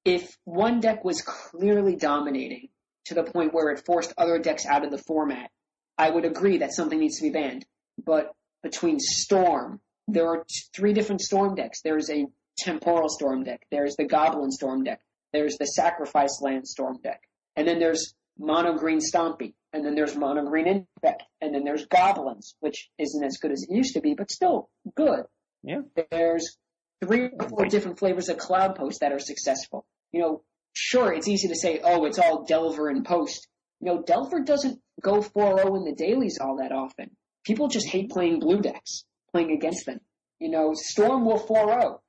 if 0.05 0.37
one 0.45 0.79
deck 0.79 1.03
was 1.03 1.21
clearly 1.21 1.95
dominating 1.95 2.69
to 3.05 3.13
the 3.15 3.23
point 3.23 3.53
where 3.53 3.69
it 3.71 3.85
forced 3.85 4.13
other 4.17 4.37
decks 4.39 4.65
out 4.65 4.85
of 4.85 4.91
the 4.91 4.97
format, 4.97 5.49
I 5.97 6.09
would 6.09 6.25
agree 6.25 6.59
that 6.59 6.73
something 6.73 6.99
needs 6.99 7.17
to 7.17 7.23
be 7.23 7.31
banned. 7.31 7.65
But 8.03 8.33
between 8.61 8.99
Storm, 8.99 9.79
there 10.07 10.27
are 10.27 10.43
t- 10.43 10.63
three 10.75 10.93
different 10.93 11.21
Storm 11.21 11.55
decks. 11.55 11.81
There's 11.81 12.09
a 12.09 12.25
Temporal 12.57 13.09
Storm 13.09 13.43
deck. 13.43 13.65
There's 13.71 13.95
the 13.95 14.05
Goblin 14.05 14.51
Storm 14.51 14.83
deck. 14.83 15.01
There's 15.35 15.57
the 15.57 15.65
Sacrifice 15.65 16.41
Land 16.41 16.65
Storm 16.67 16.99
deck. 17.03 17.21
And 17.57 17.67
then 17.67 17.79
there's 17.79 18.13
mono 18.37 18.77
green 18.77 18.99
Stompy, 18.99 19.53
and 19.73 19.85
then 19.85 19.95
there's 19.95 20.15
mono 20.15 20.45
green 20.45 20.67
Infect, 20.67 21.23
and 21.41 21.53
then 21.53 21.63
there's 21.65 21.85
Goblins, 21.87 22.55
which 22.61 22.89
isn't 22.97 23.23
as 23.23 23.37
good 23.41 23.51
as 23.51 23.63
it 23.67 23.73
used 23.73 23.93
to 23.95 24.01
be, 24.01 24.13
but 24.13 24.31
still 24.31 24.69
good. 24.95 25.23
Yeah. 25.61 25.81
There's 26.11 26.57
three 27.03 27.29
or 27.37 27.49
four 27.49 27.65
different 27.65 27.99
flavors 27.99 28.29
of 28.29 28.37
Cloud 28.37 28.75
Post 28.75 29.01
that 29.01 29.11
are 29.11 29.19
successful. 29.19 29.85
You 30.11 30.21
know, 30.21 30.43
sure, 30.73 31.11
it's 31.11 31.27
easy 31.27 31.49
to 31.49 31.55
say, 31.55 31.81
oh, 31.83 32.05
it's 32.05 32.19
all 32.19 32.45
Delver 32.45 32.89
and 32.89 33.03
Post. 33.05 33.47
You 33.81 33.87
know, 33.87 34.03
Delver 34.03 34.41
doesn't 34.41 34.79
go 35.01 35.21
4-0 35.21 35.77
in 35.77 35.83
the 35.83 35.95
dailies 35.95 36.39
all 36.41 36.57
that 36.57 36.71
often. 36.71 37.11
People 37.45 37.67
just 37.67 37.87
hate 37.87 38.09
playing 38.09 38.39
blue 38.39 38.61
decks, 38.61 39.03
playing 39.31 39.51
against 39.51 39.85
them. 39.85 39.99
You 40.39 40.49
know, 40.49 40.71
Storm 40.73 41.25
will 41.25 41.39
4-0, 41.39 41.79
but 41.79 42.01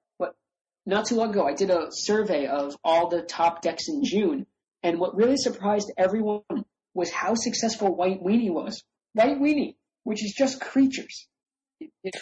not 0.86 1.06
too 1.06 1.16
long 1.16 1.30
ago 1.30 1.46
I 1.46 1.54
did 1.54 1.70
a 1.70 1.88
survey 1.90 2.46
of 2.46 2.76
all 2.82 3.08
the 3.08 3.22
top 3.22 3.62
decks 3.62 3.88
in 3.88 4.04
June, 4.04 4.46
and 4.82 4.98
what 4.98 5.16
really 5.16 5.36
surprised 5.36 5.92
everyone 5.98 6.42
was 6.94 7.10
how 7.10 7.34
successful 7.34 7.94
White 7.94 8.22
Weenie 8.22 8.52
was. 8.52 8.82
White 9.12 9.38
Weenie, 9.38 9.76
which 10.04 10.24
is 10.24 10.34
just 10.36 10.60
creatures. 10.60 11.26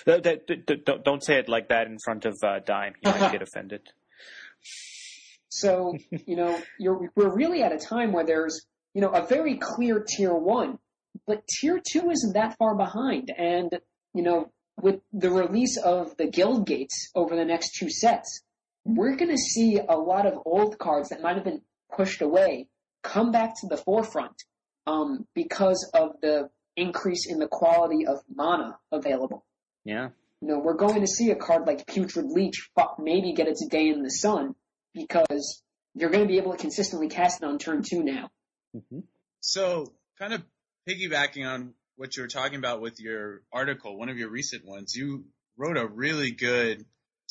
Don't 0.07 1.05
don't 1.05 1.23
say 1.23 1.39
it 1.39 1.49
like 1.49 1.69
that 1.69 1.87
in 1.87 1.99
front 2.05 2.25
of 2.25 2.35
uh, 2.43 2.59
Dime. 2.65 2.95
He 3.01 3.09
might 3.09 3.31
get 3.31 3.43
offended. 3.49 3.83
So, 5.55 5.97
you 6.27 6.35
know, 6.35 6.61
you're, 6.81 7.13
we're 7.15 7.33
really 7.33 7.63
at 7.63 7.73
a 7.73 7.79
time 7.79 8.13
where 8.13 8.27
there's, 8.27 8.67
you 8.93 9.01
know, 9.01 9.11
a 9.11 9.25
very 9.25 9.57
clear 9.57 10.05
tier 10.05 10.35
one, 10.35 10.81
but 11.29 11.47
tier 11.47 11.81
two 11.81 12.11
isn't 12.11 12.33
that 12.33 12.57
far 12.59 12.75
behind. 12.75 13.33
And, 13.37 13.71
you 14.15 14.23
know, 14.23 14.51
with 14.81 15.01
the 15.13 15.31
release 15.31 15.77
of 15.77 16.17
the 16.17 16.27
guild 16.27 16.67
gates 16.67 17.11
over 17.15 17.37
the 17.37 17.45
next 17.45 17.77
two 17.79 17.89
sets, 17.89 18.43
we're 18.85 19.17
going 19.17 19.31
to 19.31 19.39
see 19.39 19.79
a 19.79 19.97
lot 19.97 20.27
of 20.27 20.39
old 20.45 20.79
cards 20.79 21.09
that 21.09 21.23
might 21.23 21.37
have 21.37 21.45
been 21.45 21.63
pushed 21.95 22.23
away 22.23 22.69
come 23.03 23.33
back 23.33 23.61
to 23.61 23.67
the 23.67 23.77
forefront, 23.77 24.43
um, 24.87 25.27
because 25.35 25.91
of 25.95 26.21
the 26.21 26.51
increase 26.77 27.27
in 27.27 27.39
the 27.39 27.47
quality 27.47 28.07
of 28.07 28.19
mana 28.35 28.79
available. 28.91 29.45
Yeah. 29.85 30.11
You 30.41 30.49
know, 30.49 30.59
we're 30.59 30.77
going 30.77 31.01
to 31.01 31.07
see 31.07 31.31
a 31.31 31.37
card 31.37 31.67
like 31.67 31.87
Putrid 31.87 32.27
Leech 32.29 32.71
maybe 32.99 33.33
get 33.33 33.49
its 33.49 33.67
day 33.67 33.89
in 33.89 34.03
the 34.03 34.11
sun 34.11 34.55
because 34.95 35.63
you're 35.95 36.11
going 36.11 36.25
to 36.25 36.29
be 36.29 36.39
able 36.39 36.53
to 36.53 36.59
consistently 36.59 37.09
cast 37.09 37.43
it 37.43 37.47
on 37.47 37.59
turn 37.59 37.83
two 37.89 38.03
now. 38.03 38.31
hmm 38.73 39.01
So, 39.41 39.93
kind 40.19 40.35
of 40.35 40.43
piggybacking 40.89 41.47
on 41.47 41.75
what 41.97 42.17
you 42.17 42.23
were 42.23 42.29
talking 42.29 42.59
about 42.59 42.81
with 42.81 43.01
your 43.01 43.43
article, 43.53 43.97
one 43.97 44.09
of 44.09 44.19
your 44.19 44.29
recent 44.29 44.67
ones, 44.67 44.95
you 44.95 45.25
wrote 45.57 45.77
a 45.77 45.87
really 45.87 46.33
good 46.33 46.85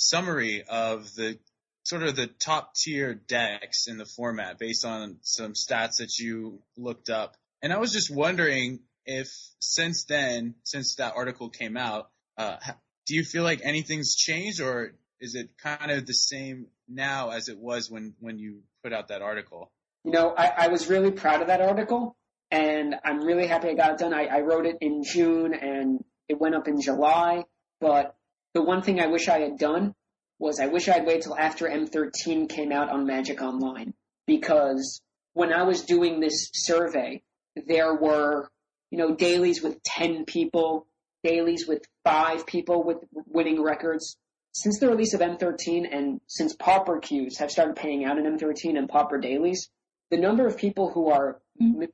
summary 0.10 0.64
of 0.68 1.14
the 1.16 1.38
sort 1.84 2.04
of 2.04 2.16
the 2.16 2.28
top 2.28 2.74
tier 2.76 3.14
decks 3.14 3.88
in 3.88 3.98
the 3.98 4.06
format 4.06 4.58
based 4.58 4.86
on 4.86 5.18
some 5.22 5.54
stats 5.54 5.98
that 5.98 6.18
you 6.18 6.62
looked 6.78 7.10
up. 7.10 7.36
And 7.62 7.74
I 7.74 7.78
was 7.78 7.92
just 7.92 8.14
wondering 8.14 8.80
if 9.06 9.28
since 9.60 10.06
then, 10.06 10.56
since 10.64 10.96
that 10.96 11.14
article 11.16 11.50
came 11.50 11.78
out, 11.78 12.10
uh, 12.38 12.58
do 13.06 13.16
you 13.16 13.24
feel 13.24 13.44
like 13.44 13.62
anything's 13.64 14.16
changed 14.16 14.62
or 14.62 14.94
is 15.20 15.36
it 15.36 15.50
kind 15.62 15.92
of 15.92 16.06
the 16.06 16.14
same 16.14 16.68
now 16.88 17.32
as 17.32 17.50
it 17.50 17.58
was 17.58 17.90
when, 17.90 18.14
when 18.20 18.40
you 18.40 18.62
put 18.82 18.94
out 18.94 19.10
that 19.10 19.22
article? 19.22 19.72
You 20.06 20.12
know, 20.12 20.34
I, 20.38 20.52
I 20.58 20.68
was 20.68 20.88
really 20.88 21.12
proud 21.12 21.42
of 21.42 21.48
that 21.48 21.62
article 21.62 22.16
and 22.50 22.96
I'm 23.04 23.24
really 23.24 23.48
happy 23.48 23.70
I 23.70 23.74
got 23.74 23.92
it 23.92 23.98
done. 23.98 24.14
I, 24.14 24.26
I 24.26 24.40
wrote 24.42 24.66
it 24.66 24.78
in 24.82 25.04
June 25.04 25.54
and 25.54 26.04
it 26.30 26.40
went 26.40 26.56
up 26.56 26.68
in 26.68 26.80
July, 26.80 27.44
but 27.80 28.16
the 28.54 28.62
one 28.62 28.82
thing 28.82 29.00
I 29.00 29.08
wish 29.08 29.28
I 29.28 29.40
had 29.40 29.58
done 29.58 29.94
was 30.40 30.60
I 30.60 30.68
wish 30.68 30.90
I'd 30.90 31.06
waited 31.06 31.24
till 31.24 31.38
after 31.38 31.68
M13 31.68 32.50
came 32.50 32.72
out 32.72 32.90
on 32.90 33.06
Magic 33.06 33.42
Online 33.42 33.94
because 34.28 35.02
when 35.34 35.54
I 35.54 35.64
was 35.64 35.84
doing 35.84 36.20
this 36.20 36.50
survey, 36.54 37.24
there 37.56 37.96
were, 37.96 38.50
you 38.92 38.98
know, 38.98 39.16
dailies 39.16 39.62
with 39.62 39.82
10 39.84 40.26
people, 40.26 40.88
dailies 41.24 41.68
with 41.68 41.84
five 42.04 42.46
people 42.46 42.84
with 42.84 42.98
winning 43.28 43.62
records. 43.62 44.18
Since 44.52 44.80
the 44.80 44.88
release 44.88 45.14
of 45.14 45.22
M13 45.22 45.86
and 45.92 46.22
since 46.28 46.56
pauper 46.56 47.00
queues 47.00 47.40
have 47.40 47.50
started 47.50 47.76
paying 47.76 48.06
out 48.06 48.20
in 48.20 48.26
M13 48.26 48.78
and 48.78 48.88
pauper 48.88 49.18
dailies, 49.18 49.70
the 50.12 50.18
number 50.18 50.46
of 50.46 50.58
people 50.58 50.92
who 50.92 51.10
are 51.10 51.42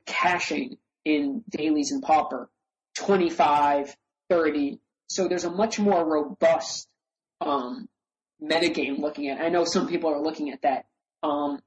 cashing 0.04 0.76
in 1.04 1.42
dailies 1.48 1.90
and 1.92 2.02
pauper, 2.02 2.50
25, 2.96 3.96
30. 4.28 4.78
So 5.10 5.26
there's 5.26 5.44
a 5.44 5.50
much 5.50 5.80
more 5.80 6.08
robust, 6.08 6.88
um, 7.40 7.88
metagame 8.40 9.00
looking 9.00 9.28
at. 9.28 9.40
I 9.40 9.48
know 9.48 9.64
some 9.64 9.88
people 9.88 10.08
are 10.08 10.22
looking 10.22 10.50
at 10.50 10.62
that. 10.62 10.86
Um, 11.24 11.58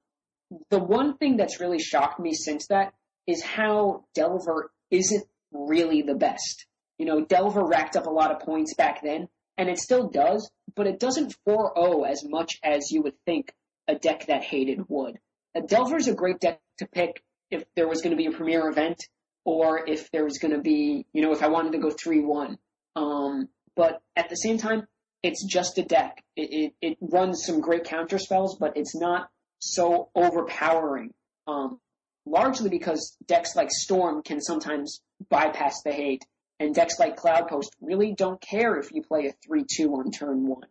the 0.69 0.79
one 0.79 1.17
thing 1.17 1.35
that's 1.35 1.59
really 1.59 1.79
shocked 1.79 2.21
me 2.21 2.33
since 2.33 2.67
that 2.67 2.93
is 3.27 3.43
how 3.43 4.05
Delver 4.15 4.71
isn't 4.91 5.25
really 5.51 6.03
the 6.03 6.15
best. 6.15 6.67
You 6.97 7.05
know, 7.05 7.25
Delver 7.25 7.65
racked 7.65 7.97
up 7.97 8.05
a 8.05 8.09
lot 8.09 8.31
of 8.31 8.39
points 8.39 8.75
back 8.75 9.03
then, 9.03 9.27
and 9.57 9.67
it 9.67 9.77
still 9.77 10.07
does, 10.07 10.49
but 10.73 10.87
it 10.87 10.97
doesn't 10.97 11.35
4-0 11.45 12.07
as 12.09 12.23
much 12.23 12.59
as 12.63 12.91
you 12.91 13.01
would 13.01 13.19
think 13.25 13.53
a 13.89 13.95
deck 13.95 14.27
that 14.27 14.45
hated 14.45 14.87
would. 14.87 15.19
Delver 15.67 15.97
is 15.97 16.07
a 16.07 16.15
great 16.15 16.39
deck 16.39 16.61
to 16.77 16.87
pick 16.87 17.21
if 17.51 17.65
there 17.75 17.89
was 17.89 18.01
going 18.01 18.15
to 18.15 18.23
be 18.23 18.27
a 18.27 18.31
premier 18.31 18.69
event, 18.69 19.03
or 19.43 19.85
if 19.85 20.09
there 20.11 20.23
was 20.23 20.37
going 20.37 20.53
to 20.53 20.61
be, 20.61 21.05
you 21.11 21.21
know, 21.21 21.33
if 21.33 21.43
I 21.43 21.49
wanted 21.49 21.73
to 21.73 21.79
go 21.79 21.89
3-1. 21.89 22.57
Um, 22.95 23.49
but 23.75 24.01
at 24.15 24.29
the 24.29 24.35
same 24.35 24.57
time, 24.57 24.87
it's 25.23 25.45
just 25.45 25.77
a 25.77 25.83
deck. 25.83 26.23
It, 26.35 26.73
it, 26.81 26.89
it 26.89 26.97
runs 27.01 27.45
some 27.45 27.61
great 27.61 27.85
counter 27.85 28.19
spells, 28.19 28.57
but 28.59 28.75
it's 28.75 28.95
not 28.95 29.29
so 29.59 30.09
overpowering. 30.15 31.13
Um, 31.47 31.79
largely 32.25 32.69
because 32.69 33.15
decks 33.25 33.55
like 33.55 33.71
Storm 33.71 34.21
can 34.21 34.41
sometimes 34.41 35.01
bypass 35.29 35.81
the 35.83 35.91
hate, 35.91 36.25
and 36.59 36.75
decks 36.75 36.99
like 36.99 37.17
Cloud 37.17 37.47
Post 37.47 37.75
really 37.81 38.13
don't 38.13 38.39
care 38.39 38.77
if 38.77 38.91
you 38.91 39.01
play 39.01 39.27
a 39.27 39.49
3-2 39.49 39.93
on 39.93 40.11
turn 40.11 40.47
one. 40.47 40.67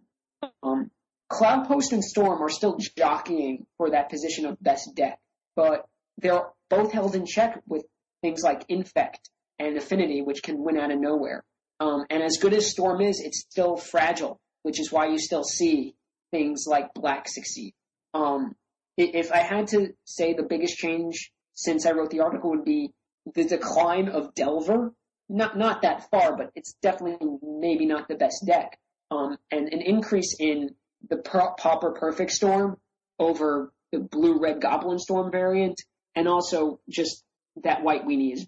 Um, 0.62 0.90
Cloud 1.28 1.66
Post 1.66 1.92
and 1.92 2.04
Storm 2.04 2.42
are 2.42 2.48
still 2.48 2.78
jockeying 2.96 3.66
for 3.78 3.90
that 3.90 4.10
position 4.10 4.46
of 4.46 4.62
best 4.62 4.94
deck, 4.94 5.18
but 5.56 5.86
they're 6.18 6.44
both 6.68 6.92
held 6.92 7.14
in 7.14 7.26
check 7.26 7.60
with 7.66 7.84
things 8.22 8.42
like 8.42 8.64
Infect 8.68 9.30
and 9.58 9.76
Affinity, 9.76 10.22
which 10.22 10.42
can 10.42 10.62
win 10.62 10.78
out 10.78 10.90
of 10.90 11.00
nowhere. 11.00 11.44
Um, 11.82 12.06
and 12.10 12.22
as 12.22 12.38
good 12.40 12.54
as 12.54 12.70
Storm 12.70 13.00
is, 13.00 13.20
it's 13.20 13.40
still 13.40 13.76
fragile, 13.76 14.40
which 14.62 14.78
is 14.78 14.92
why 14.92 15.08
you 15.08 15.18
still 15.18 15.42
see 15.42 15.96
things 16.30 16.64
like 16.68 16.94
Black 16.94 17.26
succeed. 17.28 17.74
Um, 18.14 18.54
if 18.96 19.32
I 19.32 19.38
had 19.38 19.66
to 19.68 19.92
say 20.04 20.32
the 20.32 20.44
biggest 20.44 20.76
change 20.76 21.32
since 21.54 21.84
I 21.84 21.90
wrote 21.90 22.10
the 22.10 22.20
article 22.20 22.50
would 22.50 22.64
be 22.64 22.92
the 23.34 23.44
decline 23.44 24.08
of 24.08 24.32
Delver. 24.34 24.92
Not 25.28 25.58
not 25.58 25.82
that 25.82 26.08
far, 26.10 26.36
but 26.36 26.50
it's 26.54 26.74
definitely 26.82 27.26
maybe 27.42 27.86
not 27.86 28.06
the 28.06 28.14
best 28.14 28.44
deck. 28.46 28.78
Um, 29.10 29.38
and 29.50 29.68
an 29.72 29.80
increase 29.80 30.36
in 30.38 30.76
the 31.10 31.16
per- 31.16 31.54
Pauper 31.58 31.92
Perfect 31.92 32.30
Storm 32.30 32.76
over 33.18 33.72
the 33.90 33.98
Blue 33.98 34.38
Red 34.38 34.60
Goblin 34.60 34.98
Storm 34.98 35.32
variant, 35.32 35.80
and 36.14 36.28
also 36.28 36.80
just 36.88 37.24
that 37.64 37.82
White 37.82 38.06
Weenie 38.06 38.34
is 38.34 38.46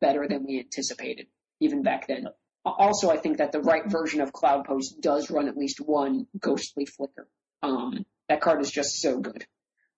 better 0.00 0.28
than 0.28 0.46
we 0.46 0.60
anticipated 0.60 1.26
even 1.60 1.82
back 1.82 2.06
then. 2.06 2.28
Also, 2.66 3.10
I 3.10 3.16
think 3.16 3.38
that 3.38 3.52
the 3.52 3.60
right 3.60 3.84
version 3.86 4.20
of 4.20 4.32
Cloud 4.32 4.64
Post 4.64 5.00
does 5.00 5.30
run 5.30 5.48
at 5.48 5.56
least 5.56 5.80
one 5.80 6.26
Ghostly 6.38 6.84
Flicker. 6.84 7.28
Um, 7.62 8.04
that 8.28 8.40
card 8.40 8.60
is 8.60 8.70
just 8.70 9.00
so 9.00 9.20
good. 9.20 9.46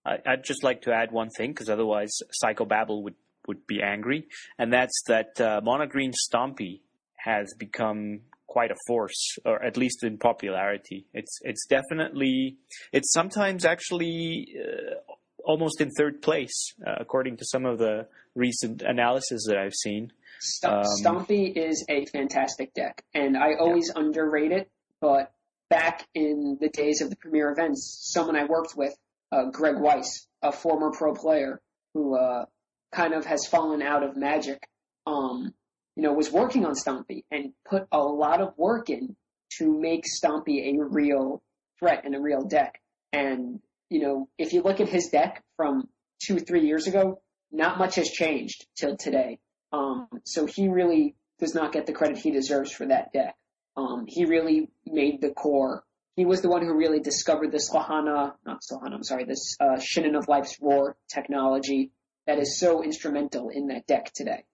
I, 0.04 0.18
I'd 0.26 0.44
just 0.44 0.62
like 0.62 0.82
to 0.82 0.92
add 0.92 1.10
one 1.10 1.30
thing 1.30 1.52
because 1.52 1.70
otherwise 1.70 2.10
Psychobabble 2.42 3.02
would, 3.02 3.14
would 3.46 3.66
be 3.66 3.82
angry, 3.82 4.28
and 4.58 4.72
that's 4.72 5.02
that 5.06 5.40
uh, 5.40 5.60
Monogreen 5.62 6.12
Stompy 6.12 6.80
has 7.16 7.54
become 7.58 8.20
quite 8.46 8.70
a 8.70 8.76
force, 8.86 9.36
or 9.44 9.62
at 9.62 9.76
least 9.76 10.02
in 10.04 10.18
popularity. 10.18 11.06
It's 11.14 11.38
it's 11.42 11.66
definitely 11.66 12.56
it's 12.92 13.12
sometimes 13.12 13.64
actually 13.64 14.48
uh, 14.58 15.12
almost 15.44 15.80
in 15.80 15.90
third 15.90 16.22
place 16.22 16.74
uh, 16.86 16.96
according 16.98 17.36
to 17.38 17.44
some 17.44 17.64
of 17.64 17.78
the 17.78 18.06
recent 18.34 18.82
analysis 18.82 19.44
that 19.48 19.58
I've 19.58 19.74
seen. 19.74 20.12
St- 20.40 20.72
Um, 20.72 20.84
Stompy 20.84 21.52
is 21.56 21.84
a 21.88 22.06
fantastic 22.06 22.72
deck, 22.74 23.04
and 23.14 23.36
I 23.36 23.54
always 23.54 23.90
underrate 23.94 24.52
it. 24.52 24.70
But 25.00 25.32
back 25.70 26.06
in 26.14 26.58
the 26.60 26.68
days 26.68 27.00
of 27.02 27.10
the 27.10 27.16
premier 27.16 27.50
events, 27.50 27.98
someone 28.12 28.36
I 28.36 28.44
worked 28.44 28.76
with, 28.76 28.94
uh, 29.32 29.50
Greg 29.50 29.76
Weiss, 29.78 30.26
a 30.42 30.52
former 30.52 30.90
pro 30.90 31.14
player 31.14 31.60
who 31.94 32.16
uh, 32.16 32.46
kind 32.92 33.14
of 33.14 33.26
has 33.26 33.46
fallen 33.46 33.82
out 33.82 34.02
of 34.02 34.16
Magic, 34.16 34.66
um, 35.06 35.54
you 35.96 36.02
know, 36.02 36.12
was 36.12 36.30
working 36.30 36.64
on 36.64 36.74
Stompy 36.74 37.24
and 37.30 37.52
put 37.68 37.86
a 37.92 37.98
lot 37.98 38.40
of 38.40 38.56
work 38.56 38.90
in 38.90 39.16
to 39.58 39.78
make 39.78 40.04
Stompy 40.04 40.74
a 40.74 40.84
real 40.84 41.42
threat 41.78 42.04
and 42.04 42.14
a 42.14 42.20
real 42.20 42.42
deck. 42.42 42.80
And 43.12 43.60
you 43.90 44.00
know, 44.00 44.28
if 44.36 44.52
you 44.52 44.62
look 44.62 44.80
at 44.80 44.88
his 44.88 45.08
deck 45.08 45.42
from 45.56 45.88
two, 46.22 46.38
three 46.38 46.66
years 46.66 46.86
ago, 46.86 47.20
not 47.50 47.78
much 47.78 47.94
has 47.94 48.10
changed 48.10 48.66
till 48.76 48.96
today. 48.96 49.38
Um, 49.72 50.08
so 50.24 50.46
he 50.46 50.68
really 50.68 51.14
does 51.38 51.54
not 51.54 51.72
get 51.72 51.86
the 51.86 51.92
credit 51.92 52.18
he 52.18 52.30
deserves 52.30 52.72
for 52.72 52.86
that 52.86 53.12
deck. 53.12 53.36
Um, 53.76 54.04
he 54.06 54.24
really 54.24 54.68
made 54.86 55.20
the 55.20 55.30
core. 55.30 55.84
He 56.16 56.24
was 56.24 56.42
the 56.42 56.48
one 56.48 56.62
who 56.62 56.76
really 56.76 57.00
discovered 57.00 57.52
this 57.52 57.70
Lahana, 57.70 58.34
not 58.44 58.60
Lahana, 58.72 58.94
I'm 58.94 59.04
sorry, 59.04 59.24
this 59.24 59.56
uh, 59.60 59.78
Shinen 59.78 60.16
of 60.16 60.26
Life's 60.26 60.56
Roar 60.60 60.96
technology 61.08 61.92
that 62.26 62.38
is 62.38 62.58
so 62.58 62.82
instrumental 62.82 63.50
in 63.50 63.68
that 63.68 63.86
deck 63.86 64.10
today. 64.14 64.44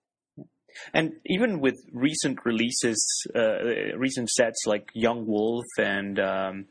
And 0.93 1.15
even 1.25 1.61
with 1.61 1.77
recent 1.93 2.45
releases, 2.45 3.05
uh, 3.35 3.97
recent 3.97 4.29
sets 4.29 4.65
like 4.67 4.91
Young 4.93 5.27
Wolf 5.27 5.65
and 5.79 6.19
um, 6.19 6.67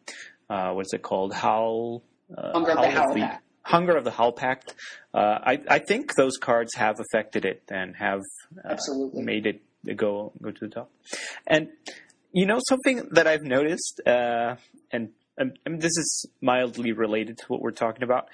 uh, 0.50 0.72
what's 0.72 0.94
it 0.94 1.02
called, 1.02 1.34
Howl, 1.34 2.04
uh, 2.38 2.52
Hunger 2.54 2.72
of 2.72 2.82
the 2.82 2.90
Howl 2.90 3.16
Pact. 3.16 3.43
Hunger 3.64 3.96
of 3.96 4.04
the 4.04 4.12
Howl 4.12 4.34
Pact. 4.34 4.74
Uh, 5.14 5.40
I, 5.44 5.60
I 5.70 5.80
think 5.80 6.16
those 6.16 6.38
cards 6.38 6.76
have 6.76 7.00
affected 7.00 7.46
it 7.46 7.64
and 7.70 7.96
have 7.96 8.20
uh, 8.58 8.70
Absolutely. 8.72 9.24
made 9.24 9.46
it 9.46 9.62
go 9.96 10.34
go 10.42 10.52
to 10.52 10.68
the 10.68 10.74
top. 10.74 10.92
And 11.48 11.70
you 12.32 12.46
know 12.46 12.60
something 12.68 13.10
that 13.12 13.28
I've 13.28 13.44
noticed, 13.44 14.02
uh, 14.06 14.56
and, 14.92 15.10
and, 15.38 15.58
and 15.66 15.82
this 15.82 15.98
is 15.98 16.26
mildly 16.42 16.92
related 16.92 17.38
to 17.40 17.46
what 17.48 17.62
we're 17.62 17.72
talking 17.72 18.04
about. 18.04 18.28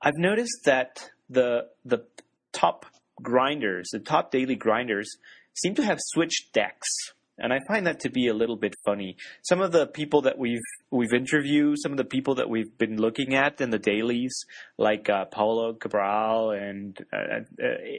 I've 0.00 0.16
noticed 0.16 0.60
that 0.64 1.10
the 1.28 1.68
the 1.84 2.04
top 2.52 2.86
grinders, 3.20 3.88
the 3.92 3.98
top 3.98 4.30
daily 4.30 4.54
grinders, 4.54 5.16
seem 5.54 5.74
to 5.74 5.84
have 5.84 5.98
switched 6.00 6.52
decks. 6.52 6.88
And 7.38 7.52
I 7.52 7.58
find 7.68 7.86
that 7.86 8.00
to 8.00 8.10
be 8.10 8.28
a 8.28 8.34
little 8.34 8.56
bit 8.56 8.74
funny. 8.84 9.16
Some 9.42 9.60
of 9.60 9.72
the 9.72 9.86
people 9.86 10.22
that 10.22 10.38
we've 10.38 10.60
we've 10.90 11.12
interviewed, 11.12 11.78
some 11.78 11.92
of 11.92 11.98
the 11.98 12.04
people 12.04 12.34
that 12.36 12.48
we've 12.48 12.76
been 12.78 12.96
looking 12.96 13.34
at 13.34 13.60
in 13.60 13.70
the 13.70 13.78
dailies, 13.78 14.34
like 14.76 15.08
uh, 15.08 15.26
Paulo 15.26 15.74
Cabral 15.74 16.50
and 16.50 16.98
uh, 17.12 17.40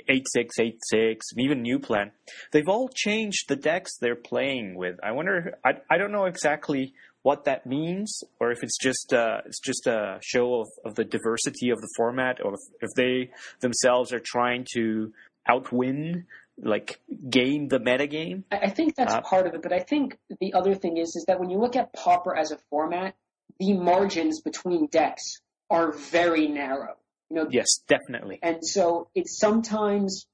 eight 0.08 0.26
six 0.28 0.60
eight 0.60 0.80
six, 0.90 1.28
and 1.32 1.44
even 1.44 1.62
New 1.62 1.80
Plan, 1.80 2.12
they've 2.52 2.68
all 2.68 2.90
changed 2.94 3.48
the 3.48 3.56
decks 3.56 3.98
they're 3.98 4.16
playing 4.16 4.76
with. 4.76 4.98
I 5.04 5.12
wonder. 5.12 5.58
I 5.64 5.72
I 5.90 5.98
don't 5.98 6.12
know 6.12 6.26
exactly 6.26 6.94
what 7.22 7.46
that 7.46 7.66
means, 7.66 8.24
or 8.40 8.52
if 8.52 8.60
it's 8.64 8.78
just 8.78 9.14
uh, 9.14 9.42
it's 9.46 9.60
just 9.60 9.88
a 9.88 10.20
show 10.22 10.62
of, 10.62 10.68
of 10.86 10.96
the 10.96 11.04
diversity 11.04 11.70
of 11.70 11.80
the 11.80 11.90
format, 11.98 12.40
or 12.44 12.54
if, 12.54 12.60
if 12.82 12.90
they 12.96 13.32
themselves 13.60 14.14
are 14.14 14.22
trying 14.24 14.66
to 14.74 15.12
outwin 15.48 16.26
like 16.62 17.00
game 17.30 17.68
the 17.68 17.80
metagame. 17.80 18.44
I 18.52 18.58
I 18.58 18.70
think 18.70 18.96
that's 18.96 19.14
Uh, 19.14 19.22
part 19.22 19.48
of 19.48 19.54
it, 19.54 19.62
but 19.62 19.74
I 19.74 19.80
think 19.80 20.18
the 20.40 20.54
other 20.54 20.76
thing 20.76 20.98
is 20.98 21.16
is 21.16 21.26
that 21.28 21.40
when 21.40 21.50
you 21.50 21.58
look 21.60 21.76
at 21.76 21.94
Pauper 21.94 22.36
as 22.36 22.52
a 22.52 22.58
format, 22.70 23.16
the 23.60 23.74
margins 23.74 24.42
between 24.42 24.88
decks 24.88 25.42
are 25.70 25.92
very 25.92 26.48
narrow. 26.48 26.96
You 27.30 27.36
know, 27.38 27.48
Yes, 27.50 27.80
definitely. 27.88 28.40
and 28.42 28.66
so 28.66 29.10
it's 29.14 29.38
sometimes 29.40 30.26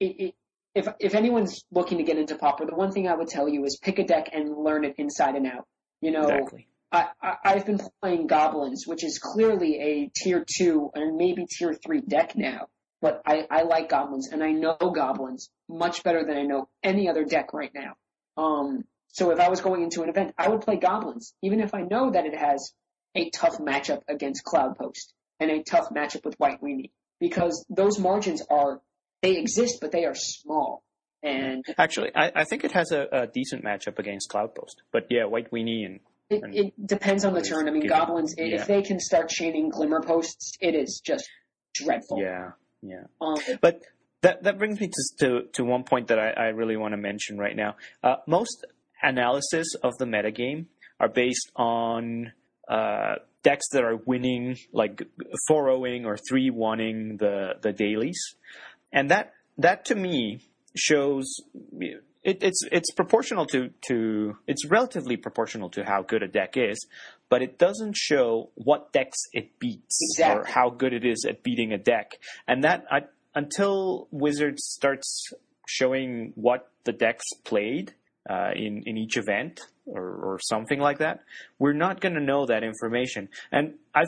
it, 0.00 0.20
it, 0.20 0.34
if 0.74 0.88
if 1.00 1.14
anyone's 1.14 1.64
looking 1.70 1.98
to 1.98 2.04
get 2.04 2.18
into 2.18 2.36
Pauper, 2.36 2.64
the 2.66 2.74
one 2.74 2.92
thing 2.92 3.06
I 3.08 3.14
would 3.14 3.28
tell 3.28 3.48
you 3.48 3.64
is 3.64 3.78
pick 3.82 3.98
a 3.98 4.04
deck 4.04 4.30
and 4.32 4.56
learn 4.56 4.84
it 4.84 4.94
inside 4.98 5.34
and 5.34 5.46
out. 5.46 5.66
You 6.00 6.12
know, 6.12 6.22
Exactly. 6.28 6.68
I, 6.90 7.08
I, 7.20 7.34
I've 7.44 7.66
been 7.66 7.80
playing 8.00 8.28
Goblins, 8.28 8.84
which 8.86 9.04
is 9.04 9.18
clearly 9.18 9.78
a 9.80 10.10
tier 10.14 10.44
two 10.56 10.90
and 10.94 11.16
maybe 11.16 11.44
tier 11.46 11.74
three 11.74 12.00
deck 12.00 12.34
now. 12.36 12.68
But 13.00 13.22
I, 13.26 13.46
I 13.50 13.62
like 13.62 13.88
Goblins 13.88 14.28
and 14.32 14.42
I 14.42 14.50
know 14.50 14.76
Goblins 14.76 15.50
much 15.68 16.02
better 16.02 16.24
than 16.24 16.36
I 16.36 16.42
know 16.42 16.68
any 16.82 17.08
other 17.08 17.24
deck 17.24 17.52
right 17.52 17.70
now. 17.74 17.94
Um, 18.36 18.84
so 19.08 19.30
if 19.30 19.38
I 19.38 19.48
was 19.48 19.60
going 19.60 19.82
into 19.82 20.02
an 20.02 20.08
event, 20.08 20.34
I 20.36 20.48
would 20.48 20.62
play 20.62 20.76
Goblins, 20.76 21.34
even 21.42 21.60
if 21.60 21.74
I 21.74 21.82
know 21.82 22.10
that 22.10 22.26
it 22.26 22.36
has 22.36 22.72
a 23.14 23.30
tough 23.30 23.58
matchup 23.58 24.02
against 24.08 24.42
Cloudpost 24.44 25.12
and 25.40 25.50
a 25.50 25.62
tough 25.62 25.90
matchup 25.90 26.24
with 26.24 26.34
White 26.38 26.60
Weenie, 26.62 26.90
because 27.20 27.64
those 27.70 27.98
margins 27.98 28.42
are 28.50 28.80
they 29.22 29.36
exist, 29.36 29.78
but 29.80 29.90
they 29.92 30.04
are 30.04 30.14
small. 30.14 30.82
And 31.22 31.64
Actually, 31.76 32.10
I, 32.14 32.30
I 32.34 32.44
think 32.44 32.64
it 32.64 32.72
has 32.72 32.92
a, 32.92 33.06
a 33.10 33.26
decent 33.26 33.64
matchup 33.64 33.98
against 33.98 34.30
Cloudpost. 34.30 34.76
But 34.92 35.06
yeah, 35.10 35.24
White 35.24 35.50
Weenie 35.50 35.84
and 35.86 36.00
It, 36.30 36.42
it 36.54 36.86
depends 36.86 37.24
on 37.24 37.34
the 37.34 37.42
turn. 37.42 37.68
I 37.68 37.72
mean, 37.72 37.88
goblins. 37.88 38.34
yeah. 38.38 38.60
If 38.60 38.66
they 38.68 38.82
can 38.82 39.00
start 39.00 39.28
chaining 39.28 39.70
glimmer 39.70 40.00
posts, 40.00 40.52
it 40.60 40.76
is 40.76 41.00
just 41.04 41.28
dreadful. 41.74 42.20
yeah, 42.20 42.50
yeah. 42.82 43.04
Um, 43.20 43.36
But 43.60 43.82
that 44.22 44.42
that 44.42 44.58
brings 44.58 44.80
me 44.80 44.88
to 44.88 45.26
to, 45.26 45.42
to 45.54 45.64
one 45.64 45.84
point 45.84 46.08
that 46.08 46.18
I, 46.18 46.30
I 46.30 46.46
really 46.48 46.76
want 46.76 46.92
to 46.92 46.96
mention 46.98 47.38
right 47.38 47.56
now. 47.56 47.76
Uh, 48.02 48.16
most 48.26 48.66
analysis 49.02 49.74
of 49.82 49.96
the 49.98 50.04
metagame 50.04 50.66
are 51.00 51.08
based 51.08 51.50
on 51.56 52.32
uh, 52.68 53.16
decks 53.42 53.66
that 53.72 53.84
are 53.84 53.96
winning, 53.96 54.56
like 54.72 55.02
4-0ing 55.48 56.04
or 56.04 56.16
3-1ing 56.16 57.18
the 57.18 57.54
the 57.62 57.72
dailies, 57.72 58.20
and 58.92 59.10
that 59.10 59.32
that 59.56 59.84
to 59.86 59.94
me 59.94 60.40
shows 60.76 61.26
it, 62.22 62.42
it's 62.42 62.60
it's 62.70 62.92
proportional 62.92 63.46
to 63.46 63.70
to 63.88 64.36
it's 64.46 64.66
relatively 64.66 65.16
proportional 65.16 65.70
to 65.70 65.84
how 65.84 66.02
good 66.02 66.22
a 66.22 66.28
deck 66.28 66.56
is, 66.56 66.78
but 67.28 67.42
it 67.42 67.58
doesn't 67.58 67.96
show 67.96 68.50
what 68.54 68.92
decks 68.92 69.18
it 69.32 69.58
beats 69.58 70.18
or 70.22 70.44
how 70.44 70.70
good 70.70 70.92
it 70.92 71.04
is 71.04 71.24
at 71.28 71.42
beating 71.42 71.72
a 71.72 71.78
deck, 71.78 72.18
and 72.46 72.64
that 72.64 72.84
I, 72.90 73.00
until 73.34 74.08
Wizards 74.10 74.62
starts 74.64 75.32
showing 75.66 76.32
what 76.34 76.70
the 76.84 76.92
decks 76.92 77.26
played 77.44 77.94
uh, 78.28 78.50
in 78.54 78.82
in 78.86 78.96
each 78.96 79.16
event 79.16 79.60
or, 79.86 80.02
or 80.02 80.38
something 80.40 80.78
like 80.78 80.98
that, 80.98 81.20
we're 81.58 81.72
not 81.74 82.00
going 82.00 82.14
to 82.14 82.22
know 82.22 82.46
that 82.46 82.62
information. 82.62 83.28
And 83.52 83.74
I, 83.94 84.04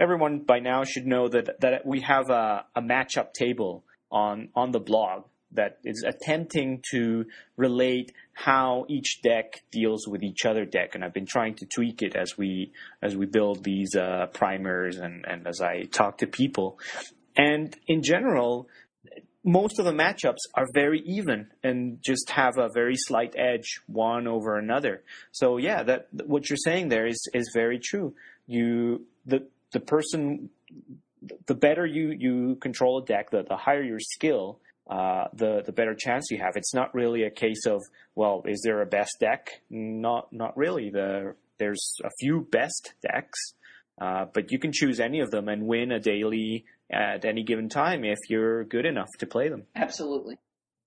everyone 0.00 0.40
by 0.40 0.58
now 0.58 0.84
should 0.84 1.06
know 1.06 1.28
that 1.28 1.60
that 1.60 1.86
we 1.86 2.00
have 2.00 2.30
a, 2.30 2.64
a 2.74 2.82
matchup 2.82 3.32
table 3.32 3.84
on 4.10 4.48
on 4.54 4.72
the 4.72 4.80
blog 4.80 5.24
that 5.54 5.78
is 5.84 6.04
attempting 6.06 6.82
to 6.90 7.26
relate 7.56 8.12
how 8.32 8.84
each 8.88 9.20
deck 9.22 9.62
deals 9.70 10.06
with 10.06 10.22
each 10.22 10.44
other 10.44 10.64
deck, 10.64 10.94
and 10.94 11.04
I've 11.04 11.14
been 11.14 11.26
trying 11.26 11.54
to 11.56 11.66
tweak 11.66 12.02
it 12.02 12.16
as 12.16 12.36
we 12.36 12.72
as 13.02 13.16
we 13.16 13.26
build 13.26 13.64
these 13.64 13.94
uh, 13.94 14.26
primers 14.32 14.98
and 14.98 15.24
and 15.26 15.46
as 15.46 15.60
I 15.60 15.84
talk 15.84 16.18
to 16.18 16.26
people. 16.26 16.78
And 17.36 17.76
in 17.88 18.02
general, 18.02 18.68
most 19.44 19.78
of 19.78 19.84
the 19.84 19.92
matchups 19.92 20.38
are 20.54 20.66
very 20.72 21.00
even 21.04 21.48
and 21.62 21.98
just 22.02 22.30
have 22.30 22.56
a 22.56 22.70
very 22.72 22.96
slight 22.96 23.34
edge 23.36 23.80
one 23.86 24.26
over 24.26 24.56
another. 24.56 25.02
So 25.32 25.58
yeah, 25.58 25.82
that 25.82 26.08
what 26.26 26.48
you're 26.48 26.56
saying 26.56 26.88
there 26.88 27.06
is 27.06 27.28
is 27.34 27.50
very 27.54 27.78
true. 27.78 28.14
You 28.46 29.06
the 29.26 29.46
the 29.72 29.80
person 29.80 30.50
the 31.46 31.54
better 31.54 31.86
you 31.86 32.14
you 32.18 32.56
control 32.56 33.02
a 33.02 33.04
deck, 33.04 33.30
the 33.30 33.44
the 33.46 33.56
higher 33.56 33.82
your 33.82 34.00
skill, 34.00 34.60
uh, 34.88 35.24
the 35.32 35.62
the 35.64 35.72
better 35.72 35.94
chance 35.94 36.30
you 36.30 36.38
have. 36.38 36.56
It's 36.56 36.74
not 36.74 36.94
really 36.94 37.22
a 37.22 37.30
case 37.30 37.66
of 37.66 37.82
well, 38.14 38.42
is 38.46 38.62
there 38.64 38.82
a 38.82 38.86
best 38.86 39.16
deck? 39.20 39.62
Not 39.70 40.32
not 40.32 40.56
really. 40.56 40.90
The 40.90 41.34
there's 41.58 41.96
a 42.04 42.10
few 42.20 42.46
best 42.50 42.92
decks, 43.02 43.38
uh, 44.00 44.26
but 44.32 44.50
you 44.52 44.58
can 44.58 44.72
choose 44.72 45.00
any 45.00 45.20
of 45.20 45.30
them 45.30 45.48
and 45.48 45.66
win 45.66 45.92
a 45.92 46.00
daily 46.00 46.64
at 46.92 47.24
any 47.24 47.42
given 47.42 47.68
time 47.68 48.04
if 48.04 48.18
you're 48.28 48.64
good 48.64 48.84
enough 48.84 49.08
to 49.18 49.26
play 49.26 49.48
them. 49.48 49.64
absolutely. 49.74 50.36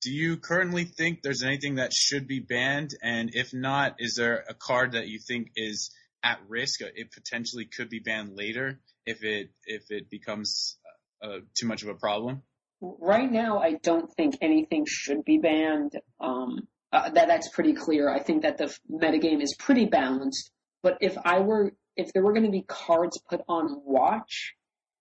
Do 0.03 0.11
you 0.11 0.37
currently 0.37 0.85
think 0.85 1.23
there's 1.23 1.41
anything 1.41 1.75
that 1.75 1.91
should 1.91 2.27
be 2.27 2.39
banned? 2.39 2.91
And 3.01 3.31
if 3.33 3.51
not, 3.51 3.95
is 3.97 4.13
there 4.15 4.43
a 4.47 4.53
card 4.53 4.91
that 4.91 5.07
you 5.07 5.19
think 5.19 5.51
is 5.55 5.89
at 6.23 6.39
risk? 6.47 6.81
It 6.81 7.11
potentially 7.11 7.65
could 7.65 7.89
be 7.89 7.99
banned 7.99 8.37
later 8.37 8.79
if 9.07 9.23
it 9.23 9.49
if 9.65 9.89
it 9.89 10.09
becomes 10.11 10.77
uh, 11.23 11.39
too 11.59 11.65
much 11.65 11.81
of 11.81 11.89
a 11.89 11.95
problem. 11.95 12.43
Right 12.79 13.31
now, 13.31 13.59
I 13.59 13.73
don't 13.73 14.11
think 14.13 14.35
anything 14.41 14.85
should 14.87 15.25
be 15.25 15.39
banned. 15.39 15.93
Um, 16.19 16.67
uh, 16.91 17.09
that 17.09 17.27
that's 17.27 17.49
pretty 17.49 17.73
clear. 17.73 18.09
I 18.09 18.19
think 18.19 18.43
that 18.43 18.57
the 18.57 18.65
f- 18.65 18.79
metagame 18.89 19.41
is 19.41 19.55
pretty 19.57 19.85
balanced. 19.85 20.51
But 20.83 20.97
if 21.01 21.17
I 21.25 21.39
were, 21.39 21.73
if 21.95 22.13
there 22.13 22.23
were 22.23 22.33
going 22.33 22.45
to 22.45 22.51
be 22.51 22.61
cards 22.61 23.19
put 23.29 23.41
on 23.47 23.81
watch, 23.83 24.53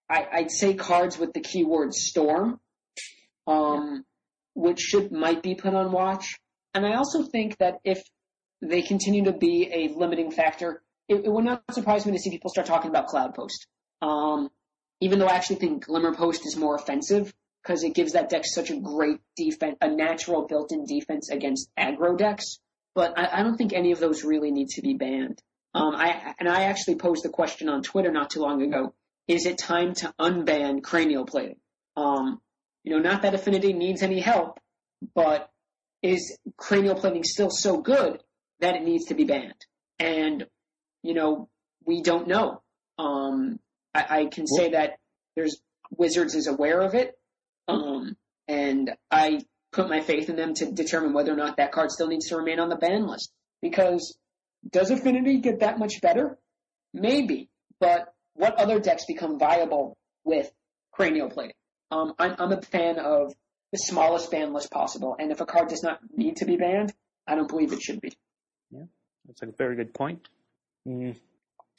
I, 0.08 0.26
I'd 0.32 0.50
say 0.50 0.74
cards 0.74 1.18
with 1.18 1.34
the 1.34 1.40
keyword 1.40 1.92
storm, 1.92 2.60
um, 3.46 4.04
which 4.54 4.80
should 4.80 5.12
might 5.12 5.42
be 5.42 5.54
put 5.54 5.74
on 5.74 5.92
watch. 5.92 6.38
And 6.74 6.86
I 6.86 6.94
also 6.94 7.24
think 7.24 7.58
that 7.58 7.78
if 7.84 8.02
they 8.62 8.82
continue 8.82 9.24
to 9.24 9.32
be 9.32 9.70
a 9.72 9.98
limiting 9.98 10.30
factor, 10.30 10.82
it, 11.08 11.26
it 11.26 11.30
would 11.30 11.44
not 11.44 11.62
surprise 11.72 12.06
me 12.06 12.12
to 12.12 12.18
see 12.18 12.30
people 12.30 12.50
start 12.50 12.66
talking 12.66 12.90
about 12.90 13.06
Cloud 13.06 13.34
Post. 13.34 13.66
Um, 14.00 14.48
even 15.00 15.18
though 15.18 15.26
I 15.26 15.34
actually 15.34 15.56
think 15.56 15.84
Glimmer 15.86 16.14
Post 16.14 16.46
is 16.46 16.56
more 16.56 16.74
offensive 16.74 17.34
because 17.66 17.82
it 17.82 17.94
gives 17.94 18.12
that 18.12 18.28
deck 18.28 18.44
such 18.44 18.70
a 18.70 18.76
great 18.76 19.18
defense, 19.36 19.76
a 19.80 19.88
natural 19.88 20.46
built-in 20.46 20.84
defense 20.84 21.30
against 21.30 21.68
aggro 21.78 22.16
decks. 22.16 22.58
But 22.94 23.18
I, 23.18 23.40
I 23.40 23.42
don't 23.42 23.56
think 23.56 23.72
any 23.72 23.92
of 23.92 23.98
those 23.98 24.24
really 24.24 24.50
need 24.50 24.68
to 24.70 24.82
be 24.82 24.94
banned. 24.94 25.42
Um, 25.74 25.94
I 25.94 26.34
and 26.38 26.48
I 26.48 26.64
actually 26.64 26.96
posed 26.96 27.22
the 27.22 27.28
question 27.28 27.68
on 27.68 27.82
Twitter 27.82 28.10
not 28.10 28.30
too 28.30 28.40
long 28.40 28.62
ago: 28.62 28.94
Is 29.28 29.46
it 29.46 29.58
time 29.58 29.94
to 29.94 30.14
unban 30.18 30.82
cranial 30.82 31.26
plating? 31.26 31.58
Um, 31.96 32.40
you 32.84 32.92
know, 32.92 32.98
not 32.98 33.22
that 33.22 33.34
Affinity 33.34 33.72
needs 33.72 34.02
any 34.02 34.20
help, 34.20 34.58
but 35.14 35.50
is 36.02 36.38
cranial 36.56 36.94
plating 36.94 37.24
still 37.24 37.50
so 37.50 37.78
good 37.78 38.22
that 38.60 38.76
it 38.76 38.84
needs 38.84 39.06
to 39.06 39.14
be 39.14 39.24
banned? 39.24 39.66
And 39.98 40.46
you 41.02 41.14
know, 41.14 41.48
we 41.84 42.02
don't 42.02 42.28
know. 42.28 42.62
Um, 42.98 43.58
I, 43.94 44.20
I 44.20 44.26
can 44.26 44.46
say 44.46 44.70
that 44.70 44.98
there's 45.34 45.60
Wizards 45.90 46.34
is 46.34 46.46
aware 46.46 46.80
of 46.80 46.94
it, 46.94 47.16
um, 47.68 48.16
and 48.48 48.92
I 49.10 49.40
put 49.72 49.88
my 49.88 50.00
faith 50.00 50.28
in 50.28 50.36
them 50.36 50.54
to 50.54 50.70
determine 50.70 51.12
whether 51.12 51.32
or 51.32 51.36
not 51.36 51.56
that 51.58 51.72
card 51.72 51.90
still 51.90 52.08
needs 52.08 52.28
to 52.28 52.36
remain 52.36 52.60
on 52.60 52.68
the 52.68 52.76
ban 52.76 53.06
list. 53.06 53.30
Because 53.60 54.16
does 54.70 54.90
Affinity 54.90 55.40
get 55.40 55.60
that 55.60 55.78
much 55.78 56.00
better? 56.00 56.38
Maybe, 56.92 57.48
but 57.80 58.14
what 58.34 58.54
other 58.54 58.80
decks 58.80 59.04
become 59.06 59.38
viable 59.38 59.96
with 60.24 60.50
cranial 60.92 61.30
plating? 61.30 61.54
Um, 61.90 62.14
I'm, 62.18 62.34
I'm 62.38 62.52
a 62.52 62.62
fan 62.62 62.98
of 62.98 63.34
the 63.72 63.78
smallest 63.78 64.30
ban 64.30 64.52
list 64.52 64.70
possible, 64.70 65.16
and 65.18 65.30
if 65.30 65.40
a 65.40 65.46
card 65.46 65.68
does 65.68 65.82
not 65.82 66.00
need 66.14 66.36
to 66.36 66.44
be 66.44 66.56
banned, 66.56 66.92
I 67.26 67.34
don't 67.34 67.48
believe 67.48 67.72
it 67.72 67.82
should 67.82 68.00
be. 68.00 68.12
Yeah, 68.70 68.84
that's 69.26 69.42
a 69.42 69.46
very 69.46 69.76
good 69.76 69.94
point. 69.94 70.28
Mm. 70.86 71.16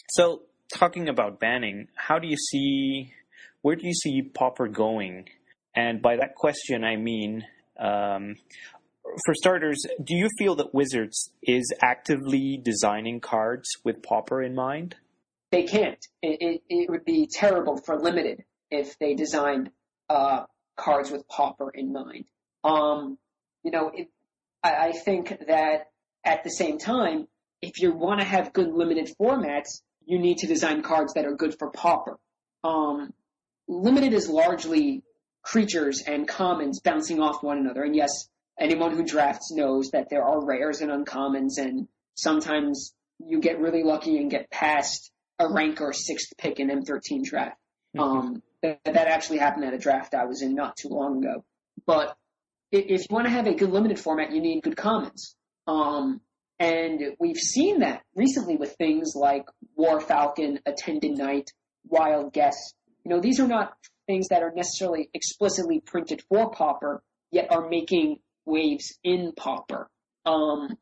So, 0.09 0.43
talking 0.73 1.09
about 1.09 1.39
banning, 1.39 1.87
how 1.95 2.19
do 2.19 2.27
you 2.27 2.37
see, 2.37 3.13
where 3.61 3.75
do 3.75 3.85
you 3.85 3.93
see 3.93 4.21
Pauper 4.21 4.67
going? 4.67 5.29
And 5.77 6.01
by 6.01 6.15
that 6.17 6.33
question, 6.33 6.83
I 6.83 6.95
mean, 6.95 7.45
um, 7.79 8.37
for 9.25 9.35
starters, 9.35 9.85
do 10.03 10.15
you 10.15 10.27
feel 10.39 10.55
that 10.55 10.73
Wizards 10.73 11.31
is 11.43 11.71
actively 11.83 12.57
designing 12.57 13.19
cards 13.19 13.69
with 13.83 14.01
Pauper 14.01 14.41
in 14.41 14.55
mind? 14.55 14.95
They 15.51 15.63
can't. 15.63 16.03
It, 16.23 16.37
it, 16.41 16.61
it 16.67 16.89
would 16.89 17.05
be 17.05 17.29
terrible 17.31 17.77
for 17.77 17.95
Limited 17.95 18.43
if 18.71 18.97
they 18.97 19.13
designed 19.13 19.69
uh, 20.09 20.45
cards 20.75 21.11
with 21.11 21.27
Pauper 21.27 21.69
in 21.69 21.93
mind. 21.93 22.25
Um, 22.63 23.19
you 23.63 23.69
know, 23.69 23.91
it, 23.93 24.09
I, 24.63 24.87
I 24.87 24.91
think 24.93 25.45
that 25.47 25.91
at 26.25 26.43
the 26.43 26.49
same 26.49 26.79
time, 26.79 27.27
if 27.61 27.79
you 27.79 27.93
want 27.93 28.19
to 28.19 28.25
have 28.25 28.51
good 28.51 28.73
limited 28.73 29.11
formats, 29.21 29.81
you 30.07 30.17
need 30.17 30.39
to 30.39 30.47
design 30.47 30.81
cards 30.81 31.13
that 31.13 31.25
are 31.25 31.35
good 31.35 31.55
for 31.59 31.69
Pauper. 31.69 32.17
Um, 32.63 33.13
limited 33.67 34.13
is 34.13 34.27
largely 34.27 35.03
creatures 35.47 36.03
and 36.05 36.27
commons 36.27 36.81
bouncing 36.81 37.21
off 37.21 37.41
one 37.41 37.57
another. 37.57 37.83
And 37.83 37.95
yes, 37.95 38.11
anyone 38.59 38.95
who 38.95 39.05
drafts 39.05 39.51
knows 39.51 39.91
that 39.91 40.09
there 40.09 40.23
are 40.23 40.45
rares 40.45 40.81
and 40.81 40.91
uncommons, 40.91 41.57
and 41.57 41.87
sometimes 42.15 42.93
you 43.19 43.39
get 43.39 43.59
really 43.59 43.83
lucky 43.83 44.17
and 44.17 44.29
get 44.29 44.51
past 44.51 45.09
a 45.39 45.47
rank 45.49 45.79
or 45.79 45.93
sixth 45.93 46.33
pick 46.37 46.59
in 46.59 46.69
M13 46.69 47.23
draft. 47.23 47.57
Mm-hmm. 47.95 47.99
Um, 47.99 48.43
that, 48.61 48.83
that 48.83 49.07
actually 49.07 49.37
happened 49.37 49.65
at 49.65 49.73
a 49.73 49.77
draft 49.77 50.13
I 50.13 50.25
was 50.25 50.41
in 50.41 50.53
not 50.53 50.75
too 50.75 50.89
long 50.89 51.23
ago. 51.23 51.45
But 51.85 52.17
if 52.71 52.89
you 52.89 53.07
want 53.09 53.27
to 53.27 53.31
have 53.31 53.47
a 53.47 53.53
good 53.53 53.71
limited 53.71 53.99
format, 53.99 54.33
you 54.33 54.41
need 54.41 54.63
good 54.63 54.75
commons. 54.75 55.35
Um, 55.65 56.19
and 56.59 57.15
we've 57.19 57.37
seen 57.37 57.79
that 57.79 58.01
recently 58.15 58.57
with 58.57 58.75
things 58.75 59.13
like 59.15 59.45
War 59.75 60.01
Falcon, 60.01 60.59
Attendant 60.65 61.17
Knight, 61.17 61.51
Wild 61.85 62.33
Guess. 62.33 62.73
You 63.05 63.11
know, 63.11 63.21
these 63.21 63.39
are 63.39 63.47
not 63.47 63.73
things 64.07 64.29
that 64.29 64.41
are 64.41 64.51
necessarily 64.55 65.09
explicitly 65.13 65.79
printed 65.79 66.23
for 66.29 66.49
Pauper, 66.49 67.03
yet 67.31 67.51
are 67.51 67.69
making 67.69 68.17
waves 68.45 68.97
in 69.03 69.33
Pauper. 69.35 69.89
Um, 70.25 70.77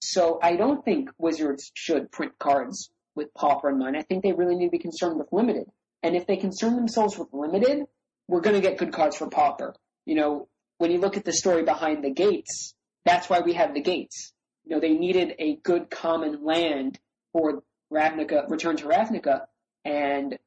so 0.00 0.38
I 0.42 0.56
don't 0.56 0.84
think 0.84 1.10
Wizards 1.18 1.70
should 1.74 2.12
print 2.12 2.32
cards 2.38 2.90
with 3.14 3.32
Pauper 3.34 3.70
in 3.70 3.78
mind. 3.78 3.96
I 3.96 4.02
think 4.02 4.22
they 4.22 4.32
really 4.32 4.56
need 4.56 4.66
to 4.66 4.70
be 4.70 4.78
concerned 4.78 5.18
with 5.18 5.32
limited. 5.32 5.64
And 6.02 6.14
if 6.14 6.26
they 6.26 6.36
concern 6.36 6.76
themselves 6.76 7.16
with 7.16 7.28
limited, 7.32 7.84
we're 8.28 8.42
going 8.42 8.56
to 8.56 8.60
get 8.60 8.76
good 8.76 8.92
cards 8.92 9.16
for 9.16 9.28
Pauper. 9.28 9.74
You 10.04 10.16
know, 10.16 10.48
when 10.78 10.90
you 10.90 10.98
look 10.98 11.16
at 11.16 11.24
the 11.24 11.32
story 11.32 11.62
behind 11.62 12.04
the 12.04 12.10
gates, 12.10 12.74
that's 13.04 13.30
why 13.30 13.40
we 13.40 13.54
have 13.54 13.74
the 13.74 13.80
gates. 13.80 14.32
You 14.64 14.74
know, 14.74 14.80
they 14.80 14.92
needed 14.92 15.34
a 15.38 15.56
good 15.56 15.90
common 15.90 16.44
land 16.44 16.98
for 17.32 17.62
Ravnica, 17.92 18.50
Return 18.50 18.76
to 18.78 18.86
Ravnica, 18.86 19.42
and 19.84 20.38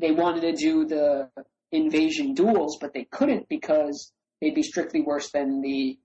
they 0.00 0.10
wanted 0.10 0.42
to 0.42 0.52
do 0.52 0.86
the 0.86 1.30
invasion 1.76 2.34
duels, 2.34 2.78
but 2.80 2.92
they 2.92 3.04
couldn't 3.04 3.48
because 3.48 4.12
they'd 4.40 4.54
be 4.54 4.62
strictly 4.62 5.00
worse 5.02 5.30
than 5.30 5.60
the, 5.60 5.98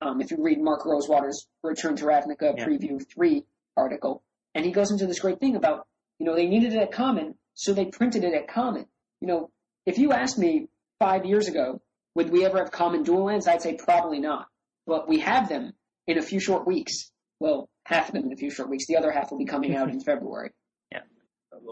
um, 0.00 0.20
if 0.20 0.30
you 0.30 0.38
read 0.40 0.60
Mark 0.60 0.84
Rosewater's 0.84 1.46
Return 1.62 1.96
to 1.96 2.04
Ravnica 2.04 2.54
yeah. 2.56 2.66
preview 2.66 3.00
three 3.12 3.44
article, 3.76 4.22
and 4.54 4.64
he 4.64 4.72
goes 4.72 4.90
into 4.90 5.06
this 5.06 5.20
great 5.20 5.40
thing 5.40 5.56
about, 5.56 5.86
you 6.18 6.26
know, 6.26 6.34
they 6.34 6.46
needed 6.46 6.72
it 6.72 6.80
at 6.80 6.92
common, 6.92 7.34
so 7.54 7.72
they 7.72 7.86
printed 7.86 8.24
it 8.24 8.34
at 8.34 8.48
common. 8.48 8.86
You 9.20 9.28
know, 9.28 9.50
if 9.86 9.98
you 9.98 10.12
asked 10.12 10.38
me 10.38 10.68
five 10.98 11.24
years 11.24 11.48
ago, 11.48 11.80
would 12.14 12.30
we 12.30 12.44
ever 12.44 12.58
have 12.58 12.72
common 12.72 13.04
dual 13.04 13.24
lands? 13.24 13.46
I'd 13.46 13.62
say 13.62 13.74
probably 13.74 14.18
not. 14.18 14.46
But 14.86 15.08
we 15.08 15.20
have 15.20 15.48
them 15.48 15.72
in 16.06 16.18
a 16.18 16.22
few 16.22 16.40
short 16.40 16.66
weeks. 16.66 17.10
Well, 17.40 17.68
half 17.84 18.08
of 18.08 18.14
them 18.14 18.24
in 18.24 18.32
a 18.32 18.36
few 18.36 18.50
short 18.50 18.68
weeks. 18.68 18.86
The 18.86 18.96
other 18.96 19.12
half 19.12 19.30
will 19.30 19.38
be 19.38 19.44
coming 19.44 19.76
out 19.76 19.90
in 19.90 20.00
February. 20.04 20.50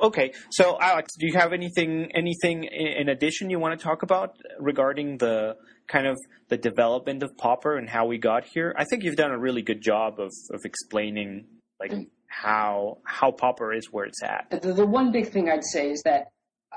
Okay. 0.02 0.32
So, 0.50 0.78
Alex, 0.80 1.14
do 1.18 1.26
you 1.26 1.34
have 1.34 1.52
anything 1.52 2.10
anything 2.14 2.64
in 2.64 3.08
addition 3.08 3.50
you 3.50 3.58
want 3.58 3.78
to 3.78 3.82
talk 3.84 4.02
about 4.02 4.36
regarding 4.58 5.18
the 5.18 5.56
kind 5.88 6.06
of 6.06 6.18
the 6.48 6.56
development 6.56 7.22
of 7.22 7.36
Pauper 7.36 7.76
and 7.76 7.88
how 7.88 8.06
we 8.06 8.18
got 8.18 8.44
here? 8.44 8.74
I 8.76 8.84
think 8.84 9.04
you've 9.04 9.16
done 9.16 9.30
a 9.30 9.38
really 9.38 9.62
good 9.62 9.80
job 9.80 10.20
of 10.20 10.32
of 10.52 10.64
explaining 10.64 11.46
like 11.80 11.92
mm. 11.92 12.06
how 12.26 12.98
how 13.04 13.30
Pauper 13.30 13.72
is 13.72 13.92
where 13.92 14.04
it's 14.04 14.22
at. 14.22 14.62
The, 14.62 14.72
the 14.72 14.86
one 14.86 15.12
big 15.12 15.30
thing 15.30 15.48
I'd 15.48 15.64
say 15.64 15.90
is 15.90 16.02
that 16.02 16.28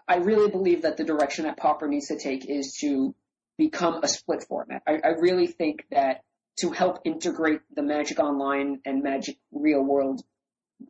I 0.07 0.17
really 0.17 0.49
believe 0.49 0.83
that 0.83 0.97
the 0.97 1.03
direction 1.03 1.45
that 1.45 1.57
Pauper 1.57 1.87
needs 1.87 2.07
to 2.07 2.17
take 2.17 2.49
is 2.49 2.77
to 2.81 3.13
become 3.57 3.99
a 4.03 4.07
split 4.07 4.45
format. 4.47 4.81
I, 4.87 4.93
I 5.03 5.09
really 5.19 5.47
think 5.47 5.85
that 5.91 6.21
to 6.59 6.71
help 6.71 6.99
integrate 7.05 7.61
the 7.75 7.83
Magic 7.83 8.19
Online 8.19 8.79
and 8.85 9.03
Magic 9.03 9.37
Real 9.51 9.83
World 9.83 10.21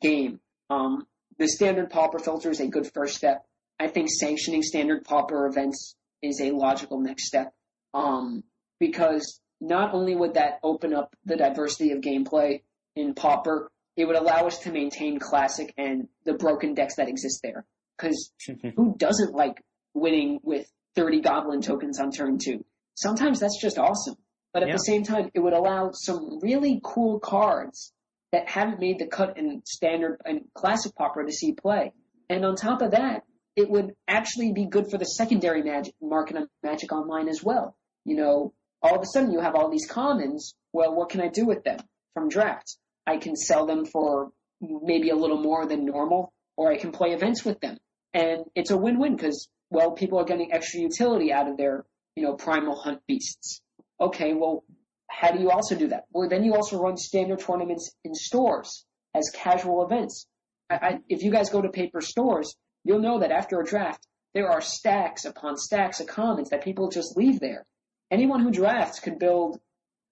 game. 0.01 0.39
Um, 0.69 1.05
the 1.39 1.47
standard 1.47 1.89
pauper 1.89 2.19
filter 2.19 2.51
is 2.51 2.59
a 2.59 2.67
good 2.67 2.91
first 2.93 3.15
step. 3.15 3.45
I 3.79 3.87
think 3.87 4.09
sanctioning 4.09 4.61
standard 4.61 5.05
pauper 5.05 5.47
events 5.47 5.95
is 6.21 6.41
a 6.41 6.51
logical 6.51 6.99
next 6.99 7.25
step. 7.25 7.53
Um, 7.93 8.43
because 8.79 9.39
not 9.59 9.93
only 9.93 10.15
would 10.15 10.35
that 10.35 10.59
open 10.63 10.93
up 10.93 11.15
the 11.25 11.37
diversity 11.37 11.91
of 11.91 12.01
gameplay 12.01 12.61
in 12.95 13.13
pauper, 13.15 13.71
it 13.95 14.05
would 14.05 14.15
allow 14.15 14.45
us 14.45 14.59
to 14.59 14.71
maintain 14.71 15.17
classic 15.17 15.73
and 15.77 16.07
the 16.25 16.33
broken 16.33 16.73
decks 16.73 16.95
that 16.95 17.09
exist 17.09 17.39
there. 17.41 17.65
Because 17.97 18.31
who 18.75 18.95
doesn't 18.97 19.33
like 19.33 19.61
winning 19.93 20.39
with 20.43 20.67
30 20.95 21.21
goblin 21.21 21.61
tokens 21.61 21.99
on 21.99 22.11
turn 22.11 22.37
two? 22.37 22.65
Sometimes 22.95 23.39
that's 23.39 23.61
just 23.61 23.77
awesome. 23.77 24.15
But 24.53 24.63
at 24.63 24.69
yeah. 24.69 24.75
the 24.75 24.79
same 24.79 25.03
time, 25.03 25.29
it 25.33 25.39
would 25.39 25.53
allow 25.53 25.91
some 25.93 26.39
really 26.41 26.81
cool 26.83 27.19
cards 27.19 27.93
that 28.31 28.49
haven't 28.49 28.79
made 28.79 28.99
the 28.99 29.07
cut 29.07 29.37
in 29.37 29.61
standard 29.65 30.21
and 30.25 30.41
classic 30.53 30.95
Pauper 30.95 31.25
to 31.25 31.31
see 31.31 31.53
play. 31.53 31.93
And 32.29 32.45
on 32.45 32.55
top 32.55 32.81
of 32.81 32.91
that, 32.91 33.23
it 33.55 33.69
would 33.69 33.93
actually 34.07 34.53
be 34.53 34.65
good 34.65 34.89
for 34.89 34.97
the 34.97 35.05
secondary 35.05 35.63
magic 35.63 35.93
market 36.01 36.37
on 36.37 36.47
Magic 36.63 36.91
Online 36.91 37.27
as 37.27 37.43
well. 37.43 37.75
You 38.05 38.15
know, 38.15 38.53
all 38.81 38.95
of 38.95 39.01
a 39.01 39.05
sudden 39.05 39.31
you 39.31 39.39
have 39.39 39.55
all 39.55 39.69
these 39.69 39.87
commons. 39.89 40.53
Well, 40.71 40.95
what 40.95 41.09
can 41.09 41.21
I 41.21 41.27
do 41.27 41.45
with 41.45 41.63
them 41.63 41.79
from 42.13 42.29
drafts? 42.29 42.77
I 43.05 43.17
can 43.17 43.35
sell 43.35 43.65
them 43.65 43.85
for 43.85 44.29
maybe 44.61 45.09
a 45.09 45.15
little 45.15 45.41
more 45.41 45.65
than 45.65 45.85
normal, 45.85 46.31
or 46.55 46.71
I 46.71 46.77
can 46.77 46.91
play 46.91 47.09
events 47.09 47.43
with 47.43 47.59
them. 47.59 47.77
And 48.13 48.45
it's 48.55 48.71
a 48.71 48.77
win-win 48.77 49.15
because, 49.15 49.49
well, 49.69 49.91
people 49.91 50.19
are 50.19 50.25
getting 50.25 50.53
extra 50.53 50.81
utility 50.81 51.31
out 51.31 51.49
of 51.49 51.57
their, 51.57 51.85
you 52.15 52.23
know, 52.23 52.35
primal 52.35 52.75
hunt 52.75 53.01
beasts. 53.07 53.61
Okay, 53.99 54.33
well, 54.33 54.63
how 55.09 55.31
do 55.31 55.39
you 55.39 55.49
also 55.51 55.75
do 55.75 55.87
that? 55.87 56.05
Well, 56.11 56.29
then 56.29 56.43
you 56.43 56.55
also 56.55 56.81
run 56.81 56.97
standard 56.97 57.39
tournaments 57.39 57.91
in 58.03 58.13
stores 58.13 58.85
as 59.15 59.29
casual 59.33 59.83
events. 59.85 60.27
I, 60.69 60.75
I, 60.75 60.99
if 61.09 61.23
you 61.23 61.31
guys 61.31 61.49
go 61.49 61.61
to 61.61 61.69
paper 61.69 62.01
stores, 62.01 62.55
you'll 62.83 63.01
know 63.01 63.19
that 63.19 63.31
after 63.31 63.59
a 63.59 63.65
draft, 63.65 64.07
there 64.33 64.49
are 64.49 64.61
stacks 64.61 65.25
upon 65.25 65.57
stacks 65.57 65.99
of 65.99 66.07
commons 66.07 66.49
that 66.49 66.63
people 66.63 66.89
just 66.89 67.17
leave 67.17 67.39
there. 67.39 67.65
Anyone 68.11 68.41
who 68.41 68.51
drafts 68.51 68.99
could 68.99 69.19
build 69.19 69.59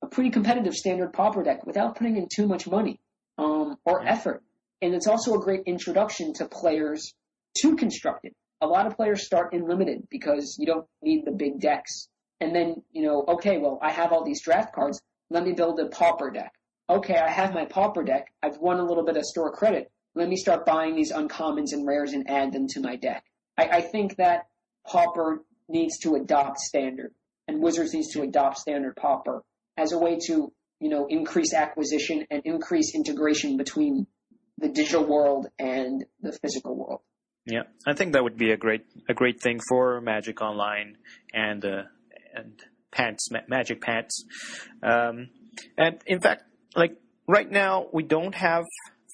a 0.02 0.08
pretty 0.08 0.30
competitive 0.30 0.74
standard 0.74 1.14
pauper 1.14 1.44
deck 1.44 1.66
without 1.66 1.96
putting 1.96 2.18
in 2.18 2.28
too 2.28 2.48
much 2.48 2.68
money 2.68 3.00
um, 3.38 3.78
or 3.86 4.06
effort. 4.06 4.44
And 4.82 4.94
it's 4.94 5.08
also 5.08 5.36
a 5.36 5.44
great 5.44 5.64
introduction 5.66 6.34
to 6.34 6.48
players 6.48 7.14
to 7.60 7.76
constructed. 7.76 8.34
A 8.62 8.68
lot 8.68 8.88
of 8.88 8.96
players 8.96 9.26
start 9.26 9.54
in 9.54 9.68
limited 9.68 10.08
because 10.10 10.58
you 10.60 10.66
don't 10.66 10.88
need 11.02 11.26
the 11.26 11.32
big 11.32 11.60
decks 11.60 12.10
and 12.40 12.56
then, 12.56 12.84
you 12.92 13.04
know, 13.04 13.24
okay, 13.28 13.58
well, 13.58 13.80
I 13.82 13.92
have 13.92 14.12
all 14.12 14.24
these 14.24 14.42
draft 14.42 14.74
cards. 14.74 15.02
Let 15.30 15.44
me 15.44 15.54
build 15.54 15.80
a 15.80 15.88
pauper 15.88 16.30
deck. 16.32 16.54
Okay, 16.90 17.18
I 17.18 17.30
have 17.30 17.54
my 17.54 17.66
pauper 17.66 18.04
deck. 18.04 18.28
I've 18.42 18.58
won 18.58 18.80
a 18.80 18.86
little 18.86 19.04
bit 19.04 19.18
of 19.18 19.24
store 19.26 19.52
credit. 19.52 19.92
Let 20.16 20.30
me 20.30 20.38
start 20.38 20.66
buying 20.66 20.96
these 20.96 21.12
uncommons 21.12 21.74
and 21.74 21.86
rares 21.86 22.14
and 22.14 22.30
add 22.30 22.54
them 22.54 22.68
to 22.70 22.80
my 22.80 22.96
deck. 22.96 23.24
I, 23.58 23.68
I 23.68 23.82
think 23.82 24.18
that 24.18 24.48
pauper 24.86 25.44
needs 25.68 25.98
to 26.00 26.16
adopt 26.16 26.60
standard 26.60 27.14
and 27.48 27.62
Wizards 27.62 27.94
needs 27.94 28.14
to 28.14 28.22
adopt 28.22 28.58
standard 28.58 28.96
pauper 28.96 29.44
as 29.78 29.92
a 29.92 29.98
way 29.98 30.18
to, 30.28 30.52
you 30.80 30.90
know, 30.90 31.08
increase 31.08 31.54
acquisition 31.54 32.26
and 32.30 32.42
increase 32.46 32.94
integration 32.96 33.58
between 33.58 34.08
the 34.58 34.70
digital 34.70 35.06
world 35.06 35.48
and 35.60 36.06
the 36.22 36.32
physical 36.32 36.76
world. 36.76 37.02
Yeah, 37.46 37.64
I 37.86 37.94
think 37.94 38.14
that 38.14 38.24
would 38.24 38.38
be 38.38 38.52
a 38.52 38.58
great 38.58 38.86
a 39.08 39.14
great 39.14 39.42
thing 39.42 39.60
for 39.70 40.02
Magic 40.02 40.42
Online 40.42 40.98
and 41.34 41.64
uh, 41.64 41.84
and 42.38 42.54
pants, 42.92 43.30
ma- 43.32 43.40
magic 43.48 43.82
pants. 43.82 44.24
Um, 44.84 45.30
and 45.78 46.00
in 46.06 46.22
fact, 46.22 46.44
like 46.76 46.96
right 47.28 47.50
now, 47.50 47.88
we 47.92 48.04
don't 48.04 48.36
have 48.36 48.64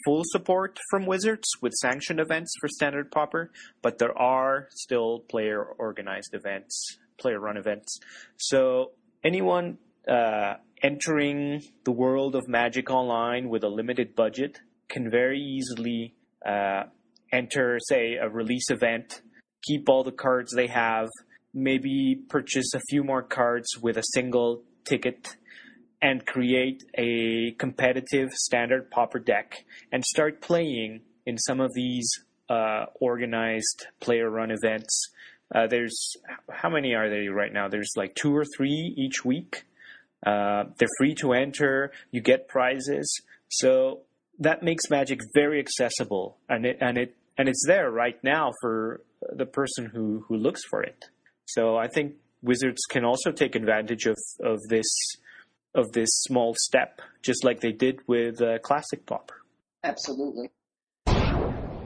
full 0.05 0.23
support 0.25 0.79
from 0.89 1.05
Wizards 1.05 1.47
with 1.61 1.73
sanctioned 1.73 2.19
events 2.19 2.53
for 2.59 2.67
standard 2.67 3.11
pauper, 3.11 3.51
but 3.81 3.97
there 3.99 4.17
are 4.17 4.67
still 4.71 5.19
player 5.29 5.63
organized 5.63 6.33
events, 6.33 6.97
player 7.17 7.39
run 7.39 7.57
events. 7.57 7.99
So 8.37 8.91
anyone 9.23 9.77
uh, 10.07 10.55
entering 10.81 11.63
the 11.85 11.91
world 11.91 12.35
of 12.35 12.47
Magic 12.47 12.89
Online 12.89 13.49
with 13.49 13.63
a 13.63 13.69
limited 13.69 14.15
budget 14.15 14.59
can 14.89 15.09
very 15.09 15.39
easily 15.39 16.13
uh, 16.45 16.83
enter, 17.31 17.79
say, 17.79 18.15
a 18.15 18.29
release 18.29 18.69
event, 18.69 19.21
keep 19.65 19.87
all 19.87 20.03
the 20.03 20.11
cards 20.11 20.53
they 20.53 20.67
have, 20.67 21.07
maybe 21.53 22.19
purchase 22.29 22.73
a 22.73 22.79
few 22.89 23.03
more 23.03 23.21
cards 23.21 23.77
with 23.81 23.97
a 23.97 24.03
single 24.13 24.63
ticket 24.85 25.35
and 26.01 26.25
create 26.25 26.83
a 26.97 27.51
competitive 27.57 28.29
standard 28.33 28.91
pauper 28.91 29.19
deck 29.19 29.63
and 29.91 30.03
start 30.03 30.41
playing 30.41 31.01
in 31.25 31.37
some 31.37 31.61
of 31.61 31.71
these 31.73 32.09
uh, 32.49 32.85
organized 32.99 33.87
player 34.01 34.29
run 34.29 34.51
events. 34.51 35.09
Uh, 35.53 35.67
there's 35.67 36.15
how 36.51 36.69
many 36.69 36.93
are 36.93 37.09
there 37.09 37.31
right 37.31 37.53
now? 37.53 37.67
There's 37.67 37.93
like 37.95 38.15
two 38.15 38.35
or 38.35 38.43
three 38.57 38.93
each 38.97 39.23
week. 39.23 39.63
Uh, 40.25 40.65
they're 40.77 40.89
free 40.97 41.15
to 41.15 41.33
enter. 41.33 41.91
You 42.11 42.21
get 42.21 42.47
prizes, 42.47 43.21
so 43.49 44.01
that 44.39 44.63
makes 44.63 44.89
Magic 44.89 45.19
very 45.33 45.59
accessible, 45.59 46.37
and 46.49 46.65
it 46.65 46.77
and 46.81 46.97
it 46.97 47.15
and 47.37 47.47
it's 47.47 47.63
there 47.67 47.91
right 47.91 48.21
now 48.23 48.51
for 48.61 49.01
the 49.31 49.45
person 49.45 49.85
who 49.93 50.25
who 50.27 50.35
looks 50.35 50.63
for 50.69 50.81
it. 50.81 51.05
So 51.53 51.77
I 51.77 51.87
think 51.87 52.15
Wizards 52.41 52.81
can 52.89 53.05
also 53.05 53.31
take 53.31 53.55
advantage 53.55 54.07
of 54.07 54.17
of 54.39 54.59
this 54.69 54.87
of 55.75 55.91
this 55.91 56.09
small 56.23 56.55
step, 56.57 56.99
just 57.21 57.43
like 57.43 57.59
they 57.59 57.71
did 57.71 57.99
with 58.07 58.41
uh, 58.41 58.57
Classic 58.59 59.05
Pauper. 59.05 59.35
Absolutely. 59.83 60.49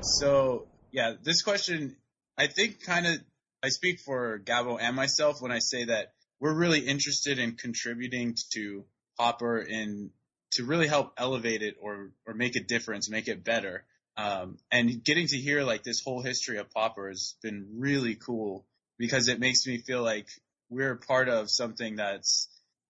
So 0.02 0.68
yeah, 0.92 1.14
this 1.22 1.42
question 1.42 1.98
I 2.38 2.48
think 2.48 2.82
kind 2.82 3.08
of 3.08 3.18
I 3.62 3.70
speak 3.70 4.00
for 4.00 4.40
Gabo 4.40 4.78
and 4.80 4.96
myself 4.96 5.42
when 5.42 5.52
I 5.52 5.60
say 5.60 5.86
that 5.86 6.14
we're 6.40 6.56
really 6.56 6.80
interested 6.80 7.38
in 7.38 7.56
contributing 7.56 8.36
to 8.54 8.86
Pauper 9.20 9.58
in 9.60 10.12
to 10.52 10.64
really 10.64 10.88
help 10.88 11.12
elevate 11.18 11.62
it 11.62 11.76
or 11.82 12.12
or 12.26 12.34
make 12.34 12.56
a 12.56 12.64
difference, 12.64 13.10
make 13.10 13.28
it 13.28 13.44
better. 13.44 13.84
Um, 14.16 14.60
and 14.72 15.04
getting 15.04 15.28
to 15.28 15.38
hear 15.38 15.64
like 15.64 15.84
this 15.84 16.02
whole 16.04 16.22
history 16.22 16.58
of 16.58 16.72
Pauper 16.72 17.10
has 17.10 17.36
been 17.44 17.68
really 17.78 18.16
cool 18.16 18.66
because 18.98 19.28
it 19.28 19.40
makes 19.40 19.66
me 19.66 19.78
feel 19.78 20.04
like 20.04 20.28
we're 20.70 20.96
part 20.96 21.30
of 21.30 21.50
something 21.50 21.98
that's 21.98 22.50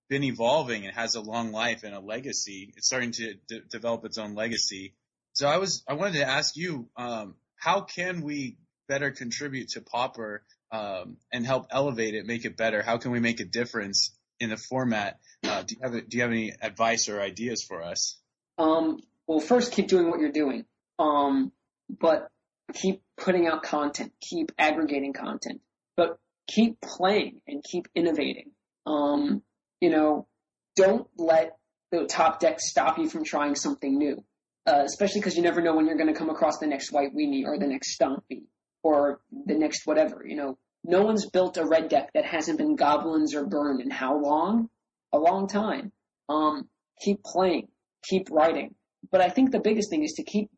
been 0.09 0.23
evolving 0.23 0.85
and 0.85 0.95
has 0.95 1.15
a 1.15 1.21
long 1.21 1.51
life 1.51 1.83
and 1.83 1.93
a 1.93 1.99
legacy. 1.99 2.73
It's 2.75 2.87
starting 2.87 3.11
to 3.11 3.33
d- 3.47 3.61
develop 3.69 4.05
its 4.05 4.17
own 4.17 4.35
legacy. 4.35 4.93
So 5.33 5.47
I 5.47 5.57
was 5.57 5.83
I 5.87 5.93
wanted 5.93 6.19
to 6.19 6.27
ask 6.27 6.55
you, 6.55 6.89
um, 6.95 7.35
how 7.55 7.81
can 7.81 8.21
we 8.21 8.57
better 8.87 9.11
contribute 9.11 9.69
to 9.69 9.81
Pauper 9.81 10.43
um, 10.71 11.17
and 11.31 11.45
help 11.45 11.67
elevate 11.71 12.15
it, 12.15 12.25
make 12.25 12.45
it 12.45 12.57
better? 12.57 12.81
How 12.81 12.97
can 12.97 13.11
we 13.11 13.19
make 13.19 13.39
a 13.39 13.45
difference 13.45 14.17
in 14.39 14.49
the 14.49 14.57
format? 14.57 15.19
Uh, 15.43 15.63
do 15.63 15.75
you 15.75 15.81
have 15.83 16.09
do 16.09 16.17
you 16.17 16.23
have 16.23 16.31
any 16.31 16.53
advice 16.61 17.09
or 17.09 17.21
ideas 17.21 17.63
for 17.63 17.83
us? 17.83 18.17
Um, 18.57 19.01
well, 19.27 19.39
first 19.39 19.73
keep 19.73 19.87
doing 19.87 20.09
what 20.09 20.19
you're 20.19 20.31
doing. 20.31 20.65
Um, 20.97 21.51
but 21.89 22.29
keep 22.73 23.01
putting 23.17 23.47
out 23.47 23.63
content, 23.63 24.13
keep 24.21 24.51
aggregating 24.57 25.13
content, 25.13 25.61
but 25.97 26.17
keep 26.47 26.79
playing 26.79 27.41
and 27.47 27.63
keep 27.63 27.87
innovating. 27.93 28.51
Um, 28.85 29.41
you 29.81 29.89
know, 29.89 30.27
don't 30.75 31.07
let 31.17 31.57
the 31.91 32.05
top 32.05 32.39
deck 32.39 32.59
stop 32.59 32.97
you 32.97 33.09
from 33.09 33.23
trying 33.23 33.55
something 33.55 33.97
new. 33.97 34.23
Uh, 34.65 34.83
especially 34.85 35.21
because 35.21 35.37
you 35.37 35.41
never 35.41 35.61
know 35.61 35.73
when 35.75 35.85
you're 35.85 35.95
going 35.95 36.13
to 36.13 36.17
come 36.17 36.29
across 36.29 36.57
the 36.59 36.67
next 36.67 36.91
white 36.91 37.15
weenie 37.15 37.45
or 37.45 37.57
the 37.57 37.67
next 37.67 37.97
stompy 37.97 38.43
or 38.83 39.21
the 39.45 39.57
next 39.57 39.87
whatever. 39.87 40.23
You 40.25 40.35
know, 40.35 40.57
no 40.83 41.03
one's 41.03 41.29
built 41.29 41.55
a 41.57 41.65
red 41.65 41.87
deck 41.87 42.11
that 42.13 42.25
hasn't 42.25 42.57
been 42.57 42.75
goblins 42.75 43.33
or 43.33 43.45
burned 43.45 43.81
in 43.81 43.89
how 43.89 44.19
long? 44.21 44.69
A 45.13 45.17
long 45.17 45.47
time. 45.47 45.93
Um, 46.27 46.67
keep 47.01 47.23
playing, 47.23 47.69
keep 48.03 48.29
writing. 48.29 48.75
But 49.09 49.21
I 49.21 49.29
think 49.29 49.51
the 49.51 49.61
biggest 49.61 49.89
thing 49.89 50.03
is 50.03 50.13
to 50.17 50.23
keep 50.23 50.49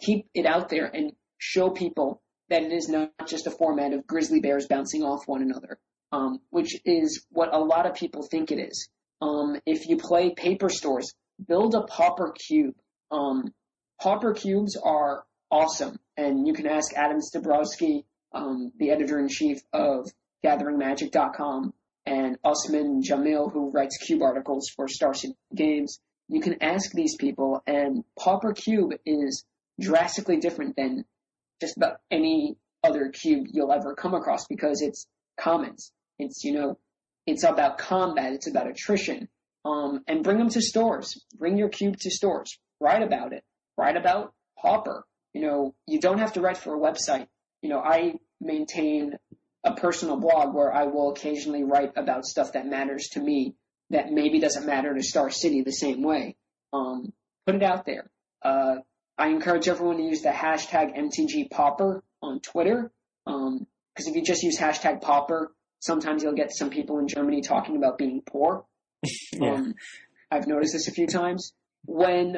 keep 0.00 0.26
it 0.32 0.46
out 0.46 0.70
there 0.70 0.86
and 0.86 1.12
show 1.36 1.70
people 1.70 2.22
that 2.50 2.62
it 2.62 2.72
is 2.72 2.88
not 2.88 3.10
just 3.26 3.46
a 3.46 3.50
format 3.50 3.92
of 3.92 4.06
grizzly 4.06 4.40
bears 4.40 4.66
bouncing 4.66 5.02
off 5.02 5.26
one 5.26 5.42
another, 5.42 5.78
um, 6.12 6.40
which 6.50 6.80
is 6.84 7.24
what 7.30 7.54
a 7.54 7.58
lot 7.58 7.86
of 7.86 7.94
people 7.94 8.22
think 8.22 8.50
it 8.50 8.58
is. 8.58 8.88
Um, 9.20 9.60
if 9.66 9.88
you 9.88 9.96
play 9.96 10.30
paper 10.30 10.68
stores, 10.68 11.12
build 11.46 11.74
a 11.74 11.82
pauper 11.82 12.32
cube. 12.32 12.74
Um, 13.10 13.52
pauper 14.00 14.34
cubes 14.34 14.76
are 14.82 15.24
awesome, 15.50 15.98
and 16.16 16.46
you 16.46 16.52
can 16.52 16.66
ask 16.66 16.94
Adam 16.94 17.18
Styborski, 17.20 18.04
um, 18.32 18.72
the 18.78 18.90
editor 18.90 19.18
in 19.18 19.28
chief 19.28 19.58
of 19.72 20.06
GatheringMagic.com, 20.44 21.72
and 22.06 22.38
Usman 22.44 23.02
Jamil, 23.02 23.52
who 23.52 23.70
writes 23.70 23.98
cube 23.98 24.22
articles 24.22 24.68
for 24.74 24.88
Star 24.88 25.14
City 25.14 25.34
Games. 25.54 26.00
You 26.28 26.40
can 26.40 26.62
ask 26.62 26.92
these 26.92 27.16
people, 27.16 27.62
and 27.66 28.04
Pauper 28.18 28.52
Cube 28.52 28.92
is 29.04 29.44
drastically 29.80 30.38
different 30.38 30.76
than 30.76 31.04
just 31.60 31.76
about 31.76 31.98
any 32.10 32.56
other 32.84 33.10
cube 33.10 33.46
you'll 33.52 33.72
ever 33.72 33.94
come 33.94 34.14
across 34.14 34.46
because 34.46 34.82
it's 34.82 35.06
commons. 35.38 35.92
It's, 36.18 36.44
you 36.44 36.52
know, 36.52 36.78
it's 37.26 37.44
about 37.44 37.78
combat. 37.78 38.32
It's 38.32 38.48
about 38.48 38.68
attrition. 38.68 39.28
Um, 39.64 40.02
and 40.06 40.24
bring 40.24 40.38
them 40.38 40.48
to 40.50 40.62
stores. 40.62 41.24
Bring 41.36 41.58
your 41.58 41.68
cube 41.68 41.96
to 42.00 42.10
stores. 42.10 42.58
Write 42.80 43.02
about 43.02 43.32
it. 43.32 43.44
Write 43.76 43.96
about 43.96 44.32
Pauper. 44.58 45.04
You 45.34 45.42
know, 45.42 45.74
you 45.86 46.00
don't 46.00 46.18
have 46.18 46.34
to 46.34 46.40
write 46.40 46.56
for 46.56 46.74
a 46.74 46.78
website. 46.78 47.26
You 47.62 47.68
know, 47.68 47.80
I 47.80 48.14
maintain 48.40 49.18
a 49.64 49.74
personal 49.74 50.16
blog 50.16 50.54
where 50.54 50.72
I 50.72 50.84
will 50.84 51.10
occasionally 51.10 51.64
write 51.64 51.92
about 51.96 52.24
stuff 52.24 52.52
that 52.52 52.66
matters 52.66 53.08
to 53.12 53.20
me 53.20 53.54
that 53.90 54.10
maybe 54.10 54.38
doesn't 54.40 54.66
matter 54.66 54.94
to 54.94 55.02
Star 55.02 55.30
City 55.30 55.62
the 55.62 55.72
same 55.72 56.02
way. 56.02 56.36
Um, 56.72 57.12
put 57.46 57.56
it 57.56 57.62
out 57.62 57.84
there. 57.84 58.10
Uh, 58.42 58.76
I 59.18 59.28
encourage 59.28 59.68
everyone 59.68 59.96
to 59.96 60.02
use 60.04 60.22
the 60.22 60.30
hashtag 60.30 60.96
MTG 60.96 61.50
Pauper 61.50 62.04
on 62.22 62.40
Twitter. 62.40 62.92
Um, 63.26 63.66
cause 63.96 64.06
if 64.06 64.14
you 64.14 64.22
just 64.22 64.42
use 64.42 64.58
hashtag 64.58 65.02
Pauper, 65.02 65.52
sometimes 65.80 66.22
you'll 66.22 66.34
get 66.34 66.52
some 66.54 66.70
people 66.70 66.98
in 66.98 67.08
Germany 67.08 67.42
talking 67.42 67.76
about 67.76 67.98
being 67.98 68.22
poor. 68.24 68.64
Yeah. 69.32 69.52
Um, 69.52 69.74
I've 70.30 70.46
noticed 70.46 70.72
this 70.72 70.88
a 70.88 70.92
few 70.92 71.06
times. 71.06 71.52
When 71.84 72.36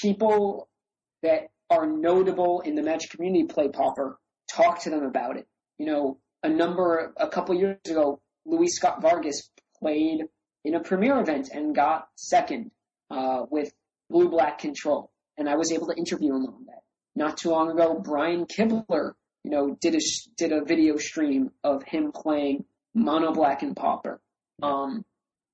people 0.00 0.68
that 1.22 1.48
are 1.68 1.86
notable 1.86 2.60
in 2.60 2.74
the 2.74 2.82
Magic 2.82 3.10
community 3.10 3.44
play 3.44 3.68
Pauper, 3.68 4.18
talk 4.50 4.80
to 4.82 4.90
them 4.90 5.02
about 5.02 5.36
it. 5.36 5.46
You 5.78 5.86
know, 5.86 6.18
a 6.42 6.48
number, 6.48 7.12
a 7.16 7.28
couple 7.28 7.54
years 7.54 7.78
ago, 7.88 8.20
Luis 8.46 8.76
Scott 8.76 9.02
Vargas 9.02 9.50
played 9.78 10.22
in 10.64 10.74
a 10.74 10.80
premiere 10.80 11.20
event 11.20 11.48
and 11.52 11.74
got 11.74 12.08
second 12.16 12.70
uh, 13.10 13.44
with 13.50 13.72
Blue 14.08 14.28
Black 14.28 14.58
Control, 14.58 15.09
and 15.40 15.48
I 15.48 15.56
was 15.56 15.72
able 15.72 15.88
to 15.88 15.96
interview 15.96 16.34
him 16.34 16.46
on 16.46 16.66
that. 16.66 16.82
Not 17.16 17.38
too 17.38 17.50
long 17.50 17.70
ago, 17.70 17.98
Brian 17.98 18.46
Kibler, 18.46 19.12
you 19.42 19.50
know, 19.50 19.76
did 19.80 19.94
a 19.94 20.00
did 20.36 20.52
a 20.52 20.64
video 20.64 20.96
stream 20.98 21.50
of 21.64 21.82
him 21.82 22.12
playing 22.12 22.66
Mono 22.94 23.32
Black 23.32 23.62
and 23.62 23.74
Pauper. 23.74 24.20
Um, 24.62 25.04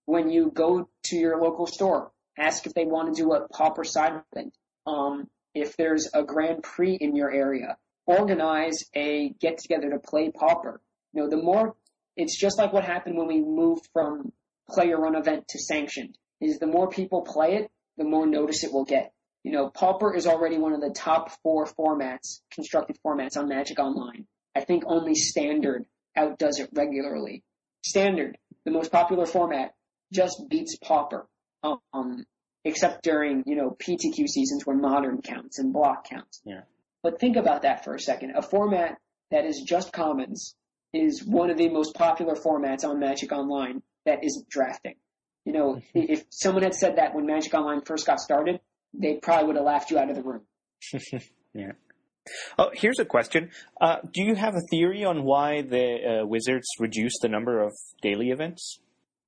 when 0.05 0.31
you 0.31 0.51
go 0.53 0.89
to 1.05 1.17
your 1.17 1.41
local 1.41 1.67
store, 1.67 2.11
ask 2.37 2.67
if 2.67 2.75
they 2.75 2.85
want 2.85 3.15
to 3.15 3.23
do 3.23 3.33
a 3.33 3.49
Pauper 3.49 3.85
side 3.85 4.23
event. 4.33 4.55
Um, 4.87 5.29
if 5.55 5.77
there's 5.77 6.11
a 6.13 6.23
Grand 6.23 6.63
Prix 6.63 6.99
in 7.01 7.17
your 7.17 7.31
area, 7.31 7.79
organize 8.07 8.85
a 8.95 9.31
get 9.41 9.59
together 9.59 9.91
to 9.91 9.99
play 9.99 10.31
Pauper. 10.31 10.81
You 11.13 11.23
know, 11.23 11.31
the 11.31 11.43
more 11.43 11.77
it's 12.17 12.37
just 12.37 12.59
like 12.59 12.73
what 12.73 12.85
happened 12.85 13.17
when 13.17 13.29
we 13.29 13.41
moved 13.41 13.89
from 13.93 14.33
player 14.69 14.99
run 14.99 15.15
event 15.15 15.49
to 15.49 15.59
sanctioned. 15.59 16.19
Is 16.41 16.59
the 16.59 16.67
more 16.67 16.89
people 16.89 17.23
play 17.23 17.55
it, 17.55 17.71
the 17.97 18.05
more 18.05 18.27
notice 18.27 18.63
it 18.63 18.73
will 18.73 18.85
get. 18.85 19.13
You 19.47 19.53
know, 19.53 19.71
Pauper 19.71 20.13
is 20.13 20.27
already 20.27 20.59
one 20.59 20.73
of 20.73 20.81
the 20.81 20.91
top 20.91 21.31
four 21.41 21.67
formats, 21.67 22.41
constructed 22.51 22.99
formats 23.07 23.37
on 23.37 23.49
Magic 23.49 23.79
Online. 23.79 24.27
I 24.57 24.65
think 24.65 24.83
only 24.85 25.15
Standard 25.15 25.87
outdoes 26.17 26.59
it 26.59 26.71
regularly. 26.73 27.45
Standard, 27.85 28.39
the 28.65 28.73
most 28.73 28.91
popular 28.91 29.25
format, 29.25 29.73
just 30.13 30.43
beats 30.51 30.77
Pauper. 30.83 31.29
Um, 31.63 32.27
except 32.65 33.05
during, 33.05 33.45
you 33.47 33.55
know, 33.55 33.71
PTQ 33.71 34.27
seasons 34.27 34.67
where 34.67 34.77
modern 34.77 35.23
counts 35.23 35.61
and 35.61 35.73
block 35.73 36.09
counts. 36.09 36.41
Yeah. 36.45 36.63
But 37.05 37.21
think 37.21 37.37
about 37.37 37.63
that 37.63 37.85
for 37.85 37.95
a 37.95 38.01
second. 38.01 38.33
A 38.35 38.43
format 38.43 38.99
that 39.31 39.45
is 39.45 39.63
just 39.65 39.93
commons 39.93 40.57
is 40.93 41.25
one 41.25 41.51
of 41.51 41.57
the 41.57 41.69
most 41.69 41.95
popular 41.95 42.35
formats 42.35 42.85
on 42.85 42.99
Magic 42.99 43.31
Online 43.31 43.81
that 44.07 44.25
isn't 44.25 44.49
drafting. 44.49 44.97
You 45.45 45.53
know, 45.53 45.81
if 45.95 46.25
someone 46.31 46.65
had 46.65 46.75
said 46.75 46.97
that 46.97 47.15
when 47.15 47.27
Magic 47.27 47.55
Online 47.55 47.83
first 47.83 48.09
got 48.09 48.19
started, 48.19 48.59
they 48.99 49.19
probably 49.23 49.47
would 49.47 49.57
have 49.57 49.65
laughed 49.65 49.91
you 49.91 49.99
out 49.99 50.11
of 50.11 50.17
the 50.17 50.23
room. 50.23 50.43
yeah. 51.55 51.73
Oh, 52.59 52.71
here's 52.73 52.99
a 52.99 53.05
question. 53.05 53.51
Uh, 53.81 53.99
do 54.13 54.23
you 54.23 54.35
have 54.35 54.55
a 54.55 54.67
theory 54.71 55.05
on 55.05 55.23
why 55.23 55.63
the 55.63 56.23
uh, 56.23 56.27
Wizards 56.27 56.67
reduced 56.81 57.19
the 57.23 57.29
number 57.29 57.61
of 57.61 57.73
daily 58.03 58.31
events? 58.31 58.81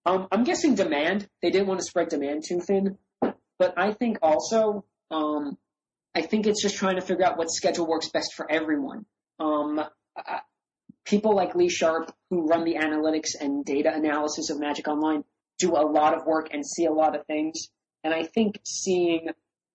Um, 0.04 0.26
I'm 0.32 0.44
guessing 0.44 0.74
demand. 0.74 1.28
They 1.42 1.50
didn't 1.50 1.68
want 1.68 1.80
to 1.80 1.86
spread 1.86 2.08
demand 2.08 2.44
too 2.48 2.60
thin. 2.60 2.98
But 3.20 3.74
I 3.76 3.92
think 3.92 4.18
also, 4.22 4.84
um, 5.10 5.58
I 6.14 6.22
think 6.22 6.46
it's 6.46 6.62
just 6.62 6.76
trying 6.76 6.96
to 6.96 7.02
figure 7.02 7.24
out 7.24 7.36
what 7.36 7.50
schedule 7.50 7.86
works 7.86 8.08
best 8.08 8.34
for 8.34 8.50
everyone. 8.50 9.04
Um, 9.38 9.84
people 11.04 11.34
like 11.34 11.54
Lee 11.54 11.68
Sharp, 11.68 12.12
who 12.30 12.46
run 12.46 12.64
the 12.64 12.74
analytics 12.74 13.30
and 13.40 13.64
data 13.64 13.92
analysis 13.92 14.50
of 14.50 14.60
Magic 14.60 14.88
Online, 14.88 15.24
do 15.58 15.76
a 15.76 15.82
lot 15.82 16.14
of 16.14 16.24
work 16.26 16.48
and 16.52 16.64
see 16.64 16.84
a 16.84 16.92
lot 16.92 17.16
of 17.16 17.26
things. 17.26 17.68
And 18.04 18.14
I 18.14 18.24
think 18.24 18.60
seeing, 18.64 19.28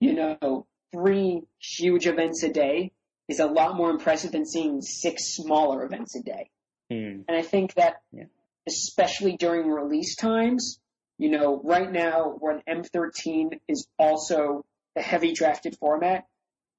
you 0.04 0.14
know, 0.14 0.66
three 0.91 1.43
huge 1.60 2.08
events 2.08 2.43
a 2.43 2.49
day 2.51 2.91
is 3.30 3.39
a 3.39 3.45
lot 3.45 3.76
more 3.78 3.89
impressive 3.89 4.32
than 4.34 4.45
seeing 4.45 4.82
six 4.82 5.36
smaller 5.36 5.86
events 5.86 6.16
a 6.16 6.22
day. 6.22 6.49
Hmm. 6.91 7.22
And 7.28 7.38
I 7.38 7.41
think 7.41 7.76
that, 7.76 8.01
Yeah. 8.12 8.26
especially 8.68 9.38
during 9.38 9.70
release 9.70 10.16
times, 10.16 10.80
you 11.18 11.30
know, 11.30 11.62
right 11.64 11.89
now 11.91 12.36
when 12.39 12.62
M13 12.68 13.60
is 13.68 13.88
also 13.97 14.66
a 14.95 15.01
heavy 15.01 15.32
drafted 15.34 15.78
format, 15.78 16.28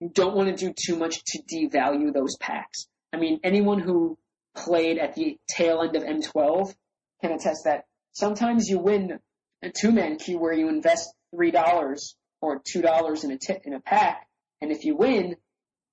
you 0.00 0.10
don't 0.10 0.36
want 0.36 0.48
to 0.50 0.56
do 0.66 0.74
too 0.86 0.96
much 0.96 1.22
to 1.24 1.42
devalue 1.42 2.12
those 2.12 2.36
packs. 2.36 2.86
I 3.12 3.16
mean, 3.16 3.40
anyone 3.42 3.78
who 3.80 4.18
played 4.54 4.98
at 4.98 5.14
the 5.14 5.38
tail 5.48 5.80
end 5.82 5.96
of 5.96 6.02
M12 6.02 6.74
can 7.22 7.32
attest 7.32 7.64
that 7.64 7.86
sometimes 8.12 8.68
you 8.68 8.78
win 8.78 9.18
a 9.62 9.70
two-man 9.70 10.18
queue 10.18 10.38
where 10.38 10.52
you 10.52 10.68
invest 10.68 11.14
three 11.34 11.50
dollars 11.50 12.16
or 12.44 12.60
two 12.64 12.82
dollars 12.82 13.24
in 13.24 13.30
a 13.30 13.38
ti- 13.38 13.60
in 13.64 13.74
a 13.74 13.80
pack, 13.80 14.26
and 14.60 14.70
if 14.70 14.84
you 14.84 14.96
win, 14.96 15.36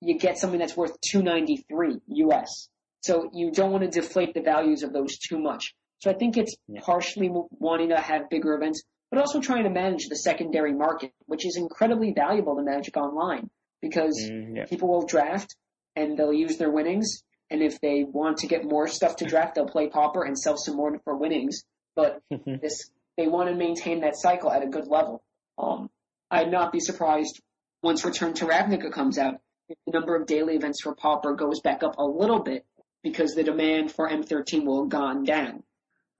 you 0.00 0.18
get 0.18 0.38
something 0.38 0.58
that's 0.58 0.76
worth 0.76 1.00
two 1.00 1.22
ninety 1.22 1.56
three 1.68 1.98
US. 2.08 2.68
So 3.02 3.30
you 3.34 3.50
don't 3.50 3.72
want 3.72 3.84
to 3.84 3.90
deflate 3.90 4.32
the 4.34 4.42
values 4.42 4.82
of 4.82 4.92
those 4.92 5.18
too 5.18 5.38
much. 5.38 5.74
So 6.00 6.10
I 6.10 6.14
think 6.14 6.36
it's 6.36 6.54
partially 6.80 7.30
wanting 7.50 7.88
to 7.90 7.96
have 8.00 8.28
bigger 8.30 8.54
events, 8.54 8.82
but 9.10 9.18
also 9.20 9.40
trying 9.40 9.64
to 9.64 9.70
manage 9.70 10.08
the 10.08 10.16
secondary 10.16 10.72
market, 10.72 11.12
which 11.26 11.44
is 11.46 11.56
incredibly 11.56 12.12
valuable 12.12 12.56
to 12.56 12.62
Magic 12.62 12.96
Online 12.96 13.50
because 13.80 14.16
Mm, 14.30 14.56
yeah. 14.56 14.64
people 14.66 14.88
will 14.88 15.06
draft 15.06 15.56
and 15.96 16.16
they'll 16.16 16.32
use 16.32 16.56
their 16.58 16.70
winnings. 16.70 17.22
And 17.50 17.60
if 17.62 17.80
they 17.80 18.04
want 18.04 18.38
to 18.38 18.46
get 18.46 18.64
more 18.64 18.86
stuff 18.88 19.16
to 19.16 19.24
draft, 19.26 19.56
they'll 19.56 19.66
play 19.66 19.88
Pauper 19.88 20.22
and 20.24 20.38
sell 20.38 20.56
some 20.56 20.76
more 20.76 20.96
for 21.04 21.16
winnings. 21.16 21.64
But 21.96 22.20
this, 22.62 22.90
they 23.18 23.26
want 23.26 23.48
to 23.50 23.54
maintain 23.56 24.00
that 24.02 24.16
cycle 24.16 24.50
at 24.50 24.62
a 24.62 24.66
good 24.68 24.86
level. 24.86 25.22
Um, 25.58 25.90
I'd 26.32 26.50
not 26.50 26.72
be 26.72 26.80
surprised 26.80 27.40
once 27.82 28.04
Return 28.04 28.32
to 28.34 28.46
Ravnica 28.46 28.90
comes 28.90 29.18
out 29.18 29.34
if 29.68 29.76
the 29.86 29.92
number 29.92 30.16
of 30.16 30.26
daily 30.26 30.56
events 30.56 30.80
for 30.82 30.94
Pauper 30.94 31.34
goes 31.34 31.60
back 31.60 31.82
up 31.82 31.98
a 31.98 32.04
little 32.04 32.42
bit 32.42 32.64
because 33.02 33.34
the 33.34 33.44
demand 33.44 33.92
for 33.92 34.08
M13 34.08 34.64
will 34.64 34.84
have 34.84 34.90
gone 34.90 35.24
down. 35.24 35.62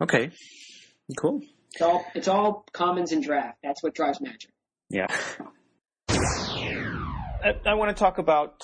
Okay. 0.02 0.30
Cool. 1.18 1.40
It's 1.72 1.82
all, 1.82 2.04
it's 2.14 2.28
all 2.28 2.66
commons 2.72 3.12
and 3.12 3.22
draft. 3.22 3.58
That's 3.62 3.82
what 3.82 3.94
drives 3.94 4.20
Magic. 4.20 4.50
Yeah. 4.90 5.06
I, 6.10 7.54
I 7.66 7.74
want 7.74 7.96
to 7.96 7.98
talk 7.98 8.18
about 8.18 8.62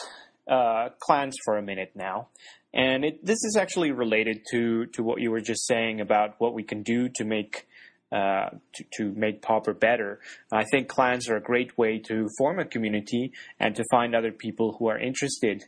uh, 0.49 0.91
clans 1.01 1.37
for 1.45 1.57
a 1.57 1.63
minute 1.63 1.93
now, 1.95 2.29
and 2.73 3.05
it, 3.05 3.25
this 3.25 3.45
is 3.45 3.57
actually 3.59 3.93
related 3.93 4.43
to 4.53 4.87
to 4.87 5.03
what 5.03 5.21
you 5.21 5.31
were 5.31 5.41
just 5.41 5.67
saying 5.67 6.01
about 6.01 6.35
what 6.39 6.55
we 6.55 6.63
can 6.63 6.83
do 6.83 7.09
to 7.17 7.25
make. 7.25 7.67
Uh, 8.11 8.49
to, 8.97 9.13
make 9.13 9.43
Pauper 9.43 9.75
better. 9.75 10.19
I 10.51 10.65
think 10.73 10.89
clans 10.89 11.29
are 11.29 11.37
a 11.37 11.43
great 11.43 11.77
way 11.77 11.99
to 12.09 12.27
form 12.39 12.59
a 12.59 12.65
community 12.65 13.33
and 13.61 13.75
to 13.75 13.85
find 13.91 14.15
other 14.15 14.33
people 14.33 14.75
who 14.79 14.89
are 14.89 14.99
interested 14.99 15.63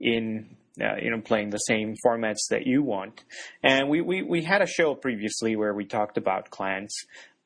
in 0.00 0.56
uh, 0.80 0.96
you 1.00 1.10
know 1.10 1.20
playing 1.20 1.50
the 1.50 1.58
same 1.58 1.94
formats 2.04 2.48
that 2.50 2.66
you 2.66 2.82
want. 2.82 3.22
And 3.62 3.88
we, 3.88 4.00
we, 4.00 4.22
we 4.22 4.42
had 4.42 4.60
a 4.60 4.66
show 4.66 4.96
previously 4.96 5.54
where 5.54 5.72
we 5.72 5.84
talked 5.84 6.18
about 6.18 6.50
clans, 6.50 6.92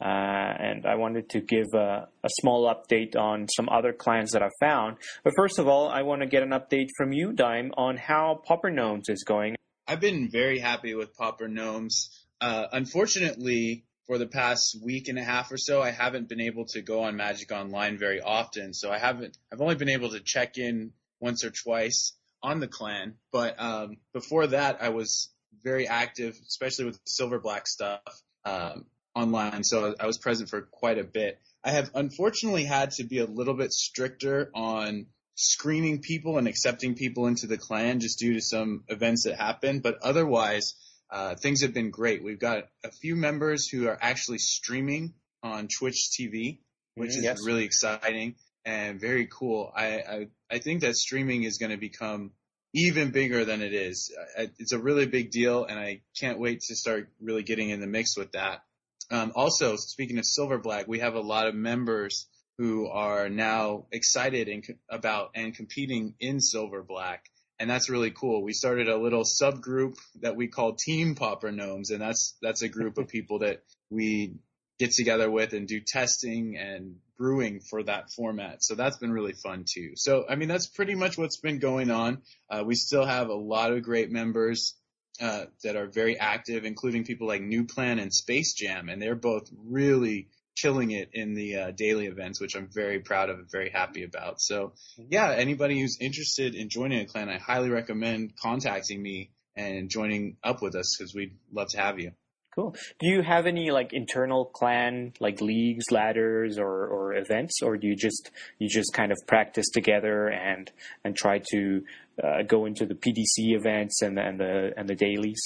uh, 0.00 0.04
and 0.06 0.86
I 0.86 0.94
wanted 0.94 1.28
to 1.30 1.40
give 1.40 1.66
a, 1.74 2.08
a 2.24 2.28
small 2.40 2.72
update 2.72 3.16
on 3.16 3.48
some 3.48 3.68
other 3.68 3.92
clans 3.92 4.30
that 4.32 4.42
I've 4.42 4.50
found. 4.60 4.96
But 5.24 5.34
first 5.36 5.58
of 5.58 5.68
all, 5.68 5.88
I 5.88 6.02
want 6.02 6.22
to 6.22 6.26
get 6.26 6.42
an 6.42 6.50
update 6.50 6.88
from 6.96 7.12
you, 7.12 7.32
Dime, 7.32 7.72
on 7.76 7.96
how 7.96 8.40
Pauper 8.46 8.70
Gnomes 8.70 9.08
is 9.08 9.24
going. 9.24 9.56
I've 9.86 10.00
been 10.00 10.28
very 10.30 10.58
happy 10.58 10.94
with 10.94 11.14
Pauper 11.14 11.48
Gnomes. 11.48 12.10
Uh, 12.40 12.66
unfortunately, 12.72 13.84
for 14.08 14.16
the 14.16 14.26
past 14.26 14.74
week 14.82 15.08
and 15.08 15.18
a 15.18 15.22
half 15.22 15.52
or 15.52 15.58
so, 15.58 15.82
I 15.82 15.90
haven't 15.90 16.30
been 16.30 16.40
able 16.40 16.64
to 16.68 16.80
go 16.80 17.02
on 17.02 17.14
Magic 17.14 17.52
Online 17.52 17.98
very 17.98 18.22
often. 18.22 18.72
So 18.72 18.90
I 18.90 18.98
haven't, 18.98 19.36
I've 19.52 19.60
only 19.60 19.74
been 19.74 19.90
able 19.90 20.10
to 20.10 20.20
check 20.20 20.56
in 20.56 20.92
once 21.20 21.44
or 21.44 21.50
twice 21.50 22.14
on 22.42 22.58
the 22.58 22.68
clan. 22.68 23.16
But, 23.32 23.60
um, 23.60 23.98
before 24.14 24.46
that, 24.48 24.78
I 24.80 24.88
was 24.88 25.28
very 25.62 25.86
active, 25.86 26.38
especially 26.48 26.86
with 26.86 26.98
Silver 27.04 27.38
Black 27.38 27.66
stuff, 27.68 28.00
um, 28.46 28.86
online. 29.14 29.62
So 29.62 29.94
I 30.00 30.06
was 30.06 30.16
present 30.16 30.48
for 30.48 30.62
quite 30.62 30.98
a 30.98 31.04
bit. 31.04 31.38
I 31.62 31.72
have 31.72 31.90
unfortunately 31.94 32.64
had 32.64 32.92
to 32.92 33.04
be 33.04 33.18
a 33.18 33.26
little 33.26 33.54
bit 33.54 33.74
stricter 33.74 34.50
on 34.54 35.06
screening 35.34 36.00
people 36.00 36.38
and 36.38 36.48
accepting 36.48 36.94
people 36.94 37.26
into 37.26 37.46
the 37.46 37.58
clan 37.58 38.00
just 38.00 38.18
due 38.18 38.34
to 38.34 38.40
some 38.40 38.84
events 38.88 39.24
that 39.24 39.36
happened. 39.36 39.82
But 39.82 39.98
otherwise, 40.02 40.74
uh, 41.10 41.34
things 41.36 41.62
have 41.62 41.72
been 41.72 41.90
great. 41.90 42.22
We've 42.22 42.38
got 42.38 42.68
a 42.84 42.90
few 42.90 43.16
members 43.16 43.68
who 43.68 43.88
are 43.88 43.98
actually 44.00 44.38
streaming 44.38 45.14
on 45.42 45.68
Twitch 45.68 46.10
TV, 46.18 46.58
which 46.94 47.10
Mhm, 47.12 47.18
is 47.18 47.22
yes. 47.24 47.46
really 47.46 47.64
exciting 47.64 48.34
and 48.64 49.00
very 49.00 49.26
cool. 49.26 49.72
I, 49.74 49.86
I, 50.00 50.28
I 50.50 50.58
think 50.58 50.82
that 50.82 50.96
streaming 50.96 51.44
is 51.44 51.58
going 51.58 51.70
to 51.70 51.76
become 51.78 52.32
even 52.74 53.10
bigger 53.10 53.44
than 53.44 53.62
it 53.62 53.72
is. 53.72 54.12
It's 54.36 54.72
a 54.72 54.78
really 54.78 55.06
big 55.06 55.30
deal 55.30 55.64
and 55.64 55.78
I 55.78 56.02
can't 56.18 56.38
wait 56.38 56.60
to 56.68 56.76
start 56.76 57.08
really 57.20 57.42
getting 57.42 57.70
in 57.70 57.80
the 57.80 57.86
mix 57.86 58.16
with 58.16 58.32
that. 58.32 58.62
Um, 59.10 59.32
also, 59.34 59.76
speaking 59.76 60.18
of 60.18 60.26
Silver 60.26 60.58
Black, 60.58 60.86
we 60.86 60.98
have 60.98 61.14
a 61.14 61.20
lot 61.20 61.46
of 61.46 61.54
members 61.54 62.26
who 62.58 62.88
are 62.88 63.30
now 63.30 63.86
excited 63.92 64.48
and 64.48 64.64
about 64.90 65.30
and 65.34 65.54
competing 65.54 66.14
in 66.20 66.40
Silver 66.40 66.82
Black. 66.82 67.24
And 67.60 67.68
that's 67.68 67.90
really 67.90 68.12
cool. 68.12 68.42
We 68.42 68.52
started 68.52 68.88
a 68.88 68.96
little 68.96 69.24
subgroup 69.24 69.96
that 70.20 70.36
we 70.36 70.46
call 70.46 70.74
Team 70.74 71.16
Pauper 71.16 71.50
Gnomes, 71.50 71.90
and 71.90 72.00
that's 72.00 72.36
that's 72.40 72.62
a 72.62 72.68
group 72.68 72.98
of 72.98 73.08
people 73.08 73.40
that 73.40 73.62
we 73.90 74.36
get 74.78 74.92
together 74.92 75.28
with 75.28 75.52
and 75.54 75.66
do 75.66 75.80
testing 75.80 76.56
and 76.56 76.96
brewing 77.18 77.60
for 77.60 77.82
that 77.82 78.12
format. 78.12 78.62
So 78.62 78.76
that's 78.76 78.96
been 78.98 79.12
really 79.12 79.32
fun 79.32 79.64
too. 79.68 79.92
So 79.96 80.24
I 80.28 80.36
mean 80.36 80.48
that's 80.48 80.68
pretty 80.68 80.94
much 80.94 81.18
what's 81.18 81.38
been 81.38 81.58
going 81.58 81.90
on. 81.90 82.22
Uh, 82.48 82.62
we 82.64 82.76
still 82.76 83.04
have 83.04 83.28
a 83.28 83.34
lot 83.34 83.72
of 83.72 83.82
great 83.82 84.10
members 84.10 84.76
uh, 85.20 85.46
that 85.64 85.74
are 85.74 85.88
very 85.88 86.16
active, 86.16 86.64
including 86.64 87.04
people 87.04 87.26
like 87.26 87.42
New 87.42 87.64
Plan 87.64 87.98
and 87.98 88.14
Space 88.14 88.54
Jam, 88.54 88.88
and 88.88 89.02
they're 89.02 89.16
both 89.16 89.50
really 89.66 90.28
killing 90.60 90.90
it 90.90 91.10
in 91.12 91.34
the 91.34 91.56
uh, 91.56 91.70
daily 91.70 92.06
events, 92.06 92.40
which 92.40 92.56
I'm 92.56 92.68
very 92.72 93.00
proud 93.00 93.30
of 93.30 93.38
and 93.38 93.50
very 93.50 93.70
happy 93.70 94.04
about. 94.04 94.40
So 94.40 94.72
yeah, 94.96 95.30
anybody 95.30 95.80
who's 95.80 95.98
interested 96.00 96.54
in 96.54 96.68
joining 96.68 97.00
a 97.00 97.06
clan, 97.06 97.28
I 97.28 97.38
highly 97.38 97.70
recommend 97.70 98.34
contacting 98.36 99.02
me 99.02 99.30
and 99.56 99.90
joining 99.90 100.36
up 100.42 100.62
with 100.62 100.74
us 100.74 100.96
because 100.96 101.14
we'd 101.14 101.36
love 101.52 101.68
to 101.70 101.80
have 101.80 101.98
you. 101.98 102.12
Cool. 102.54 102.74
Do 102.98 103.06
you 103.08 103.22
have 103.22 103.46
any 103.46 103.70
like 103.70 103.92
internal 103.92 104.44
clan 104.44 105.12
like 105.20 105.40
leagues, 105.40 105.92
ladders, 105.92 106.58
or, 106.58 106.86
or 106.86 107.14
events, 107.14 107.62
or 107.62 107.76
do 107.76 107.86
you 107.86 107.94
just 107.94 108.32
you 108.58 108.68
just 108.68 108.92
kind 108.92 109.12
of 109.12 109.18
practice 109.28 109.68
together 109.72 110.26
and 110.26 110.70
and 111.04 111.14
try 111.14 111.40
to 111.52 111.84
uh, 112.22 112.42
go 112.42 112.66
into 112.66 112.84
the 112.84 112.94
PDC 112.94 113.54
events 113.54 114.02
and 114.02 114.18
and 114.18 114.40
the 114.40 114.72
and 114.76 114.88
the 114.88 114.96
dailies? 114.96 115.40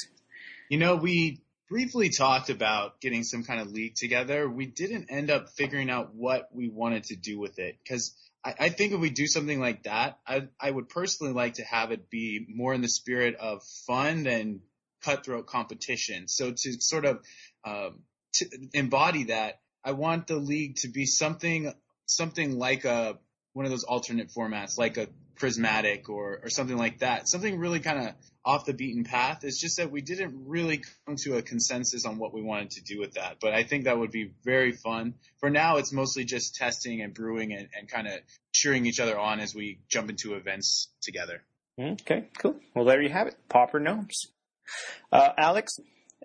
You 0.70 0.78
know, 0.78 0.96
we 0.96 1.42
briefly 1.72 2.10
talked 2.10 2.50
about 2.50 3.00
getting 3.00 3.24
some 3.24 3.44
kind 3.44 3.58
of 3.58 3.72
league 3.72 3.94
together. 3.94 4.46
We 4.46 4.66
didn't 4.66 5.06
end 5.10 5.30
up 5.30 5.48
figuring 5.56 5.88
out 5.88 6.14
what 6.14 6.50
we 6.52 6.68
wanted 6.68 7.04
to 7.04 7.16
do 7.16 7.38
with 7.38 7.58
it 7.58 7.78
because 7.82 8.14
I, 8.44 8.54
I 8.60 8.68
think 8.68 8.92
if 8.92 9.00
we 9.00 9.08
do 9.08 9.26
something 9.26 9.58
like 9.58 9.84
that, 9.84 10.18
I, 10.26 10.48
I 10.60 10.70
would 10.70 10.90
personally 10.90 11.32
like 11.32 11.54
to 11.54 11.64
have 11.64 11.90
it 11.90 12.10
be 12.10 12.44
more 12.46 12.74
in 12.74 12.82
the 12.82 12.90
spirit 12.90 13.36
of 13.36 13.62
fun 13.86 14.24
than 14.24 14.60
cutthroat 15.02 15.46
competition. 15.46 16.28
So 16.28 16.50
to 16.50 16.72
sort 16.78 17.06
of 17.06 17.20
um, 17.64 18.00
to 18.34 18.46
embody 18.74 19.24
that, 19.24 19.60
I 19.82 19.92
want 19.92 20.26
the 20.26 20.36
league 20.36 20.76
to 20.82 20.88
be 20.88 21.06
something 21.06 21.72
something 22.04 22.58
like 22.58 22.84
a 22.84 23.18
one 23.54 23.64
of 23.64 23.70
those 23.70 23.84
alternate 23.84 24.28
formats, 24.28 24.76
like 24.76 24.98
a 24.98 25.08
prismatic 25.42 26.08
or 26.08 26.38
or 26.44 26.48
something 26.48 26.76
like 26.76 27.00
that. 27.00 27.28
Something 27.28 27.58
really 27.58 27.80
kind 27.80 27.98
of 27.98 28.14
off 28.44 28.64
the 28.64 28.72
beaten 28.72 29.02
path. 29.02 29.40
It's 29.42 29.60
just 29.60 29.78
that 29.78 29.90
we 29.90 30.00
didn't 30.00 30.44
really 30.46 30.84
come 31.04 31.16
to 31.24 31.36
a 31.36 31.42
consensus 31.42 32.06
on 32.06 32.18
what 32.18 32.32
we 32.32 32.40
wanted 32.40 32.70
to 32.70 32.80
do 32.82 33.00
with 33.00 33.14
that. 33.14 33.38
But 33.40 33.52
I 33.52 33.64
think 33.64 33.84
that 33.84 33.98
would 33.98 34.12
be 34.12 34.30
very 34.44 34.70
fun. 34.70 35.14
For 35.40 35.50
now, 35.50 35.78
it's 35.78 35.92
mostly 35.92 36.24
just 36.24 36.54
testing 36.54 37.02
and 37.02 37.12
brewing 37.12 37.52
and, 37.52 37.68
and 37.76 37.88
kind 37.88 38.06
of 38.06 38.20
cheering 38.52 38.86
each 38.86 39.00
other 39.00 39.18
on 39.18 39.40
as 39.40 39.52
we 39.52 39.80
jump 39.88 40.10
into 40.10 40.34
events 40.34 40.92
together. 41.02 41.42
Okay, 41.76 42.28
cool. 42.38 42.54
Well, 42.76 42.84
there 42.84 43.02
you 43.02 43.08
have 43.08 43.26
it. 43.26 43.34
Pauper 43.48 43.80
gnomes. 43.80 44.26
Uh, 45.10 45.30
Alex, 45.36 45.72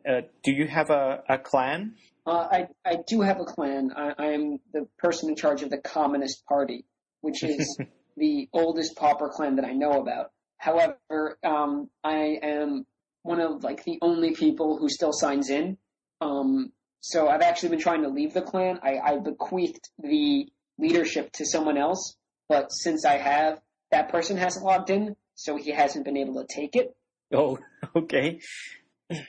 uh, 0.07 0.22
do 0.44 0.52
you 0.52 0.68
have 0.68 0.91
a, 0.91 1.23
a 1.27 1.39
clan? 1.39 1.95
Uh, 2.27 2.48
I, 2.52 2.68
I 2.85 2.98
do 3.07 3.22
have 3.22 3.39
a 3.39 3.45
clan. 3.45 3.89
I, 3.98 4.14
I 4.15 4.26
am 4.34 4.60
the 4.73 4.88
person 4.99 5.30
in 5.30 5.35
charge 5.35 5.64
of 5.64 5.72
the 5.72 5.80
Communist 5.80 6.45
Party, 6.45 6.85
which 7.22 7.44
is 7.44 7.80
the 8.18 8.49
oldest 8.52 8.95
pauper 8.98 9.30
clan 9.30 9.56
that 9.56 9.65
I 9.65 9.73
know 9.73 10.02
about. 10.02 10.31
However, 10.57 11.38
um, 11.44 11.89
I 12.03 12.39
am 12.41 12.85
one 13.22 13.39
of 13.39 13.64
like 13.64 13.84
the 13.84 13.99
only 14.02 14.34
people 14.34 14.77
who 14.77 14.89
still 14.89 15.14
signs 15.14 15.49
in. 15.49 15.77
Um, 16.19 16.72
so 16.99 17.27
I've 17.27 17.41
actually 17.41 17.69
been 17.69 17.80
trying 17.80 18.02
to 18.03 18.10
leave 18.10 18.34
the 18.34 18.41
clan. 18.41 18.80
I, 18.81 18.98
I 18.98 19.19
bequeathed 19.19 19.89
the 19.99 20.48
leadership 20.77 21.31
to 21.34 21.45
someone 21.45 21.77
else, 21.77 22.15
but 22.49 22.72
since 22.72 23.06
I 23.06 23.18
have, 23.18 23.61
that 23.91 24.10
person 24.10 24.38
hasn't 24.38 24.65
logged 24.65 24.89
in, 24.89 25.15
so 25.35 25.56
he 25.57 25.72
hasn't 25.72 26.06
been 26.06 26.18
able 26.18 26.44
to 26.44 26.48
take 26.53 26.76
it. 26.76 26.95
Oh, 27.34 27.60
okay. 27.95 28.39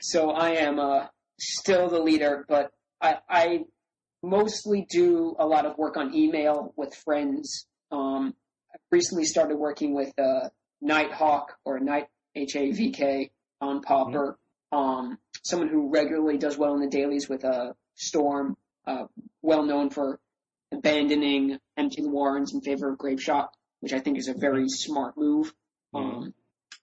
So 0.01 0.31
I 0.31 0.51
am 0.51 0.79
uh, 0.79 1.05
still 1.39 1.89
the 1.89 1.99
leader, 1.99 2.45
but 2.47 2.71
I, 3.01 3.17
I 3.29 3.59
mostly 4.21 4.85
do 4.89 5.35
a 5.39 5.45
lot 5.45 5.65
of 5.65 5.77
work 5.77 5.95
on 5.95 6.13
email 6.13 6.73
with 6.75 6.93
friends. 6.95 7.67
Um, 7.91 8.33
I've 8.73 8.79
recently 8.91 9.25
started 9.25 9.57
working 9.57 9.93
with 9.93 10.13
uh, 10.17 10.49
Nighthawk 10.81 11.57
or 11.65 11.79
Night 11.79 12.07
H 12.35 12.55
A 12.55 12.71
V 12.71 12.91
K 12.91 13.31
on 13.61 13.81
Pauper, 13.81 14.37
um, 14.71 15.17
someone 15.43 15.69
who 15.69 15.89
regularly 15.89 16.37
does 16.37 16.57
well 16.57 16.73
in 16.75 16.81
the 16.81 16.87
dailies 16.87 17.27
with 17.27 17.43
a 17.43 17.75
Storm, 17.95 18.55
uh, 18.87 19.05
well 19.41 19.63
known 19.63 19.89
for 19.89 20.19
abandoning 20.71 21.57
empty 21.75 22.05
Warrens 22.05 22.53
in 22.53 22.61
favor 22.61 22.89
of 22.91 22.97
Grapeshot, 22.97 23.49
which 23.81 23.93
I 23.93 23.99
think 23.99 24.17
is 24.17 24.27
a 24.27 24.33
very 24.33 24.69
smart 24.69 25.17
move. 25.17 25.53
Um, 25.93 26.33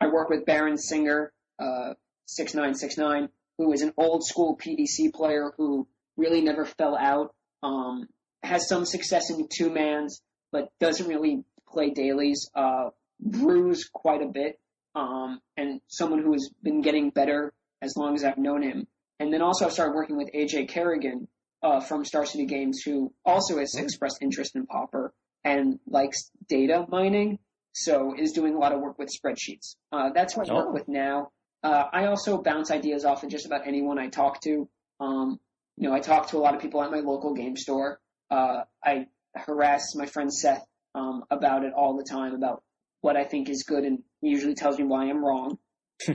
I 0.01 0.09
work 0.09 0.29
with 0.29 0.45
Baron 0.45 0.77
Singer, 0.77 1.33
uh, 1.59 1.95
6969, 2.27 3.29
who 3.59 3.73
is 3.73 3.83
an 3.83 3.93
old 3.97 4.25
school 4.27 4.59
PDC 4.59 5.15
player 5.15 5.53
who 5.57 5.89
really 6.17 6.43
never 6.43 6.65
fell 6.65 6.97
out, 6.97 7.35
um, 7.63 8.09
has 8.43 8.69
some 8.69 8.85
success 8.85 9.31
in 9.31 9.49
two 9.49 9.71
mans, 9.71 10.21
but 10.53 10.69
doesn't 10.81 11.09
really 11.09 11.45
play 11.69 11.91
dailies, 11.91 12.51
uh, 12.55 12.91
brews 13.21 13.89
quite 13.93 14.23
a 14.23 14.27
bit, 14.29 14.59
um, 14.95 15.41
and 15.57 15.81
someone 15.89 16.23
who 16.23 16.33
has 16.33 16.51
been 16.63 16.81
getting 16.83 17.11
better 17.11 17.53
as 17.83 17.95
long 17.97 18.15
as 18.15 18.25
I've 18.25 18.39
known 18.39 18.63
him. 18.63 18.87
And 19.19 19.33
then 19.33 19.43
also 19.43 19.67
I 19.67 19.71
started 19.71 19.95
working 19.95 20.17
with 20.17 20.31
AJ 20.35 20.69
Kerrigan, 20.69 21.29
uh, 21.63 21.81
from 21.81 22.05
Star 22.05 22.27
City 22.27 22.45
Games 22.47 22.83
who 22.85 23.13
also 23.25 23.59
has 23.59 23.75
expressed 23.75 24.19
interest 24.21 24.55
in 24.57 24.67
Pauper 24.67 25.13
and 25.45 25.79
likes 25.87 26.31
data 26.49 26.87
mining, 26.89 27.39
so 27.73 28.15
is 28.17 28.33
doing 28.33 28.55
a 28.55 28.59
lot 28.59 28.73
of 28.73 28.81
work 28.81 28.99
with 28.99 29.09
spreadsheets. 29.11 29.77
Uh, 29.93 30.11
that's 30.15 30.35
who 30.35 30.43
I 30.43 30.53
work 30.55 30.67
Oh. 30.69 30.73
with 30.73 30.89
now. 30.89 31.31
Uh, 31.63 31.85
I 31.93 32.07
also 32.07 32.41
bounce 32.43 32.71
ideas 32.71 33.05
off 33.05 33.23
of 33.23 33.31
just 33.31 33.47
about 33.47 33.67
anyone 33.67 33.99
I 33.99 34.09
talk 34.09 34.41
to. 34.43 34.69
Um, 35.01 35.41
you 35.77 35.89
know, 35.89 35.95
I 35.95 36.01
talk 36.01 36.29
to 36.29 36.37
a 36.39 36.41
lot 36.41 36.55
of 36.55 36.61
people 36.61 36.83
at 36.83 36.91
my 36.91 37.01
local 37.01 37.35
game 37.35 37.57
store. 37.57 38.01
Uh, 38.31 38.65
I 38.85 39.07
harass 39.35 39.95
my 39.95 40.07
friend 40.07 40.33
Seth 40.33 40.65
um, 40.97 41.25
about 41.31 41.65
it 41.65 41.73
all 41.77 41.97
the 41.97 42.05
time 42.11 42.35
about 42.35 42.63
what 43.03 43.17
I 43.17 43.25
think 43.25 43.49
is 43.49 43.63
good, 43.69 43.85
and 43.85 44.03
usually 44.21 44.55
tells 44.55 44.79
me 44.79 44.85
why 44.85 45.05
I'm 45.09 45.25
wrong. 45.25 45.59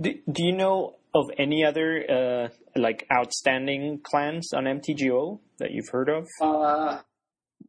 Do, 0.00 0.12
do 0.30 0.44
you 0.44 0.52
know 0.56 0.96
of 1.14 1.30
any 1.38 1.64
other 1.64 2.04
uh, 2.10 2.48
like 2.74 3.06
outstanding 3.12 4.00
clans 4.02 4.52
on 4.52 4.64
MTGO 4.64 5.38
that 5.60 5.70
you've 5.70 5.88
heard 5.92 6.08
of? 6.08 6.26
Uh, 6.40 6.98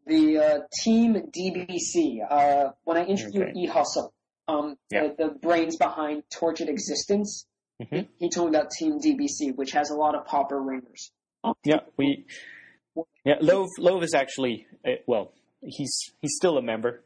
the 0.08 0.38
uh, 0.40 0.60
team 0.84 1.16
DBC. 1.16 2.20
Uh, 2.28 2.72
when 2.86 2.98
I 2.98 3.06
interviewed 3.06 3.50
Okay. 3.50 3.54
E 3.56 3.68
Hustle, 3.68 4.14
um, 4.48 4.78
Yeah. 4.90 5.10
the, 5.16 5.26
the 5.28 5.30
brains 5.40 5.78
behind 5.78 6.24
Tortured 6.32 6.70
Existence, 6.70 7.46
Mhm. 7.80 8.08
he 8.18 8.30
told 8.30 8.52
me 8.52 8.58
about 8.58 8.72
Team 8.72 9.00
DBC, 9.00 9.56
which 9.56 9.72
has 9.74 9.92
a 9.92 9.96
lot 9.96 10.16
of 10.16 10.26
pauper 10.26 10.60
ringers. 10.60 11.12
Yeah, 11.64 11.82
we. 11.98 12.26
Yeah, 13.26 13.36
Love 13.42 13.68
Love 13.78 14.02
is 14.04 14.14
actually 14.16 14.66
uh, 14.86 14.92
well, 15.08 15.34
he's 15.64 16.12
he's 16.22 16.36
still 16.36 16.58
a 16.58 16.62
member. 16.62 17.04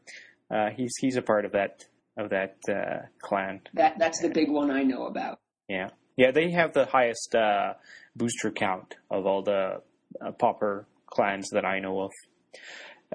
Uh, 0.50 0.70
he's 0.76 0.94
he's 1.00 1.18
a 1.18 1.22
part 1.22 1.46
of 1.46 1.52
that 1.54 1.86
of 2.18 2.30
that 2.30 2.58
uh, 2.70 3.06
clan. 3.22 3.62
That 3.74 3.96
that's 4.00 4.22
the 4.22 4.30
big 4.30 4.50
one 4.50 4.72
I 4.72 4.84
know 4.84 5.06
about. 5.08 5.40
Yeah, 5.68 5.90
yeah, 6.16 6.32
they 6.32 6.52
have 6.52 6.74
the 6.74 6.86
highest 6.86 7.36
uh, 7.36 7.74
booster 8.16 8.52
count 8.52 8.96
of 9.10 9.26
all 9.26 9.44
the 9.44 9.82
uh, 10.22 10.32
pauper 10.32 10.88
clans 11.08 11.50
that 11.52 11.66
I 11.66 11.80
know 11.80 12.02
of. 12.02 12.12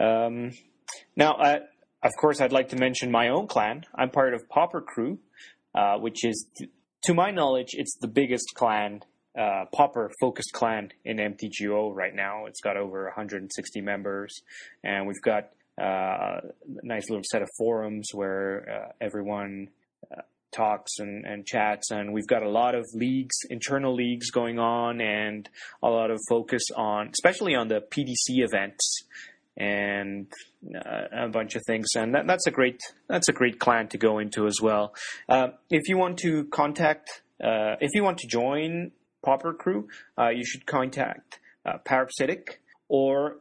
Um, 0.01 0.53
now, 1.17 1.33
uh, 1.35 1.59
of 2.03 2.13
course, 2.21 2.41
I'd 2.41 2.53
like 2.53 2.69
to 2.71 2.77
mention 2.77 3.11
my 3.11 3.29
own 3.29 3.47
clan. 3.47 3.85
I'm 3.95 4.11
part 4.11 4.35
of 4.35 4.49
Pauper 4.49 4.81
Crew, 4.81 5.19
uh, 5.75 5.97
which 5.99 6.25
is, 6.25 6.47
to 7.05 7.15
my 7.15 7.31
knowledge, 7.31 7.71
it's 7.73 7.97
the 8.01 8.09
biggest 8.09 8.55
clan, 8.55 9.01
uh, 9.39 9.65
pauper 9.73 10.11
focused 10.21 10.53
clan 10.53 10.91
in 11.05 11.19
MTGO 11.19 11.95
right 11.95 12.15
now. 12.15 12.47
It's 12.47 12.61
got 12.61 12.77
over 12.77 13.05
160 13.05 13.81
members, 13.81 14.43
and 14.83 15.07
we've 15.07 15.23
got 15.23 15.51
uh, 15.81 15.85
a 15.85 16.41
nice 16.83 17.09
little 17.09 17.25
set 17.31 17.43
of 17.43 17.49
forums 17.57 18.11
where 18.13 18.69
uh, 18.69 18.93
everyone 19.01 19.69
uh, 20.11 20.23
talks 20.53 20.99
and, 20.99 21.25
and 21.25 21.47
chats, 21.47 21.91
and 21.91 22.13
we've 22.13 22.27
got 22.27 22.43
a 22.43 22.51
lot 22.51 22.75
of 22.75 22.85
leagues, 22.93 23.37
internal 23.49 23.95
leagues 23.95 24.31
going 24.31 24.59
on, 24.59 25.01
and 25.01 25.49
a 25.83 25.89
lot 25.89 26.11
of 26.11 26.19
focus 26.29 26.65
on, 26.77 27.11
especially 27.13 27.55
on 27.55 27.69
the 27.69 27.81
PDC 27.81 28.45
events 28.45 29.05
and 29.57 30.27
uh, 30.75 31.27
a 31.27 31.29
bunch 31.29 31.55
of 31.55 31.63
things. 31.67 31.89
And 31.95 32.15
that, 32.15 32.27
that's 32.27 32.47
a 32.47 32.51
great 32.51 32.81
that's 33.09 33.29
a 33.29 33.33
great 33.33 33.59
clan 33.59 33.89
to 33.89 33.99
go 33.99 34.19
into 34.19 34.47
as 34.47 34.59
well. 34.61 34.95
Uh, 35.29 35.49
if 35.69 35.89
you 35.89 35.99
want 35.99 36.19
to 36.19 36.47
contact, 36.47 37.23
uh, 37.43 37.77
if 37.81 37.91
you 37.95 38.03
want 38.03 38.19
to 38.19 38.27
join 38.27 38.93
Pauper 39.23 39.53
Crew, 39.53 39.89
uh, 40.19 40.29
you 40.29 40.45
should 40.45 40.67
contact 40.67 41.41
uh, 41.67 41.79
Parasitic 41.85 42.61
or 42.89 43.37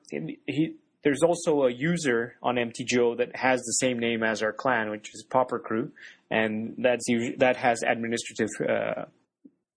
he. 0.46 0.76
There's 1.02 1.24
also 1.24 1.64
a 1.64 1.72
user 1.72 2.36
on 2.44 2.56
MTGO 2.56 3.18
that 3.20 3.34
has 3.34 3.62
the 3.62 3.72
same 3.74 4.00
name 4.00 4.22
as 4.22 4.44
our 4.44 4.52
clan, 4.52 4.90
which 4.90 5.14
is 5.14 5.24
Pauper 5.30 5.58
Crew, 5.58 5.92
and 6.30 6.76
that's 6.78 7.06
that 7.38 7.56
has 7.56 7.84
administrative 7.84 8.50
uh, 8.68 9.06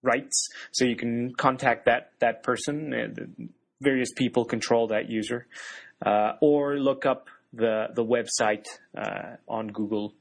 rights. 0.03 0.49
So 0.73 0.85
you 0.85 0.97
can 0.97 1.33
contact 1.35 1.87
that 1.87 2.13
that 2.19 2.43
person. 2.43 2.93
Uh, 2.93 3.45
various 3.81 4.13
people 4.13 4.45
control 4.45 4.89
that 4.89 5.11
user, 5.11 5.47
uh, 6.07 6.33
or 6.41 6.77
look 6.77 7.07
up 7.07 7.29
the 7.53 7.87
the 7.95 8.05
website 8.05 8.67
uh, 8.97 9.37
on 9.49 9.69
Google, 9.69 10.15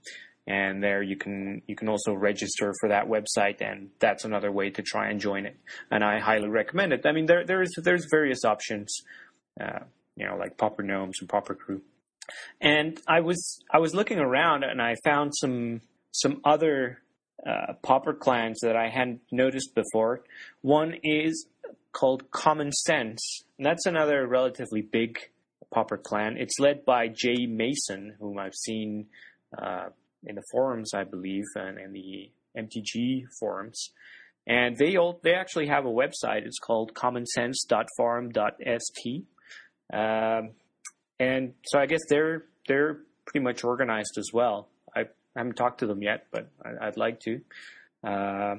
and 0.51 0.83
there 0.83 1.01
you 1.01 1.15
can 1.15 1.61
you 1.65 1.77
can 1.77 1.87
also 1.87 2.13
register 2.13 2.73
for 2.81 2.89
that 2.89 3.07
website, 3.07 3.61
and 3.61 3.89
that's 3.99 4.25
another 4.25 4.51
way 4.51 4.69
to 4.69 4.81
try 4.81 5.09
and 5.09 5.19
join 5.19 5.45
it. 5.45 5.55
And 5.89 6.03
I 6.03 6.19
highly 6.19 6.49
recommend 6.49 6.91
it. 6.91 7.05
I 7.05 7.13
mean, 7.13 7.25
there 7.25 7.45
there 7.45 7.61
is 7.61 7.71
there's 7.81 8.05
various 8.11 8.43
options, 8.43 8.93
uh, 9.61 9.85
you 10.17 10.27
know, 10.27 10.35
like 10.35 10.57
Pauper 10.57 10.83
Gnomes 10.83 11.17
and 11.21 11.29
Pauper 11.29 11.55
Crew. 11.55 11.81
And 12.59 12.99
I 13.07 13.21
was 13.21 13.63
I 13.71 13.79
was 13.79 13.95
looking 13.95 14.19
around 14.19 14.65
and 14.65 14.81
I 14.81 14.95
found 15.05 15.31
some 15.33 15.81
some 16.11 16.41
other 16.43 17.01
uh, 17.47 17.73
pauper 17.81 18.13
clans 18.13 18.59
that 18.61 18.75
I 18.75 18.89
hadn't 18.89 19.21
noticed 19.31 19.73
before. 19.73 20.25
One 20.61 20.95
is 21.01 21.47
called 21.93 22.29
Common 22.31 22.73
Sense, 22.73 23.45
and 23.57 23.65
that's 23.65 23.85
another 23.85 24.27
relatively 24.27 24.81
big 24.81 25.17
pauper 25.73 25.97
clan. 25.97 26.35
It's 26.37 26.59
led 26.59 26.83
by 26.83 27.07
Jay 27.07 27.45
Mason, 27.47 28.17
whom 28.19 28.37
I've 28.37 28.53
seen 28.53 29.07
uh, 29.57 29.89
in 30.25 30.35
the 30.35 30.43
forums, 30.51 30.93
I 30.93 31.03
believe, 31.03 31.45
and 31.55 31.79
in 31.79 31.93
the 31.93 32.29
MTG 32.57 33.23
forums. 33.39 33.89
And 34.47 34.75
they 34.77 34.95
all, 34.97 35.19
they 35.23 35.33
actually 35.33 35.67
have 35.67 35.85
a 35.85 35.89
website. 35.89 36.45
It's 36.45 36.59
called 36.59 36.93
commonsense.forum.st. 36.93 39.25
Um, 39.93 40.51
and 41.19 41.53
so 41.67 41.79
I 41.79 41.85
guess 41.85 41.99
they're 42.09 42.45
they're 42.67 42.99
pretty 43.25 43.43
much 43.43 43.63
organized 43.63 44.17
as 44.17 44.29
well. 44.33 44.67
I 44.95 45.03
haven't 45.35 45.55
talked 45.55 45.81
to 45.81 45.87
them 45.87 46.01
yet, 46.01 46.25
but 46.31 46.49
I, 46.63 46.87
I'd 46.87 46.97
like 46.97 47.19
to. 47.21 47.41
Uh, 48.03 48.55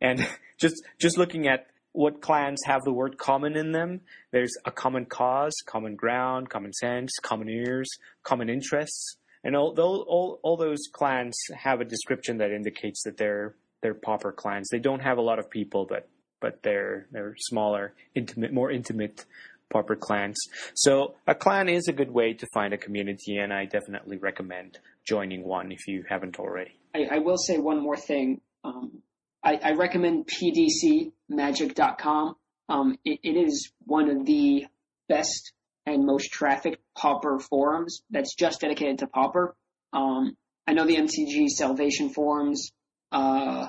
and 0.00 0.26
just 0.58 0.82
just 0.98 1.18
looking 1.18 1.48
at 1.48 1.66
what 1.92 2.20
clans 2.20 2.60
have 2.66 2.82
the 2.84 2.92
word 2.92 3.18
common 3.18 3.56
in 3.56 3.72
them, 3.72 4.02
there's 4.30 4.52
a 4.66 4.70
common 4.70 5.06
cause, 5.06 5.54
common 5.66 5.96
ground, 5.96 6.50
common 6.50 6.72
sense, 6.72 7.10
common 7.22 7.48
ears, 7.48 7.88
common 8.22 8.50
interests, 8.50 9.16
and 9.46 9.54
all 9.54 9.72
all, 9.78 10.40
all 10.42 10.56
those 10.56 10.88
clans 10.92 11.36
have 11.56 11.80
a 11.80 11.84
description 11.84 12.38
that 12.38 12.50
indicates 12.50 13.04
that 13.04 13.16
they're 13.16 13.54
they're 13.80 13.94
pauper 13.94 14.32
clans. 14.32 14.68
They 14.70 14.80
don't 14.80 15.00
have 15.00 15.18
a 15.18 15.22
lot 15.22 15.38
of 15.38 15.48
people, 15.48 15.86
but 15.88 16.08
but 16.40 16.64
they're 16.64 17.06
they're 17.12 17.36
smaller, 17.38 17.94
intimate, 18.14 18.52
more 18.52 18.72
intimate 18.72 19.24
pauper 19.70 19.94
clans. 19.94 20.36
So 20.74 21.14
a 21.28 21.34
clan 21.34 21.68
is 21.68 21.86
a 21.86 21.92
good 21.92 22.10
way 22.10 22.32
to 22.34 22.46
find 22.52 22.74
a 22.74 22.76
community, 22.76 23.38
and 23.38 23.52
I 23.52 23.66
definitely 23.66 24.16
recommend 24.16 24.80
joining 25.06 25.44
one 25.44 25.70
if 25.70 25.86
you 25.86 26.04
haven't 26.08 26.40
already. 26.40 26.76
I, 26.92 27.06
I 27.12 27.18
will 27.18 27.38
say 27.38 27.58
one 27.58 27.80
more 27.80 27.96
thing. 27.96 28.40
Um, 28.64 29.02
I, 29.44 29.60
I 29.62 29.72
recommend 29.74 30.26
pdcmagic.com. 30.26 32.36
Um, 32.68 32.98
it, 33.04 33.20
it 33.22 33.36
is 33.36 33.70
one 33.84 34.10
of 34.10 34.26
the 34.26 34.66
best 35.08 35.52
and 35.86 36.04
most 36.04 36.32
trafficked 36.32 36.82
Pauper 36.96 37.38
forums 37.38 38.02
that's 38.10 38.34
just 38.34 38.60
dedicated 38.60 38.98
to 38.98 39.06
Pauper. 39.06 39.54
Um, 39.92 40.36
I 40.66 40.72
know 40.72 40.86
the 40.86 40.96
MTG 40.96 41.48
Salvation 41.48 42.10
forums 42.10 42.72
uh, 43.12 43.68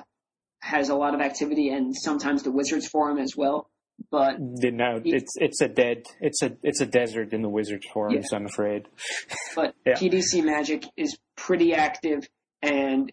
has 0.60 0.88
a 0.88 0.94
lot 0.94 1.14
of 1.14 1.20
activity, 1.20 1.68
and 1.68 1.94
sometimes 1.94 2.42
the 2.42 2.50
Wizards 2.50 2.88
forum 2.88 3.18
as 3.18 3.34
well. 3.36 3.70
But 4.10 4.36
No, 4.38 5.00
it's 5.04 5.32
it's 5.36 5.60
a 5.60 5.68
dead 5.68 6.04
it's 6.20 6.40
a 6.42 6.56
it's 6.62 6.80
a 6.80 6.86
desert 6.86 7.32
in 7.32 7.42
the 7.42 7.48
Wizards 7.48 7.86
forums. 7.92 8.32
I'm 8.32 8.46
afraid. 8.46 8.86
but 9.56 9.74
Yeah. 9.84 9.94
PDC 9.94 10.44
Magic 10.44 10.86
is 10.96 11.18
pretty 11.36 11.74
active, 11.74 12.28
and 12.62 13.12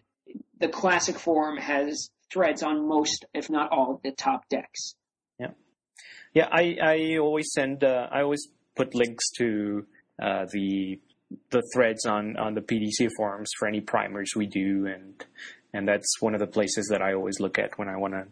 the 0.60 0.68
classic 0.68 1.18
forum 1.18 1.56
has 1.56 2.10
threads 2.32 2.62
on 2.62 2.88
most, 2.88 3.24
if 3.34 3.50
not 3.50 3.70
all, 3.72 3.94
of 3.94 4.02
the 4.02 4.12
top 4.12 4.48
decks. 4.48 4.94
Yeah, 5.40 5.50
yeah, 6.34 6.48
I, 6.50 6.76
I 6.80 7.18
always 7.18 7.50
send 7.52 7.82
uh, 7.82 8.08
I 8.10 8.22
always 8.22 8.48
put 8.76 8.94
links 8.94 9.30
to 9.38 9.86
uh, 10.22 10.46
the 10.52 11.00
the 11.50 11.62
threads 11.74 12.06
on, 12.06 12.36
on 12.36 12.54
the 12.54 12.60
PDC 12.60 13.10
forums 13.16 13.50
for 13.58 13.66
any 13.66 13.80
primers 13.80 14.32
we 14.36 14.46
do, 14.46 14.86
and 14.86 15.24
and 15.72 15.88
that's 15.88 16.20
one 16.20 16.34
of 16.34 16.40
the 16.40 16.46
places 16.46 16.88
that 16.90 17.02
I 17.02 17.14
always 17.14 17.40
look 17.40 17.58
at 17.58 17.78
when 17.78 17.88
I 17.88 17.96
want 17.96 18.14
to 18.14 18.26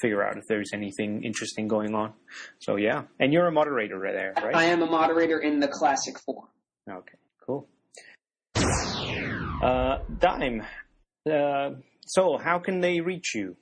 figure 0.00 0.26
out 0.26 0.36
if 0.36 0.44
there's 0.48 0.70
anything 0.72 1.22
interesting 1.22 1.68
going 1.68 1.94
on. 1.94 2.12
So 2.58 2.76
yeah, 2.76 3.04
and 3.18 3.32
you're 3.32 3.46
a 3.46 3.52
moderator 3.52 3.98
right 3.98 4.14
there, 4.14 4.32
right? 4.36 4.54
I 4.54 4.64
am 4.64 4.82
a 4.82 4.86
moderator 4.86 5.38
in 5.38 5.60
the 5.60 5.68
classic 5.68 6.18
forum. 6.18 6.48
Okay, 6.88 7.18
cool. 7.46 7.68
Uh, 9.62 9.98
Dime. 10.18 10.62
Uh, 11.30 11.70
so 12.06 12.38
how 12.38 12.58
can 12.58 12.80
they 12.80 13.00
reach 13.00 13.34
you? 13.34 13.56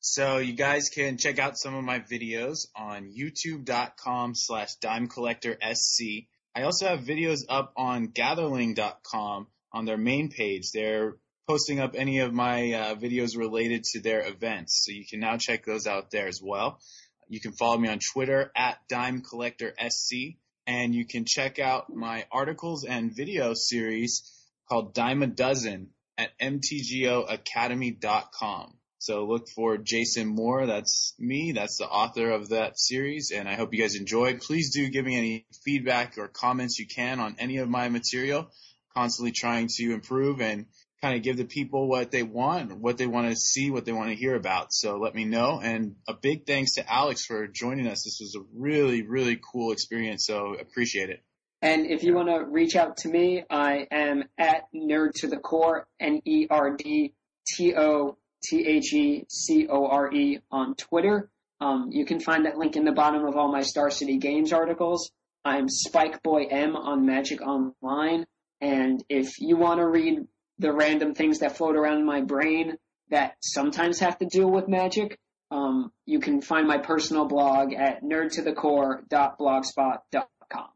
So 0.00 0.38
you 0.38 0.52
guys 0.52 0.88
can 0.88 1.16
check 1.16 1.40
out 1.40 1.58
some 1.58 1.74
of 1.74 1.82
my 1.82 1.98
videos 1.98 2.68
on 2.76 3.10
youtube.com 3.10 4.34
slash 4.36 4.76
dimecollectorsc. 4.80 5.74
SC. 5.74 6.28
I 6.56 6.62
also 6.62 6.88
have 6.88 7.00
videos 7.00 7.40
up 7.50 7.74
on 7.76 8.08
gatherling.com 8.08 9.46
on 9.72 9.84
their 9.84 9.98
main 9.98 10.30
page. 10.30 10.72
They're 10.72 11.16
posting 11.46 11.80
up 11.80 11.94
any 11.94 12.20
of 12.20 12.32
my 12.32 12.72
uh, 12.72 12.94
videos 12.94 13.36
related 13.36 13.84
to 13.84 14.00
their 14.00 14.26
events. 14.26 14.82
So 14.82 14.92
you 14.92 15.04
can 15.04 15.20
now 15.20 15.36
check 15.36 15.66
those 15.66 15.86
out 15.86 16.10
there 16.10 16.28
as 16.28 16.40
well. 16.42 16.80
You 17.28 17.40
can 17.40 17.52
follow 17.52 17.76
me 17.76 17.90
on 17.90 17.98
Twitter 17.98 18.50
at 18.56 18.78
Dime 18.88 19.20
Collector 19.20 19.74
SC, 19.86 20.38
and 20.66 20.94
you 20.94 21.04
can 21.04 21.26
check 21.26 21.58
out 21.58 21.94
my 21.94 22.24
articles 22.32 22.84
and 22.84 23.14
video 23.14 23.52
series 23.52 24.32
called 24.66 24.94
Dime 24.94 25.24
a 25.24 25.26
Dozen 25.26 25.90
at 26.16 26.30
mtgoacademy.com. 26.40 28.78
So 28.98 29.26
look 29.26 29.48
for 29.48 29.76
Jason 29.76 30.26
Moore. 30.26 30.66
That's 30.66 31.14
me. 31.18 31.52
That's 31.52 31.76
the 31.76 31.86
author 31.86 32.30
of 32.30 32.48
that 32.48 32.78
series, 32.78 33.30
and 33.30 33.48
I 33.48 33.54
hope 33.54 33.72
you 33.72 33.80
guys 33.80 33.94
enjoyed. 33.94 34.40
Please 34.40 34.72
do 34.74 34.88
give 34.88 35.04
me 35.04 35.16
any 35.16 35.46
feedback 35.64 36.18
or 36.18 36.28
comments 36.28 36.78
you 36.78 36.86
can 36.86 37.20
on 37.20 37.36
any 37.38 37.58
of 37.58 37.68
my 37.68 37.88
material. 37.88 38.50
Constantly 38.94 39.32
trying 39.32 39.68
to 39.76 39.92
improve 39.92 40.40
and 40.40 40.66
kind 41.02 41.16
of 41.16 41.22
give 41.22 41.36
the 41.36 41.44
people 41.44 41.86
what 41.88 42.10
they 42.10 42.22
want, 42.22 42.78
what 42.78 42.96
they 42.96 43.06
want 43.06 43.28
to 43.28 43.36
see, 43.36 43.70
what 43.70 43.84
they 43.84 43.92
want 43.92 44.08
to 44.08 44.16
hear 44.16 44.34
about. 44.34 44.72
So 44.72 44.96
let 44.96 45.14
me 45.14 45.26
know. 45.26 45.60
And 45.62 45.96
a 46.08 46.14
big 46.14 46.46
thanks 46.46 46.74
to 46.74 46.90
Alex 46.90 47.26
for 47.26 47.46
joining 47.46 47.86
us. 47.86 48.04
This 48.04 48.18
was 48.20 48.34
a 48.34 48.44
really, 48.54 49.02
really 49.02 49.38
cool 49.52 49.72
experience. 49.72 50.24
So 50.26 50.54
appreciate 50.54 51.10
it. 51.10 51.22
And 51.62 51.86
if 51.86 52.02
you 52.02 52.14
want 52.14 52.28
to 52.28 52.44
reach 52.44 52.76
out 52.76 52.98
to 52.98 53.08
me, 53.08 53.44
I 53.50 53.86
am 53.90 54.24
at 54.38 54.68
Nerd 54.74 55.12
to 55.16 55.26
the 55.26 55.36
Core, 55.36 55.86
N 56.00 56.22
E 56.24 56.46
R 56.48 56.76
D 56.76 57.12
T 57.46 57.74
O 57.76 58.16
T 58.42 58.66
H 58.66 58.92
E 58.92 59.24
C 59.28 59.68
O 59.68 59.86
R 59.86 60.12
E 60.12 60.40
on 60.50 60.74
Twitter. 60.74 61.30
Um, 61.60 61.90
you 61.90 62.04
can 62.04 62.20
find 62.20 62.46
that 62.46 62.58
link 62.58 62.76
in 62.76 62.84
the 62.84 62.92
bottom 62.92 63.24
of 63.24 63.36
all 63.36 63.50
my 63.50 63.62
Star 63.62 63.90
City 63.90 64.18
Games 64.18 64.52
articles. 64.52 65.10
I'm 65.44 65.68
Spike 65.68 66.22
Boy 66.22 66.46
M 66.50 66.76
on 66.76 67.06
Magic 67.06 67.40
Online. 67.40 68.26
And 68.60 69.02
if 69.08 69.40
you 69.40 69.56
want 69.56 69.80
to 69.80 69.86
read 69.86 70.26
the 70.58 70.72
random 70.72 71.14
things 71.14 71.38
that 71.40 71.56
float 71.56 71.76
around 71.76 71.98
in 71.98 72.06
my 72.06 72.22
brain 72.22 72.76
that 73.10 73.36
sometimes 73.40 74.00
have 74.00 74.18
to 74.18 74.26
do 74.26 74.48
with 74.48 74.66
magic, 74.68 75.18
um, 75.50 75.92
you 76.04 76.18
can 76.18 76.40
find 76.40 76.66
my 76.66 76.78
personal 76.78 77.26
blog 77.26 77.72
at 77.72 78.02
nerdtothecore.blogspot.com. 78.02 80.68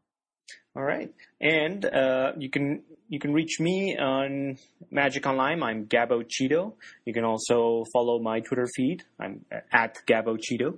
All 0.73 0.83
right, 0.83 1.13
and 1.41 1.83
uh, 1.83 2.31
you 2.37 2.49
can 2.49 2.83
you 3.11 3.19
can 3.19 3.31
reach 3.33 3.59
me 3.59 3.95
on 3.99 4.57
Magic 4.89 5.27
Online. 5.27 5.61
I'm 5.61 5.85
Gabo 5.85 6.23
Cheeto. 6.23 6.73
You 7.03 7.13
can 7.13 7.25
also 7.25 7.83
follow 7.91 8.19
my 8.19 8.39
Twitter 8.39 8.69
feed. 8.73 9.03
I'm 9.19 9.43
at 9.69 9.97
Gabo 10.07 10.39
Cheeto, 10.39 10.77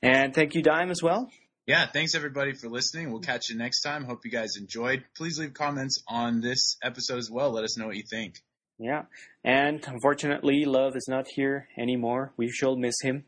And 0.02 0.32
thank 0.34 0.54
you, 0.54 0.62
Dime, 0.62 0.90
as 0.90 1.02
well. 1.02 1.28
Yeah, 1.66 1.86
thanks 1.86 2.16
everybody 2.16 2.54
for 2.54 2.68
listening. 2.68 3.12
We'll 3.12 3.20
catch 3.20 3.48
you 3.48 3.56
next 3.56 3.82
time. 3.82 4.04
Hope 4.04 4.24
you 4.24 4.32
guys 4.32 4.56
enjoyed. 4.58 5.04
Please 5.16 5.38
leave 5.38 5.54
comments 5.54 6.02
on 6.08 6.40
this 6.40 6.76
episode 6.82 7.18
as 7.18 7.30
well. 7.30 7.52
Let 7.52 7.62
us 7.62 7.78
know 7.78 7.86
what 7.86 7.96
you 7.96 8.02
think. 8.10 8.42
Yeah. 8.78 9.02
And 9.44 9.80
unfortunately, 9.86 10.64
Love 10.64 10.96
is 10.96 11.06
not 11.08 11.26
here 11.28 11.68
anymore. 11.78 12.32
We 12.36 12.50
shall 12.50 12.74
miss 12.74 12.96
him. 13.00 13.24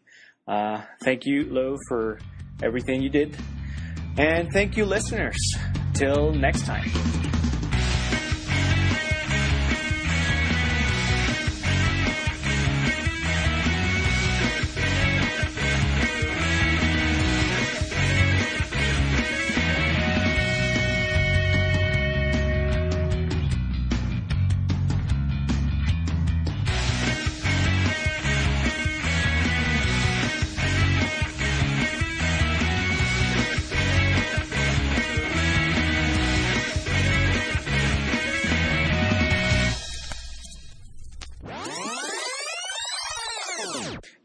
Uh, 0.48 0.82
thank 1.04 1.26
you, 1.26 1.44
Lo, 1.44 1.76
for 1.88 2.18
everything 2.60 3.02
you 3.02 3.08
did. 3.08 3.36
And 4.18 4.50
thank 4.52 4.76
you, 4.76 4.84
listeners. 4.84 5.38
Till 5.94 6.32
next 6.32 6.66
time. 6.66 6.90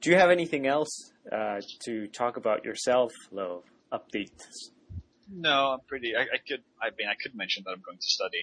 Do 0.09 0.15
you 0.15 0.19
have 0.21 0.31
anything 0.31 0.65
else 0.65 1.13
uh, 1.31 1.61
to 1.81 2.07
talk 2.07 2.35
about 2.37 2.65
yourself, 2.65 3.11
Lo? 3.31 3.63
Updates? 3.93 4.71
No, 5.31 5.73
I'm 5.73 5.81
pretty. 5.87 6.15
I, 6.15 6.21
I 6.21 6.37
could. 6.47 6.63
I 6.81 6.87
mean, 6.97 7.07
I 7.07 7.13
could 7.21 7.35
mention 7.35 7.61
that 7.67 7.73
I'm 7.73 7.81
going 7.85 7.99
to 7.99 8.07
study 8.07 8.41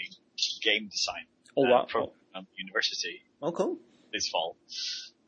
game 0.62 0.88
design 0.88 1.24
Oh, 1.56 1.62
wow. 1.68 1.84
Pro- 1.88 2.12
um, 2.36 2.46
University 2.56 3.20
Oh, 3.42 3.50
cool. 3.50 3.78
this 4.12 4.28
fall, 4.28 4.56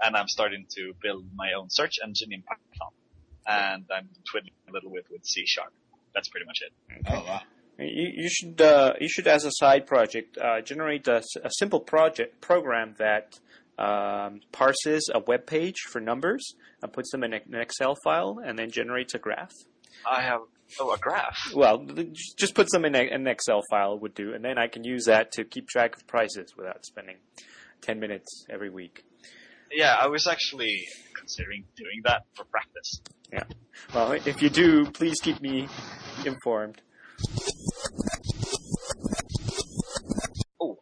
and 0.01 0.15
I'm 0.17 0.29
starting 0.29 0.67
to 0.77 0.93
build 1.03 1.25
my 1.35 1.55
own 1.59 1.71
search 1.71 1.97
engine 2.05 2.33
in 2.33 2.43
Python, 2.43 2.93
and 3.45 3.85
I'm 3.93 4.09
twiddling 4.31 4.53
a 4.69 4.73
little 4.73 4.91
bit 4.93 5.07
with 5.11 5.25
C 5.27 5.43
sharp. 5.45 5.73
That's 6.15 6.29
pretty 6.29 6.47
much 6.47 6.61
it. 6.63 6.73
Oh 7.11 7.15
wow. 7.27 7.41
You, 7.81 8.13
you 8.15 8.29
should 8.31 8.61
uh, 8.61 8.93
you 9.01 9.09
should 9.09 9.27
as 9.27 9.45
a 9.45 9.51
side 9.51 9.89
project 9.89 10.39
uh, 10.39 10.61
generate 10.61 11.09
a 11.09 11.21
simple 11.49 11.81
project 11.81 12.41
program 12.41 12.95
that 12.99 13.41
um, 13.79 14.41
parses 14.53 15.09
a 15.15 15.21
web 15.21 15.47
page 15.47 15.77
for 15.89 16.01
numbers 16.01 16.55
and 16.83 16.93
puts 16.93 17.11
them 17.13 17.23
in 17.23 17.33
an 17.33 17.55
Excel 17.55 17.97
file 18.03 18.41
and 18.45 18.59
then 18.59 18.71
generates 18.71 19.15
a 19.15 19.19
graph. 19.19 19.53
I 20.07 20.23
have 20.23 20.41
oh 20.81 20.93
a 20.93 20.99
graph. 20.99 21.53
Well, 21.55 21.87
just 22.37 22.55
puts 22.55 22.73
them 22.73 22.85
in 22.85 22.95
a, 22.95 23.09
an 23.09 23.27
Excel 23.27 23.63
file 23.71 23.99
would 23.99 24.15
do, 24.15 24.35
and 24.35 24.45
then 24.45 24.59
I 24.59 24.69
can 24.69 24.85
use 24.85 25.05
that 25.07 25.33
to 25.33 25.45
keep 25.45 25.69
track 25.69 25.97
of 25.97 26.07
prices 26.07 26.55
without 26.57 26.85
spending 26.85 27.17
ten 27.81 28.01
minutes 28.01 28.47
every 28.51 28.71
week. 28.71 29.05
Yeah, 29.73 29.95
I 29.95 30.09
was 30.09 30.27
actually 30.27 30.87
considering 31.15 31.65
doing 31.77 32.03
that 32.05 32.23
for 32.35 32.45
practice. 32.45 33.01
Yeah. 33.33 33.45
Well, 33.95 34.13
if 34.13 34.43
you 34.43 34.51
do, 34.51 34.91
please 34.91 35.21
keep 35.21 35.41
me 35.41 35.69
informed. 36.25 36.81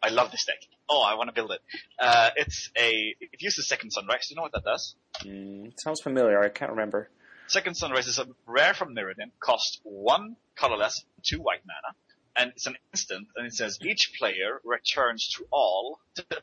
Oh, 0.03 0.07
I 0.07 0.09
love 0.09 0.31
this 0.31 0.45
deck. 0.45 0.59
Oh, 0.89 1.01
I 1.01 1.15
want 1.15 1.29
to 1.29 1.33
build 1.33 1.51
it. 1.51 1.59
Uh, 1.99 2.29
it's 2.35 2.69
a 2.77 3.15
it 3.19 3.41
uses 3.41 3.67
Second 3.67 3.91
Sunrise. 3.91 4.27
Do 4.27 4.33
you 4.33 4.35
know 4.37 4.43
what 4.43 4.53
that 4.53 4.63
does? 4.63 4.95
Mm, 5.23 5.73
sounds 5.79 6.01
familiar. 6.01 6.39
I 6.39 6.49
can't 6.49 6.71
remember. 6.71 7.09
Second 7.47 7.75
Sunrise 7.75 8.07
is 8.07 8.19
a 8.19 8.27
rare 8.45 8.73
from 8.73 8.93
Mirrodin, 8.93 9.31
costs 9.39 9.79
one 9.83 10.35
colorless, 10.57 11.05
two 11.23 11.39
white 11.39 11.61
mana, 11.65 11.95
and 12.35 12.51
it's 12.51 12.67
an 12.67 12.75
instant, 12.93 13.29
and 13.35 13.47
it 13.47 13.53
says 13.53 13.79
each 13.81 14.11
player 14.19 14.59
returns 14.65 15.29
to 15.37 15.45
all, 15.49 15.99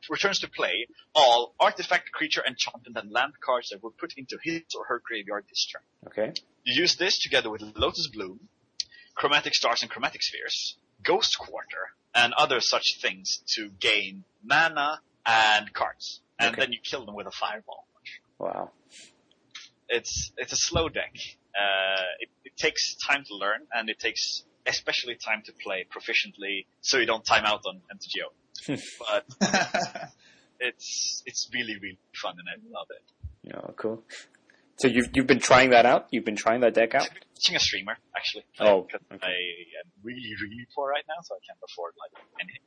returns 0.09 0.41
to 0.41 0.49
play 0.49 0.87
all 1.15 1.55
artifact, 1.61 2.11
creature, 2.13 2.43
enchantment, 2.47 2.97
and 2.97 3.13
land 3.13 3.35
cards 3.45 3.69
that 3.69 3.83
were 3.83 3.91
put 3.91 4.15
into 4.17 4.39
his 4.43 4.63
or 4.77 4.87
her 4.87 5.03
graveyard 5.05 5.45
this 5.49 5.67
turn. 5.71 5.83
Okay. 6.07 6.33
You 6.65 6.81
use 6.81 6.97
this 6.97 7.19
together 7.19 7.51
with 7.51 7.63
Lotus 7.77 8.09
Bloom, 8.09 8.49
Chromatic 9.15 9.55
Stars 9.55 9.83
and 9.83 9.91
Chromatic 9.91 10.23
Spheres, 10.23 10.77
Ghost 11.03 11.39
Quarter, 11.39 11.91
and 12.15 12.33
other 12.35 12.61
such 12.61 12.99
things 13.01 13.43
to 13.57 13.71
gain 13.81 14.25
mana 14.43 15.01
and 15.27 15.73
cards. 15.73 16.21
And 16.39 16.53
Okay. 16.53 16.63
then 16.63 16.73
you 16.73 16.79
kill 16.83 17.05
them 17.07 17.15
with 17.15 17.27
a 17.27 17.31
fireball. 17.31 17.87
Wow. 18.39 18.73
It's 19.89 20.33
it's 20.37 20.53
a 20.53 20.57
slow 20.57 20.89
deck. 20.89 21.15
Uh, 21.55 22.03
it, 22.21 22.29
it 22.45 22.57
takes 22.57 22.97
time 22.97 23.25
to 23.29 23.37
learn, 23.37 23.61
and 23.73 23.89
it 23.89 23.99
takes 23.99 24.45
especially 24.67 25.15
time 25.15 25.43
to 25.45 25.53
play 25.53 25.85
proficiently, 25.89 26.67
so 26.81 26.99
you 26.99 27.07
don't 27.07 27.25
time 27.25 27.45
out 27.45 27.63
on 27.67 27.81
MTGO. 27.95 28.81
but 28.99 29.25
it's 30.61 31.23
it's 31.27 31.49
really 31.53 31.75
really 31.81 31.99
fun, 32.21 32.37
and 32.39 32.49
I 32.49 32.79
love 32.79 32.87
it. 32.91 33.03
Yeah, 33.43 33.73
cool. 33.77 34.03
So 34.77 34.89
you've 34.89 35.11
you've 35.15 35.27
been 35.27 35.41
trying 35.41 35.71
that 35.71 35.87
out. 35.87 36.09
You've 36.11 36.25
been 36.25 36.37
trying 36.37 36.61
that 36.61 36.75
deck 36.75 36.95
out. 36.95 37.09
Watching 37.37 37.57
a 37.57 37.61
streamer 37.61 37.97
actually. 38.17 38.45
Oh, 38.59 38.81
okay. 38.81 38.99
I 39.23 39.29
am 39.29 39.91
really 40.03 40.35
really 40.43 40.67
poor 40.75 40.89
right 40.91 41.05
now, 41.09 41.21
so 41.23 41.35
I 41.35 41.39
can't 41.47 41.59
afford 41.69 41.95
like 41.99 42.25
anything. 42.41 42.61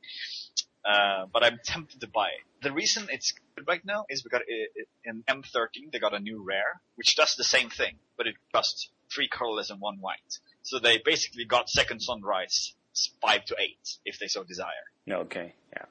Uh, 0.84 1.26
but 1.32 1.44
I'm 1.44 1.58
tempted 1.64 2.00
to 2.00 2.08
buy 2.08 2.28
it. 2.28 2.62
The 2.62 2.72
reason 2.72 3.08
it's 3.10 3.34
good 3.54 3.66
right 3.68 3.84
now 3.84 4.06
is 4.08 4.22
because 4.22 4.40
it, 4.46 4.70
it, 4.74 4.88
in 5.04 5.22
M13 5.28 5.92
they 5.92 5.98
got 5.98 6.14
a 6.14 6.20
new 6.20 6.42
rare, 6.42 6.80
which 6.94 7.14
does 7.14 7.34
the 7.36 7.44
same 7.44 7.68
thing, 7.68 7.96
but 8.16 8.26
it 8.26 8.36
costs 8.54 8.90
three 9.12 9.28
colorless 9.28 9.70
and 9.70 9.80
one 9.80 9.98
white. 10.00 10.38
So 10.62 10.78
they 10.78 10.98
basically 11.04 11.44
got 11.44 11.68
Second 11.68 12.00
Sunrise 12.00 12.74
five 13.20 13.44
to 13.46 13.56
eight 13.58 13.98
if 14.04 14.18
they 14.18 14.28
so 14.28 14.44
desire. 14.44 14.86
Okay, 15.10 15.54
yeah. 15.72 15.84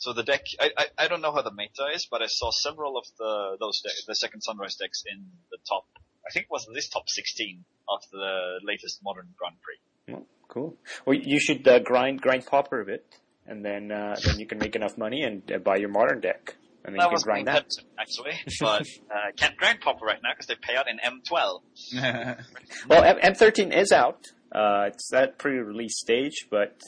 So 0.00 0.12
the 0.14 0.22
deck, 0.22 0.42
I, 0.58 0.70
I, 0.76 0.86
I 0.98 1.08
don't 1.08 1.20
know 1.20 1.30
how 1.32 1.42
the 1.42 1.52
meta 1.52 1.84
is, 1.94 2.06
but 2.10 2.22
I 2.22 2.26
saw 2.26 2.50
several 2.50 2.96
of 2.96 3.04
the 3.18 3.56
those 3.60 3.80
decks, 3.82 4.04
the 4.06 4.14
second 4.14 4.40
sunrise 4.40 4.76
decks 4.76 5.02
in 5.06 5.26
the 5.50 5.58
top. 5.68 5.84
I 6.26 6.30
think 6.32 6.44
it 6.46 6.50
was 6.50 6.66
this 6.74 6.88
top 6.88 7.08
16 7.08 7.64
of 7.88 8.00
the 8.10 8.60
latest 8.64 9.00
modern 9.04 9.28
Grand 9.36 9.56
Prix. 9.60 10.14
Well, 10.14 10.26
cool. 10.48 10.76
Well, 11.06 11.16
you 11.16 11.38
should 11.38 11.66
uh, 11.68 11.78
grind 11.80 12.20
grind 12.22 12.46
Pauper 12.46 12.80
a 12.80 12.84
bit, 12.86 13.04
and 13.46 13.62
then 13.64 13.92
uh, 13.92 14.16
then 14.24 14.38
you 14.38 14.46
can 14.46 14.58
make 14.58 14.74
enough 14.74 14.96
money 14.96 15.22
and 15.22 15.42
uh, 15.52 15.58
buy 15.58 15.76
your 15.76 15.90
modern 15.90 16.20
deck, 16.20 16.56
and 16.84 16.94
then 16.94 16.98
That 17.00 17.06
you 17.08 17.12
was 17.12 17.22
can 17.24 17.32
grind 17.32 17.48
that. 17.48 17.66
actually, 17.98 18.32
but 18.58 18.82
uh, 19.14 19.32
can't 19.36 19.56
grind 19.58 19.80
Pauper 19.82 20.06
right 20.06 20.20
now 20.22 20.30
because 20.32 20.46
they 20.46 20.56
pay 20.60 20.76
out 20.76 20.86
in 20.88 20.96
M12. 20.98 21.60
Well, 22.88 23.04
M- 23.04 23.34
M13 23.34 23.76
is 23.76 23.92
out. 23.92 24.24
Uh, 24.50 24.84
it's 24.88 25.12
at 25.12 25.38
pre-release 25.38 25.98
stage, 25.98 26.46
but 26.50 26.80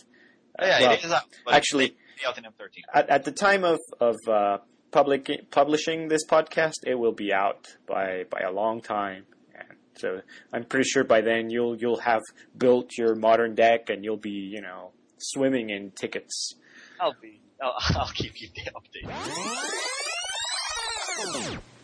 uh, 0.59 0.63
Oh, 0.63 0.67
yeah, 0.67 0.81
well, 0.81 0.93
it 0.93 1.05
is 1.05 1.13
out. 1.13 1.23
But 1.45 1.55
actually- 1.55 1.97
they 2.17 2.23
pay 2.23 2.29
out 2.29 2.39
in 2.39 2.45
M13. 2.45 2.83
at, 2.95 3.11
at 3.11 3.25
the 3.25 3.33
time 3.33 3.65
of 3.65 3.79
of 4.01 4.17
uh, 4.29 4.59
public 4.91 5.51
publishing 5.51 6.09
this 6.09 6.25
podcast, 6.27 6.85
it 6.87 6.95
will 6.95 7.13
be 7.13 7.33
out 7.33 7.77
by 7.87 8.25
by 8.31 8.41
a 8.41 8.51
long 8.53 8.81
time. 8.81 9.25
And 9.55 9.79
so 9.97 10.21
I'm 10.53 10.65
pretty 10.65 10.89
sure 10.89 11.05
by 11.05 11.21
then 11.21 11.51
you'll 11.51 11.77
you'll 11.77 12.01
have 12.01 12.23
built 12.57 12.97
your 12.97 13.15
modern 13.15 13.55
deck 13.55 13.91
and 13.91 14.05
you'll 14.05 14.17
be 14.17 14.31
you 14.31 14.61
know 14.61 14.93
swimming 15.19 15.71
in 15.71 15.91
tickets. 15.93 16.55
I'll 17.01 17.17
be, 17.21 17.41
I'll, 17.63 17.75
I'll 17.97 18.09
keep 18.09 18.41
you 18.41 18.49
updated. 18.75 19.13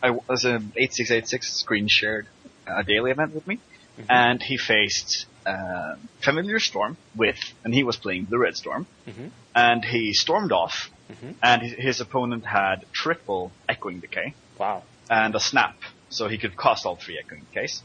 I 0.01 0.11
was 0.11 0.45
an 0.45 0.71
8686 0.75 1.51
screen 1.53 1.87
shared 1.89 2.27
a 2.67 2.83
daily 2.83 3.11
event 3.11 3.33
with 3.33 3.47
me, 3.47 3.59
and 4.07 4.41
he 4.41 4.57
faced 4.57 5.25
uh, 5.45 5.95
Familiar 6.21 6.59
Storm 6.59 6.95
with, 7.15 7.39
and 7.63 7.73
he 7.73 7.83
was 7.83 7.97
playing 7.97 8.27
the 8.29 8.37
Red 8.37 8.55
Storm, 8.55 8.85
Mhm. 9.07 9.31
and 9.55 9.83
he 9.83 10.13
stormed 10.13 10.51
off, 10.51 10.91
Mhm. 11.11 11.35
and 11.41 11.61
his, 11.63 11.73
his 11.73 12.01
opponent 12.01 12.45
had 12.45 12.85
triple 12.91 13.51
Echoing 13.67 13.99
Decay 13.99 14.33
Wow. 14.59 14.83
and 15.09 15.33
a 15.35 15.39
Snap, 15.39 15.75
so 16.09 16.27
he 16.27 16.37
could 16.37 16.55
cast 16.57 16.85
all 16.85 16.97
three 16.97 17.17
Echoing 17.17 17.45
Decays, 17.51 17.81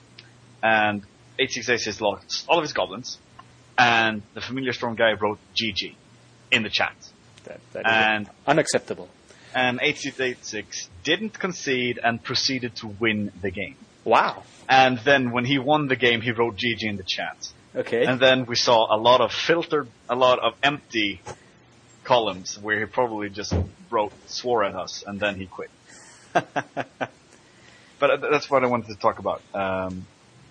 and 0.63 1.03
8686 1.39 2.01
lost 2.01 2.45
all 2.49 2.59
of 2.59 2.63
his 2.63 2.73
goblins, 2.75 3.19
and 3.79 4.23
the 4.35 4.41
Familiar 4.43 4.73
Storm 4.73 4.95
guy 4.95 5.13
wrote 5.13 5.39
GG 5.55 5.95
in 6.51 6.63
the 6.65 6.71
chat. 6.71 6.95
That, 7.45 7.61
that 7.73 7.81
is 7.81 7.85
And 7.87 8.31
unacceptable. 8.47 9.09
and 9.55 9.79
8686 9.81 10.89
didn't 11.03 11.39
concede 11.39 11.99
and 12.03 12.23
proceeded 12.23 12.77
to 12.77 12.89
win 12.89 13.33
the 13.41 13.51
game. 13.51 13.77
Wow. 14.05 14.43
And 14.69 14.99
then 14.99 15.31
when 15.33 15.45
he 15.45 15.59
won 15.59 15.89
the 15.89 15.97
game, 15.97 16.21
he 16.21 16.33
wrote 16.33 16.57
GG 16.57 16.83
in 16.83 16.97
the 16.97 17.05
chat. 17.05 17.37
Okay. 17.75 18.05
And 18.05 18.21
then 18.21 18.47
we 18.47 18.57
saw 18.57 18.95
a 18.95 18.99
lot 18.99 19.21
of 19.21 19.33
filtered, 19.33 19.89
a 20.09 20.15
lot 20.15 20.39
of 20.39 20.55
empty 20.63 21.21
columns 22.05 22.59
where 22.61 22.79
he 22.81 22.87
probably 22.87 23.31
just 23.31 23.53
wrote, 23.91 24.13
swore 24.27 24.65
at 24.65 24.75
us, 24.75 25.03
and 25.07 25.19
then 25.19 25.37
he 25.37 25.47
quit. 25.47 25.71
But 27.99 28.11
uh, 28.11 28.31
that's 28.31 28.51
what 28.51 28.63
I 28.65 28.67
wanted 28.67 28.89
to 28.89 28.97
talk 28.97 29.19
about. 29.19 29.41
Um, 29.55 30.07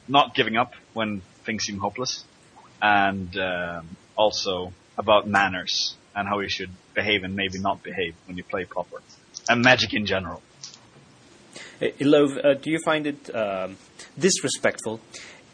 not 0.07 0.33
giving 0.33 0.57
up 0.57 0.73
when 0.93 1.21
things 1.45 1.63
seem 1.65 1.77
hopeless, 1.77 2.23
and 2.81 3.35
um, 3.37 3.95
also 4.15 4.73
about 4.97 5.27
manners 5.27 5.95
and 6.15 6.27
how 6.27 6.39
you 6.39 6.49
should 6.49 6.69
behave 6.93 7.23
and 7.23 7.35
maybe 7.35 7.59
not 7.59 7.83
behave 7.83 8.15
when 8.25 8.37
you 8.37 8.43
play 8.43 8.65
proper, 8.65 9.01
and 9.49 9.61
magic 9.61 9.93
in 9.93 10.05
general. 10.05 10.41
Hey, 11.83 11.91
Ilov, 11.99 12.37
uh, 12.45 12.53
do 12.53 12.71
you 12.71 12.79
find 12.79 13.05
it 13.05 13.35
um, 13.35 13.75
disrespectful 14.17 15.01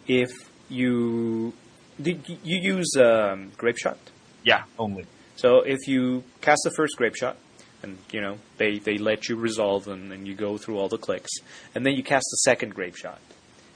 if 0.08 0.30
you 0.70 1.54
did 2.00 2.22
you 2.44 2.76
use 2.76 2.96
um, 2.98 3.52
grape 3.58 3.80
shot? 3.80 3.98
Yeah, 4.44 4.66
only. 4.78 5.08
So 5.38 5.62
if 5.62 5.88
you 5.88 6.24
cast 6.42 6.62
the 6.66 6.72
first 6.78 6.98
grape 6.98 7.16
shot, 7.16 7.38
and 7.82 7.98
you 8.12 8.22
know 8.22 8.38
they, 8.58 8.78
they 8.78 9.00
let 9.00 9.28
you 9.28 9.38
resolve 9.38 9.86
them, 9.86 10.12
and 10.12 10.28
you 10.28 10.36
go 10.36 10.60
through 10.60 10.78
all 10.78 10.88
the 10.88 11.00
clicks, 11.00 11.32
and 11.74 11.84
then 11.84 11.94
you 11.94 12.04
cast 12.04 12.28
the 12.30 12.38
second 12.44 12.76
grape 12.76 12.96
shot, 12.96 13.22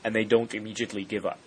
and 0.03 0.13
they 0.13 0.23
don't 0.23 0.53
immediately 0.53 1.05
give 1.05 1.25
up. 1.25 1.41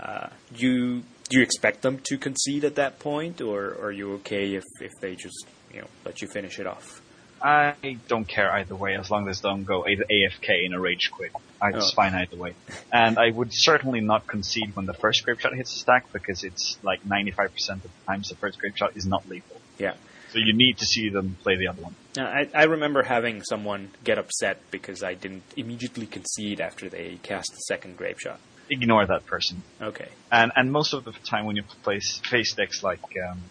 Uh, 0.00 0.26
do 0.56 0.66
you 0.66 1.02
do 1.28 1.38
you 1.38 1.42
expect 1.44 1.82
them 1.82 2.00
to 2.02 2.18
concede 2.18 2.64
at 2.64 2.74
that 2.74 2.98
point, 2.98 3.40
or, 3.40 3.74
or 3.74 3.84
are 3.86 3.92
you 3.92 4.14
okay 4.14 4.54
if, 4.54 4.64
if 4.80 4.90
they 5.00 5.14
just 5.14 5.46
you 5.72 5.82
know 5.82 5.88
let 6.04 6.20
you 6.20 6.26
finish 6.26 6.58
it 6.58 6.66
off? 6.66 7.01
I 7.42 7.96
don't 8.08 8.26
care 8.26 8.50
either 8.52 8.74
way 8.76 8.94
as 8.96 9.10
long 9.10 9.28
as 9.28 9.40
they 9.40 9.48
don't 9.48 9.64
go 9.64 9.82
AFK 9.84 10.64
in 10.64 10.72
a 10.74 10.80
rage 10.80 11.10
quit. 11.10 11.32
I- 11.60 11.70
It's 11.70 11.90
Oh. 11.92 11.94
fine 11.94 12.14
either 12.14 12.36
way. 12.36 12.54
And 12.92 13.18
I 13.18 13.30
would 13.30 13.52
certainly 13.52 14.00
not 14.00 14.26
concede 14.26 14.74
when 14.76 14.86
the 14.86 14.94
first 14.94 15.24
grape 15.24 15.40
shot 15.40 15.54
hits 15.54 15.72
the 15.72 15.80
stack 15.80 16.12
because 16.12 16.44
it's 16.44 16.76
like 16.82 17.04
95% 17.06 17.84
of 17.84 17.90
the 17.90 18.04
times 18.06 18.28
the 18.28 18.36
first 18.36 18.58
grape 18.58 18.76
shot 18.76 18.96
is 18.96 19.06
not 19.06 19.28
lethal. 19.28 19.60
Yeah. 19.78 19.94
So 20.32 20.38
you 20.38 20.54
need 20.54 20.78
to 20.78 20.86
see 20.86 21.08
them 21.10 21.36
play 21.42 21.56
the 21.56 21.68
other 21.68 21.82
one. 21.82 21.94
I, 22.18 22.48
I 22.54 22.64
remember 22.64 23.02
having 23.02 23.42
someone 23.42 23.90
get 24.02 24.18
upset 24.18 24.60
because 24.70 25.02
I 25.02 25.14
didn't 25.14 25.42
immediately 25.56 26.06
concede 26.06 26.60
after 26.60 26.88
they 26.88 27.18
cast 27.22 27.50
the 27.52 27.58
second 27.58 27.96
grape 27.96 28.18
shot. 28.18 28.40
Ignore 28.70 29.06
that 29.06 29.26
person. 29.26 29.62
Okay. 29.80 30.08
And 30.30 30.50
and 30.56 30.72
most 30.72 30.94
of 30.94 31.04
the 31.04 31.12
time 31.12 31.44
when 31.44 31.56
you 31.56 31.64
play 31.82 32.00
face 32.00 32.54
decks 32.54 32.82
like 32.82 33.00
um, 33.28 33.42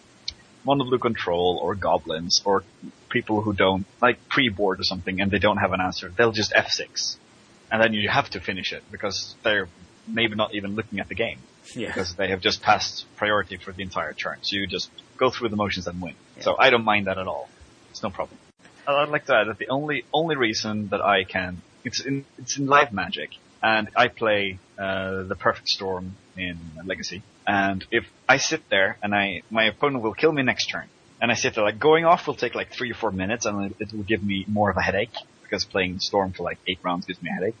Mono 0.64 0.84
Blue 0.84 0.98
Control 0.98 1.58
or 1.62 1.74
Goblins 1.74 2.42
or 2.44 2.62
people 3.08 3.42
who 3.42 3.52
don't 3.52 3.84
like 4.00 4.28
pre-board 4.28 4.80
or 4.80 4.84
something 4.84 5.20
and 5.20 5.30
they 5.30 5.38
don't 5.38 5.58
have 5.58 5.72
an 5.72 5.80
answer, 5.80 6.12
they'll 6.16 6.32
just 6.32 6.52
F6, 6.52 7.16
and 7.70 7.82
then 7.82 7.92
you 7.94 8.08
have 8.08 8.30
to 8.30 8.40
finish 8.40 8.72
it 8.72 8.82
because 8.90 9.34
they're 9.42 9.68
maybe 10.06 10.34
not 10.34 10.54
even 10.54 10.74
looking 10.74 10.98
at 11.00 11.08
the 11.08 11.14
game 11.14 11.38
Yeah. 11.74 11.88
because 11.88 12.14
they 12.14 12.28
have 12.28 12.40
just 12.40 12.62
passed 12.62 13.06
priority 13.16 13.56
for 13.56 13.72
the 13.72 13.82
entire 13.82 14.12
turn. 14.12 14.38
So 14.42 14.56
you 14.56 14.66
just 14.66 14.90
go 15.16 15.30
through 15.30 15.50
the 15.50 15.56
motions 15.56 15.86
and 15.86 16.00
win. 16.00 16.14
Yeah. 16.36 16.42
So 16.44 16.56
I 16.58 16.70
don't 16.70 16.84
mind 16.84 17.06
that 17.06 17.18
at 17.18 17.26
all. 17.26 17.48
It's 17.90 18.02
no 18.02 18.10
problem. 18.10 18.38
I'd 18.86 19.10
like 19.10 19.26
to 19.26 19.36
add 19.36 19.46
that 19.48 19.58
the 19.58 19.68
only 19.68 20.04
only 20.12 20.36
reason 20.36 20.88
that 20.88 21.00
I 21.00 21.22
can 21.24 21.62
it's 21.84 22.00
in 22.00 22.24
it's 22.38 22.58
in 22.58 22.66
live 22.66 22.92
magic, 22.92 23.30
and 23.62 23.88
I 23.94 24.08
play 24.08 24.58
uh, 24.78 25.22
the 25.22 25.36
perfect 25.36 25.68
storm 25.68 26.16
in 26.36 26.58
Legacy. 26.84 27.22
And 27.46 27.84
if 27.90 28.04
I 28.28 28.36
sit 28.36 28.62
there 28.70 28.98
and 29.02 29.14
I 29.14 29.42
my 29.50 29.64
opponent 29.64 30.02
will 30.04 30.14
kill 30.14 30.32
me 30.32 30.42
next 30.42 30.66
turn, 30.66 30.86
and 31.20 31.30
I 31.30 31.34
sit 31.34 31.54
there 31.54 31.64
like 31.64 31.78
going 31.78 32.04
off 32.04 32.26
will 32.26 32.34
take 32.34 32.54
like 32.54 32.70
three 32.72 32.90
or 32.90 32.94
four 32.94 33.10
minutes, 33.10 33.46
and 33.46 33.74
it- 33.78 33.92
will 33.92 34.04
give 34.04 34.22
me 34.22 34.44
more 34.48 34.70
of 34.70 34.76
a 34.76 34.82
headache 34.82 35.14
because 35.42 35.64
playing 35.64 35.98
storm 36.00 36.32
for 36.32 36.44
like 36.44 36.58
eight 36.66 36.78
rounds 36.82 37.06
gives 37.06 37.20
me 37.22 37.30
a 37.30 37.34
headache. 37.34 37.56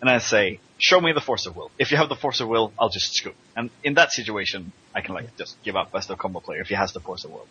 And 0.00 0.10
I 0.10 0.18
say, 0.18 0.58
show 0.78 1.00
me 1.00 1.12
the 1.12 1.20
force 1.20 1.46
of 1.46 1.54
will. 1.56 1.70
If 1.78 1.92
you 1.92 1.96
have 1.96 2.08
the 2.08 2.16
force 2.16 2.40
of 2.40 2.48
will, 2.48 2.72
I'll 2.78 2.88
just 2.88 3.14
scoop. 3.14 3.36
And 3.56 3.70
in 3.84 3.94
that 3.94 4.10
situation, 4.10 4.72
I 4.94 5.00
can 5.00 5.14
like 5.14 5.36
just 5.36 5.56
give 5.62 5.76
up 5.76 5.94
as 5.94 6.06
the 6.08 6.16
combo 6.16 6.40
player 6.40 6.60
if 6.60 6.68
he 6.68 6.74
has 6.74 6.92
the 6.92 7.00
force 7.00 7.24
of 7.24 7.30
will. 7.30 7.46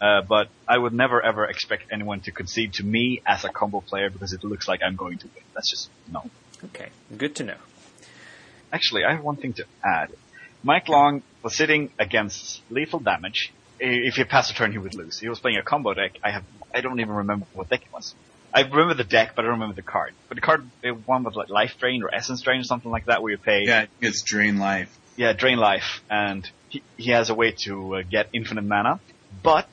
Uh, 0.00 0.22
but 0.22 0.48
I 0.66 0.78
would 0.78 0.92
never 0.94 1.20
ever 1.20 1.44
expect 1.44 1.84
anyone 1.92 2.20
to 2.20 2.30
concede 2.32 2.74
to 2.74 2.84
me 2.84 3.20
as 3.26 3.44
a 3.44 3.48
combo 3.48 3.80
player 3.80 4.10
because 4.10 4.32
it 4.32 4.44
looks 4.44 4.66
like 4.68 4.80
I'm 4.82 4.96
going 4.96 5.18
to 5.18 5.26
win. 5.26 5.44
That's 5.54 5.70
just 5.70 5.90
no. 6.12 6.22
Okay. 6.66 6.88
Good 7.16 7.34
to 7.36 7.44
know. 7.44 7.56
Actually, 8.72 9.04
I 9.04 9.12
have 9.14 9.24
one 9.24 9.36
thing 9.36 9.54
to 9.54 9.64
add. 9.84 10.10
Mike 10.62 10.88
Long 10.88 11.22
was 11.42 11.54
sitting 11.56 11.90
against 11.98 12.62
lethal 12.70 13.00
damage. 13.00 13.52
If 13.80 14.14
he 14.16 14.24
passed 14.24 14.50
a 14.50 14.54
turn, 14.54 14.72
he 14.72 14.78
would 14.78 14.94
lose. 14.94 15.18
He 15.18 15.28
was 15.28 15.38
playing 15.38 15.56
a 15.58 15.62
combo 15.62 15.94
deck. 15.94 16.12
I 16.22 16.30
have, 16.32 16.44
I 16.74 16.80
don't 16.80 16.98
even 17.00 17.14
remember 17.14 17.46
what 17.52 17.68
deck 17.68 17.82
it 17.82 17.92
was. 17.92 18.14
I 18.52 18.62
remember 18.62 18.94
the 18.94 19.04
deck, 19.04 19.32
but 19.36 19.44
I 19.44 19.48
don't 19.48 19.60
remember 19.60 19.76
the 19.76 19.82
card. 19.82 20.14
But 20.28 20.34
the 20.36 20.40
card, 20.40 20.68
one 21.06 21.22
was 21.22 21.34
like 21.36 21.48
Life 21.48 21.74
Drain 21.78 22.02
or 22.02 22.12
Essence 22.12 22.40
Drain 22.42 22.60
or 22.60 22.64
something 22.64 22.90
like 22.90 23.06
that, 23.06 23.22
where 23.22 23.30
you 23.30 23.38
pay, 23.38 23.64
Yeah, 23.66 23.86
it's 24.00 24.22
drain 24.22 24.58
life. 24.58 24.90
yeah, 25.16 25.32
drain 25.32 25.58
life, 25.58 26.02
and 26.10 26.48
he, 26.70 26.82
he 26.96 27.10
has 27.12 27.30
a 27.30 27.34
way 27.34 27.54
to 27.64 27.96
uh, 27.96 28.02
get 28.10 28.28
infinite 28.32 28.64
mana. 28.64 29.00
But 29.42 29.68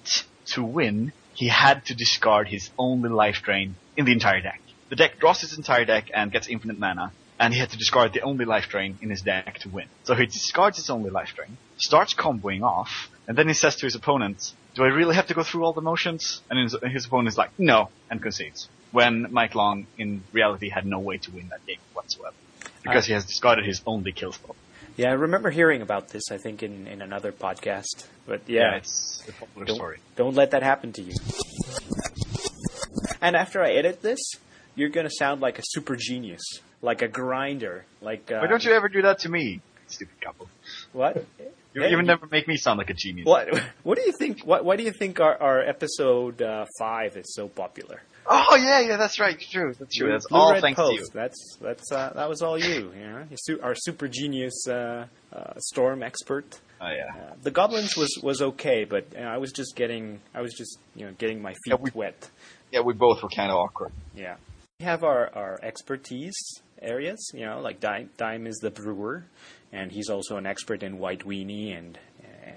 to 0.48 0.64
win, 0.64 1.14
he 1.34 1.48
had 1.48 1.86
to 1.86 1.96
discard 1.96 2.48
his 2.50 2.70
only 2.78 3.10
life 3.10 3.42
drain 3.44 3.76
in 3.98 4.06
the 4.06 4.12
entire 4.12 4.42
deck. 4.42 4.60
The 4.90 4.98
deck 4.98 5.20
draws 5.20 5.42
his 5.42 5.58
entire 5.58 5.86
deck 5.86 6.12
and 6.14 6.32
gets 6.32 6.48
infinite 6.48 6.78
mana, 6.78 7.12
and 7.40 7.54
he 7.54 7.60
had 7.60 7.70
to 7.70 7.78
discard 7.78 8.14
the 8.14 8.22
only 8.22 8.46
life 8.46 8.70
drain 8.70 8.98
in 9.02 9.10
his 9.10 9.22
deck 9.22 9.60
to 9.60 9.70
win. 9.70 9.88
So 10.04 10.16
he 10.16 10.26
discards 10.26 10.78
his 10.78 10.90
only 10.90 11.10
life 11.10 11.34
drain, 11.36 11.58
starts 11.78 12.14
comboing 12.14 12.64
off, 12.64 13.10
and 13.28 13.38
then 13.38 13.48
he 13.48 13.54
says 13.54 13.76
to 13.78 13.86
his 13.86 13.96
opponent, 13.96 14.54
"Do 14.76 14.84
I 14.84 14.88
really 14.88 15.16
have 15.16 15.28
to 15.28 15.34
go 15.34 15.44
through 15.44 15.64
all 15.64 15.74
the 15.74 15.82
motions?" 15.82 16.42
And 16.50 16.60
his, 16.60 16.76
his 16.92 17.06
opponent 17.06 17.30
is 17.30 17.38
like, 17.38 17.52
"No," 17.58 17.90
and 18.10 18.22
concedes. 18.22 18.70
When 18.92 19.28
Mike 19.32 19.56
Long, 19.56 19.88
in 19.98 20.24
reality, 20.32 20.70
had 20.70 20.86
no 20.86 21.00
way 21.00 21.18
to 21.18 21.32
win 21.32 21.50
that 21.50 21.66
game 21.66 21.80
whatsoever 21.94 22.36
because 22.84 23.06
he 23.06 23.14
has 23.14 23.26
discarded 23.26 23.66
his 23.66 23.82
only 23.86 24.12
kill 24.12 24.32
spell. 24.32 24.56
Yeah, 24.96 25.10
I 25.10 25.14
remember 25.14 25.50
hearing 25.50 25.82
about 25.82 26.10
this. 26.10 26.32
I 26.32 26.38
think 26.38 26.64
in, 26.64 26.88
in 26.88 27.02
another 27.02 27.32
podcast. 27.34 28.08
But 28.26 28.48
yeah, 28.48 28.76
it's 28.76 29.22
a 29.28 29.34
popular 29.34 29.66
don't, 29.66 29.76
story. 29.76 30.00
don't 30.16 30.36
let 30.36 30.52
that 30.52 30.64
happen 30.64 30.94
to 30.94 31.02
you. 31.02 31.14
And 33.22 33.36
after 33.36 33.62
I 33.62 33.72
edit 33.72 34.02
this, 34.02 34.20
you're 34.76 34.90
gonna 34.90 35.10
sound 35.10 35.42
like 35.42 35.60
a 35.60 35.64
super 35.66 35.96
genius, 35.96 36.62
like 36.86 37.02
a 37.02 37.08
grinder. 37.10 37.86
Like 38.02 38.32
uh, 38.32 38.40
Why 38.40 38.48
don't 38.48 38.64
you 38.64 38.72
ever 38.74 38.88
do 38.90 39.02
that 39.02 39.20
to 39.20 39.30
me, 39.30 39.62
stupid 39.88 40.20
couple? 40.22 40.48
what? 40.94 41.26
You 41.74 41.82
Hey, 41.82 41.92
even 41.92 42.06
never 42.06 42.26
make 42.28 42.48
me 42.48 42.56
sound 42.56 42.78
like 42.78 42.90
a 42.90 42.94
genius. 42.94 43.26
What? 43.26 43.50
What 43.84 43.98
do 43.98 44.04
you 44.06 44.14
think? 44.18 44.46
What? 44.46 44.64
Why 44.64 44.78
do 44.78 44.84
you 44.84 44.92
think 44.94 45.20
our, 45.20 45.36
our 45.42 45.60
episode 45.62 46.42
uh, 46.42 46.66
five 46.80 47.18
is 47.18 47.36
so 47.36 47.50
popular? 47.50 48.02
Oh 48.28 48.56
yeah, 48.56 48.80
yeah, 48.80 48.98
that's 48.98 49.20
right. 49.20 49.38
True, 49.40 49.74
that's 49.78 49.96
true. 49.96 50.10
That's 50.12 50.28
Blue 50.28 50.40
all 50.40 50.60
thanks 50.62 50.80
Post. 50.80 50.90
to 50.98 51.02
you. 51.02 51.08
That's 51.14 51.58
that's 51.62 51.92
uh, 51.92 52.14
that 52.16 52.30
was 52.30 52.42
all 52.42 52.58
you. 52.58 52.92
You 52.98 53.06
know, 53.08 53.24
su- 53.36 53.60
our 53.62 53.76
super 53.76 54.08
genius 54.08 54.68
uh, 54.68 55.06
uh, 55.34 55.54
storm 55.60 56.02
expert. 56.02 56.60
Oh 56.82 56.88
yeah. 56.90 57.12
Uh, 57.22 57.34
the 57.44 57.52
goblins 57.52 57.96
was 57.98 58.18
was 58.24 58.42
okay, 58.42 58.86
but 58.86 59.06
uh, 59.16 59.20
I 59.22 59.38
was 59.38 59.52
just 59.52 59.76
getting 59.76 60.22
I 60.34 60.42
was 60.42 60.54
just 60.54 60.80
you 60.96 61.06
know 61.06 61.12
getting 61.20 61.42
my 61.42 61.52
feet 61.52 61.72
Yeah, 61.74 61.76
we- 61.80 61.92
wet. 61.94 62.30
Yeah, 62.72 62.82
we 62.82 62.94
both 62.94 63.22
were 63.22 63.30
kind 63.30 63.52
of 63.52 63.58
awkward. 63.58 63.92
Yeah, 64.16 64.36
we 64.80 64.86
have 64.86 65.04
our 65.04 65.30
our 65.36 65.60
expertise 65.62 66.36
areas. 66.86 67.32
You 67.34 67.46
know, 67.46 67.60
like 67.60 67.80
Dime, 67.80 68.10
Dime 68.18 68.48
is 68.48 68.58
the 68.58 68.72
brewer, 68.72 69.26
and 69.72 69.92
he's 69.92 70.10
also 70.10 70.38
an 70.38 70.46
expert 70.46 70.84
in 70.84 71.00
white 71.00 71.26
weenie 71.26 71.78
and 71.78 71.98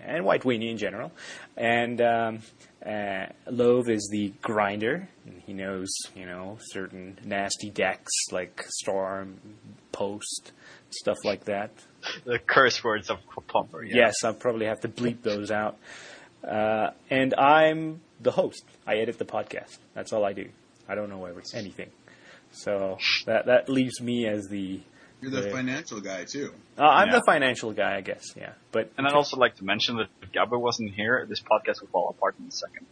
and 0.04 0.24
white 0.24 0.42
weenie 0.42 0.70
in 0.70 0.78
general. 0.78 1.12
And 1.56 2.00
um, 2.00 2.38
uh, 2.84 3.26
Love 3.50 3.88
is 3.88 4.08
the 4.10 4.32
grinder. 4.42 5.08
And 5.26 5.42
he 5.46 5.52
knows 5.52 5.88
you 6.14 6.26
know 6.26 6.58
certain 6.60 7.18
nasty 7.24 7.70
decks 7.70 8.12
like 8.30 8.64
Storm, 8.68 9.38
Post, 9.92 10.52
stuff 10.90 11.18
like 11.24 11.44
that. 11.44 11.70
The 12.24 12.38
curse 12.38 12.82
words 12.84 13.10
of 13.10 13.18
Pumper. 13.48 13.82
Yeah. 13.82 13.96
Yes, 13.96 14.24
I'll 14.24 14.34
probably 14.34 14.66
have 14.66 14.80
to 14.80 14.88
bleep 14.88 15.22
those 15.22 15.50
out. 15.50 15.78
Uh, 16.46 16.90
and 17.10 17.34
I'm 17.34 18.00
the 18.20 18.30
host. 18.30 18.64
I 18.86 18.96
edit 18.96 19.18
the 19.18 19.24
podcast. 19.24 19.78
That's 19.94 20.12
all 20.12 20.24
I 20.24 20.32
do. 20.32 20.48
I 20.88 20.94
don't 20.94 21.10
know 21.10 21.24
every, 21.24 21.42
anything. 21.54 21.90
So 22.52 22.98
that 23.26 23.46
that 23.46 23.68
leaves 23.68 24.00
me 24.00 24.26
as 24.26 24.48
the. 24.48 24.80
You're 25.20 25.30
the 25.32 25.46
Yeah. 25.48 25.52
financial 25.52 26.00
guy 26.00 26.24
too. 26.24 26.52
Uh, 26.78 26.82
I'm 26.82 27.08
Yeah. 27.08 27.16
the 27.16 27.22
financial 27.26 27.72
guy, 27.72 27.96
I 27.96 28.00
guess. 28.02 28.24
Yeah, 28.36 28.52
but 28.70 28.92
And 28.96 29.06
I'd 29.06 29.14
also 29.14 29.36
like 29.36 29.56
to 29.56 29.64
mention 29.64 29.96
that 29.96 30.06
if 30.22 30.30
Gabbo 30.32 30.60
wasn't 30.60 30.94
here, 30.94 31.26
this 31.28 31.40
podcast 31.40 31.80
would 31.80 31.90
fall 31.90 32.08
apart 32.08 32.36
in 32.40 32.46
a 32.46 32.50
second. 32.52 32.86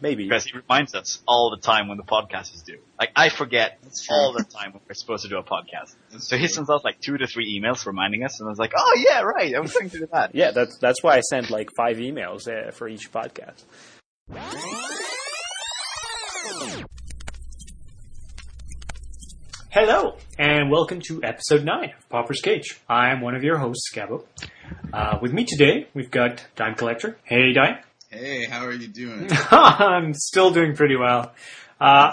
maybe. 0.00 0.24
Because 0.24 0.44
he 0.44 0.52
reminds 0.58 0.94
us 0.96 1.22
all 1.28 1.50
the 1.54 1.60
time 1.62 1.86
when 1.88 1.96
the 1.96 2.02
podcast 2.02 2.52
is 2.54 2.62
due. 2.62 2.80
Like, 2.98 3.10
I 3.14 3.28
forget 3.28 3.78
That's 3.82 4.04
all 4.10 4.32
the 4.32 4.42
time 4.42 4.72
when 4.72 4.80
we're 4.88 4.94
supposed 4.94 5.22
to 5.22 5.28
do 5.28 5.38
a 5.38 5.44
podcast. 5.44 5.94
That's 6.10 6.26
So 6.28 6.36
he 6.36 6.46
true. 6.46 6.54
sends 6.54 6.70
out 6.70 6.84
like 6.84 7.00
two 7.00 7.16
to 7.18 7.26
three 7.28 7.56
emails 7.60 7.86
reminding 7.86 8.24
us, 8.24 8.40
and 8.40 8.48
I 8.48 8.50
was 8.50 8.58
like, 8.58 8.72
oh 8.76 9.04
yeah, 9.08 9.20
right, 9.22 9.54
I 9.54 9.60
was 9.60 9.72
going 9.72 9.90
to 9.90 9.98
do 10.00 10.08
that. 10.12 10.34
Yeah, 10.34 10.50
that's 10.50 10.76
that's 10.78 11.02
why 11.04 11.16
I 11.16 11.20
sent 11.20 11.50
like 11.50 11.68
five 11.76 11.98
emails 11.98 12.48
uh, 12.48 12.72
for 12.72 12.88
each 12.88 13.12
podcast. 13.12 13.62
Hello, 19.74 20.16
and 20.38 20.70
welcome 20.70 21.00
to 21.00 21.24
episode 21.24 21.64
9 21.64 21.94
of 21.96 22.08
Pauper's 22.10 22.42
Cage. 22.42 22.78
I 22.90 23.10
am 23.10 23.22
one 23.22 23.34
of 23.34 23.42
your 23.42 23.56
hosts, 23.56 23.90
Gabo. 23.94 24.26
Uh, 24.92 25.18
with 25.22 25.32
me 25.32 25.46
today, 25.46 25.88
we've 25.94 26.10
got 26.10 26.44
Dime 26.56 26.74
Collector. 26.74 27.16
Hey, 27.24 27.54
Dime. 27.54 27.78
Hey, 28.10 28.44
how 28.44 28.66
are 28.66 28.72
you 28.72 28.86
doing? 28.86 29.30
I'm 29.50 30.12
still 30.12 30.50
doing 30.50 30.76
pretty 30.76 30.96
well. 30.96 31.32
Uh, 31.80 32.12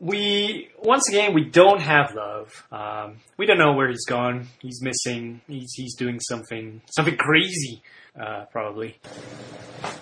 we, 0.00 0.70
once 0.82 1.08
again, 1.08 1.34
we 1.34 1.44
don't 1.44 1.80
have 1.80 2.16
love. 2.16 2.66
Um, 2.72 3.18
we 3.36 3.46
don't 3.46 3.58
know 3.58 3.74
where 3.74 3.88
he's 3.88 4.04
gone. 4.04 4.48
He's 4.58 4.82
missing. 4.82 5.40
He's, 5.46 5.72
he's 5.74 5.94
doing 5.94 6.18
something, 6.18 6.82
something 6.90 7.16
crazy, 7.16 7.80
uh, 8.20 8.46
probably. 8.50 8.98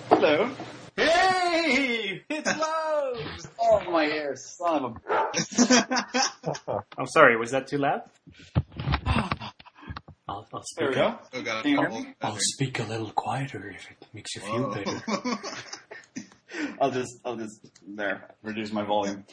Hello. 0.09 0.51
Hey! 0.97 2.23
It's 2.31 2.47
love! 2.59 3.51
Oh, 3.60 3.90
my 3.90 4.05
ears. 4.06 4.56
Son 4.56 4.85
of 4.85 4.97
a... 5.09 6.82
I'm 6.98 7.06
sorry, 7.06 7.36
was 7.36 7.51
that 7.51 7.66
too 7.66 7.78
loud? 7.78 8.02
I'll, 10.28 10.47
I'll 10.52 10.64
There 10.77 10.89
we 10.89 10.94
speak 10.94 10.94
go. 10.94 11.02
up. 11.05 11.27
Still 11.27 11.43
got 11.43 11.62
Can 11.62 11.70
you 11.73 11.78
a 11.78 11.90
hear 11.90 12.01
me? 12.01 12.14
I'll 12.23 12.36
speak 12.39 12.78
a 12.81 12.82
little 12.85 13.10
quieter 13.10 13.68
if 13.68 13.90
it 13.90 14.06
makes 14.12 14.35
you 14.35 14.40
feel 14.43 14.73
better. 14.74 15.02
I'll 16.81 16.90
just, 16.90 17.20
I'll 17.24 17.36
just, 17.36 17.68
there, 17.86 18.35
reduce 18.43 18.73
my 18.73 18.82
volume. 18.85 19.24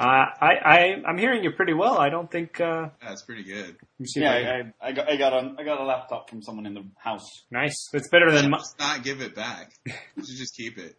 Uh, 0.00 0.24
I, 0.40 0.52
I, 0.64 1.02
I'm 1.06 1.18
hearing 1.18 1.44
you 1.44 1.50
pretty 1.50 1.74
well. 1.74 1.98
I 1.98 2.08
don't 2.08 2.30
think, 2.30 2.58
uh, 2.60 2.88
That's 3.02 3.22
pretty 3.22 3.44
good. 3.44 3.66
let 3.66 4.00
me 4.00 4.06
see 4.06 4.20
if 4.20 4.24
Yeah, 4.24 4.32
I- 4.32 4.86
I, 4.86 4.88
I, 4.88 4.88
I 4.88 4.92
got, 4.92 5.08
I 5.10 5.16
got 5.16 5.32
a, 5.34 5.54
I 5.58 5.62
got 5.64 5.78
a 5.80 5.84
laptop 5.84 6.30
from 6.30 6.42
someone 6.42 6.64
in 6.64 6.72
the 6.72 6.84
house. 6.96 7.26
nice. 7.50 7.76
It's 7.92 8.08
better 8.08 8.30
than 8.32 8.48
my, 8.50 8.58
Just 8.58 8.78
not 8.78 9.04
give 9.04 9.20
it 9.20 9.34
back. 9.34 9.72
You 9.84 9.92
should 10.16 10.36
just 10.38 10.54
keep 10.56 10.78
it. 10.78 10.96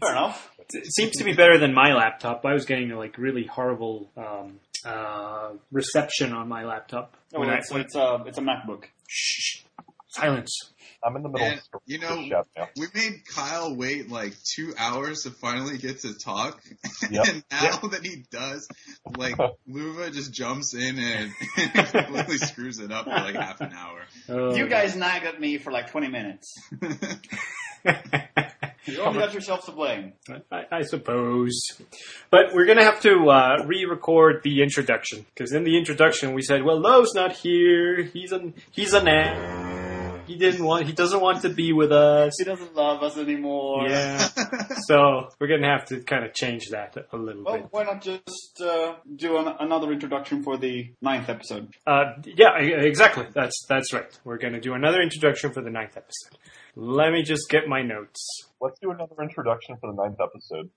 Fair 0.00 0.12
enough. 0.12 0.50
it 0.72 0.86
seems 0.94 1.12
to 1.18 1.24
be 1.24 1.34
better 1.34 1.58
than 1.58 1.74
my 1.74 1.92
laptop. 1.92 2.44
I 2.46 2.54
was 2.54 2.64
getting 2.64 2.88
like 2.90 3.18
really 3.18 3.44
horrible, 3.44 4.10
um, 4.16 4.60
uh, 4.84 5.50
reception 5.70 6.32
on 6.32 6.48
my 6.48 6.64
laptop. 6.64 7.16
Oh, 7.34 7.40
when 7.40 7.48
well, 7.48 7.56
I, 7.56 7.60
it's, 7.60 7.70
when, 7.70 7.80
it's 7.82 7.94
a, 7.96 8.22
it's 8.26 8.38
a 8.38 8.42
MacBook. 8.42 8.84
shh, 9.08 9.62
silence. 10.08 10.72
I'm 11.04 11.16
in 11.16 11.22
the 11.22 11.28
middle 11.28 11.46
And, 11.46 11.60
of 11.72 11.80
you 11.86 11.98
the 11.98 12.06
know, 12.08 12.22
chef 12.28 12.46
now. 12.56 12.68
We 12.76 12.86
made 12.94 13.22
Kyle 13.26 13.74
wait 13.74 14.10
like 14.10 14.34
two 14.42 14.74
hours 14.76 15.22
to 15.22 15.30
finally 15.30 15.78
get 15.78 16.00
to 16.00 16.14
talk. 16.14 16.60
Yep. 17.10 17.26
and 17.28 17.44
now 17.50 17.76
that 17.88 18.04
he 18.04 18.24
does, 18.30 18.68
like, 19.16 19.36
Luva 19.70 20.12
just 20.12 20.32
jumps 20.32 20.74
in 20.74 20.98
and, 20.98 21.30
and 21.56 21.72
completely 21.88 22.38
screws 22.38 22.80
it 22.80 22.90
up 22.92 23.04
for 23.04 23.10
like 23.10 23.34
half 23.36 23.60
an 23.60 23.72
hour. 23.72 24.00
Oh. 24.28 24.54
You 24.54 24.68
guys 24.68 24.96
nagged 24.96 25.24
at 25.24 25.40
me 25.40 25.58
for 25.58 25.70
like 25.72 25.90
20 25.90 26.08
minutes. 26.08 26.54
You 28.86 29.00
only 29.02 29.20
got 29.20 29.34
yourself 29.34 29.66
to 29.66 29.72
blame. 29.72 30.14
I, 30.50 30.62
I 30.72 30.82
suppose. 30.82 31.60
But 32.30 32.54
we're 32.54 32.64
going 32.64 32.78
to 32.78 32.84
have 32.84 33.00
to 33.02 33.28
uh, 33.28 33.64
re-record 33.66 34.40
the 34.42 34.62
introduction 34.62 35.26
because 35.34 35.52
in 35.52 35.64
the 35.64 35.76
introduction 35.76 36.32
we 36.34 36.42
said, 36.42 36.64
"Well, 36.64 36.80
Lowe's 36.80 37.14
not 37.14 37.32
here. 37.32 38.02
He's 38.02 38.32
an 38.32 38.54
he's 38.70 38.94
an 38.94 39.06
a 39.06 39.77
He 40.28 40.36
didn't 40.36 40.64
want. 40.64 40.86
He 40.86 40.92
doesn't 40.92 41.20
want 41.20 41.42
to 41.42 41.48
be 41.48 41.72
with 41.72 41.90
us." 41.90 42.34
He 42.38 42.44
doesn't 42.44 42.74
love 42.76 43.02
us 43.02 43.16
anymore. 43.16 43.88
Yeah. 43.88 44.18
so 44.86 45.28
we're 45.40 45.48
going 45.48 45.62
to 45.62 45.68
have 45.68 45.86
to 45.86 46.00
kind 46.02 46.24
of 46.24 46.34
change 46.34 46.68
that 46.70 46.94
a 47.12 47.16
little 47.16 47.42
Well, 47.44 47.56
bit. 47.56 47.66
why 47.70 47.84
not 47.84 48.02
just 48.02 48.60
uh, 48.62 48.94
do 49.16 49.36
an, 49.38 49.48
another 49.60 49.92
introduction 49.92 50.42
for 50.42 50.56
the 50.56 50.92
ninth 51.02 51.28
episode? 51.28 51.74
Uh, 51.86 52.12
yeah, 52.24 52.56
exactly. 52.58 53.26
That's 53.34 53.64
that's 53.68 53.92
right. 53.92 54.10
We're 54.24 54.38
going 54.38 54.52
to 54.54 54.60
do 54.60 54.74
another 54.74 55.00
introduction 55.00 55.52
for 55.52 55.62
the 55.62 55.70
ninth 55.70 55.96
episode. 55.96 56.38
Let 56.76 57.10
me 57.12 57.22
just 57.24 57.48
get 57.50 57.66
my 57.66 57.82
notes. 57.82 58.24
Let's 58.60 58.78
do 58.78 58.90
another 58.92 59.16
introduction 59.20 59.76
for 59.80 59.92
the 59.92 60.00
ninth 60.02 60.18
episode. 60.22 60.70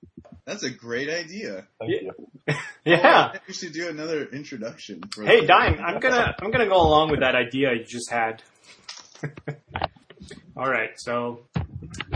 That's 0.46 0.64
a 0.64 0.70
great 0.72 1.10
idea. 1.10 1.68
Thank 1.80 1.92
Yeah. 2.02 2.12
you. 2.48 2.56
Yeah. 2.86 3.32
We 3.48 3.54
should 3.54 3.74
do 3.74 3.88
another 3.90 4.26
introduction. 4.26 5.02
For 5.14 5.24
Hey, 5.24 5.46
Dime, 5.46 5.80
I'm 5.80 6.00
gonna 6.00 6.36
I'm 6.42 6.50
gonna 6.50 6.68
go 6.68 6.82
along 6.82 7.12
with 7.12 7.20
that 7.20 7.36
idea 7.36 7.74
you 7.74 7.84
just 7.84 8.10
had. 8.10 8.42
All 10.58 10.70
right, 10.70 10.92
so 10.98 11.42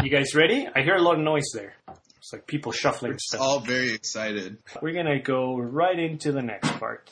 you 0.04 0.10
guys 0.10 0.36
ready? 0.36 0.68
I 0.76 0.82
hear 0.82 0.96
a 0.96 1.02
lot 1.02 1.16
of 1.16 1.22
noise 1.22 1.50
there. 1.54 1.74
It's 2.18 2.34
like 2.34 2.48
people 2.48 2.72
shuffling 2.72 3.14
We're 3.14 3.18
stuff. 3.20 3.42
all 3.42 3.60
very 3.60 3.92
excited. 3.94 4.58
We're 4.82 4.94
gonna 4.94 5.20
go 5.20 5.58
right 5.58 5.98
into 5.98 6.32
the 6.32 6.42
next 6.42 6.70
part, 6.80 7.10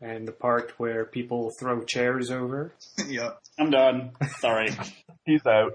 and 0.00 0.26
the 0.26 0.32
part 0.32 0.72
where 0.78 1.04
people 1.04 1.50
throw 1.58 1.82
chairs 1.84 2.30
over. 2.30 2.72
yep. 3.08 3.40
I'm 3.58 3.70
done. 3.70 4.12
Sorry. 4.38 4.70
He's 5.26 5.44
out. 5.46 5.72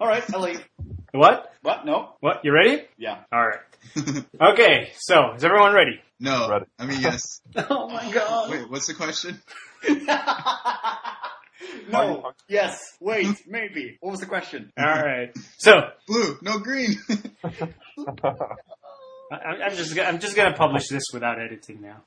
All 0.00 0.06
right, 0.08 0.22
I'll 0.34 0.40
leave. 0.40 0.64
What? 1.12 1.52
What? 1.62 1.86
No? 1.86 2.14
What? 2.20 2.44
You 2.44 2.52
ready? 2.52 2.82
Yeah. 2.98 3.18
All 3.32 3.46
right. 3.46 3.60
Okay, 4.40 4.92
so 4.96 5.34
is 5.34 5.44
everyone 5.44 5.72
ready? 5.74 6.00
No. 6.18 6.48
Ready. 6.48 6.64
I 6.78 6.86
mean, 6.86 7.00
yes. 7.00 7.40
Oh 7.56 7.88
my 7.88 8.10
god! 8.10 8.50
Wait, 8.50 8.70
what's 8.70 8.86
the 8.86 8.94
question? 8.94 9.40
no. 11.90 12.32
Yes. 12.48 12.80
Wait. 13.00 13.46
Maybe. 13.46 13.98
What 14.00 14.12
was 14.12 14.20
the 14.20 14.26
question? 14.26 14.72
All 14.78 14.84
right. 14.84 15.34
So 15.58 15.72
Blue, 16.06 16.38
no 16.42 16.58
green. 16.58 16.96
I, 19.32 19.36
I'm 19.64 19.76
just 19.76 19.98
I'm 19.98 20.18
just 20.18 20.36
gonna 20.36 20.56
publish 20.56 20.88
this 20.88 21.04
without 21.12 21.40
editing 21.40 21.80
now. 21.80 22.02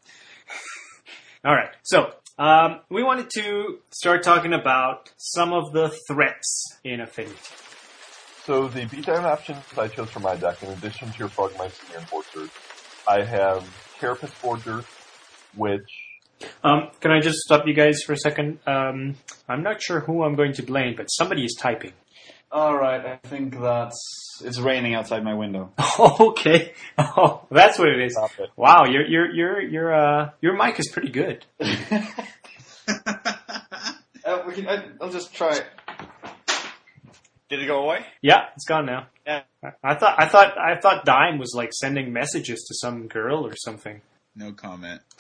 All 1.45 1.53
right. 1.53 1.69
So 1.83 2.11
um, 2.37 2.81
we 2.89 3.03
wanted 3.03 3.29
to 3.31 3.79
start 3.89 4.23
talking 4.23 4.53
about 4.53 5.11
some 5.17 5.53
of 5.53 5.71
the 5.73 5.95
threats 6.07 6.77
in 6.83 7.01
Affinity. 7.01 7.35
So 8.45 8.67
the 8.67 8.81
beatdown 8.81 9.23
options 9.23 9.63
I 9.77 9.87
chose 9.87 10.09
for 10.09 10.19
my 10.19 10.35
deck, 10.35 10.63
in 10.63 10.69
addition 10.69 11.11
to 11.11 11.19
your 11.19 11.27
Frogmites 11.27 11.81
and 11.81 11.89
your 11.89 11.99
Enforcers, 11.99 12.49
I 13.07 13.23
have 13.23 13.67
Carapace 13.99 14.31
Forger, 14.31 14.85
which 15.55 15.89
Um, 16.63 16.89
can 16.99 17.11
I 17.11 17.19
just 17.19 17.37
stop 17.39 17.65
you 17.67 17.73
guys 17.73 18.01
for 18.03 18.13
a 18.13 18.17
second? 18.17 18.59
Um, 18.67 19.15
I'm 19.47 19.63
not 19.63 19.81
sure 19.81 20.01
who 20.01 20.23
I'm 20.23 20.35
going 20.35 20.53
to 20.53 20.63
blame, 20.63 20.95
but 20.95 21.07
somebody 21.07 21.43
is 21.45 21.55
typing. 21.59 21.93
All 22.51 22.75
right. 22.77 23.05
I 23.05 23.15
think 23.27 23.59
that's. 23.59 24.41
It's 24.43 24.59
raining 24.59 24.93
outside 24.93 25.23
my 25.23 25.33
window. 25.33 25.71
okay. 25.99 26.73
Oh, 26.97 27.45
that's 27.49 27.79
what 27.79 27.89
it 27.89 27.99
is. 27.99 28.17
It. 28.37 28.49
Wow, 28.55 28.85
your 28.85 29.05
your 29.05 29.31
your 29.33 29.61
your 29.61 29.93
uh 29.93 30.29
your 30.41 30.55
mic 30.55 30.79
is 30.79 30.89
pretty 30.91 31.09
good. 31.09 31.45
Uh, 34.25 34.43
we 34.45 34.53
can, 34.53 34.67
I, 34.67 34.83
I'll 34.99 35.09
just 35.09 35.33
try. 35.33 35.57
Did 37.49 37.61
it 37.61 37.65
go 37.67 37.81
away? 37.85 38.05
Yeah, 38.21 38.47
it's 38.57 38.65
gone 38.65 38.85
now. 38.85 39.07
Yeah. 39.25 39.43
I- 39.63 39.71
I 39.83 39.95
thought 39.95 40.15
I 40.21 40.27
thought 40.27 40.57
I 40.57 40.75
thought 40.79 41.05
Dime 41.05 41.37
was 41.39 41.53
like 41.55 41.71
sending 41.73 42.11
messages 42.11 42.65
to 42.67 42.75
some 42.75 43.07
girl 43.07 43.45
or 43.47 43.55
something. 43.55 44.01
No 44.37 44.51
comment. 44.53 45.01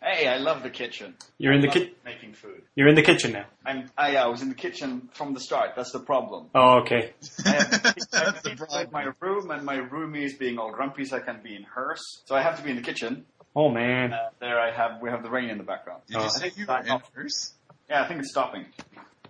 Hey, 0.00 0.26
I 0.26 0.38
love 0.38 0.62
the 0.62 0.70
kitchen. 0.70 1.14
you're 1.36 1.52
in 1.52 1.60
the 1.60 1.68
kitchen 1.68 1.92
making 2.02 2.32
food. 2.32 2.62
You're 2.74 2.88
in 2.88 2.94
the 2.94 3.02
kitchen 3.02 3.32
now. 3.32 3.44
I'm. 3.66 3.90
I, 3.96 4.16
I 4.16 4.26
was 4.28 4.40
in 4.40 4.48
the 4.48 4.54
kitchen 4.54 5.10
from 5.12 5.34
the 5.34 5.40
start. 5.40 5.72
That's 5.76 5.92
the 5.92 6.00
problem. 6.00 6.46
Oh, 6.54 6.78
okay. 6.80 7.12
I 7.44 7.50
have, 7.50 7.58
I 7.58 7.58
have 7.66 7.82
That's 8.10 8.42
the 8.42 8.54
problem. 8.56 8.88
my 8.90 9.08
room, 9.20 9.50
and 9.50 9.64
my 9.66 9.76
roomie 9.76 10.24
is 10.24 10.34
being 10.34 10.56
all 10.58 10.72
grumpy, 10.72 11.04
so 11.04 11.18
I 11.18 11.20
can't 11.20 11.42
be 11.44 11.54
in 11.54 11.62
hers. 11.64 12.00
So 12.24 12.34
I 12.34 12.40
have 12.40 12.56
to 12.56 12.62
be 12.64 12.70
in 12.70 12.76
the 12.76 12.82
kitchen. 12.82 13.26
Oh 13.54 13.68
man. 13.68 14.14
Uh, 14.14 14.30
there, 14.40 14.58
I 14.58 14.70
have. 14.74 15.02
We 15.02 15.10
have 15.10 15.22
the 15.22 15.30
rain 15.30 15.50
in 15.50 15.58
the 15.58 15.64
background. 15.64 16.00
Did 16.06 16.16
Oh. 16.16 16.24
you 16.24 16.30
say 16.30 16.52
you 16.56 16.64
were 16.66 16.78
in 16.78 17.00
hers? 17.12 17.52
Yeah, 17.90 18.02
I 18.02 18.08
think 18.08 18.20
it's 18.20 18.30
stopping. 18.30 18.64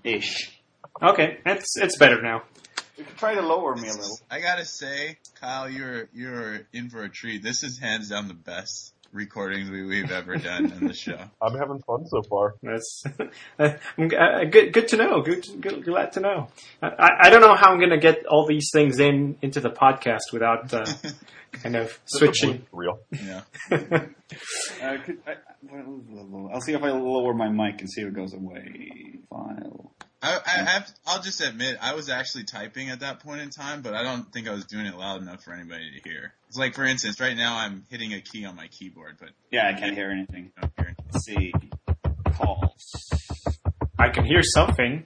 Ish. 0.04 0.60
Okay, 1.02 1.38
it's 1.44 1.76
it's 1.76 1.98
better 1.98 2.22
now. 2.22 2.42
You 2.98 3.04
can 3.04 3.14
try 3.14 3.34
to 3.36 3.42
lower 3.42 3.76
me 3.76 3.88
a 3.88 3.92
little. 3.92 4.18
I 4.28 4.40
gotta 4.40 4.64
say, 4.64 5.18
Kyle, 5.40 5.70
you're 5.70 6.08
you're 6.12 6.66
in 6.72 6.90
for 6.90 7.04
a 7.04 7.08
treat. 7.08 7.44
This 7.44 7.62
is 7.62 7.78
hands 7.78 8.08
down 8.08 8.26
the 8.26 8.34
best 8.34 8.92
recordings 9.12 9.70
we, 9.70 9.84
we've 9.84 10.10
ever 10.10 10.36
done 10.36 10.72
on 10.72 10.84
the 10.84 10.94
show. 10.94 11.16
I'm 11.42 11.56
having 11.56 11.80
fun 11.80 12.06
so 12.06 12.22
far. 12.22 12.56
That's 12.60 13.04
uh, 13.60 13.74
good. 13.96 14.72
Good 14.72 14.88
to 14.88 14.96
know. 14.96 15.22
Good, 15.22 15.46
good. 15.60 15.84
Glad 15.84 16.12
to 16.14 16.20
know. 16.20 16.48
I, 16.82 17.08
I 17.20 17.30
don't 17.30 17.40
know 17.40 17.54
how 17.54 17.70
I'm 17.70 17.78
going 17.78 17.90
to 17.90 17.98
get 17.98 18.26
all 18.26 18.46
these 18.46 18.70
things 18.72 18.98
in 18.98 19.36
into 19.42 19.60
the 19.60 19.70
podcast 19.70 20.32
without 20.32 20.74
uh, 20.74 20.84
kind 21.52 21.76
of 21.76 21.98
switching. 22.04 22.66
Real. 22.72 22.98
Yeah. 23.12 23.42
Uh, 23.70 24.96
could, 25.04 25.18
I, 25.24 25.36
I'll 26.52 26.60
see 26.60 26.72
if 26.72 26.82
I 26.82 26.90
lower 26.90 27.32
my 27.32 27.48
mic 27.48 27.80
and 27.80 27.88
see 27.88 28.02
if 28.02 28.08
it 28.08 28.14
goes 28.14 28.34
away. 28.34 29.20
File. 29.30 29.92
I, 30.20 30.40
I 30.44 30.50
have. 30.50 30.90
I'll 31.06 31.22
just 31.22 31.40
admit, 31.40 31.78
I 31.80 31.94
was 31.94 32.08
actually 32.08 32.44
typing 32.44 32.90
at 32.90 33.00
that 33.00 33.20
point 33.20 33.40
in 33.40 33.50
time, 33.50 33.82
but 33.82 33.94
I 33.94 34.02
don't 34.02 34.30
think 34.32 34.48
I 34.48 34.52
was 34.52 34.64
doing 34.64 34.86
it 34.86 34.96
loud 34.96 35.22
enough 35.22 35.44
for 35.44 35.52
anybody 35.52 35.92
to 36.00 36.08
hear. 36.08 36.32
It's 36.48 36.56
like, 36.56 36.74
for 36.74 36.84
instance, 36.84 37.20
right 37.20 37.36
now 37.36 37.56
I'm 37.56 37.84
hitting 37.90 38.12
a 38.14 38.20
key 38.20 38.44
on 38.44 38.56
my 38.56 38.66
keyboard, 38.68 39.16
but 39.20 39.30
Yeah, 39.50 39.68
I 39.74 39.78
can't 39.78 39.94
hear 39.94 40.10
anything. 40.10 40.50
I 40.60 40.68
hear 40.76 40.88
it. 40.90 40.96
Let's 41.12 41.24
see. 41.24 41.52
Calls. 42.32 43.10
I 43.98 44.08
can 44.08 44.24
hear 44.24 44.42
something. 44.42 45.04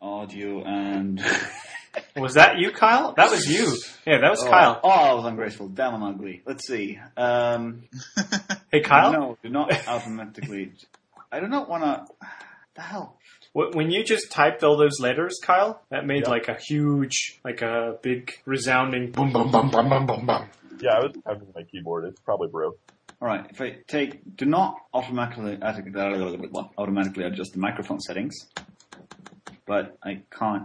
Audio 0.00 0.62
and. 0.64 1.20
Was 2.16 2.34
that 2.34 2.58
you, 2.58 2.70
Kyle? 2.70 3.12
That 3.14 3.30
was 3.30 3.46
you. 3.50 3.76
Yeah, 4.06 4.18
that 4.20 4.30
was 4.30 4.42
Kyle. 4.44 4.78
Oh, 4.84 4.88
I 4.88 5.14
was 5.14 5.24
ungrateful. 5.24 5.68
Damn, 5.68 5.94
I'm 5.94 6.02
ugly. 6.04 6.42
Let's 6.46 6.66
see. 6.66 6.98
Um, 7.16 7.84
Hey, 8.70 8.80
Kyle. 8.82 9.12
No, 9.12 9.38
do 9.42 9.48
not 9.48 9.72
automatically. 9.88 10.72
I 11.32 11.40
do 11.40 11.48
not 11.48 11.68
want 11.68 11.82
to. 11.84 12.26
The 12.74 12.82
hell? 12.82 13.17
Wh- 13.52 13.74
When 13.74 13.90
you 13.90 14.04
just 14.04 14.30
typed 14.30 14.62
all 14.64 14.76
those 14.76 15.00
letters, 15.00 15.38
Kyle, 15.42 15.82
that 15.90 16.06
made 16.06 16.24
Yeah. 16.24 16.30
like 16.30 16.48
a 16.48 16.54
huge, 16.60 17.40
like 17.44 17.62
a 17.62 17.98
big 18.02 18.32
resounding 18.44 19.10
boom, 19.10 19.32
boom, 19.32 19.50
boom, 19.50 19.70
boom, 19.70 19.88
boom, 19.88 20.06
boom, 20.06 20.26
boom. 20.26 20.48
Yeah, 20.80 20.90
I 20.94 20.98
was 21.00 21.12
having 21.26 21.48
my 21.54 21.62
keyboard. 21.64 22.04
It's 22.06 22.20
probably 22.20 22.48
broke. 22.48 22.78
All 23.20 23.26
right. 23.26 23.44
If 23.50 23.60
I 23.60 23.78
take, 23.88 24.36
do 24.36 24.44
not 24.44 24.76
automatically 24.94 25.58
automatically 26.78 27.24
adjust 27.24 27.52
the 27.54 27.58
microphone 27.58 27.98
settings, 28.00 28.34
but 29.66 29.96
I 30.04 30.22
can't. 30.30 30.64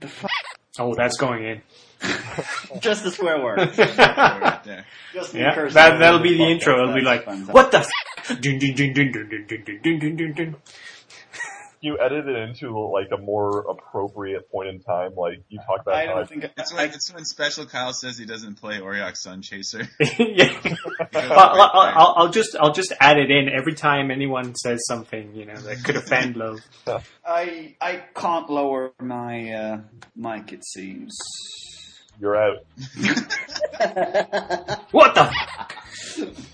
The 0.00 0.08
fuck? 0.08 0.30
Oh, 0.78 0.94
that's 0.94 1.16
going 1.16 1.44
in. 1.44 1.62
Just 2.80 3.02
the 3.04 3.10
swear 3.10 3.42
word. 3.42 3.58
right 3.58 3.76
there. 4.64 4.86
Just 5.12 5.34
yeah, 5.34 5.54
curse 5.54 5.74
That, 5.74 5.98
that'll 5.98 6.20
be 6.20 6.34
the 6.36 6.44
podcast. 6.44 6.50
intro. 6.52 6.82
It'll 6.82 6.94
be 6.94 7.00
like, 7.00 7.26
what 7.48 7.72
the? 7.72 7.78
F-? 7.78 8.40
Dun, 8.40 8.58
dun, 8.58 8.74
dun, 8.74 8.92
dun, 8.92 9.12
dun, 9.12 9.28
dun, 9.28 9.46
dun, 9.48 9.64
dun, 9.64 9.80
dun, 9.82 9.98
dun, 9.98 10.16
dun, 10.16 10.32
dun. 10.34 10.56
You 11.82 11.98
edit 11.98 12.28
it 12.28 12.36
into 12.36 12.78
like 12.78 13.08
a 13.10 13.16
more 13.16 13.60
appropriate 13.70 14.50
point 14.50 14.68
in 14.68 14.80
time. 14.80 15.14
Like 15.16 15.42
you 15.48 15.58
talk 15.66 15.80
about 15.80 15.94
I 15.94 16.06
don't 16.06 16.28
think. 16.28 16.44
It's 16.44 16.72
I, 16.72 16.76
when, 16.76 16.90
it's 16.90 17.12
when 17.14 17.24
Special 17.24 17.64
Kyle 17.64 17.92
says 17.94 18.18
he 18.18 18.26
doesn't 18.26 18.56
play 18.56 18.78
Auriok 18.80 19.14
Sunchaser. 19.14 19.88
yeah. 20.18 20.74
I'll, 21.14 21.60
I'll, 21.62 21.70
I'll, 21.72 22.14
I'll 22.16 22.28
just 22.30 22.54
I'll 22.60 22.74
just 22.74 22.92
add 23.00 23.16
it 23.18 23.30
in 23.30 23.48
every 23.48 23.74
time 23.74 24.10
anyone 24.10 24.54
says 24.54 24.84
something 24.86 25.34
you 25.34 25.46
know 25.46 25.56
that 25.56 25.82
could 25.82 25.96
offend 25.96 26.36
Love. 26.36 26.58
I 27.24 27.76
I 27.80 28.02
can't 28.14 28.50
lower 28.50 28.92
my 29.00 29.50
uh, 29.52 29.80
mic. 30.14 30.52
It 30.52 30.64
seems. 30.66 31.16
you're 32.20 32.36
out. 32.36 32.58
What 34.92 35.14
the? 35.14 35.22
F- 35.22 36.46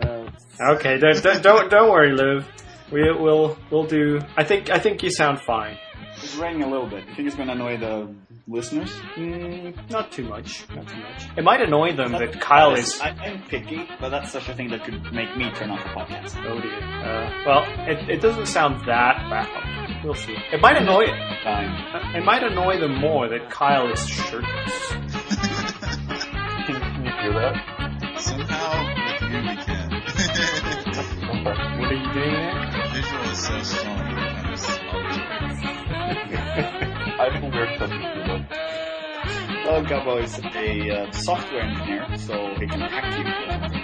Uh, 0.00 0.30
okay, 0.74 0.98
don't, 0.98 1.20
don't 1.22 1.42
don't 1.42 1.70
don't 1.70 1.90
worry, 1.90 2.12
Liv. 2.12 2.46
We 2.90 3.02
will 3.12 3.58
we'll 3.70 3.84
do. 3.86 4.20
I 4.36 4.44
think 4.44 4.70
I 4.70 4.78
think 4.78 5.02
you 5.02 5.10
sound 5.10 5.40
fine. 5.40 5.76
it's 6.16 6.34
raining 6.36 6.62
a 6.62 6.68
little 6.70 6.86
bit. 6.88 7.06
You 7.08 7.14
think 7.14 7.26
it's 7.28 7.36
going 7.36 7.48
to 7.48 7.54
annoy 7.54 7.76
the 7.76 8.14
listeners? 8.46 8.90
Mm, 9.16 9.90
not 9.90 10.10
too 10.10 10.24
much. 10.24 10.64
Not 10.74 10.88
too 10.88 10.96
much. 10.96 11.26
It 11.36 11.44
might 11.44 11.60
annoy 11.60 11.94
them 11.94 12.12
that 12.12 12.40
Kyle 12.40 12.74
is. 12.74 12.98
I, 13.00 13.10
I'm 13.10 13.42
picky, 13.42 13.86
but 14.00 14.08
that's 14.08 14.32
such 14.32 14.48
a 14.48 14.54
thing 14.54 14.68
that 14.70 14.84
could 14.84 15.12
make 15.12 15.36
me 15.36 15.50
turn 15.52 15.70
off 15.70 15.82
the 15.82 15.90
podcast. 15.90 16.36
Oh 16.46 16.60
dear. 16.60 16.78
Uh, 16.80 17.30
well, 17.46 17.64
it, 17.88 18.08
it 18.08 18.20
doesn't 18.22 18.46
sound 18.46 18.80
that 18.86 19.28
bad. 19.28 20.02
We'll 20.04 20.14
see. 20.14 20.36
It 20.52 20.60
might 20.62 20.76
annoy 20.76 21.06
Fine. 21.44 22.16
it 22.16 22.24
might 22.24 22.42
annoy 22.42 22.78
them 22.80 22.94
more 23.00 23.28
that 23.28 23.50
Kyle 23.50 23.90
is 23.92 24.06
shirtless. 24.08 24.88
Can, 26.66 26.80
can 26.80 27.04
you 27.04 27.12
hear 27.20 27.32
that? 27.34 28.20
Somehow, 28.20 28.72
with 29.22 29.32
you, 29.32 29.40
we 29.40 29.56
can. 29.56 29.88
What 31.38 31.56
are 31.56 31.94
you 31.94 32.12
doing 32.12 32.32
there? 32.32 32.77
The 33.48 33.58
visual 33.58 33.60
is 33.60 33.68
so 33.68 33.76
strong. 33.78 34.00
I'm 34.00 34.50
just 34.50 34.80
always 34.92 35.16
I 37.20 37.30
have 37.30 37.42
a 37.42 37.46
weird 37.48 37.78
sense. 37.78 37.92
Well, 39.66 39.84
Gabo 39.84 40.22
is 40.22 40.38
a 40.38 40.90
uh, 40.90 41.10
software 41.12 41.62
engineer, 41.62 42.16
so 42.16 42.54
he 42.58 42.66
can 42.66 42.80
hack 42.80 43.18
you. 43.18 43.24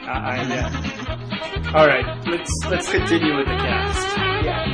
Uh, 0.07 0.13
I, 0.13 0.43
yeah. 0.49 1.73
All 1.75 1.87
right, 1.87 2.07
let's 2.27 2.51
let's 2.71 2.91
continue 2.91 3.37
with 3.37 3.47
the 3.47 3.57
cast. 3.57 4.17
Yeah. 4.45 4.65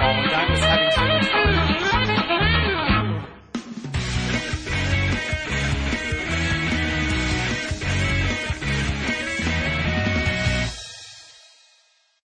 Oh, 0.00 0.28
Guy 0.30 0.50
was 0.50 0.60
having 0.60 0.90
so 0.92 1.00
much 1.02 1.90
fun. 1.90 2.03